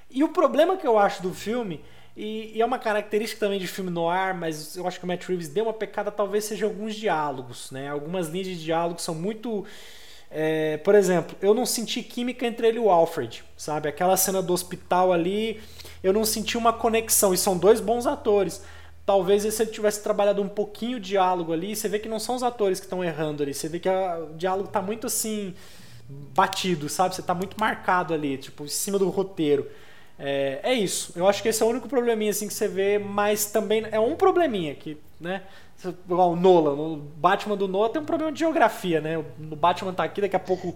E 0.10 0.24
o 0.24 0.30
problema 0.30 0.78
que 0.78 0.88
eu 0.88 0.98
acho 1.00 1.22
do 1.24 1.34
filme, 1.34 1.84
e, 2.16 2.52
e 2.56 2.62
é 2.62 2.66
uma 2.66 2.80
característica 2.80 3.40
também 3.40 3.60
de 3.60 3.68
filme 3.68 3.90
no 3.92 4.08
ar, 4.10 4.34
mas 4.36 4.76
eu 4.78 4.88
acho 4.88 5.00
que 5.00 5.06
o 5.06 5.08
Matt 5.08 5.26
Reeves 5.26 5.50
deu 5.50 5.66
uma 5.66 5.74
pecada, 5.74 6.12
talvez 6.12 6.46
seja 6.46 6.66
alguns 6.66 6.96
diálogos, 6.96 7.72
né? 7.72 7.90
Algumas 7.90 8.30
linhas 8.30 8.48
de 8.48 8.64
diálogo 8.64 9.02
são 9.02 9.16
muito. 9.16 9.66
É, 10.34 10.78
por 10.78 10.96
exemplo, 10.96 11.36
eu 11.42 11.54
não 11.54 11.66
senti 11.66 12.02
química 12.04 12.46
entre 12.46 12.68
ele 12.68 12.78
e 12.78 12.80
o 12.80 12.90
Alfred, 12.90 13.44
sabe? 13.58 13.88
Aquela 13.90 14.18
cena 14.18 14.42
do 14.42 14.54
hospital 14.54 15.14
ali, 15.14 15.62
eu 16.04 16.12
não 16.14 16.26
senti 16.26 16.58
uma 16.58 16.74
conexão. 16.74 17.34
E 17.34 17.38
são 17.38 17.58
dois 17.58 17.80
bons 17.80 18.08
atores. 18.08 18.64
Talvez 19.06 19.44
se 19.44 19.62
ele 19.62 19.72
tivesse 19.72 20.02
trabalhado 20.02 20.42
um 20.42 20.48
pouquinho 20.50 20.98
o 20.98 21.00
diálogo 21.00 21.54
ali, 21.54 21.76
você 21.76 21.88
vê 21.90 22.00
que 22.00 22.10
não 22.10 22.20
são 22.20 22.36
os 22.36 22.44
atores 22.44 22.80
que 22.80 22.86
estão 22.86 23.04
errando 23.04 23.44
ali. 23.44 23.54
Você 23.54 23.68
vê 23.70 23.80
que 23.80 23.90
a- 23.90 24.20
o 24.32 24.36
diálogo 24.36 24.70
tá 24.70 24.82
muito 24.82 25.08
assim 25.08 25.54
batido, 26.10 26.90
sabe? 26.90 27.16
Você 27.16 27.22
tá 27.22 27.34
muito 27.34 27.56
marcado 27.60 28.14
ali, 28.14 28.38
tipo, 28.38 28.64
em 28.66 28.68
cima 28.68 28.98
do 29.00 29.10
roteiro. 29.10 29.68
É, 30.18 30.60
é 30.64 30.74
isso. 30.74 31.12
Eu 31.16 31.28
acho 31.28 31.42
que 31.42 31.50
esse 31.50 31.62
é 31.62 31.66
o 31.66 31.70
único 31.70 31.88
probleminha 31.90 32.32
assim 32.32 32.48
que 32.48 32.54
você 32.54 32.68
vê, 32.68 33.00
mas 33.00 33.46
também 33.46 33.86
é 33.92 34.00
um 34.00 34.16
probleminha 34.16 34.76
que, 34.76 34.98
né? 35.20 35.44
Igual 36.06 36.32
o 36.32 36.36
Nolan, 36.36 36.74
o 36.74 36.98
Batman 37.18 37.56
do 37.58 37.68
Nolan 37.68 37.90
tem 37.90 38.02
um 38.02 38.06
problema 38.06 38.32
de 38.32 38.40
geografia, 38.40 39.02
né? 39.02 39.18
O 39.18 39.24
Batman 39.56 39.94
tá 39.94 40.04
aqui, 40.04 40.22
daqui 40.22 40.36
a 40.36 40.40
pouco 40.40 40.76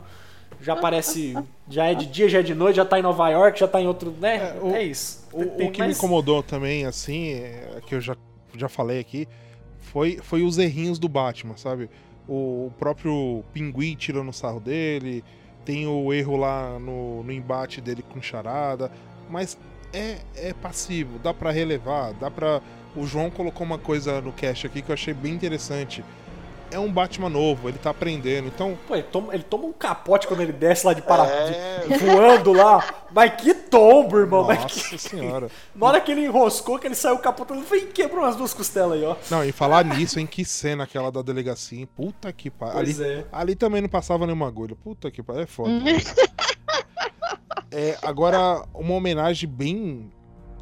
já 0.62 0.74
aparece. 0.74 1.36
Já 1.70 1.86
é 1.86 1.94
de 1.96 2.06
dia, 2.06 2.28
já 2.30 2.40
é 2.40 2.44
de 2.44 2.56
noite, 2.56 2.78
já 2.78 2.86
tá 2.86 2.98
em 3.00 3.02
Nova 3.02 3.30
York, 3.30 3.60
já 3.60 3.68
tá 3.68 3.80
em 3.82 3.88
outro. 3.88 4.12
né? 4.20 4.58
É, 4.58 4.60
o- 4.62 4.76
É, 4.76 4.84
isso. 4.84 5.28
O, 5.34 5.46
Tem 5.46 5.68
o 5.70 5.72
que 5.72 5.80
mais- 5.80 5.92
me 5.92 5.98
incomodou 5.98 6.42
também, 6.44 6.86
assim, 6.86 7.34
é, 7.34 7.80
que 7.86 7.96
eu 7.96 8.02
já, 8.02 8.16
já 8.56 8.68
falei 8.70 9.00
aqui, 9.00 9.28
foi, 9.80 10.18
foi 10.22 10.44
os 10.44 10.58
errinhos 10.58 10.98
do 11.00 11.08
Batman, 11.08 11.56
sabe? 11.58 11.90
O, 12.28 12.68
o 12.68 12.74
próprio 12.78 13.44
Pinguim 13.54 13.96
tirando 13.96 14.30
o 14.30 14.34
sarro 14.34 14.60
dele, 14.60 15.24
tem 15.64 15.86
o 15.88 16.14
erro 16.14 16.36
lá 16.38 16.78
no, 16.80 17.24
no 17.24 17.32
embate 17.32 17.80
dele 17.82 18.02
com 18.02 18.22
Charada, 18.22 18.92
mas 19.30 19.58
é, 19.94 20.18
é 20.36 20.54
passivo, 20.54 21.20
dá 21.20 21.34
pra 21.34 21.52
relevar, 21.52 22.14
dá 22.14 22.30
pra. 22.32 22.62
O 22.98 23.06
João 23.06 23.30
colocou 23.30 23.66
uma 23.66 23.78
coisa 23.78 24.20
no 24.22 24.32
cast 24.34 24.66
aqui 24.66 24.82
que 24.82 24.90
eu 24.90 24.94
achei 24.94 25.14
bem 25.14 25.34
interessante. 25.34 26.04
É 26.70 26.78
um 26.78 26.92
Batman 26.92 27.30
novo, 27.30 27.70
ele 27.70 27.78
tá 27.78 27.92
aprendendo, 27.92 28.48
então 28.50 28.78
Pô, 28.86 28.94
ele 28.96 29.04
toma, 29.04 29.34
ele 29.34 29.44
toma 29.44 29.64
um 29.66 29.72
capote 29.72 30.28
quando 30.28 30.42
ele 30.42 30.52
desce 30.52 30.86
lá 30.86 30.92
de 30.92 31.02
para 31.02 31.26
É. 31.26 31.86
de- 31.88 31.98
voando 32.00 32.52
lá. 32.52 32.84
Mas 33.10 33.36
que 33.42 33.54
tombo, 33.54 34.18
irmão. 34.18 34.46
Nossa 34.48 34.68
que- 34.68 34.98
senhora. 34.98 35.50
Na 35.74 35.86
hora 35.88 36.02
que 36.02 36.12
ele 36.12 36.26
enroscou, 36.26 36.78
que 36.78 36.86
ele 36.86 36.96
saiu 36.96 37.18
capotando, 37.20 37.62
foi 37.62 37.84
e 37.84 37.86
quebrou 37.86 38.22
umas 38.26 38.36
duas 38.36 38.54
costelas 38.54 38.98
aí, 39.00 39.06
ó. 39.06 39.16
Não, 39.32 39.46
e 39.46 39.54
falar 39.54 39.86
nisso, 39.86 40.20
em 40.20 40.28
que 40.28 40.44
cena 40.44 40.84
aquela 40.84 41.10
da 41.10 41.22
delegacia, 41.22 41.80
hein? 41.80 41.88
Puta 41.96 42.34
que 42.34 42.50
pariu. 42.50 42.80
Ali, 42.80 43.02
é. 43.02 43.24
ali 43.32 43.56
também 43.56 43.82
não 43.82 43.88
passava 43.88 44.26
nenhuma 44.26 44.46
agulha. 44.48 44.76
Puta 44.76 45.10
que 45.10 45.24
pariu, 45.24 45.44
é 45.44 45.48
foda. 45.48 45.72
é, 47.72 47.98
agora, 48.02 48.64
uma 48.74 48.94
homenagem 48.94 49.50
bem 49.50 50.12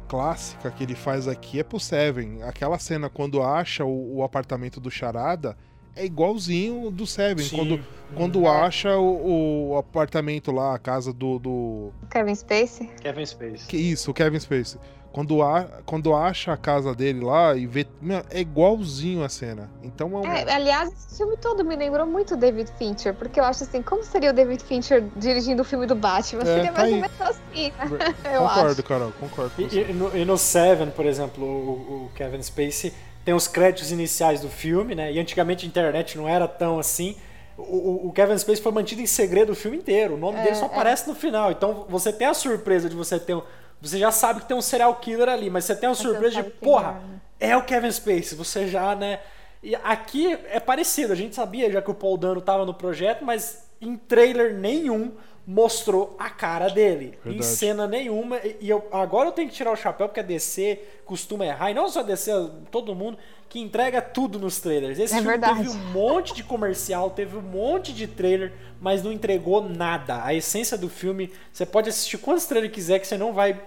clássica 0.06 0.70
que 0.70 0.84
ele 0.84 0.94
faz 0.94 1.28
aqui 1.28 1.60
é 1.60 1.64
pro 1.64 1.80
Seven. 1.80 2.42
Aquela 2.42 2.78
cena 2.78 3.10
quando 3.10 3.42
acha 3.42 3.84
o, 3.84 4.16
o 4.16 4.22
apartamento 4.22 4.80
do 4.80 4.90
Charada 4.90 5.56
é 5.96 6.04
igualzinho 6.04 6.90
do 6.90 7.06
Seven. 7.06 7.44
Sim. 7.44 7.56
Quando, 7.56 7.80
quando 8.14 8.46
acha 8.46 8.96
o, 8.96 9.70
o 9.70 9.76
apartamento 9.78 10.52
lá, 10.52 10.74
a 10.74 10.78
casa 10.78 11.12
do- 11.12 11.38
do, 11.38 11.92
Kevin 12.10 12.34
Spacey. 12.34 12.88
Kevin 13.00 13.26
Space. 13.26 13.66
que 13.66 13.76
isso, 13.76 14.10
o 14.10 14.14
Kevin 14.14 14.38
Spacey. 14.38 14.78
Quando, 15.10 15.42
a, 15.42 15.64
quando 15.86 16.14
acha 16.14 16.52
a 16.52 16.58
casa 16.58 16.94
dele 16.94 17.24
lá 17.24 17.56
e 17.56 17.66
vê. 17.66 17.86
meu, 18.02 18.22
é 18.28 18.40
igualzinho 18.40 19.24
a 19.24 19.30
cena. 19.30 19.70
Então 19.82 20.12
é 20.12 20.28
um. 20.28 20.30
É, 20.30 20.52
aliás, 20.52 20.92
esse 20.92 21.16
filme 21.16 21.38
todo 21.38 21.64
me 21.64 21.74
lembrou 21.74 22.04
muito 22.06 22.34
o 22.34 22.36
David 22.36 22.70
Fincher, 22.76 23.14
porque 23.14 23.40
eu 23.40 23.44
acho 23.44 23.64
assim, 23.64 23.80
como 23.80 24.04
seria 24.04 24.28
o 24.28 24.34
David 24.34 24.62
Fincher 24.62 25.02
dirigindo 25.16 25.62
o 25.62 25.64
filme 25.64 25.86
do 25.86 25.94
Batman? 25.94 26.42
É, 26.42 26.44
seria 26.44 26.70
tá 26.70 26.82
mais 26.82 26.92
ou 26.92 27.00
menos 27.00 27.20
assim, 27.22 27.72
né? 27.78 28.14
Eu 28.30 28.42
concordo, 28.42 28.70
acho. 28.72 28.82
Carol, 28.82 29.12
concordo. 29.18 29.52
E, 29.56 29.90
e 29.90 29.92
no, 29.94 30.14
e 30.14 30.22
no 30.26 30.36
Seven, 30.36 30.90
por 30.90 31.06
exemplo, 31.06 31.42
o, 31.42 32.04
o 32.04 32.10
Kevin 32.14 32.42
Spacey 32.42 32.92
tem 33.26 33.34
os 33.34 33.48
créditos 33.48 33.92
iniciais 33.92 34.40
do 34.40 34.50
filme, 34.50 34.96
né? 34.96 35.12
E 35.12 35.20
antigamente 35.20 35.66
a 35.66 35.68
internet 35.68 36.16
não 36.18 36.28
era 36.28 36.48
tão 36.48 36.80
assim. 36.80 37.16
O, 37.58 38.08
o- 38.08 38.12
Kevin 38.12 38.38
Spacey 38.38 38.62
foi 38.62 38.72
mantido 38.72 39.02
em 39.02 39.06
segredo 39.06 39.52
o 39.52 39.56
filme 39.56 39.76
inteiro. 39.78 40.14
O 40.14 40.18
nome 40.18 40.40
É, 40.40 40.42
dele 40.42 40.54
só 40.56 40.66
é. 40.66 40.68
aparece 40.68 41.08
no 41.08 41.14
final. 41.14 41.52
Então 41.52 41.86
você 41.88 42.12
tem 42.12 42.28
a 42.28 42.34
surpresa 42.34 42.88
de 42.88 42.96
você 42.96 43.20
ter 43.20 43.34
um. 43.36 43.42
Você 43.82 43.98
já 43.98 44.10
sabe 44.12 44.40
que 44.40 44.48
tem 44.48 44.56
um 44.56 44.62
serial 44.62 44.94
killer 44.96 45.28
ali, 45.28 45.50
mas 45.50 45.64
você 45.66 45.76
tem 45.76 45.88
a 45.90 45.94
Mas 45.96 46.08
surpresa 46.08 46.42
de, 46.42 46.42
porra, 46.44 46.96
é, 46.98 47.06
né? 47.06 47.20
é 47.40 47.56
o 47.56 47.64
Kevin 47.64 47.90
Spacey. 47.92 48.36
Você 48.36 48.68
já, 48.68 48.94
né? 48.94 49.20
E 49.62 49.74
aqui 49.76 50.32
é 50.48 50.60
parecido. 50.60 51.12
A 51.12 51.16
gente 51.16 51.34
sabia 51.34 51.70
já 51.70 51.82
que 51.82 51.90
o 51.90 51.94
Paul 51.94 52.16
Dano 52.18 52.40
tava 52.40 52.64
no 52.64 52.74
projeto, 52.74 53.24
mas 53.24 53.65
em 53.80 53.96
trailer 53.96 54.54
nenhum 54.54 55.12
mostrou 55.46 56.16
a 56.18 56.28
cara 56.28 56.68
dele. 56.68 57.18
Em 57.24 57.30
Verdade. 57.30 57.44
cena 57.46 57.86
nenhuma. 57.86 58.40
E 58.60 58.68
eu, 58.68 58.88
agora 58.90 59.28
eu 59.28 59.32
tenho 59.32 59.48
que 59.48 59.54
tirar 59.54 59.70
o 59.72 59.76
chapéu 59.76 60.08
porque 60.08 60.18
a 60.20 60.22
DC 60.22 60.80
costuma 61.04 61.46
errar. 61.46 61.70
E 61.70 61.74
não 61.74 61.88
só 61.88 62.00
a 62.00 62.02
DC, 62.02 62.32
todo 62.70 62.94
mundo 62.96 63.16
que 63.48 63.60
entrega 63.60 64.02
tudo 64.02 64.40
nos 64.40 64.58
trailers. 64.60 64.98
Esse 64.98 65.14
É 65.14 65.18
filme 65.18 65.30
verdade. 65.30 65.58
teve 65.62 65.68
um 65.70 65.92
monte 65.92 66.34
de 66.34 66.42
comercial, 66.42 67.10
teve 67.10 67.36
um 67.36 67.42
monte 67.42 67.92
de 67.92 68.08
trailer, 68.08 68.52
mas 68.80 69.04
não 69.04 69.12
entregou 69.12 69.62
nada. 69.62 70.24
A 70.24 70.34
essência 70.34 70.76
do 70.76 70.88
filme, 70.88 71.32
você 71.52 71.64
pode 71.64 71.88
assistir 71.88 72.18
quantos 72.18 72.44
trailers 72.46 72.74
quiser 72.74 72.98
que 72.98 73.06
você 73.06 73.16
não 73.16 73.32
vai 73.32 73.60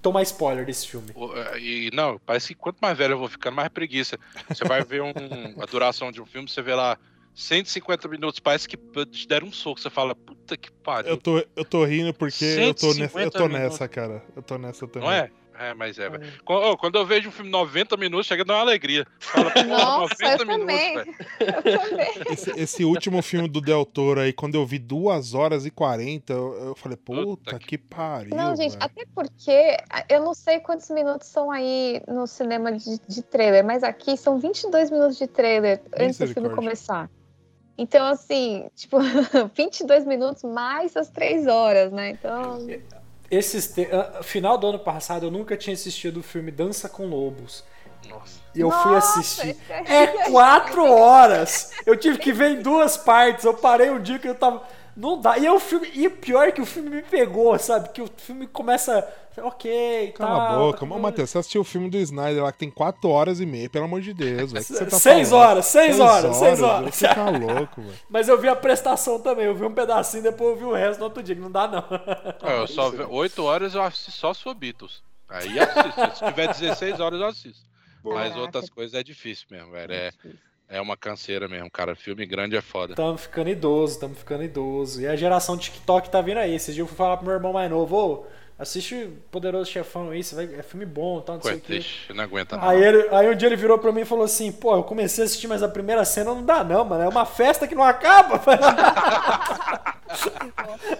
tomar 0.00 0.22
spoiler 0.22 0.64
desse 0.64 0.88
filme. 0.88 1.08
É, 1.52 1.58
E 1.58 1.90
não, 1.92 2.18
parece 2.24 2.48
que 2.48 2.54
quanto 2.54 2.78
mais 2.80 2.96
velho 2.96 3.12
eu 3.12 3.18
vou 3.18 3.28
ficando, 3.28 3.56
mais 3.56 3.68
preguiça. 3.68 4.18
Você 4.48 4.64
vai 4.64 4.82
ver 4.82 5.02
um- 5.02 5.12
a 5.60 5.66
duração 5.66 6.10
de 6.10 6.22
um 6.22 6.24
filme, 6.24 6.48
você 6.48 6.62
vê 6.62 6.74
lá 6.74 6.96
150 7.36 8.08
minutos, 8.08 8.40
parece 8.40 8.66
que 8.66 8.78
te 8.78 9.28
deram 9.28 9.48
um 9.48 9.52
soco. 9.52 9.78
Você 9.78 9.90
fala, 9.90 10.14
puta 10.14 10.56
que 10.56 10.72
pariu. 10.72 11.10
Eu 11.10 11.16
tô, 11.18 11.44
eu 11.54 11.64
tô 11.64 11.84
rindo 11.84 12.14
porque 12.14 12.44
eu 12.44 12.72
tô, 12.72 12.86
nessa, 12.88 13.20
eu 13.20 13.30
150 13.30 13.30
tô 13.30 13.46
minutos. 13.46 13.60
nessa, 13.72 13.86
cara. 13.86 14.24
Eu 14.34 14.42
tô 14.42 14.56
nessa 14.56 14.88
também. 14.88 15.06
Não 15.06 15.14
é? 15.14 15.30
É, 15.58 15.74
mas 15.74 15.98
é. 15.98 16.08
velho. 16.08 16.32
Ô, 16.46 16.76
Quando 16.76 16.96
eu 16.96 17.06
vejo 17.06 17.28
um 17.28 17.32
filme 17.32 17.50
90 17.50 17.96
minutos, 17.96 18.26
chega 18.26 18.42
a 18.42 18.44
dar 18.44 18.54
uma 18.54 18.60
alegria. 18.60 19.06
Fala, 19.20 19.52
Nossa, 19.66 20.14
eu 20.24 20.46
também. 20.46 20.96
velho. 20.96 21.14
Eu 21.40 21.78
também. 21.78 22.08
Esse, 22.30 22.50
esse 22.58 22.84
último 22.84 23.22
filme 23.22 23.48
do 23.48 23.60
Del 23.60 23.84
Toro 23.84 24.20
aí, 24.20 24.32
quando 24.32 24.54
eu 24.54 24.66
vi 24.66 24.78
2 24.78 25.34
horas 25.34 25.64
e 25.64 25.70
40, 25.70 26.32
eu, 26.32 26.54
eu 26.68 26.74
falei, 26.74 26.96
puta, 26.96 27.22
Puta 27.22 27.58
que 27.58 27.78
pariu. 27.78 28.36
Não, 28.36 28.54
gente, 28.54 28.72
velho. 28.72 28.84
até 28.84 29.04
porque 29.14 29.76
eu 30.08 30.22
não 30.22 30.34
sei 30.34 30.60
quantos 30.60 30.90
minutos 30.90 31.28
são 31.28 31.50
aí 31.50 32.02
no 32.06 32.26
cinema 32.26 32.72
de, 32.72 32.98
de 33.06 33.22
trailer, 33.22 33.64
mas 33.64 33.82
aqui 33.82 34.16
são 34.16 34.38
22 34.38 34.90
minutos 34.90 35.16
de 35.18 35.26
trailer 35.26 35.82
antes 35.98 36.18
do 36.18 36.26
filme 36.28 36.50
começar. 36.50 37.10
Então, 37.78 38.06
assim, 38.06 38.68
tipo, 38.74 38.98
22 39.54 40.04
minutos 40.06 40.42
mais 40.42 40.96
as 40.96 41.08
3 41.08 41.46
horas, 41.46 41.92
né? 41.92 42.10
Então, 42.10 42.66
Esses 43.30 43.68
te- 43.68 43.88
ah, 43.92 44.22
final 44.22 44.56
do 44.56 44.68
ano 44.68 44.78
passado 44.78 45.26
eu 45.26 45.30
nunca 45.30 45.56
tinha 45.56 45.74
assistido 45.74 46.18
o 46.20 46.22
filme 46.22 46.50
Dança 46.50 46.88
com 46.88 47.06
Lobos. 47.06 47.64
Nossa. 48.08 48.40
E 48.54 48.60
eu 48.60 48.70
fui 48.70 48.92
Nossa, 48.92 49.18
assistir. 49.20 49.48
esse 49.50 49.72
é- 49.72 50.02
É 50.04 50.06
quatro 50.30 50.84
horas! 50.90 51.72
Eu 51.84 51.96
tive 51.96 52.18
que 52.18 52.32
ver 52.32 52.52
em 52.52 52.62
duas 52.62 52.96
partes. 52.96 53.44
Eu 53.44 53.54
parei 53.54 53.90
um 53.90 54.00
dia 54.00 54.18
que 54.18 54.28
eu 54.28 54.34
tava. 54.34 54.62
Não 54.96 55.20
dá. 55.20 55.36
E 55.38 55.44
é 55.46 55.52
o 55.52 55.60
filme. 55.60 55.90
E 55.94 56.08
pior 56.08 56.48
é 56.48 56.52
que 56.52 56.60
o 56.60 56.66
filme 56.66 56.88
me 56.88 57.02
pegou, 57.02 57.58
sabe? 57.58 57.90
Que 57.90 58.00
o 58.00 58.08
filme 58.16 58.46
começa. 58.46 59.06
Ok, 59.38 60.12
Cala 60.16 60.36
tá. 60.48 60.54
a 60.54 60.56
boca. 60.58 60.84
Ô, 60.86 60.98
Matheus, 60.98 61.28
você 61.28 61.36
assistiu 61.38 61.60
o 61.60 61.64
filme 61.64 61.90
do 61.90 61.98
Snyder 61.98 62.42
lá 62.42 62.50
que 62.50 62.58
tem 62.58 62.70
4 62.70 63.06
horas 63.10 63.38
e 63.38 63.44
meia, 63.44 63.68
pelo 63.68 63.84
amor 63.84 64.00
de 64.00 64.14
Deus, 64.14 64.50
velho. 64.50 64.64
O 64.64 64.66
que 64.66 64.72
você 64.72 64.86
tá 64.86 64.98
Seis 64.98 65.28
falando? 65.28 65.44
horas, 65.50 65.66
seis 65.66 66.00
horas, 66.00 66.36
seis 66.36 66.62
horas. 66.62 66.94
Você 66.94 67.06
tá 67.06 67.28
louco, 67.28 67.82
velho. 67.82 67.94
Mas 68.08 68.28
eu 68.28 68.40
vi 68.40 68.48
a 68.48 68.56
prestação 68.56 69.20
também. 69.20 69.44
Eu 69.44 69.54
vi 69.54 69.66
um 69.66 69.74
pedacinho, 69.74 70.22
depois 70.22 70.52
eu 70.52 70.56
vi 70.56 70.64
o 70.64 70.72
resto 70.72 71.00
no 71.00 71.04
outro 71.04 71.22
dia. 71.22 71.34
que 71.34 71.40
Não 71.42 71.50
dá, 71.50 71.68
não. 71.68 71.84
Ó, 72.42 72.50
Eu 72.50 72.66
só 72.66 72.88
ve- 72.88 73.04
8 73.04 73.44
horas 73.44 73.74
eu 73.74 73.82
assisto 73.82 74.12
só 74.12 74.32
for 74.32 74.54
Beatles. 74.54 75.02
Aí 75.28 75.54
eu 75.58 75.62
assisto. 75.64 76.16
Se 76.16 76.24
tiver 76.24 76.46
16 76.48 76.98
horas 77.00 77.20
eu 77.20 77.26
assisto. 77.26 77.66
Mas 78.02 78.14
Caraca. 78.28 78.40
outras 78.40 78.70
coisas 78.70 78.94
é 78.94 79.02
difícil 79.02 79.46
mesmo, 79.50 79.70
velho. 79.72 79.92
É, 79.92 80.12
é 80.68 80.80
uma 80.80 80.96
canseira 80.96 81.48
mesmo, 81.48 81.70
cara. 81.70 81.94
Filme 81.94 82.26
grande 82.26 82.56
é 82.56 82.60
foda. 82.60 82.94
Tamo 82.94 83.16
ficando 83.16 83.50
idoso, 83.50 84.00
tamo 84.00 84.14
ficando 84.14 84.42
idoso. 84.42 85.00
E 85.00 85.06
a 85.06 85.16
geração 85.16 85.56
TikTok 85.56 86.10
tá 86.10 86.20
vindo 86.20 86.38
aí. 86.38 86.54
Esses 86.54 86.74
dias 86.74 86.84
eu 86.84 86.88
fui 86.88 86.96
falar 86.96 87.16
pro 87.16 87.26
meu 87.26 87.34
irmão 87.34 87.52
mais 87.52 87.70
novo, 87.70 87.96
ô, 87.96 88.26
assiste 88.58 89.10
Poderoso 89.30 89.70
Chefão 89.70 90.10
aí, 90.10 90.22
vai... 90.22 90.54
é 90.56 90.62
filme 90.62 90.84
bom, 90.86 91.20
tal, 91.20 91.36
não 91.36 91.42
sei 91.42 91.82
o 92.10 92.14
não 92.14 92.24
aguenta 92.24 92.56
não. 92.56 92.68
Aí, 92.68 92.82
ele, 92.82 93.08
aí 93.10 93.28
um 93.30 93.36
dia 93.36 93.48
ele 93.48 93.56
virou 93.56 93.78
pra 93.78 93.92
mim 93.92 94.00
e 94.00 94.04
falou 94.04 94.24
assim, 94.24 94.50
pô, 94.50 94.74
eu 94.74 94.82
comecei 94.82 95.22
a 95.22 95.26
assistir, 95.26 95.46
mas 95.46 95.62
a 95.62 95.68
primeira 95.68 96.04
cena 96.04 96.34
não 96.34 96.44
dá 96.44 96.64
não, 96.64 96.84
mano. 96.84 97.04
É 97.04 97.08
uma 97.08 97.24
festa 97.26 97.68
que 97.68 97.74
não 97.74 97.84
acaba. 97.84 98.42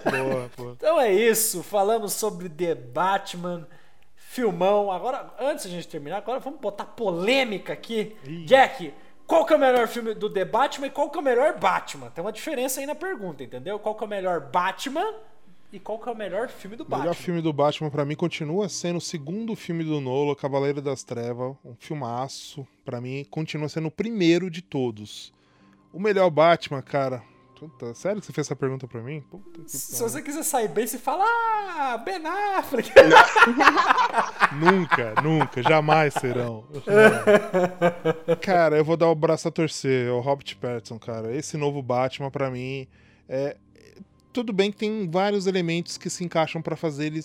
Boa, 0.03 0.49
boa. 0.55 0.73
então 0.77 0.99
é 0.99 1.11
isso, 1.11 1.63
falamos 1.63 2.13
sobre 2.13 2.49
The 2.49 2.75
Batman, 2.75 3.67
filmão. 4.15 4.91
Agora, 4.91 5.33
antes 5.39 5.65
da 5.65 5.71
gente 5.71 5.87
terminar, 5.87 6.17
agora 6.17 6.39
vamos 6.39 6.59
botar 6.59 6.85
polêmica 6.85 7.73
aqui. 7.73 8.15
Jack, 8.45 8.93
qual 9.27 9.45
que 9.45 9.53
é 9.53 9.55
o 9.55 9.59
melhor 9.59 9.87
filme 9.87 10.13
do 10.13 10.29
The 10.29 10.45
Batman 10.45 10.87
e 10.87 10.89
qual 10.89 11.09
que 11.09 11.17
é 11.17 11.21
o 11.21 11.23
melhor 11.23 11.59
Batman? 11.59 12.09
Tem 12.09 12.23
uma 12.23 12.31
diferença 12.31 12.79
aí 12.79 12.85
na 12.85 12.95
pergunta, 12.95 13.43
entendeu? 13.43 13.77
Qual 13.77 13.93
que 13.93 14.03
é 14.03 14.07
o 14.07 14.09
melhor 14.09 14.39
Batman 14.39 15.13
e 15.71 15.79
qual 15.79 15.99
que 15.99 16.07
é 16.07 16.11
o 16.11 16.15
melhor 16.15 16.47
filme 16.47 16.77
do 16.77 16.83
O 16.83 16.85
Batman? 16.85 17.03
melhor 17.03 17.15
filme 17.15 17.41
do 17.41 17.51
Batman 17.51 17.89
pra 17.89 18.05
mim 18.05 18.15
continua 18.15 18.69
sendo 18.69 18.97
o 18.97 19.01
segundo 19.01 19.53
filme 19.55 19.83
do 19.83 19.99
Nolan, 19.99 20.33
Cavaleiro 20.33 20.81
das 20.81 21.03
Trevas, 21.03 21.55
um 21.65 21.75
filmaço. 21.77 22.65
Pra 22.85 23.01
mim 23.01 23.25
continua 23.29 23.67
sendo 23.67 23.89
o 23.89 23.91
primeiro 23.91 24.49
de 24.49 24.61
todos. 24.61 25.33
O 25.91 25.99
melhor 25.99 26.29
Batman, 26.29 26.81
cara. 26.81 27.21
Puta, 27.59 27.93
sério 27.95 28.21
que 28.21 28.27
você 28.27 28.33
fez 28.33 28.45
essa 28.45 28.55
pergunta 28.55 28.87
pra 28.87 29.01
mim? 29.01 29.23
Se 29.65 29.99
você 29.99 30.21
quiser 30.21 30.43
sair 30.43 30.67
bem, 30.67 30.85
você 30.85 30.99
fala, 30.99 31.25
ah, 31.25 31.97
Ben 31.97 32.21
Affleck. 32.25 32.91
Nunca, 34.53 35.21
nunca, 35.21 35.63
jamais 35.63 36.13
serão. 36.13 36.65
cara, 38.41 38.77
eu 38.77 38.85
vou 38.85 38.95
dar 38.95 39.09
o 39.09 39.15
braço 39.15 39.47
a 39.47 39.51
torcer, 39.51 40.07
é 40.07 40.11
o 40.11 40.19
Robert 40.19 40.55
Pattinson, 40.57 40.99
cara. 40.99 41.35
Esse 41.35 41.57
novo 41.57 41.81
Batman, 41.81 42.29
pra 42.31 42.49
mim, 42.49 42.87
é. 43.27 43.57
Tudo 44.31 44.53
bem 44.53 44.71
que 44.71 44.77
tem 44.77 45.09
vários 45.09 45.47
elementos 45.47 45.97
que 45.97 46.09
se 46.09 46.23
encaixam 46.23 46.61
pra 46.61 46.75
fazer 46.75 47.07
ele 47.07 47.21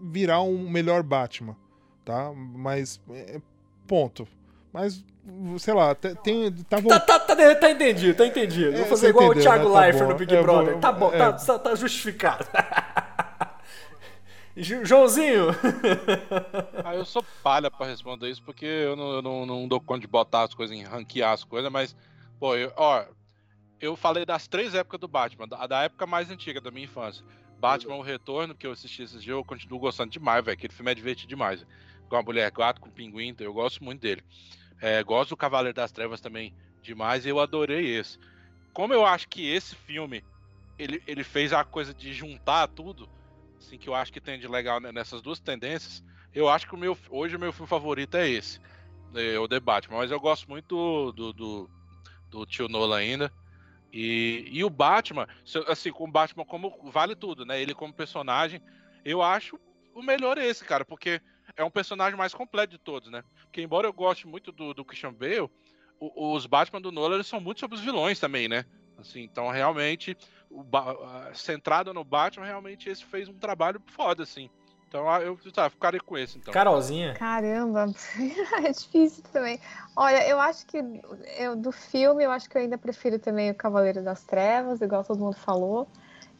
virar 0.00 0.40
um 0.40 0.68
melhor 0.68 1.02
Batman, 1.02 1.56
tá? 2.04 2.32
Mas. 2.34 3.00
é, 3.10 3.40
ponto. 3.86 4.26
Mas, 4.72 5.02
sei 5.58 5.74
lá, 5.74 5.94
te- 5.94 6.14
tem. 6.16 6.52
Tá 6.52 6.64
Tá, 6.68 6.80
voltando. 6.80 7.06
tá, 7.06 7.18
tá, 7.20 7.54
tá 7.56 7.70
entendido, 7.70 8.16
tá 8.16 8.26
entendido. 8.26 8.70
É, 8.74 8.76
Vou 8.76 8.84
você 8.84 8.88
fazer 8.90 9.08
igual 9.08 9.26
entendeu, 9.26 9.40
o 9.40 9.44
Thiago 9.44 9.68
né? 9.68 9.74
Tá 9.74 9.80
Leifert 9.80 10.04
bom. 10.04 10.12
no 10.12 10.18
Big 10.18 10.34
É, 10.36 10.42
Brother. 10.42 10.72
vou- 10.72 10.80
tá 10.80 10.92
bom, 10.92 11.12
é. 11.12 11.18
tá, 11.18 11.32
tá, 11.32 11.58
tá 11.58 11.74
justificado. 11.74 12.46
Ju- 14.56 14.84
Joãozinho, 14.84 15.46
Ah, 16.84 16.94
eu 16.96 17.04
sou 17.04 17.24
palha 17.44 17.70
pra 17.70 17.86
responder 17.86 18.28
isso, 18.28 18.42
porque 18.42 18.66
eu 18.66 18.96
não, 18.96 19.12
eu 19.12 19.22
não, 19.22 19.46
não 19.46 19.68
dou 19.68 19.80
conta 19.80 20.00
de 20.00 20.08
botar 20.08 20.42
as 20.42 20.52
coisas 20.54 20.76
em 20.76 20.82
ranquear 20.82 21.32
as 21.32 21.44
coisas, 21.44 21.70
mas, 21.70 21.94
pô, 22.40 22.56
eu, 22.56 22.72
ó, 22.76 23.04
eu 23.80 23.94
falei 23.94 24.26
das 24.26 24.48
três 24.48 24.74
épocas 24.74 24.98
do 24.98 25.06
Batman, 25.06 25.46
da, 25.46 25.64
da 25.66 25.82
época 25.84 26.06
mais 26.06 26.28
antiga 26.28 26.60
da 26.60 26.72
minha 26.72 26.86
infância. 26.86 27.24
Batman 27.60 27.94
O 27.96 28.02
Retorno, 28.02 28.52
que 28.54 28.66
eu 28.66 28.72
assisti 28.72 29.02
esses 29.02 29.22
dias, 29.22 29.36
eu 29.36 29.44
continuo 29.44 29.78
gostando 29.78 30.10
demais, 30.10 30.44
velho. 30.44 30.54
Aquele 30.56 30.72
filme 30.72 30.90
é 30.90 30.94
divertido 30.94 31.28
demais. 31.28 31.64
Com 32.08 32.16
a 32.16 32.22
Mulher 32.22 32.50
Gato, 32.50 32.80
com 32.80 32.88
o 32.88 32.92
Pinguim, 32.92 33.28
então 33.28 33.46
eu 33.46 33.52
gosto 33.52 33.82
muito 33.84 34.00
dele. 34.00 34.22
É, 34.80 35.02
gosto 35.02 35.30
do 35.30 35.36
Cavaleiro 35.36 35.74
das 35.74 35.92
Trevas 35.92 36.20
também 36.20 36.54
demais 36.82 37.26
eu 37.26 37.38
adorei 37.38 37.96
esse. 37.96 38.18
Como 38.72 38.94
eu 38.94 39.04
acho 39.04 39.28
que 39.28 39.46
esse 39.46 39.74
filme, 39.74 40.24
ele, 40.78 41.02
ele 41.06 41.24
fez 41.24 41.52
a 41.52 41.64
coisa 41.64 41.92
de 41.92 42.12
juntar 42.12 42.68
tudo, 42.68 43.08
assim, 43.58 43.76
que 43.76 43.88
eu 43.88 43.94
acho 43.94 44.12
que 44.12 44.20
tem 44.20 44.38
de 44.38 44.48
legal 44.48 44.80
nessas 44.80 45.20
duas 45.20 45.40
tendências, 45.40 46.02
eu 46.34 46.48
acho 46.48 46.66
que 46.66 46.74
o 46.74 46.78
meu, 46.78 46.96
hoje 47.10 47.36
o 47.36 47.40
meu 47.40 47.52
filme 47.52 47.68
favorito 47.68 48.16
é 48.16 48.28
esse, 48.28 48.60
é 49.14 49.38
o 49.38 49.48
The 49.48 49.60
Batman. 49.60 49.98
Mas 49.98 50.10
eu 50.10 50.20
gosto 50.20 50.48
muito 50.48 51.12
do, 51.12 51.32
do, 51.32 51.70
do 52.30 52.46
tio 52.46 52.68
Nolan 52.68 52.98
ainda. 52.98 53.32
E, 53.92 54.46
e 54.52 54.62
o 54.62 54.70
Batman, 54.70 55.26
assim, 55.66 55.90
com 55.90 56.04
o 56.04 56.12
Batman 56.12 56.44
como 56.44 56.90
vale 56.90 57.16
tudo, 57.16 57.46
né? 57.46 57.60
Ele 57.60 57.74
como 57.74 57.92
personagem, 57.92 58.60
eu 59.04 59.22
acho 59.22 59.58
o 59.94 60.02
melhor 60.02 60.36
esse, 60.36 60.62
cara, 60.62 60.84
porque 60.84 61.20
é 61.58 61.64
um 61.64 61.70
personagem 61.70 62.16
mais 62.16 62.32
completo 62.32 62.70
de 62.70 62.78
todos, 62.78 63.10
né? 63.10 63.22
Porque 63.42 63.60
embora 63.60 63.86
eu 63.86 63.92
goste 63.92 64.26
muito 64.26 64.52
do, 64.52 64.72
do 64.72 64.84
Christian 64.84 65.12
Bale, 65.12 65.50
o, 66.00 66.32
os 66.34 66.46
Batman 66.46 66.80
do 66.80 66.92
Nolan 66.92 67.22
são 67.24 67.40
muito 67.40 67.60
sobre 67.60 67.76
os 67.76 67.82
vilões 67.82 68.20
também, 68.20 68.48
né? 68.48 68.64
Assim, 68.96 69.22
então 69.22 69.48
realmente, 69.50 70.16
o, 70.50 70.64
centrado 71.34 71.92
no 71.92 72.04
Batman, 72.04 72.46
realmente 72.46 72.88
esse 72.88 73.04
fez 73.04 73.28
um 73.28 73.34
trabalho 73.34 73.82
foda, 73.86 74.22
assim. 74.22 74.48
Então 74.86 75.06
eu 75.20 75.36
tá, 75.52 75.68
ficaria 75.68 76.00
com 76.00 76.16
esse. 76.16 76.38
Então. 76.38 76.54
Carolzinha. 76.54 77.12
Caramba, 77.14 77.86
é 78.64 78.72
difícil 78.72 79.22
também. 79.32 79.60
Olha, 79.94 80.26
eu 80.26 80.40
acho 80.40 80.64
que 80.64 80.78
eu, 81.36 81.56
do 81.56 81.72
filme, 81.72 82.24
eu 82.24 82.30
acho 82.30 82.48
que 82.48 82.56
eu 82.56 82.62
ainda 82.62 82.78
prefiro 82.78 83.18
também 83.18 83.50
o 83.50 83.54
Cavaleiro 83.54 84.02
das 84.02 84.24
Trevas, 84.24 84.80
igual 84.80 85.04
todo 85.04 85.20
mundo 85.20 85.36
falou. 85.36 85.88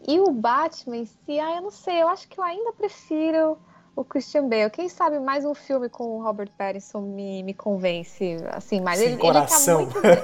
E 0.07 0.19
o 0.21 0.31
Batman 0.31 0.99
em 0.99 1.07
si, 1.07 1.41
ah, 1.41 1.57
eu 1.57 1.63
não 1.63 1.71
sei, 1.71 2.01
eu 2.03 2.09
acho 2.09 2.29
que 2.29 2.39
eu 2.39 2.45
ainda 2.45 2.73
prefiro 2.73 3.59
o 3.99 4.05
Christian 4.05 4.49
Bale. 4.49 4.71
Quem 4.71 4.89
sabe 4.89 5.19
mais 5.19 5.45
um 5.45 5.55
filme 5.55 5.89
com 5.89 6.19
o 6.19 6.23
Robert 6.23 6.51
Pattinson 6.57 7.01
me, 7.01 7.43
me 7.43 7.53
convence, 7.53 8.37
assim, 8.53 8.81
mas 8.81 9.01
ele, 9.01 9.15
ele 9.15 9.21
tá 9.21 9.75
muito 9.75 10.01
bem. 10.01 10.17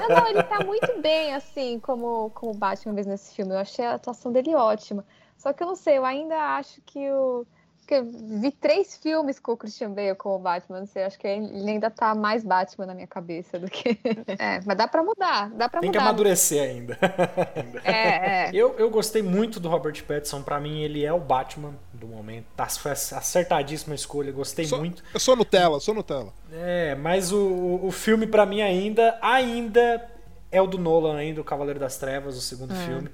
Não, 0.00 0.16
não, 0.16 0.26
ele 0.26 0.42
tá 0.42 0.64
muito 0.64 1.00
bem, 1.00 1.34
assim, 1.34 1.78
como, 1.78 2.30
como 2.30 2.52
Batman 2.54 2.92
mesmo 2.92 3.12
nesse 3.12 3.32
filme. 3.32 3.52
Eu 3.54 3.58
achei 3.58 3.86
a 3.86 3.94
atuação 3.94 4.32
dele 4.32 4.52
ótima. 4.56 5.04
Só 5.36 5.52
que 5.52 5.62
eu 5.62 5.68
não 5.68 5.76
sei, 5.76 5.98
eu 5.98 6.04
ainda 6.04 6.56
acho 6.56 6.82
que 6.82 7.08
o 7.08 7.46
porque 7.90 8.02
vi 8.40 8.52
três 8.52 8.96
filmes 8.96 9.40
com 9.40 9.52
o 9.52 9.56
Christian 9.56 9.90
Bale 9.90 10.14
como 10.14 10.38
Batman, 10.38 10.86
sei, 10.86 11.02
acho 11.02 11.18
que 11.18 11.26
ele 11.26 11.68
ainda 11.68 11.90
tá 11.90 12.14
mais 12.14 12.44
Batman 12.44 12.86
na 12.86 12.94
minha 12.94 13.06
cabeça 13.08 13.58
do 13.58 13.68
que. 13.68 13.98
É, 14.38 14.60
mas 14.64 14.76
dá 14.76 14.86
pra 14.86 15.02
mudar, 15.02 15.50
dá 15.50 15.68
pra 15.68 15.80
Tem 15.80 15.88
mudar. 15.88 15.98
que 15.98 16.04
amadurecer 16.04 16.62
ainda. 16.62 16.96
É, 17.84 18.46
é. 18.46 18.50
Eu, 18.54 18.76
eu 18.78 18.90
gostei 18.90 19.22
muito 19.22 19.58
do 19.58 19.68
Robert 19.68 20.04
Pattinson, 20.04 20.42
pra 20.42 20.60
mim 20.60 20.82
ele 20.82 21.04
é 21.04 21.12
o 21.12 21.18
Batman 21.18 21.74
do 21.92 22.06
momento. 22.06 22.46
Tá, 22.56 22.66
foi 22.68 22.92
acertadíssima 22.92 23.94
a 23.94 23.96
escolha, 23.96 24.30
gostei 24.30 24.66
sou, 24.66 24.78
muito. 24.78 25.02
Eu 25.12 25.18
sou 25.18 25.34
Nutella, 25.34 25.80
sou 25.80 25.94
Nutella. 25.94 26.32
É, 26.52 26.94
mas 26.94 27.32
o, 27.32 27.80
o 27.82 27.90
filme 27.90 28.26
pra 28.26 28.46
mim 28.46 28.60
ainda, 28.62 29.18
ainda 29.20 30.06
é 30.52 30.60
o 30.62 30.66
do 30.66 30.78
Nolan 30.78 31.16
ainda, 31.16 31.40
o 31.40 31.44
Cavaleiro 31.44 31.80
das 31.80 31.96
Trevas, 31.96 32.36
o 32.36 32.40
segundo 32.40 32.72
É. 32.72 32.76
filme. 32.76 33.10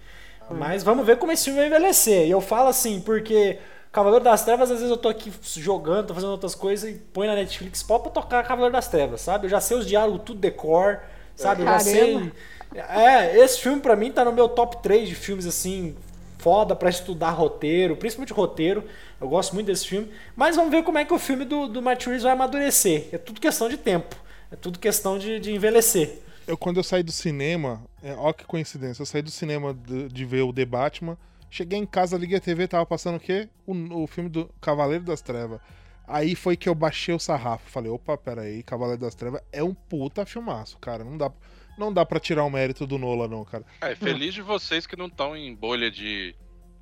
Mas 0.51 0.83
vamos 0.85 1.05
ver 1.07 1.19
como 1.19 1.33
esse 1.33 1.45
filme 1.45 1.59
vai 1.59 1.69
envelhecer. 1.69 2.27
E 2.27 2.31
eu 2.31 2.41
falo 2.41 2.69
assim, 2.69 3.01
porque 3.01 3.59
Cavaleiro 3.97 4.23
das 4.23 4.45
Trevas, 4.45 4.71
às 4.71 4.77
vezes 4.77 4.91
eu 4.91 4.99
tô 4.99 5.09
aqui 5.09 5.33
jogando, 5.55 6.09
tô 6.09 6.15
fazendo 6.15 6.33
outras 6.33 6.55
coisas 6.55 6.91
e 6.91 6.99
põe 7.15 7.27
na 7.27 7.35
Netflix 7.35 7.83
pó 7.83 7.99
pra 7.99 8.13
tocar 8.13 8.45
Cavaleiro 8.45 8.75
das 8.75 8.89
Trevas, 8.89 9.23
sabe? 9.23 9.47
Eu 9.47 9.49
já 9.49 9.59
sei 9.59 9.75
os 9.75 9.87
diálogos 9.87 10.21
tudo 10.23 10.39
decor, 10.39 11.01
sabe? 11.35 11.63
Eu 11.63 11.67
já 11.67 11.79
sei. 11.81 12.31
É, 12.75 13.39
esse 13.39 13.59
filme 13.59 13.81
pra 13.81 13.97
mim 13.97 14.13
tá 14.13 14.23
no 14.23 14.33
meu 14.33 14.51
top 14.51 14.83
3 14.83 15.09
de 15.09 15.15
filmes 15.15 15.47
assim, 15.47 15.97
foda 16.37 16.77
pra 16.77 16.91
estudar 16.91 17.31
roteiro, 17.31 17.97
principalmente 17.97 18.35
roteiro. 18.35 18.85
Eu 19.19 19.31
gosto 19.31 19.55
muito 19.55 19.69
desse 19.69 19.89
filme. 19.89 20.11
Mas 20.37 20.57
vamos 20.57 20.71
ver 20.71 20.83
como 20.83 20.99
é 20.99 21.05
que 21.07 21.15
o 21.15 21.19
filme 21.19 21.47
do, 21.47 21.67
do 21.67 21.81
Matt 21.81 22.05
Reeves 22.05 22.25
vai 22.25 22.33
amadurecer. 22.33 23.09
É 23.13 23.17
tudo 23.17 23.41
questão 23.41 23.67
de 23.67 23.79
tempo. 23.79 24.15
É 24.53 24.57
tudo 24.57 24.79
questão 24.79 25.19
de, 25.19 25.41
de 25.41 25.55
envelhecer. 25.55 26.19
Eu, 26.47 26.59
quando 26.59 26.77
eu 26.77 26.85
saí 26.85 27.03
do 27.03 27.13
cinema, 27.13 27.81
é, 28.03 28.15
ó 28.19 28.31
que 28.35 28.45
coincidência, 28.45 29.01
eu 29.01 29.07
saí 29.07 29.23
do 29.23 29.31
cinema 29.31 29.73
de, 29.73 30.09
de 30.09 30.25
ver 30.27 30.43
o 30.43 30.53
The 30.53 30.67
Batman, 30.67 31.17
cheguei 31.51 31.79
em 31.79 31.87
casa, 31.87 32.17
liguei 32.17 32.39
a 32.39 32.41
TV, 32.41 32.69
tava 32.69 32.87
passando 32.87 33.17
o 33.17 33.21
quê? 33.21 33.49
O, 33.67 34.03
o 34.03 34.07
filme 34.07 34.29
do 34.29 34.51
Cavaleiro 34.61 35.05
das 35.05 35.21
Trevas. 35.21 35.61
Aí 36.07 36.35
foi 36.35 36.57
que 36.57 36.69
eu 36.69 36.75
baixei 36.75 37.15
o 37.15 37.19
sarrafo. 37.19 37.69
Falei, 37.69 37.91
opa, 37.91 38.17
peraí, 38.17 38.63
Cavaleiro 38.63 39.01
das 39.01 39.15
Trevas 39.15 39.43
é 39.53 39.63
um 39.63 39.75
puta 39.75 40.25
filmaço, 40.25 40.79
cara. 40.79 41.03
Não 41.03 41.19
dá, 41.19 41.33
não 41.77 41.93
dá 41.93 42.07
pra 42.07 42.21
tirar 42.21 42.45
o 42.45 42.51
mérito 42.51 42.87
do 42.87 42.99
Nola, 42.99 43.27
não, 43.27 43.45
cara. 43.45 43.65
É, 43.81 43.95
feliz 43.95 44.33
de 44.33 44.43
vocês 44.43 44.87
que 44.87 44.97
não 44.97 45.07
estão 45.07 45.37
em 45.37 45.55
bolha 45.55 45.91
de, 45.91 46.35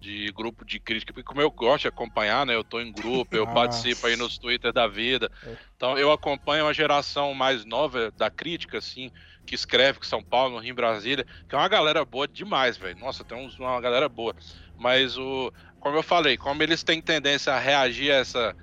de 0.04 0.32
grupo 0.32 0.64
de 0.64 0.78
crítica, 0.80 1.12
porque 1.12 1.24
como 1.24 1.40
eu 1.40 1.50
gosto 1.50 1.82
de 1.82 1.88
acompanhar, 1.88 2.44
né? 2.46 2.54
Eu 2.54 2.64
tô 2.64 2.80
em 2.80 2.92
grupo, 2.92 3.36
eu 3.36 3.46
Ah. 3.48 3.52
participo 3.52 4.06
aí 4.06 4.16
nos 4.16 4.38
Twitter 4.38 4.72
da 4.72 4.86
vida. 4.86 5.30
Então 5.76 5.98
eu 5.98 6.12
acompanho 6.12 6.64
uma 6.66 6.74
geração 6.74 7.34
mais 7.34 7.64
nova 7.64 8.12
da 8.12 8.30
crítica, 8.30 8.78
assim, 8.78 9.10
que 9.46 9.54
escreve 9.54 9.98
que 10.00 10.06
São 10.06 10.22
Paulo, 10.24 10.54
no 10.56 10.60
Rio, 10.60 10.72
em 10.72 10.74
Brasília, 10.74 11.24
que 11.48 11.54
é 11.54 11.58
uma 11.58 11.68
galera 11.68 12.04
boa 12.04 12.26
demais, 12.28 12.76
velho. 12.76 12.98
Nossa, 12.98 13.24
tem 13.24 13.36
uns- 13.38 13.58
uma 13.58 13.80
galera 13.80 14.08
boa. 14.08 14.34
Mas 14.76 15.16
o. 15.18 15.52
Como 15.78 15.96
eu 15.96 16.02
falei, 16.02 16.36
como 16.38 16.62
eles 16.62 16.82
têm 16.82 17.02
tendência 17.02 17.52
a 17.52 17.58
reagir 17.58 18.10
a 18.12 18.16
essa, 18.16 18.56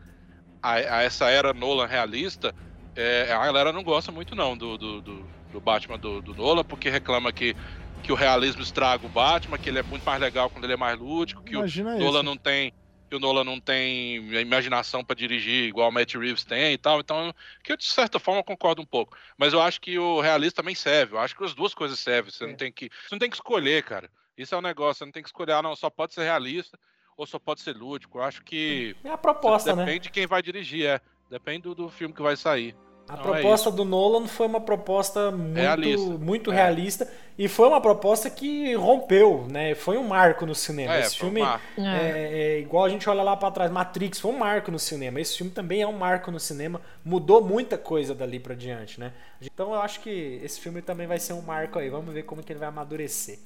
a, 0.61 0.73
a 0.73 1.03
essa 1.03 1.29
era 1.29 1.53
Nolan 1.53 1.85
realista, 1.87 2.53
é, 2.95 3.31
a 3.31 3.45
galera 3.45 3.71
não 3.71 3.83
gosta 3.83 4.11
muito 4.11 4.35
não 4.35 4.57
do, 4.57 4.77
do, 4.77 5.01
do, 5.01 5.33
do 5.51 5.61
Batman 5.61 5.99
do, 5.99 6.21
do 6.21 6.33
Nolan, 6.35 6.63
porque 6.63 6.89
reclama 6.89 7.31
que, 7.33 7.55
que 8.01 8.11
o 8.11 8.15
realismo 8.15 8.61
estraga 8.61 9.05
o 9.05 9.09
Batman, 9.09 9.57
que 9.57 9.69
ele 9.69 9.79
é 9.79 9.83
muito 9.83 10.03
mais 10.03 10.19
legal 10.19 10.49
quando 10.49 10.63
ele 10.65 10.73
é 10.73 10.77
mais 10.77 10.97
lúdico, 10.99 11.43
que 11.43 11.53
Imagina 11.53 11.91
o 11.91 11.93
isso. 11.95 12.03
Nolan 12.03 12.23
não 12.23 12.37
tem. 12.37 12.73
Que 13.09 13.15
o 13.15 13.19
Nolan 13.19 13.43
não 13.43 13.59
tem 13.59 14.15
imaginação 14.39 15.03
pra 15.03 15.13
dirigir 15.13 15.65
igual 15.65 15.89
o 15.89 15.91
Matt 15.91 16.15
Reeves 16.15 16.45
tem 16.45 16.73
e 16.73 16.77
tal. 16.77 17.01
Então, 17.01 17.33
que 17.61 17.73
eu, 17.73 17.77
de 17.77 17.83
certa 17.83 18.19
forma, 18.19 18.41
concordo 18.41 18.81
um 18.81 18.85
pouco. 18.85 19.17
Mas 19.37 19.51
eu 19.51 19.61
acho 19.61 19.81
que 19.81 19.99
o 19.99 20.21
realista 20.21 20.61
também 20.61 20.75
serve. 20.75 21.15
Eu 21.15 21.19
acho 21.19 21.35
que 21.35 21.43
as 21.43 21.53
duas 21.53 21.73
coisas 21.73 21.99
servem. 21.99 22.31
Você 22.31 22.47
não 22.47 22.55
tem 22.55 22.71
que. 22.71 22.85
Você 22.85 23.13
não 23.13 23.19
tem 23.19 23.29
que 23.29 23.35
escolher, 23.35 23.83
cara. 23.83 24.09
Isso 24.37 24.55
é 24.55 24.57
um 24.57 24.61
negócio, 24.61 24.99
você 24.99 25.05
não 25.05 25.11
tem 25.11 25.21
que 25.21 25.29
escolher, 25.29 25.53
ah, 25.53 25.61
não, 25.61 25.75
só 25.75 25.89
pode 25.89 26.13
ser 26.13 26.23
realista 26.23 26.79
ou 27.17 27.25
só 27.27 27.37
pode 27.37 27.61
ser 27.61 27.75
lúdico. 27.75 28.17
Eu 28.17 28.23
acho 28.23 28.41
que. 28.43 28.95
É 29.03 29.09
a 29.09 29.17
proposta, 29.17 29.75
né? 29.75 29.85
Depende 29.85 30.03
de 30.03 30.11
quem 30.11 30.25
vai 30.25 30.41
dirigir, 30.41 30.85
é. 30.85 31.01
Depende 31.29 31.63
do, 31.63 31.75
do 31.75 31.89
filme 31.89 32.13
que 32.13 32.21
vai 32.21 32.35
sair. 32.35 32.75
A 33.09 33.13
Então 33.15 33.35
é 33.35 33.39
proposta 33.41 33.69
do 33.71 33.83
Nolan 33.83 34.25
foi 34.27 34.47
uma 34.47 34.61
proposta 34.61 35.31
muito 35.31 35.55
Realista. 35.59 36.09
muito 36.17 36.51
É. 36.51 36.55
realista 36.55 37.11
e 37.37 37.47
foi 37.49 37.67
uma 37.67 37.81
proposta 37.81 38.29
que 38.29 38.73
rompeu, 38.75 39.45
né? 39.51 39.75
Foi 39.75 39.97
um 39.97 40.03
marco 40.07 40.45
no 40.45 40.55
cinema. 40.55 40.95
É, 40.95 41.01
Esse 41.01 41.17
foi 41.17 41.27
um 41.27 41.31
filme 41.33 41.45
marco. 41.45 41.63
é, 41.81 42.55
é 42.55 42.59
igual 42.59 42.85
a 42.85 42.89
gente 42.89 43.09
olha 43.09 43.21
lá 43.21 43.35
pra 43.35 43.51
trás, 43.51 43.69
Matrix 43.69 44.19
foi 44.19 44.31
um 44.31 44.37
marco 44.37 44.71
no 44.71 44.79
cinema. 44.79 45.19
Esse 45.19 45.35
filme 45.37 45.51
também 45.51 45.81
é 45.81 45.87
um 45.87 45.97
marco 45.97 46.31
no 46.31 46.39
cinema, 46.39 46.79
mudou 47.03 47.43
muita 47.43 47.77
coisa 47.77 48.15
dali 48.15 48.39
pra 48.39 48.55
diante, 48.55 48.97
né? 48.99 49.11
Então 49.41 49.73
eu 49.73 49.81
acho 49.81 49.99
que 49.99 50.39
esse 50.41 50.59
filme 50.61 50.81
também 50.81 51.05
vai 51.05 51.19
ser 51.19 51.33
um 51.33 51.41
marco 51.41 51.79
aí. 51.79 51.89
Vamos 51.89 52.13
ver 52.13 52.23
como 52.23 52.41
que 52.41 52.53
ele 52.53 52.59
vai 52.59 52.69
amadurecer. 52.69 53.39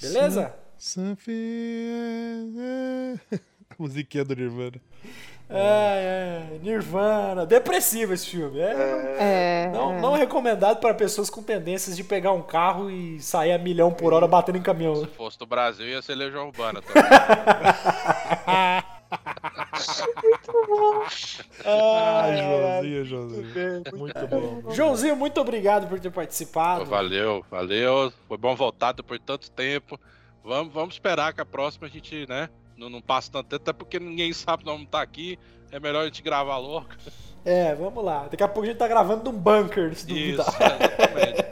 Beleza? 0.00 0.54
Something- 0.78 1.34
A 3.70 3.74
musiquinha 3.82 4.24
do 4.24 4.36
Nirvana. 4.36 4.80
É, 5.48 6.50
é, 6.54 6.58
Nirvana, 6.58 7.46
depressivo 7.46 8.12
esse 8.12 8.26
filme. 8.26 8.58
É, 8.58 9.16
É, 9.18 9.70
Não, 9.72 9.94
é. 9.94 10.00
não 10.00 10.12
recomendado 10.14 10.80
para 10.80 10.92
pessoas 10.92 11.30
com 11.30 11.42
tendências 11.42 11.96
de 11.96 12.02
pegar 12.02 12.32
um 12.32 12.42
carro 12.42 12.90
e 12.90 13.20
sair 13.20 13.52
a 13.52 13.58
milhão 13.58 13.92
por 13.92 14.12
hora 14.12 14.26
batendo 14.26 14.58
em 14.58 14.62
caminhão. 14.62 14.96
Se 14.96 15.06
fosse 15.06 15.38
do 15.38 15.46
Brasil, 15.46 15.86
ia 15.86 16.02
ser 16.02 16.16
Legião 16.16 16.46
Urbana 16.48 16.82
também. 16.82 17.02
Ah, 21.64 22.28
Joãozinho, 22.36 23.04
Joãozinho. 23.04 23.82
Muito 23.94 24.26
bom. 24.26 24.62
Joãozinho, 24.72 25.16
muito 25.16 25.40
obrigado 25.40 25.88
por 25.88 26.00
ter 26.00 26.10
participado. 26.10 26.84
Valeu, 26.84 27.44
valeu. 27.50 28.12
Foi 28.28 28.36
bom 28.36 28.54
voltar 28.54 28.92
depois 28.92 29.20
de 29.20 29.26
tanto 29.26 29.50
tempo. 29.50 29.98
Vamos, 30.44 30.72
vamos 30.72 30.94
esperar 30.94 31.32
que 31.32 31.40
a 31.40 31.46
próxima 31.46 31.86
a 31.86 31.90
gente, 31.90 32.26
né? 32.28 32.48
Não, 32.76 32.90
não 32.90 33.00
passe 33.00 33.30
tanto 33.30 33.48
tempo, 33.48 33.62
até 33.62 33.72
porque 33.72 33.98
ninguém 33.98 34.32
sabe 34.32 34.64
não 34.64 34.84
tá 34.84 35.00
aqui. 35.00 35.38
É 35.70 35.80
melhor 35.80 36.02
a 36.02 36.04
gente 36.04 36.22
gravar 36.22 36.58
logo. 36.58 36.86
É, 37.44 37.74
vamos 37.74 38.04
lá. 38.04 38.26
Daqui 38.30 38.42
a 38.42 38.48
pouco 38.48 38.64
a 38.64 38.66
gente 38.66 38.78
tá 38.78 38.88
gravando 38.88 39.30
num 39.30 39.38
bunker, 39.38 39.94
se 39.94 40.04
Isso, 40.12 40.42
duvidar. 40.42 40.78
exatamente. 40.80 41.46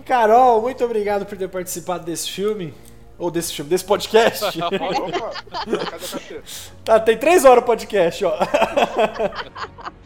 Carol, 0.04 0.62
muito 0.62 0.84
obrigado 0.84 1.26
por 1.26 1.36
ter 1.36 1.48
participado 1.48 2.04
desse 2.04 2.30
filme. 2.30 2.72
Ou 3.18 3.30
desse 3.30 3.52
filme, 3.52 3.70
desse 3.70 3.84
podcast. 3.84 4.44
Opa, 4.60 4.78
cadê 4.78 5.76
a 5.76 6.42
tá, 6.84 7.00
tem 7.00 7.16
três 7.16 7.44
horas 7.44 7.62
o 7.62 7.66
podcast, 7.66 8.24
ó. 8.24 8.36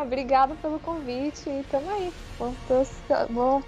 Ah, 0.00 0.02
obrigada 0.02 0.54
pelo 0.62 0.78
convite 0.78 1.50
e 1.50 1.62
tamo 1.70 1.90
aí. 1.90 2.10
Vou, 2.38 2.54
tô, 2.66 2.82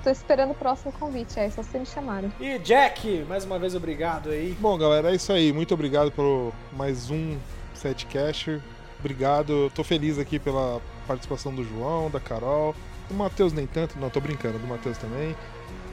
tô 0.02 0.10
esperando 0.10 0.52
o 0.52 0.54
próximo 0.54 0.90
convite 0.92 1.38
aí, 1.38 1.50
só 1.50 1.62
se 1.62 1.78
me 1.78 1.84
chamarem. 1.84 2.32
E 2.40 2.58
Jack, 2.58 3.26
mais 3.28 3.44
uma 3.44 3.58
vez 3.58 3.74
obrigado 3.74 4.30
aí. 4.30 4.56
Bom, 4.58 4.78
galera, 4.78 5.12
é 5.12 5.14
isso 5.14 5.30
aí. 5.30 5.52
Muito 5.52 5.74
obrigado 5.74 6.10
por 6.10 6.52
mais 6.72 7.10
um 7.10 7.36
setcast. 7.74 8.62
Obrigado. 8.98 9.70
Tô 9.74 9.84
feliz 9.84 10.18
aqui 10.18 10.38
pela 10.38 10.80
participação 11.06 11.54
do 11.54 11.62
João, 11.64 12.10
da 12.10 12.18
Carol, 12.18 12.74
do 13.10 13.14
Matheus 13.14 13.52
nem 13.52 13.66
tanto, 13.66 13.98
não, 13.98 14.08
tô 14.08 14.20
brincando, 14.20 14.58
do 14.58 14.66
Matheus 14.66 14.96
também. 14.96 15.36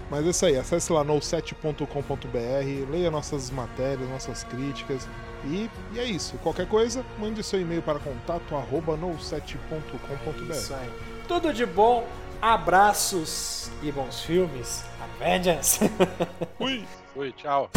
Mas 0.09 0.25
é 0.25 0.29
isso 0.29 0.45
aí, 0.45 0.57
acesse 0.57 0.91
lá 0.93 1.03
no7.com.br, 1.03 2.91
leia 2.91 3.11
nossas 3.11 3.51
matérias, 3.51 4.09
nossas 4.09 4.45
críticas 4.45 5.05
e, 5.45 5.69
e 5.93 5.99
é 5.99 6.03
isso. 6.03 6.37
Qualquer 6.39 6.67
coisa, 6.67 7.05
mande 7.17 7.43
seu 7.43 7.59
e-mail 7.59 7.81
para 7.81 7.99
contato 7.99 8.55
arroba 8.55 8.97
no7.com.br. 8.97 10.51
Isso 10.51 10.73
aí. 10.73 10.89
Tudo 11.27 11.53
de 11.53 11.65
bom, 11.65 12.07
abraços 12.41 13.71
e 13.81 13.91
bons 13.91 14.21
filmes. 14.21 14.83
Avengers! 15.01 15.79
Fui! 16.57 16.85
Fui, 17.13 17.31
tchau. 17.33 17.69